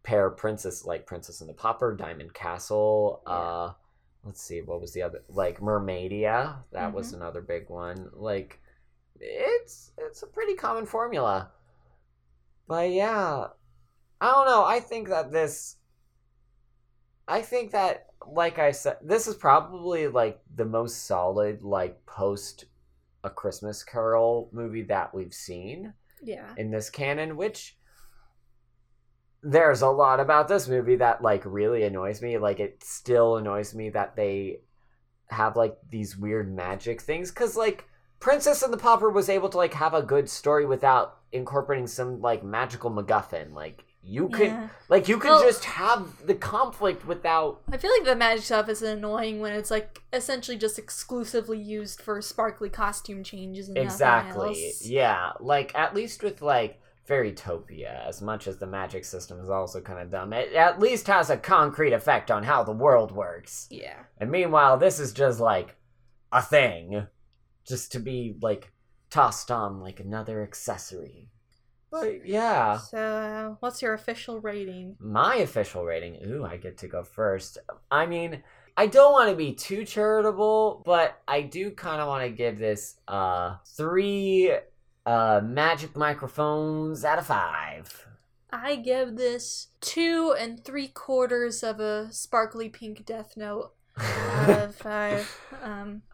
pair 0.04 0.26
of 0.26 0.36
princess 0.36 0.84
like 0.84 1.06
Princess 1.08 1.40
and 1.40 1.50
the 1.50 1.54
Pauper, 1.54 1.96
Diamond 1.96 2.34
Castle, 2.34 3.22
Yeah. 3.26 3.34
uh 3.34 3.74
let's 4.26 4.42
see, 4.42 4.60
what 4.60 4.82
was 4.82 4.92
the 4.92 5.04
other 5.04 5.24
like 5.30 5.62
Mermaidia, 5.62 6.58
that 6.74 6.92
was 6.92 7.14
Mm-hmm. 7.14 7.22
another 7.22 7.40
big 7.42 7.70
one. 7.70 8.10
Like 8.12 8.60
it's 9.22 9.92
it's 9.98 10.24
a 10.24 10.28
pretty 10.28 10.56
common 10.56 10.86
formula. 10.86 11.52
But 12.70 12.92
yeah, 12.92 13.48
I 14.22 14.32
don't 14.32 14.46
know. 14.46 14.64
I 14.64 14.80
think 14.80 15.10
that 15.10 15.32
this 15.32 15.78
I 17.28 17.42
think 17.42 17.72
that 17.72 18.06
like 18.32 18.60
I 18.60 18.72
said 18.72 18.98
this 19.02 19.28
is 19.28 19.36
probably 19.36 20.08
like 20.08 20.40
the 20.56 20.66
most 20.66 21.08
solid 21.08 21.64
like 21.64 22.06
post 22.06 22.66
a 23.24 23.30
Christmas 23.32 23.84
Carol 23.84 24.50
movie 24.54 24.84
that 24.84 25.16
we've 25.16 25.34
seen 25.34 25.96
yeah. 26.22 26.54
in 26.58 26.70
this 26.70 26.92
canon, 26.92 27.38
which 27.38 27.76
there's 29.42 29.82
a 29.82 29.90
lot 29.90 30.20
about 30.20 30.48
this 30.48 30.68
movie 30.68 30.98
that 30.98 31.24
like 31.24 31.42
really 31.46 31.82
annoys 31.82 32.22
me. 32.22 32.38
Like 32.38 32.60
it 32.60 32.84
still 32.84 33.38
annoys 33.38 33.74
me 33.74 33.90
that 33.90 34.16
they 34.16 34.60
have 35.32 35.56
like 35.56 35.76
these 35.90 36.16
weird 36.16 36.56
magic 36.56 37.02
things 37.02 37.32
cuz 37.32 37.58
like 37.58 37.86
Princess 38.20 38.62
and 38.62 38.72
the 38.72 38.78
Pauper 38.78 39.10
was 39.10 39.28
able 39.28 39.50
to 39.50 39.58
like 39.58 39.74
have 39.74 39.96
a 39.96 40.04
good 40.04 40.30
story 40.30 40.68
without 40.68 41.19
incorporating 41.32 41.88
some 41.88 42.22
like 42.22 42.44
magical 42.44 42.90
MacGuffin. 42.92 43.54
Like 43.54 43.84
you 44.02 44.30
could 44.30 44.48
Yeah. 44.48 44.70
like 44.88 45.08
you 45.10 45.18
could 45.20 45.30
Well- 45.30 45.44
just 45.44 45.66
have 45.66 46.26
the 46.26 46.34
conflict 46.36 47.06
without 47.06 47.62
I 47.72 47.78
feel 47.78 47.92
like 47.92 48.06
the 48.06 48.16
magic 48.16 48.46
stuff 48.46 48.70
is 48.70 48.82
annoying 48.82 49.40
when 49.42 49.52
it's 49.54 49.70
like 49.70 50.02
essentially 50.14 50.58
just 50.58 50.80
exclusively 50.80 51.60
used 51.60 52.02
for 52.02 52.22
sparkly 52.22 52.70
costume 52.70 53.24
changes 53.24 53.68
and 53.68 53.78
exactly. 53.78 54.72
Yeah, 54.82 55.34
like 55.40 55.76
at 55.76 55.94
least 55.94 56.24
with 56.24 56.42
like 56.42 56.80
Fairytopia, 57.08 58.08
as 58.08 58.22
much 58.22 58.48
as 58.48 58.58
the 58.58 58.68
magic 58.68 59.04
system 59.04 59.40
is 59.40 59.50
also 59.50 59.82
kind 59.82 60.00
of 60.00 60.12
dumb, 60.12 60.32
it 60.32 60.54
at 60.54 60.80
least 60.80 61.08
has 61.08 61.30
a 61.30 61.38
concrete 61.38 61.92
effect 61.94 62.30
on 62.32 62.44
how 62.44 62.64
the 62.64 62.72
world 62.72 63.12
works. 63.12 63.68
Yeah. 63.70 63.98
And 64.20 64.30
meanwhile, 64.32 64.78
this 64.78 65.00
is 65.00 65.12
just 65.12 65.40
like 65.40 65.76
a 66.32 66.42
thing, 66.42 67.08
just 67.68 67.92
to 67.94 68.00
be 68.00 68.38
like 68.42 68.72
tossed 69.10 69.52
on 69.52 69.80
like 69.80 70.00
another 70.00 70.44
accessory. 70.44 71.30
But 71.92 72.28
yeah. 72.28 72.78
So, 72.78 72.98
uh, 72.98 73.56
what's 73.60 73.82
your 73.82 73.94
official 73.94 74.40
rating? 74.40 74.96
My 75.00 75.38
official 75.38 75.84
rating. 75.84 76.18
Ooh, 76.28 76.46
I 76.46 76.58
get 76.58 76.78
to 76.80 76.88
go 76.88 77.04
first. 77.04 77.58
I 77.90 78.06
mean, 78.06 78.44
I 78.78 78.88
don't 78.88 79.12
want 79.12 79.30
to 79.30 79.36
be 79.36 79.54
too 79.54 79.86
charitable, 79.86 80.84
but 80.86 81.20
I 81.28 81.42
do 81.42 81.72
kind 81.72 82.00
of 82.00 82.08
want 82.08 82.24
to 82.24 82.30
give 82.30 82.60
this 82.60 82.96
uh 83.08 83.56
three 83.76 84.54
uh 85.06 85.42
magic 85.44 85.96
microphones 85.96 87.04
out 87.04 87.20
of 87.20 87.26
five. 87.26 88.06
I 88.52 88.76
give 88.78 89.16
this 89.16 89.68
two 89.82 90.36
and 90.40 90.64
three 90.64 90.88
quarters 90.88 91.64
of 91.64 91.80
a 91.80 92.12
sparkly 92.12 92.70
pink 92.70 93.06
Death 93.06 93.36
Note 93.38 93.74
out 94.00 94.50
of 94.50 94.76
five. 94.76 95.42
Um, 95.62 96.02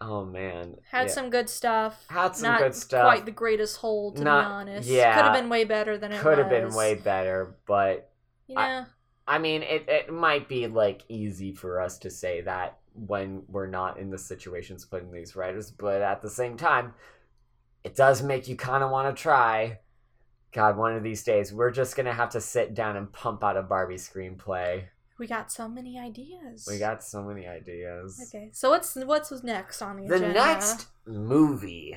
Oh, 0.00 0.24
man. 0.24 0.76
had 0.90 1.06
Yeah. 1.08 1.12
some 1.12 1.30
good 1.30 1.48
stuff. 1.50 2.04
Had 2.08 2.36
some 2.36 2.50
Not 2.52 2.60
good 2.60 2.74
stuff. 2.74 3.04
Quite 3.04 3.24
the 3.26 3.32
greatest 3.32 3.78
whole, 3.78 4.12
to 4.12 4.22
Not- 4.24 4.42
be 4.44 4.46
honest. 4.72 4.88
yeah. 4.88 5.14
could 5.14 5.24
have 5.24 5.34
been 5.34 5.48
way 5.48 5.64
better 5.64 5.98
than 5.98 6.12
it 6.12 6.20
Could 6.20 6.38
have 6.38 6.48
been 6.48 6.74
way 6.74 6.94
better, 6.94 7.56
but 7.66 8.10
You 8.46 8.56
I- 8.58 8.86
I 9.28 9.38
mean, 9.38 9.62
it, 9.64 9.88
it 9.88 10.12
might 10.12 10.48
be 10.48 10.66
like 10.68 11.02
easy 11.08 11.52
for 11.52 11.80
us 11.80 11.98
to 11.98 12.10
say 12.10 12.42
that 12.42 12.78
when 12.94 13.42
we're 13.48 13.66
not 13.66 13.98
in 13.98 14.10
the 14.10 14.18
situations 14.18 14.84
putting 14.84 15.10
these 15.10 15.34
writers, 15.34 15.70
but 15.72 16.00
at 16.00 16.22
the 16.22 16.30
same 16.30 16.56
time, 16.56 16.94
it 17.82 17.96
does 17.96 18.22
make 18.22 18.46
you 18.48 18.56
kind 18.56 18.84
of 18.84 18.90
want 18.90 19.14
to 19.14 19.20
try. 19.20 19.80
God, 20.52 20.76
one 20.76 20.94
of 20.94 21.02
these 21.02 21.24
days, 21.24 21.52
we're 21.52 21.72
just 21.72 21.96
gonna 21.96 22.12
have 22.14 22.30
to 22.30 22.40
sit 22.40 22.72
down 22.72 22.96
and 22.96 23.12
pump 23.12 23.42
out 23.44 23.56
a 23.56 23.62
Barbie 23.62 23.96
screenplay. 23.96 24.84
We 25.18 25.26
got 25.26 25.50
so 25.50 25.68
many 25.68 25.98
ideas. 25.98 26.66
We 26.70 26.78
got 26.78 27.02
so 27.02 27.22
many 27.22 27.46
ideas. 27.46 28.20
Okay, 28.28 28.50
so 28.52 28.70
what's 28.70 28.94
what's 28.94 29.30
next 29.42 29.82
on 29.82 29.96
the, 29.96 30.08
The 30.08 30.14
agenda? 30.16 30.28
The 30.28 30.34
next 30.34 30.86
movie 31.06 31.96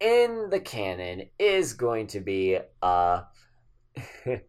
in 0.00 0.50
the 0.50 0.60
canon 0.60 1.28
is 1.38 1.72
going 1.72 2.06
to 2.08 2.20
be 2.20 2.58
uh 2.82 3.22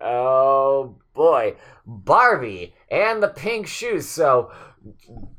oh 0.00 0.96
boy, 1.14 1.56
Barbie 1.86 2.74
and 2.90 3.22
the 3.22 3.28
pink 3.28 3.66
shoes. 3.66 4.08
So 4.08 4.52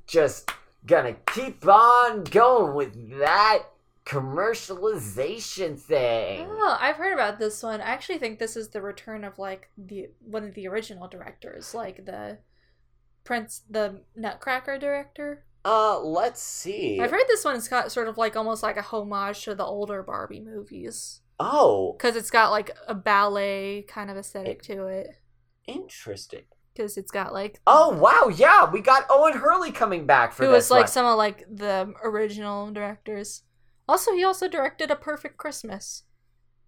just 0.08 0.52
gonna 0.86 1.16
keep 1.34 1.68
on 1.68 2.24
going 2.26 2.74
with 2.74 3.20
that 3.20 3.64
commercialization 4.10 5.77
thing. 5.80 6.48
Oh, 6.49 6.77
I've 6.80 6.95
heard 6.95 7.14
about 7.14 7.40
this 7.40 7.61
one. 7.61 7.81
I 7.81 7.86
actually 7.86 8.18
think 8.18 8.40
this 8.40 8.56
is 8.57 8.69
the 8.69 8.81
return 8.81 9.23
of 9.23 9.38
like 9.40 9.69
the 9.77 10.07
one 10.22 10.44
of 10.44 10.53
the 10.56 10.68
original 10.68 11.07
directors, 11.07 11.73
like 11.73 12.06
the 12.06 12.40
Prince, 13.23 13.61
the 13.69 14.02
Nutcracker 14.15 14.77
director. 14.77 15.45
Uh, 15.65 15.99
let's 15.99 16.41
see. 16.41 16.99
I've 17.02 17.11
heard 17.11 17.26
this 17.27 17.44
one's 17.45 17.68
got 17.68 17.91
sort 17.91 18.07
of 18.07 18.18
like 18.18 18.36
almost 18.36 18.64
like 18.64 18.77
a 18.77 18.81
homage 18.81 19.44
to 19.44 19.53
the 19.56 19.65
older 19.65 20.02
Barbie 20.02 20.40
movies 20.40 21.22
Oh, 21.40 21.94
because 21.98 22.15
it's 22.15 22.31
got 22.31 22.49
like 22.52 22.72
a 22.88 22.95
ballet 22.95 23.84
kind 23.88 24.10
of 24.10 24.18
aesthetic 24.18 24.61
to 24.64 24.88
it. 24.88 25.10
interesting. 25.68 26.44
Because 26.73 26.98
it's 26.98 27.11
got 27.11 27.34
like 27.34 27.60
Oh 27.68 27.90
wow, 27.90 28.30
yeah, 28.34 28.72
we 28.72 28.80
got 28.81 29.06
Owen 29.10 29.34
Hurley 29.34 29.72
coming 29.72 30.06
back 30.06 30.31
for 30.31 30.45
who 30.45 30.52
this 30.52 30.65
was 30.65 30.72
like 30.72 30.80
one. 30.84 30.88
some 30.88 31.06
of 31.06 31.18
like 31.18 31.45
the 31.53 31.94
original 32.03 32.72
directors. 32.72 33.44
Also, 33.90 34.14
he 34.14 34.24
also 34.24 34.48
directed 34.48 34.91
A 34.91 34.95
Perfect 34.95 35.38
Christmas. 35.38 36.03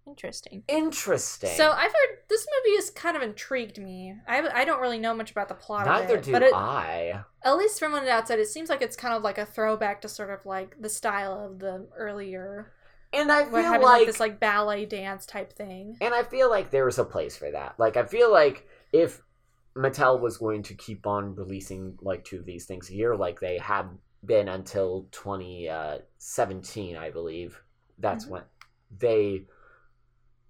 Interesting. 0.06 0.64
Interesting. 0.66 1.50
So 1.56 1.70
I've 1.70 1.92
heard 1.92 2.18
this 2.28 2.44
movie 2.64 2.74
has 2.76 2.90
kind 2.90 3.16
of 3.16 3.22
intrigued 3.22 3.78
me. 3.78 4.16
I, 4.26 4.40
I 4.48 4.64
don't 4.64 4.80
really 4.80 4.98
know 4.98 5.14
much 5.14 5.30
about 5.30 5.48
the 5.48 5.54
plot 5.54 5.86
Neither 5.86 6.14
of 6.16 6.20
it, 6.20 6.24
do 6.24 6.32
but 6.32 6.42
it, 6.42 6.52
I. 6.52 7.22
at 7.44 7.56
least 7.56 7.78
from 7.78 7.92
the 7.92 8.10
outside, 8.10 8.40
it 8.40 8.48
seems 8.48 8.68
like 8.68 8.82
it's 8.82 8.96
kind 8.96 9.14
of 9.14 9.22
like 9.22 9.38
a 9.38 9.46
throwback 9.46 10.00
to 10.02 10.08
sort 10.08 10.30
of 10.30 10.44
like 10.44 10.74
the 10.80 10.88
style 10.88 11.34
of 11.46 11.60
the 11.60 11.86
earlier, 11.96 12.72
And 13.12 13.30
I 13.30 13.44
feel 13.44 13.62
having 13.62 13.82
like, 13.82 13.98
like 14.00 14.06
this 14.06 14.18
like 14.18 14.40
ballet 14.40 14.86
dance 14.86 15.24
type 15.24 15.52
thing. 15.52 15.96
and 16.00 16.12
I 16.12 16.24
feel 16.24 16.50
like 16.50 16.70
there 16.72 16.84
was 16.86 16.98
a 16.98 17.04
place 17.04 17.36
for 17.36 17.52
that. 17.52 17.78
Like 17.78 17.96
I 17.96 18.04
feel 18.04 18.32
like 18.32 18.66
if 18.92 19.22
Mattel 19.76 20.20
was 20.20 20.36
going 20.36 20.64
to 20.64 20.74
keep 20.74 21.06
on 21.06 21.36
releasing 21.36 21.96
like 22.02 22.24
two 22.24 22.38
of 22.40 22.44
these 22.44 22.64
things 22.66 22.90
a 22.90 22.94
year, 22.94 23.14
like 23.16 23.38
they 23.38 23.58
have 23.58 23.86
been 24.24 24.48
until 24.48 25.08
2017, 25.10 26.96
I 26.96 27.10
believe. 27.10 27.62
That's 27.98 28.26
Mhm. 28.26 28.30
when 28.30 28.42
they. 28.98 29.46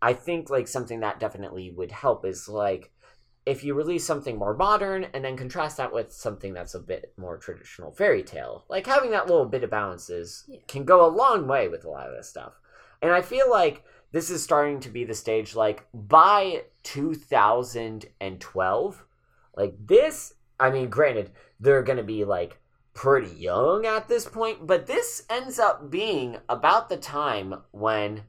I 0.00 0.14
think 0.14 0.48
like 0.50 0.68
something 0.68 1.00
that 1.00 1.20
definitely 1.20 1.70
would 1.70 1.92
help 1.92 2.24
is 2.24 2.48
like 2.48 2.90
if 3.44 3.64
you 3.64 3.74
release 3.74 4.06
something 4.06 4.38
more 4.38 4.54
modern 4.54 5.02
and 5.12 5.24
then 5.24 5.36
contrast 5.36 5.76
that 5.76 5.92
with 5.92 6.12
something 6.12 6.54
that's 6.54 6.74
a 6.74 6.80
bit 6.80 7.12
more 7.16 7.36
traditional 7.38 7.90
fairy 7.90 8.22
tale, 8.22 8.64
like 8.68 8.86
having 8.86 9.10
that 9.10 9.26
little 9.26 9.46
bit 9.46 9.64
of 9.64 9.70
balances 9.70 10.44
Yeah. 10.46 10.60
can 10.68 10.84
go 10.84 11.04
a 11.04 11.10
long 11.10 11.48
way 11.48 11.66
with 11.68 11.84
a 11.84 11.90
lot 11.90 12.08
of 12.08 12.14
this 12.16 12.28
stuff. 12.28 12.52
And 13.00 13.10
I 13.10 13.20
feel 13.20 13.50
like 13.50 13.82
this 14.12 14.30
is 14.30 14.44
starting 14.44 14.78
to 14.80 14.90
be 14.90 15.02
the 15.04 15.14
stage 15.14 15.56
like 15.56 15.86
by 15.92 16.66
2012, 16.84 19.04
like 19.56 19.74
this, 19.86 20.34
I 20.60 20.70
mean, 20.70 20.88
granted, 20.88 21.32
they're 21.58 21.82
going 21.82 21.96
to 21.98 22.04
be 22.04 22.24
like 22.24 22.60
pretty 22.94 23.34
young 23.34 23.86
at 23.86 24.08
this 24.08 24.26
point, 24.26 24.66
but 24.66 24.86
this 24.86 25.24
ends 25.30 25.58
up 25.58 25.90
being 25.90 26.38
about 26.48 26.88
the 26.88 26.96
time 26.96 27.54
when 27.70 28.24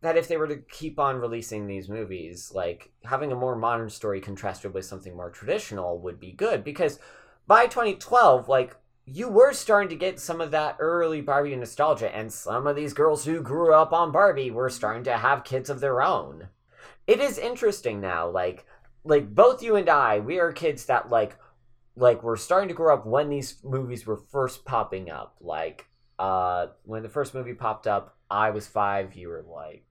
that 0.00 0.16
if 0.16 0.28
they 0.28 0.36
were 0.36 0.46
to 0.46 0.56
keep 0.56 0.98
on 0.98 1.16
releasing 1.16 1.66
these 1.66 1.88
movies, 1.88 2.52
like 2.54 2.90
having 3.04 3.32
a 3.32 3.36
more 3.36 3.56
modern 3.56 3.90
story 3.90 4.20
contrasted 4.20 4.72
with 4.72 4.84
something 4.84 5.16
more 5.16 5.30
traditional 5.30 5.98
would 6.00 6.20
be 6.20 6.32
good 6.32 6.62
because 6.62 7.00
by 7.46 7.66
2012, 7.66 8.48
like 8.48 8.76
you 9.04 9.28
were 9.28 9.52
starting 9.52 9.88
to 9.88 9.96
get 9.96 10.20
some 10.20 10.40
of 10.40 10.50
that 10.50 10.76
early 10.78 11.20
Barbie 11.20 11.56
nostalgia, 11.56 12.14
and 12.14 12.32
some 12.32 12.66
of 12.66 12.76
these 12.76 12.92
girls 12.92 13.24
who 13.24 13.40
grew 13.40 13.72
up 13.72 13.92
on 13.92 14.12
Barbie 14.12 14.50
were 14.50 14.70
starting 14.70 15.04
to 15.04 15.16
have 15.16 15.44
kids 15.44 15.70
of 15.70 15.80
their 15.80 16.02
own. 16.02 16.48
It 17.06 17.20
is 17.20 17.38
interesting 17.38 18.00
now, 18.00 18.28
like 18.28 18.66
like 19.04 19.34
both 19.34 19.62
you 19.62 19.76
and 19.76 19.88
I, 19.88 20.18
we 20.18 20.38
are 20.38 20.52
kids 20.52 20.84
that 20.86 21.08
like 21.08 21.36
like 21.98 22.22
we're 22.22 22.36
starting 22.36 22.68
to 22.68 22.74
grow 22.74 22.94
up 22.94 23.04
when 23.06 23.28
these 23.28 23.58
movies 23.64 24.06
were 24.06 24.16
first 24.16 24.64
popping 24.64 25.10
up. 25.10 25.36
Like 25.40 25.86
uh 26.18 26.68
when 26.84 27.02
the 27.02 27.08
first 27.08 27.34
movie 27.34 27.54
popped 27.54 27.86
up, 27.86 28.16
I 28.30 28.50
was 28.50 28.66
five, 28.66 29.14
you 29.14 29.28
were 29.28 29.44
like 29.48 29.84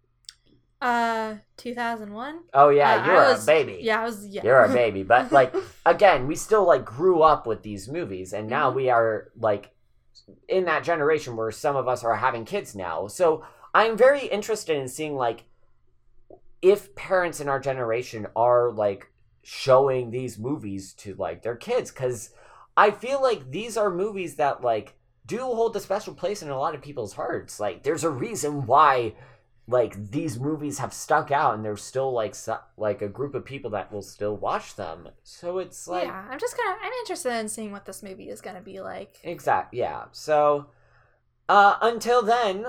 Uh, 0.82 1.36
2001? 1.58 2.40
Oh 2.54 2.70
yeah, 2.70 3.02
Uh, 3.02 3.06
you're 3.06 3.24
a 3.36 3.40
baby. 3.46 3.80
Yeah, 3.82 4.02
I 4.02 4.06
was, 4.06 4.26
yeah. 4.28 4.44
You're 4.44 4.64
a 4.64 4.74
baby. 4.74 5.04
But 5.04 5.32
like 5.40 5.54
again, 5.86 6.28
we 6.28 6.36
still 6.36 6.66
like 6.66 6.86
grew 6.86 7.22
up 7.22 7.48
with 7.48 7.64
these 7.64 7.88
movies 7.88 8.34
and 8.34 8.48
now 8.48 8.72
Mhm. 8.72 8.76
we 8.76 8.90
are 8.90 9.32
like 9.40 9.72
in 10.48 10.66
that 10.66 10.84
generation 10.84 11.36
where 11.36 11.52
some 11.52 11.76
of 11.76 11.88
us 11.88 12.04
are 12.04 12.16
having 12.16 12.46
kids 12.46 12.76
now. 12.76 13.08
So 13.08 13.44
I'm 13.74 13.96
very 13.98 14.26
interested 14.28 14.78
in 14.78 14.88
seeing 14.88 15.16
like 15.16 15.46
if 16.62 16.96
parents 16.96 17.40
in 17.40 17.48
our 17.48 17.60
generation 17.60 18.28
are 18.36 18.72
like 18.72 19.12
showing 19.49 20.11
these 20.11 20.38
movies 20.38 20.91
to 20.91 21.15
like 21.15 21.41
their 21.41 21.56
kids 21.56 21.90
cuz 21.90 22.32
I 22.76 22.91
feel 22.91 23.22
like 23.22 23.49
these 23.49 23.78
are 23.78 23.90
movies 23.90 24.36
that 24.36 24.61
like 24.61 24.95
do 25.26 25.40
hold 25.40 25.74
a 25.78 25.80
special 25.80 26.14
place 26.14 26.41
in 26.41 26.49
a 26.49 26.60
lot 26.60 26.76
of 26.76 26.82
people's 26.82 27.14
hearts. 27.14 27.57
Like 27.57 27.84
there's 27.84 28.03
a 28.03 28.10
reason 28.10 28.65
why 28.65 29.15
like 29.65 30.11
these 30.11 30.38
movies 30.38 30.80
have 30.80 30.94
stuck 30.94 31.32
out 31.32 31.56
and 31.56 31.64
there's 31.64 31.82
still 31.82 32.11
like 32.11 32.36
so, 32.36 32.57
like 32.76 33.02
a 33.02 33.07
group 33.07 33.36
of 33.36 33.45
people 33.45 33.72
that 33.72 33.90
will 33.90 34.02
still 34.02 34.36
watch 34.36 34.76
them. 34.76 35.07
So 35.24 35.60
it's 35.60 35.88
like 35.88 36.07
yeah, 36.07 36.28
I'm 36.30 36.40
just 36.40 36.57
kind 36.57 36.69
of 36.74 36.78
I'm 36.84 36.91
interested 37.03 37.34
in 37.34 37.48
seeing 37.48 37.72
what 37.72 37.86
this 37.86 38.03
movie 38.03 38.30
is 38.30 38.41
gonna 38.41 38.61
be 38.61 38.82
like. 38.82 39.15
Exact. 39.24 39.74
Yeah. 39.74 40.06
So, 40.11 40.68
uh, 41.48 41.78
until 41.82 42.22
then, 42.22 42.65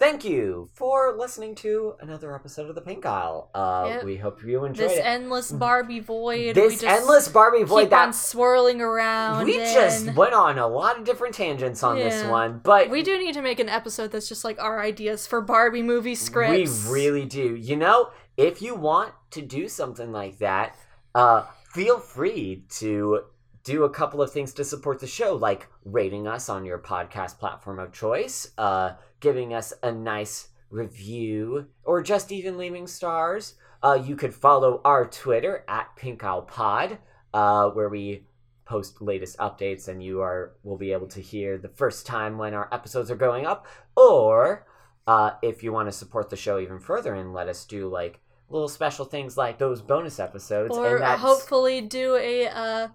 thank 0.00 0.24
you 0.24 0.68
for 0.74 1.14
listening 1.16 1.54
to 1.54 1.94
another 2.00 2.34
episode 2.34 2.68
of 2.68 2.74
the 2.74 2.80
Pink 2.80 3.04
Aisle. 3.06 3.50
Uh, 3.54 3.84
Yep. 3.86 4.04
we 4.04 4.16
hope 4.16 4.42
you 4.42 4.64
enjoyed 4.64 4.88
This 4.90 4.98
it. 4.98 5.02
endless 5.04 5.52
Barbie 5.52 6.00
void. 6.00 6.54
this 6.56 6.70
we 6.72 6.74
just 6.76 6.84
endless 6.84 7.28
Barbie 7.28 7.62
void 7.64 7.82
keep 7.82 7.90
that 7.90 8.06
on 8.08 8.12
swirling 8.14 8.80
around. 8.80 9.44
we 9.44 9.58
just 9.58 10.12
went 10.14 10.32
on 10.32 10.58
a 10.58 10.66
lot 10.66 10.98
of 10.98 11.04
different 11.04 11.34
tangents 11.34 11.82
on 11.82 11.96
this 11.96 12.24
one, 12.24 12.60
but 12.64 12.88
we 12.90 13.02
do 13.02 13.18
need 13.18 13.34
to 13.34 13.42
make 13.42 13.60
an 13.60 13.68
episode 13.68 14.10
that's 14.10 14.28
just 14.28 14.42
like 14.44 14.58
our 14.60 14.80
ideas 14.80 15.26
for 15.26 15.40
Barbie 15.40 15.82
movie 15.82 16.14
scripts. 16.16 16.86
We 16.86 16.92
really 16.92 17.26
do. 17.26 17.54
You 17.54 17.76
know, 17.76 18.10
if 18.38 18.62
you 18.62 18.74
want 18.74 19.12
to 19.32 19.42
do 19.42 19.68
something 19.68 20.10
like 20.12 20.38
that, 20.38 20.76
uh, 21.14 21.42
feel 21.74 21.98
free 22.00 22.64
to 22.78 23.20
do 23.62 23.84
a 23.84 23.90
couple 23.90 24.22
of 24.22 24.32
things 24.32 24.54
to 24.54 24.64
support 24.64 24.98
the 24.98 25.06
show, 25.06 25.34
like 25.36 25.66
rating 25.84 26.26
us 26.26 26.48
on 26.48 26.64
your 26.64 26.78
podcast 26.78 27.38
platform 27.38 27.78
of 27.78 27.92
choice, 27.92 28.50
uh, 28.56 28.92
giving 29.20 29.54
us 29.54 29.72
a 29.82 29.92
nice 29.92 30.48
review, 30.70 31.66
or 31.84 32.02
just 32.02 32.32
even 32.32 32.56
leaving 32.56 32.86
stars. 32.86 33.54
Uh, 33.82 34.02
you 34.04 34.16
could 34.16 34.34
follow 34.34 34.80
our 34.84 35.06
Twitter 35.06 35.64
at 35.68 35.96
Pink 35.96 36.22
Aisle 36.22 36.42
Pod, 36.42 36.98
uh, 37.32 37.70
where 37.70 37.88
we 37.88 38.26
post 38.64 39.02
latest 39.02 39.36
updates, 39.38 39.88
and 39.88 40.02
you 40.02 40.20
are 40.20 40.52
will 40.62 40.76
be 40.76 40.92
able 40.92 41.08
to 41.08 41.20
hear 41.20 41.58
the 41.58 41.68
first 41.68 42.06
time 42.06 42.38
when 42.38 42.54
our 42.54 42.68
episodes 42.72 43.10
are 43.10 43.16
going 43.16 43.46
up. 43.46 43.66
Or 43.96 44.66
uh, 45.06 45.32
if 45.42 45.62
you 45.62 45.72
want 45.72 45.88
to 45.88 45.92
support 45.92 46.30
the 46.30 46.36
show 46.36 46.60
even 46.60 46.78
further 46.78 47.14
and 47.14 47.32
let 47.34 47.48
us 47.48 47.64
do 47.64 47.88
like 47.88 48.20
little 48.48 48.68
special 48.68 49.04
things 49.04 49.36
like 49.36 49.58
those 49.58 49.80
bonus 49.80 50.20
episodes, 50.20 50.76
or 50.76 51.02
and 51.02 51.20
hopefully 51.20 51.80
do 51.80 52.16
a 52.16 52.46
uh, 52.46 52.88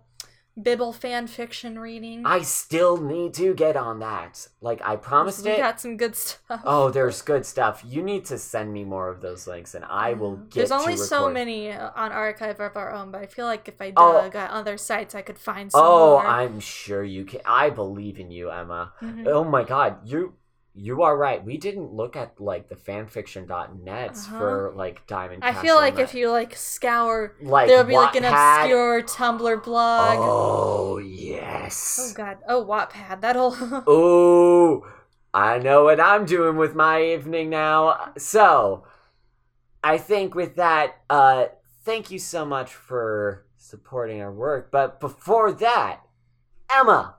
Bibble 0.61 0.93
fan 0.93 1.27
fiction 1.27 1.77
reading. 1.79 2.25
I 2.25 2.41
still 2.41 2.95
need 2.95 3.33
to 3.33 3.53
get 3.53 3.75
on 3.75 3.99
that. 3.99 4.47
Like 4.61 4.81
I 4.85 4.95
promised 4.95 5.43
we 5.43 5.51
it. 5.51 5.57
got 5.57 5.81
some 5.81 5.97
good 5.97 6.15
stuff. 6.15 6.61
Oh, 6.63 6.89
there's 6.89 7.21
good 7.21 7.45
stuff. 7.45 7.83
You 7.85 8.01
need 8.01 8.23
to 8.25 8.37
send 8.37 8.71
me 8.71 8.85
more 8.85 9.09
of 9.09 9.19
those 9.21 9.47
links, 9.47 9.75
and 9.75 9.83
I 9.83 10.13
will 10.13 10.37
get. 10.37 10.53
There's 10.53 10.71
only 10.71 10.95
so 10.95 11.29
many 11.29 11.71
uh, 11.71 11.91
on 11.95 12.13
Archive 12.13 12.59
of 12.61 12.77
Our 12.77 12.93
Own, 12.93 13.11
but 13.11 13.21
I 13.21 13.25
feel 13.25 13.45
like 13.47 13.67
if 13.67 13.81
I 13.81 13.91
Oh. 13.97 14.21
dug 14.21 14.35
at 14.35 14.49
other 14.51 14.77
sites, 14.77 15.13
I 15.13 15.21
could 15.23 15.37
find 15.37 15.71
some 15.71 15.81
Oh, 15.83 16.11
more. 16.11 16.25
I'm 16.25 16.61
sure 16.61 17.03
you 17.03 17.25
can. 17.25 17.41
I 17.45 17.69
believe 17.69 18.17
in 18.17 18.31
you, 18.31 18.49
Emma. 18.49 18.93
Mhm. 19.01 19.27
Oh 19.27 19.43
my 19.43 19.63
God, 19.63 19.97
you 20.07 20.35
you 20.77 21.03
are 21.03 21.15
right. 21.17 21.43
We 21.43 21.57
didn't 21.57 21.93
look 21.93 22.15
at 22.17 22.39
like 22.39 22.67
the 22.67 22.75
fanfiction.net 22.75 24.09
Uh-huh. 24.11 24.37
for 24.37 24.73
like 24.75 25.07
Diamond. 25.07 25.43
I 25.43 25.51
Castle 25.51 25.61
feel 25.63 25.75
like 25.77 25.99
if 25.99 26.13
you 26.13 26.29
like 26.29 26.55
scour, 26.55 27.33
like 27.41 27.67
there 27.67 27.77
would 27.77 27.87
be 27.87 27.95
like 27.95 28.15
an 28.15 28.23
Wattpad- 28.23 28.61
obscure 28.63 29.01
Tumblr 29.03 29.63
blog. 29.63 30.17
Oh 30.19 30.97
yes. 30.97 31.99
Oh 32.11 32.13
god. 32.15 32.37
Oh 32.47 32.65
Wattpad. 32.65 33.21
That'll. 33.21 33.55
Oh, 33.87 34.85
I 35.33 35.57
know 35.59 35.83
what 35.85 35.99
I'm 35.99 36.25
doing 36.25 36.55
with 36.57 36.75
my 36.75 37.01
evening 37.03 37.49
now. 37.49 38.11
So, 38.17 38.85
I 39.83 39.97
think 39.97 40.33
with 40.35 40.55
that, 40.55 40.95
uh, 41.09 41.45
thank 41.83 42.09
you 42.11 42.19
so 42.19 42.45
much 42.45 42.73
for 42.73 43.45
supporting 43.57 44.21
our 44.21 44.31
work. 44.31 44.71
But 44.71 44.99
before 44.99 45.51
that, 45.53 46.01
Emma, 46.73 47.15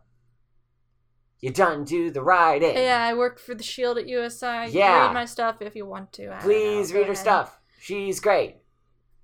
you 1.41 1.51
done 1.51 1.85
do 1.85 2.11
the 2.11 2.23
writing. 2.23 2.75
yeah, 2.77 3.03
I 3.05 3.15
work 3.15 3.39
for 3.39 3.55
the 3.55 3.63
Shield 3.63 3.99
at 3.99 4.09
USI. 4.09 4.69
Yeah. 4.71 5.07
Read 5.07 5.15
my 5.15 5.25
stuff 5.25 5.57
if 5.61 5.75
you 5.77 5.87
want 5.87 6.13
to. 6.15 6.35
I 6.35 6.39
Please. 6.41 6.93
Read 6.93 7.07
her 7.07 7.13
ahead. 7.13 7.19
stuff. 7.19 7.59
She's 7.81 8.21
great. 8.21 8.57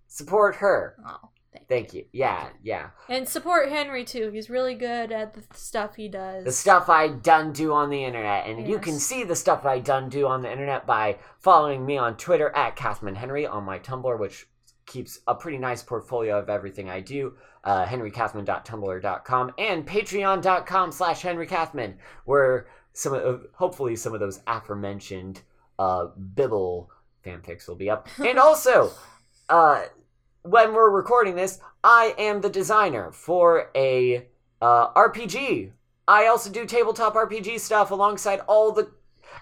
Support 0.08 0.56
her. 0.56 0.96
Oh, 1.06 1.30
thank, 1.52 1.68
Thank 1.68 1.94
you. 1.94 2.04
Yeah, 2.12 2.48
yeah. 2.62 2.90
And 3.08 3.26
support 3.26 3.70
Henry 3.70 4.04
too. 4.04 4.30
He's 4.30 4.50
really 4.50 4.74
good 4.74 5.10
at 5.10 5.32
the 5.34 5.42
stuff 5.54 5.94
he 5.96 6.08
does. 6.08 6.44
the 6.44 6.52
stuff 6.52 6.88
I 6.90 7.08
done 7.08 7.52
do 7.52 7.72
on 7.72 7.88
the 7.88 8.04
internet. 8.04 8.46
And 8.46 8.68
you 8.68 8.78
can 8.78 8.98
see 8.98 9.24
the 9.24 9.34
stuff 9.36 9.64
I 9.64 9.78
done 9.78 10.10
do 10.10 10.26
on 10.26 10.42
the 10.42 10.52
internet 10.52 10.86
by 10.86 11.18
following 11.40 11.86
me 11.86 11.96
on 11.96 12.16
Twitter 12.18 12.54
at 12.54 12.76
Kathman 12.76 13.16
Henry 13.16 13.46
on 13.46 13.64
my 13.64 13.78
Tumblr, 13.78 14.18
which 14.18 14.46
keeps 14.92 15.20
a 15.26 15.34
pretty 15.34 15.58
nice 15.58 15.82
portfolio 15.82 16.38
of 16.38 16.50
everything 16.50 16.90
I 16.90 17.00
do. 17.00 17.34
Uh, 17.64 17.86
henrykathman.tumblr.com 17.86 19.52
and 19.56 19.86
patreon.com 19.86 20.92
slash 20.92 21.22
henrykathman, 21.22 21.94
where 22.24 22.66
some 22.92 23.14
of, 23.14 23.46
hopefully 23.54 23.96
some 23.96 24.12
of 24.12 24.20
those 24.20 24.40
aforementioned 24.46 25.40
uh, 25.78 26.06
Bibble 26.34 26.90
fanfics 27.24 27.66
will 27.66 27.76
be 27.76 27.88
up. 27.88 28.08
And 28.18 28.38
also, 28.38 28.90
uh, 29.48 29.84
when 30.42 30.74
we're 30.74 30.90
recording 30.90 31.36
this, 31.36 31.58
I 31.82 32.14
am 32.18 32.40
the 32.40 32.50
designer 32.50 33.12
for 33.12 33.70
a 33.74 34.26
uh, 34.60 34.92
RPG. 34.92 35.70
I 36.06 36.26
also 36.26 36.50
do 36.50 36.66
tabletop 36.66 37.14
RPG 37.14 37.60
stuff 37.60 37.90
alongside 37.90 38.40
all 38.40 38.72
the. 38.72 38.90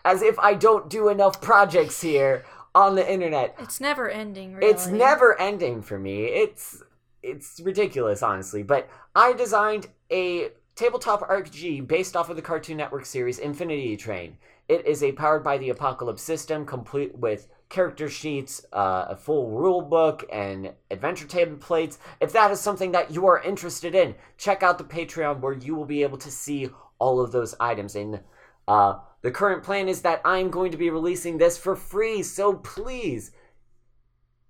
As 0.05 0.23
if 0.23 0.39
I 0.39 0.55
don't 0.55 0.89
do 0.89 1.09
enough 1.09 1.41
projects 1.41 2.01
here 2.01 2.45
on 2.75 2.95
the 2.95 3.13
internet. 3.13 3.55
It's 3.59 3.81
never 3.81 4.09
ending. 4.09 4.55
Really. 4.55 4.71
It's 4.71 4.87
never 4.87 5.39
ending 5.41 5.83
for 5.83 5.99
me. 5.99 6.25
It's 6.25 6.83
it's 7.23 7.61
ridiculous, 7.61 8.23
honestly. 8.23 8.63
But 8.63 8.89
I 9.15 9.33
designed 9.33 9.89
a 10.11 10.51
tabletop 10.75 11.29
RPG 11.29 11.87
based 11.87 12.17
off 12.17 12.31
of 12.31 12.37
the 12.37 12.43
Cartoon 12.43 12.77
Network 12.77 13.05
series 13.05 13.39
Infinity 13.39 13.97
Train. 13.97 14.39
It 14.69 14.87
is 14.87 15.03
a 15.03 15.13
powered 15.13 15.43
by 15.43 15.59
the 15.59 15.71
Apocalypse 15.71 16.23
system, 16.23 16.65
complete 16.65 17.17
with 17.19 17.49
character 17.69 18.09
sheets, 18.09 18.65
uh, 18.73 19.07
a 19.09 19.17
full 19.17 19.51
rule 19.51 19.83
book, 19.83 20.25
and 20.33 20.73
adventure 20.91 21.27
templates. 21.27 21.99
If 22.21 22.33
that 22.33 22.51
is 22.51 22.61
something 22.61 22.93
that 22.93 23.11
you 23.11 23.27
are 23.27 23.43
interested 23.43 23.95
in, 23.95 24.15
check 24.39 24.63
out 24.63 24.79
the 24.79 24.85
Patreon 24.85 25.41
where 25.41 25.53
you 25.53 25.75
will 25.75 25.87
be 25.87 26.03
able 26.03 26.19
to 26.19 26.31
see 26.31 26.69
all 26.99 27.21
of 27.21 27.33
those 27.33 27.55
items. 27.59 27.97
And 27.97 28.21
uh, 28.69 28.99
the 29.23 29.31
current 29.31 29.63
plan 29.63 29.89
is 29.89 30.03
that 30.03 30.21
I'm 30.25 30.51
going 30.51 30.73
to 30.73 30.79
be 30.79 30.91
releasing 30.91 31.39
this 31.39 31.59
for 31.59 31.77
free, 31.77 32.23
so 32.23 32.55
please 32.55 33.33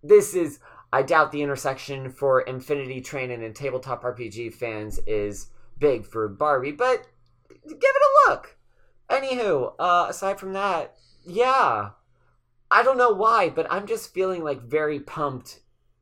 this 0.02 0.34
is 0.34 0.60
I 0.92 1.02
doubt 1.02 1.30
the 1.30 1.42
intersection 1.42 2.10
for 2.10 2.40
Infinity 2.40 3.00
Train 3.00 3.30
and 3.30 3.54
tabletop 3.54 4.02
RPG 4.02 4.54
fans 4.54 4.98
is 5.06 5.48
big 5.78 6.04
for 6.04 6.28
Barbie, 6.28 6.72
but 6.72 7.06
give 7.66 7.78
it 7.78 8.28
a 8.28 8.30
look. 8.30 8.56
Anywho, 9.08 9.74
uh, 9.78 10.06
aside 10.08 10.40
from 10.40 10.52
that, 10.52 10.96
yeah, 11.24 11.90
I 12.70 12.82
don't 12.82 12.98
know 12.98 13.12
why, 13.12 13.50
but 13.50 13.66
I'm 13.70 13.86
just 13.86 14.12
feeling 14.12 14.42
like 14.42 14.62
very 14.62 14.98
pumped 14.98 15.60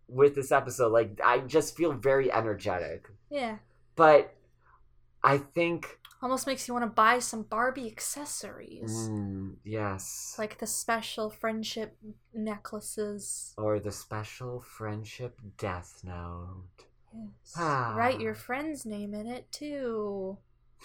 with 0.09 0.35
this 0.35 0.53
episode. 0.53 0.93
Like 0.93 1.21
I 1.25 1.41
just 1.41 1.77
feel 1.77 1.93
very 1.93 2.33
energetic. 2.33 3.09
Yeah. 3.31 3.57
But 3.95 4.35
I 5.23 5.39
think, 5.39 5.98
Almost 6.21 6.47
makes 6.49 6.67
you 6.67 6.75
want 6.75 6.83
to 6.85 6.91
buy 6.91 7.21
some 7.21 7.43
Barbie 7.45 7.87
accessories. 7.87 8.91
mm, 9.09 9.55
yes, 9.65 10.35
Like 10.39 10.59
the 10.59 10.67
special 10.67 11.31
friendship 11.31 11.97
necklaces. 12.35 13.55
or 13.57 13.79
the 13.79 13.93
special 13.93 14.61
friendship 14.61 15.41
death 15.59 16.01
note. 16.03 16.65
Yes. 17.15 17.55
Ah. 17.57 17.95
Write 17.97 18.21
your 18.21 18.35
friend's 18.35 18.85
name 18.85 19.15
in 19.15 19.27
it 19.29 19.51
too. 19.53 20.39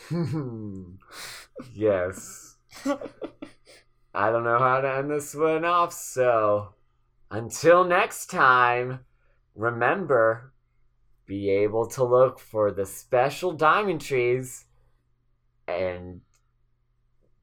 yes. 1.74 2.56
I 4.16 4.30
don't 4.32 4.44
know 4.44 4.60
how 4.60 4.82
to 4.82 4.90
end 4.96 5.10
this 5.12 5.34
one 5.36 5.66
off, 5.66 5.94
so 5.94 6.74
until 7.32 7.84
next 7.84 8.28
time, 8.28 9.00
remember 9.56 10.54
be 11.26 11.50
able 11.50 11.88
to 11.88 12.04
look 12.04 12.40
for 12.40 12.72
the 12.72 12.86
special 12.86 13.52
diamond 13.54 14.02
trees 14.02 14.66
and 15.68 16.22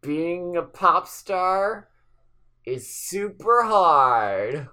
being 0.02 0.56
a 0.56 0.62
pop 0.62 1.06
star 1.06 1.88
is 2.64 2.88
super 2.88 3.62
hard. 3.64 4.68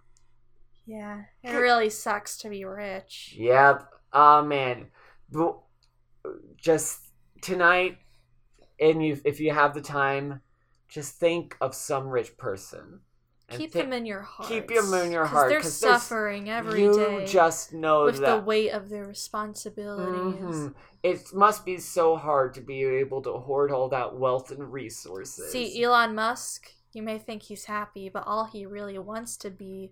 Yeah. 0.86 1.24
It 1.44 1.52
really 1.52 1.90
sucks 1.90 2.38
to 2.40 2.50
be 2.50 2.64
rich. 2.64 3.36
Yep. 3.38 3.90
Oh 4.14 4.44
man. 4.44 4.88
But 5.32 5.58
just 6.56 7.00
tonight, 7.42 7.98
and 8.80 9.06
you, 9.06 9.20
if 9.26 9.40
you 9.40 9.52
have 9.54 9.74
the 9.74 9.82
time, 9.82 10.42
just 10.88 11.20
think 11.20 11.58
of 11.60 11.76
some 11.76 12.08
rich 12.08 12.38
person. 12.38 13.02
Keep 13.50 13.72
thi- 13.72 13.80
them 13.82 13.94
in 13.94 14.06
your 14.06 14.22
heart. 14.22 14.50
keep 14.50 14.68
them 14.68 14.94
in 14.94 15.12
your 15.12 15.26
heart, 15.26 15.50
They're 15.50 15.62
suffering 15.64 16.50
every 16.50 16.82
day 16.94 17.22
you 17.22 17.26
just 17.28 17.72
know 17.72 18.04
with 18.06 18.18
that 18.20 18.36
the 18.40 18.44
weight 18.44 18.72
of 18.72 18.90
their 18.90 19.06
responsibilities. 19.06 20.42
Mhm. 20.56 20.76
it 21.04 21.34
must 21.34 21.64
be 21.66 21.78
so 21.78 22.18
hard 22.18 22.54
to 22.56 22.62
be 22.62 22.84
able 22.84 23.22
to 23.22 23.32
hoard 23.34 23.72
all 23.72 23.88
that 23.90 24.16
wealth 24.18 24.52
and 24.52 24.72
resources. 24.74 25.52
See, 25.52 25.82
Elon 25.82 26.14
Musk, 26.16 26.72
you 26.92 27.02
may 27.02 27.18
think 27.20 27.44
he's 27.44 27.66
happy, 27.66 28.10
but 28.10 28.24
all 28.28 28.46
he 28.46 28.66
really 28.66 29.00
wants 29.00 29.38
to 29.38 29.50
be 29.50 29.92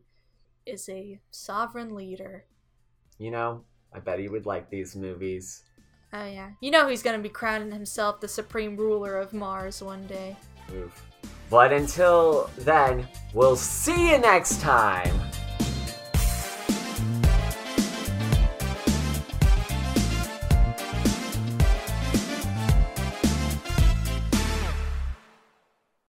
is 0.65 0.89
a 0.89 1.21
sovereign 1.31 1.95
leader. 1.95 2.45
you 3.17 3.31
know, 3.31 3.63
I 3.93 3.99
bet 4.01 4.19
he 4.19 4.27
would 4.27 4.45
like 4.45 4.69
these 4.69 4.93
movies. 4.93 5.63
Oh, 6.11 6.25
yeah. 6.25 6.51
You 6.59 6.69
know 6.71 6.89
he's 6.89 7.01
going 7.01 7.15
to 7.17 7.23
be 7.23 7.29
crowning 7.29 7.71
himself 7.71 8.19
the 8.19 8.27
supreme 8.27 8.75
ruler 8.75 9.15
of 9.17 9.31
Mars 9.31 9.81
one 9.81 10.05
day. 10.07 10.35
Oof. 10.73 11.01
But 11.49 11.71
until 11.71 12.49
then, 12.57 13.07
we'll 13.33 13.55
see 13.55 14.11
you 14.11 14.17
next 14.17 14.61
time. 14.61 15.13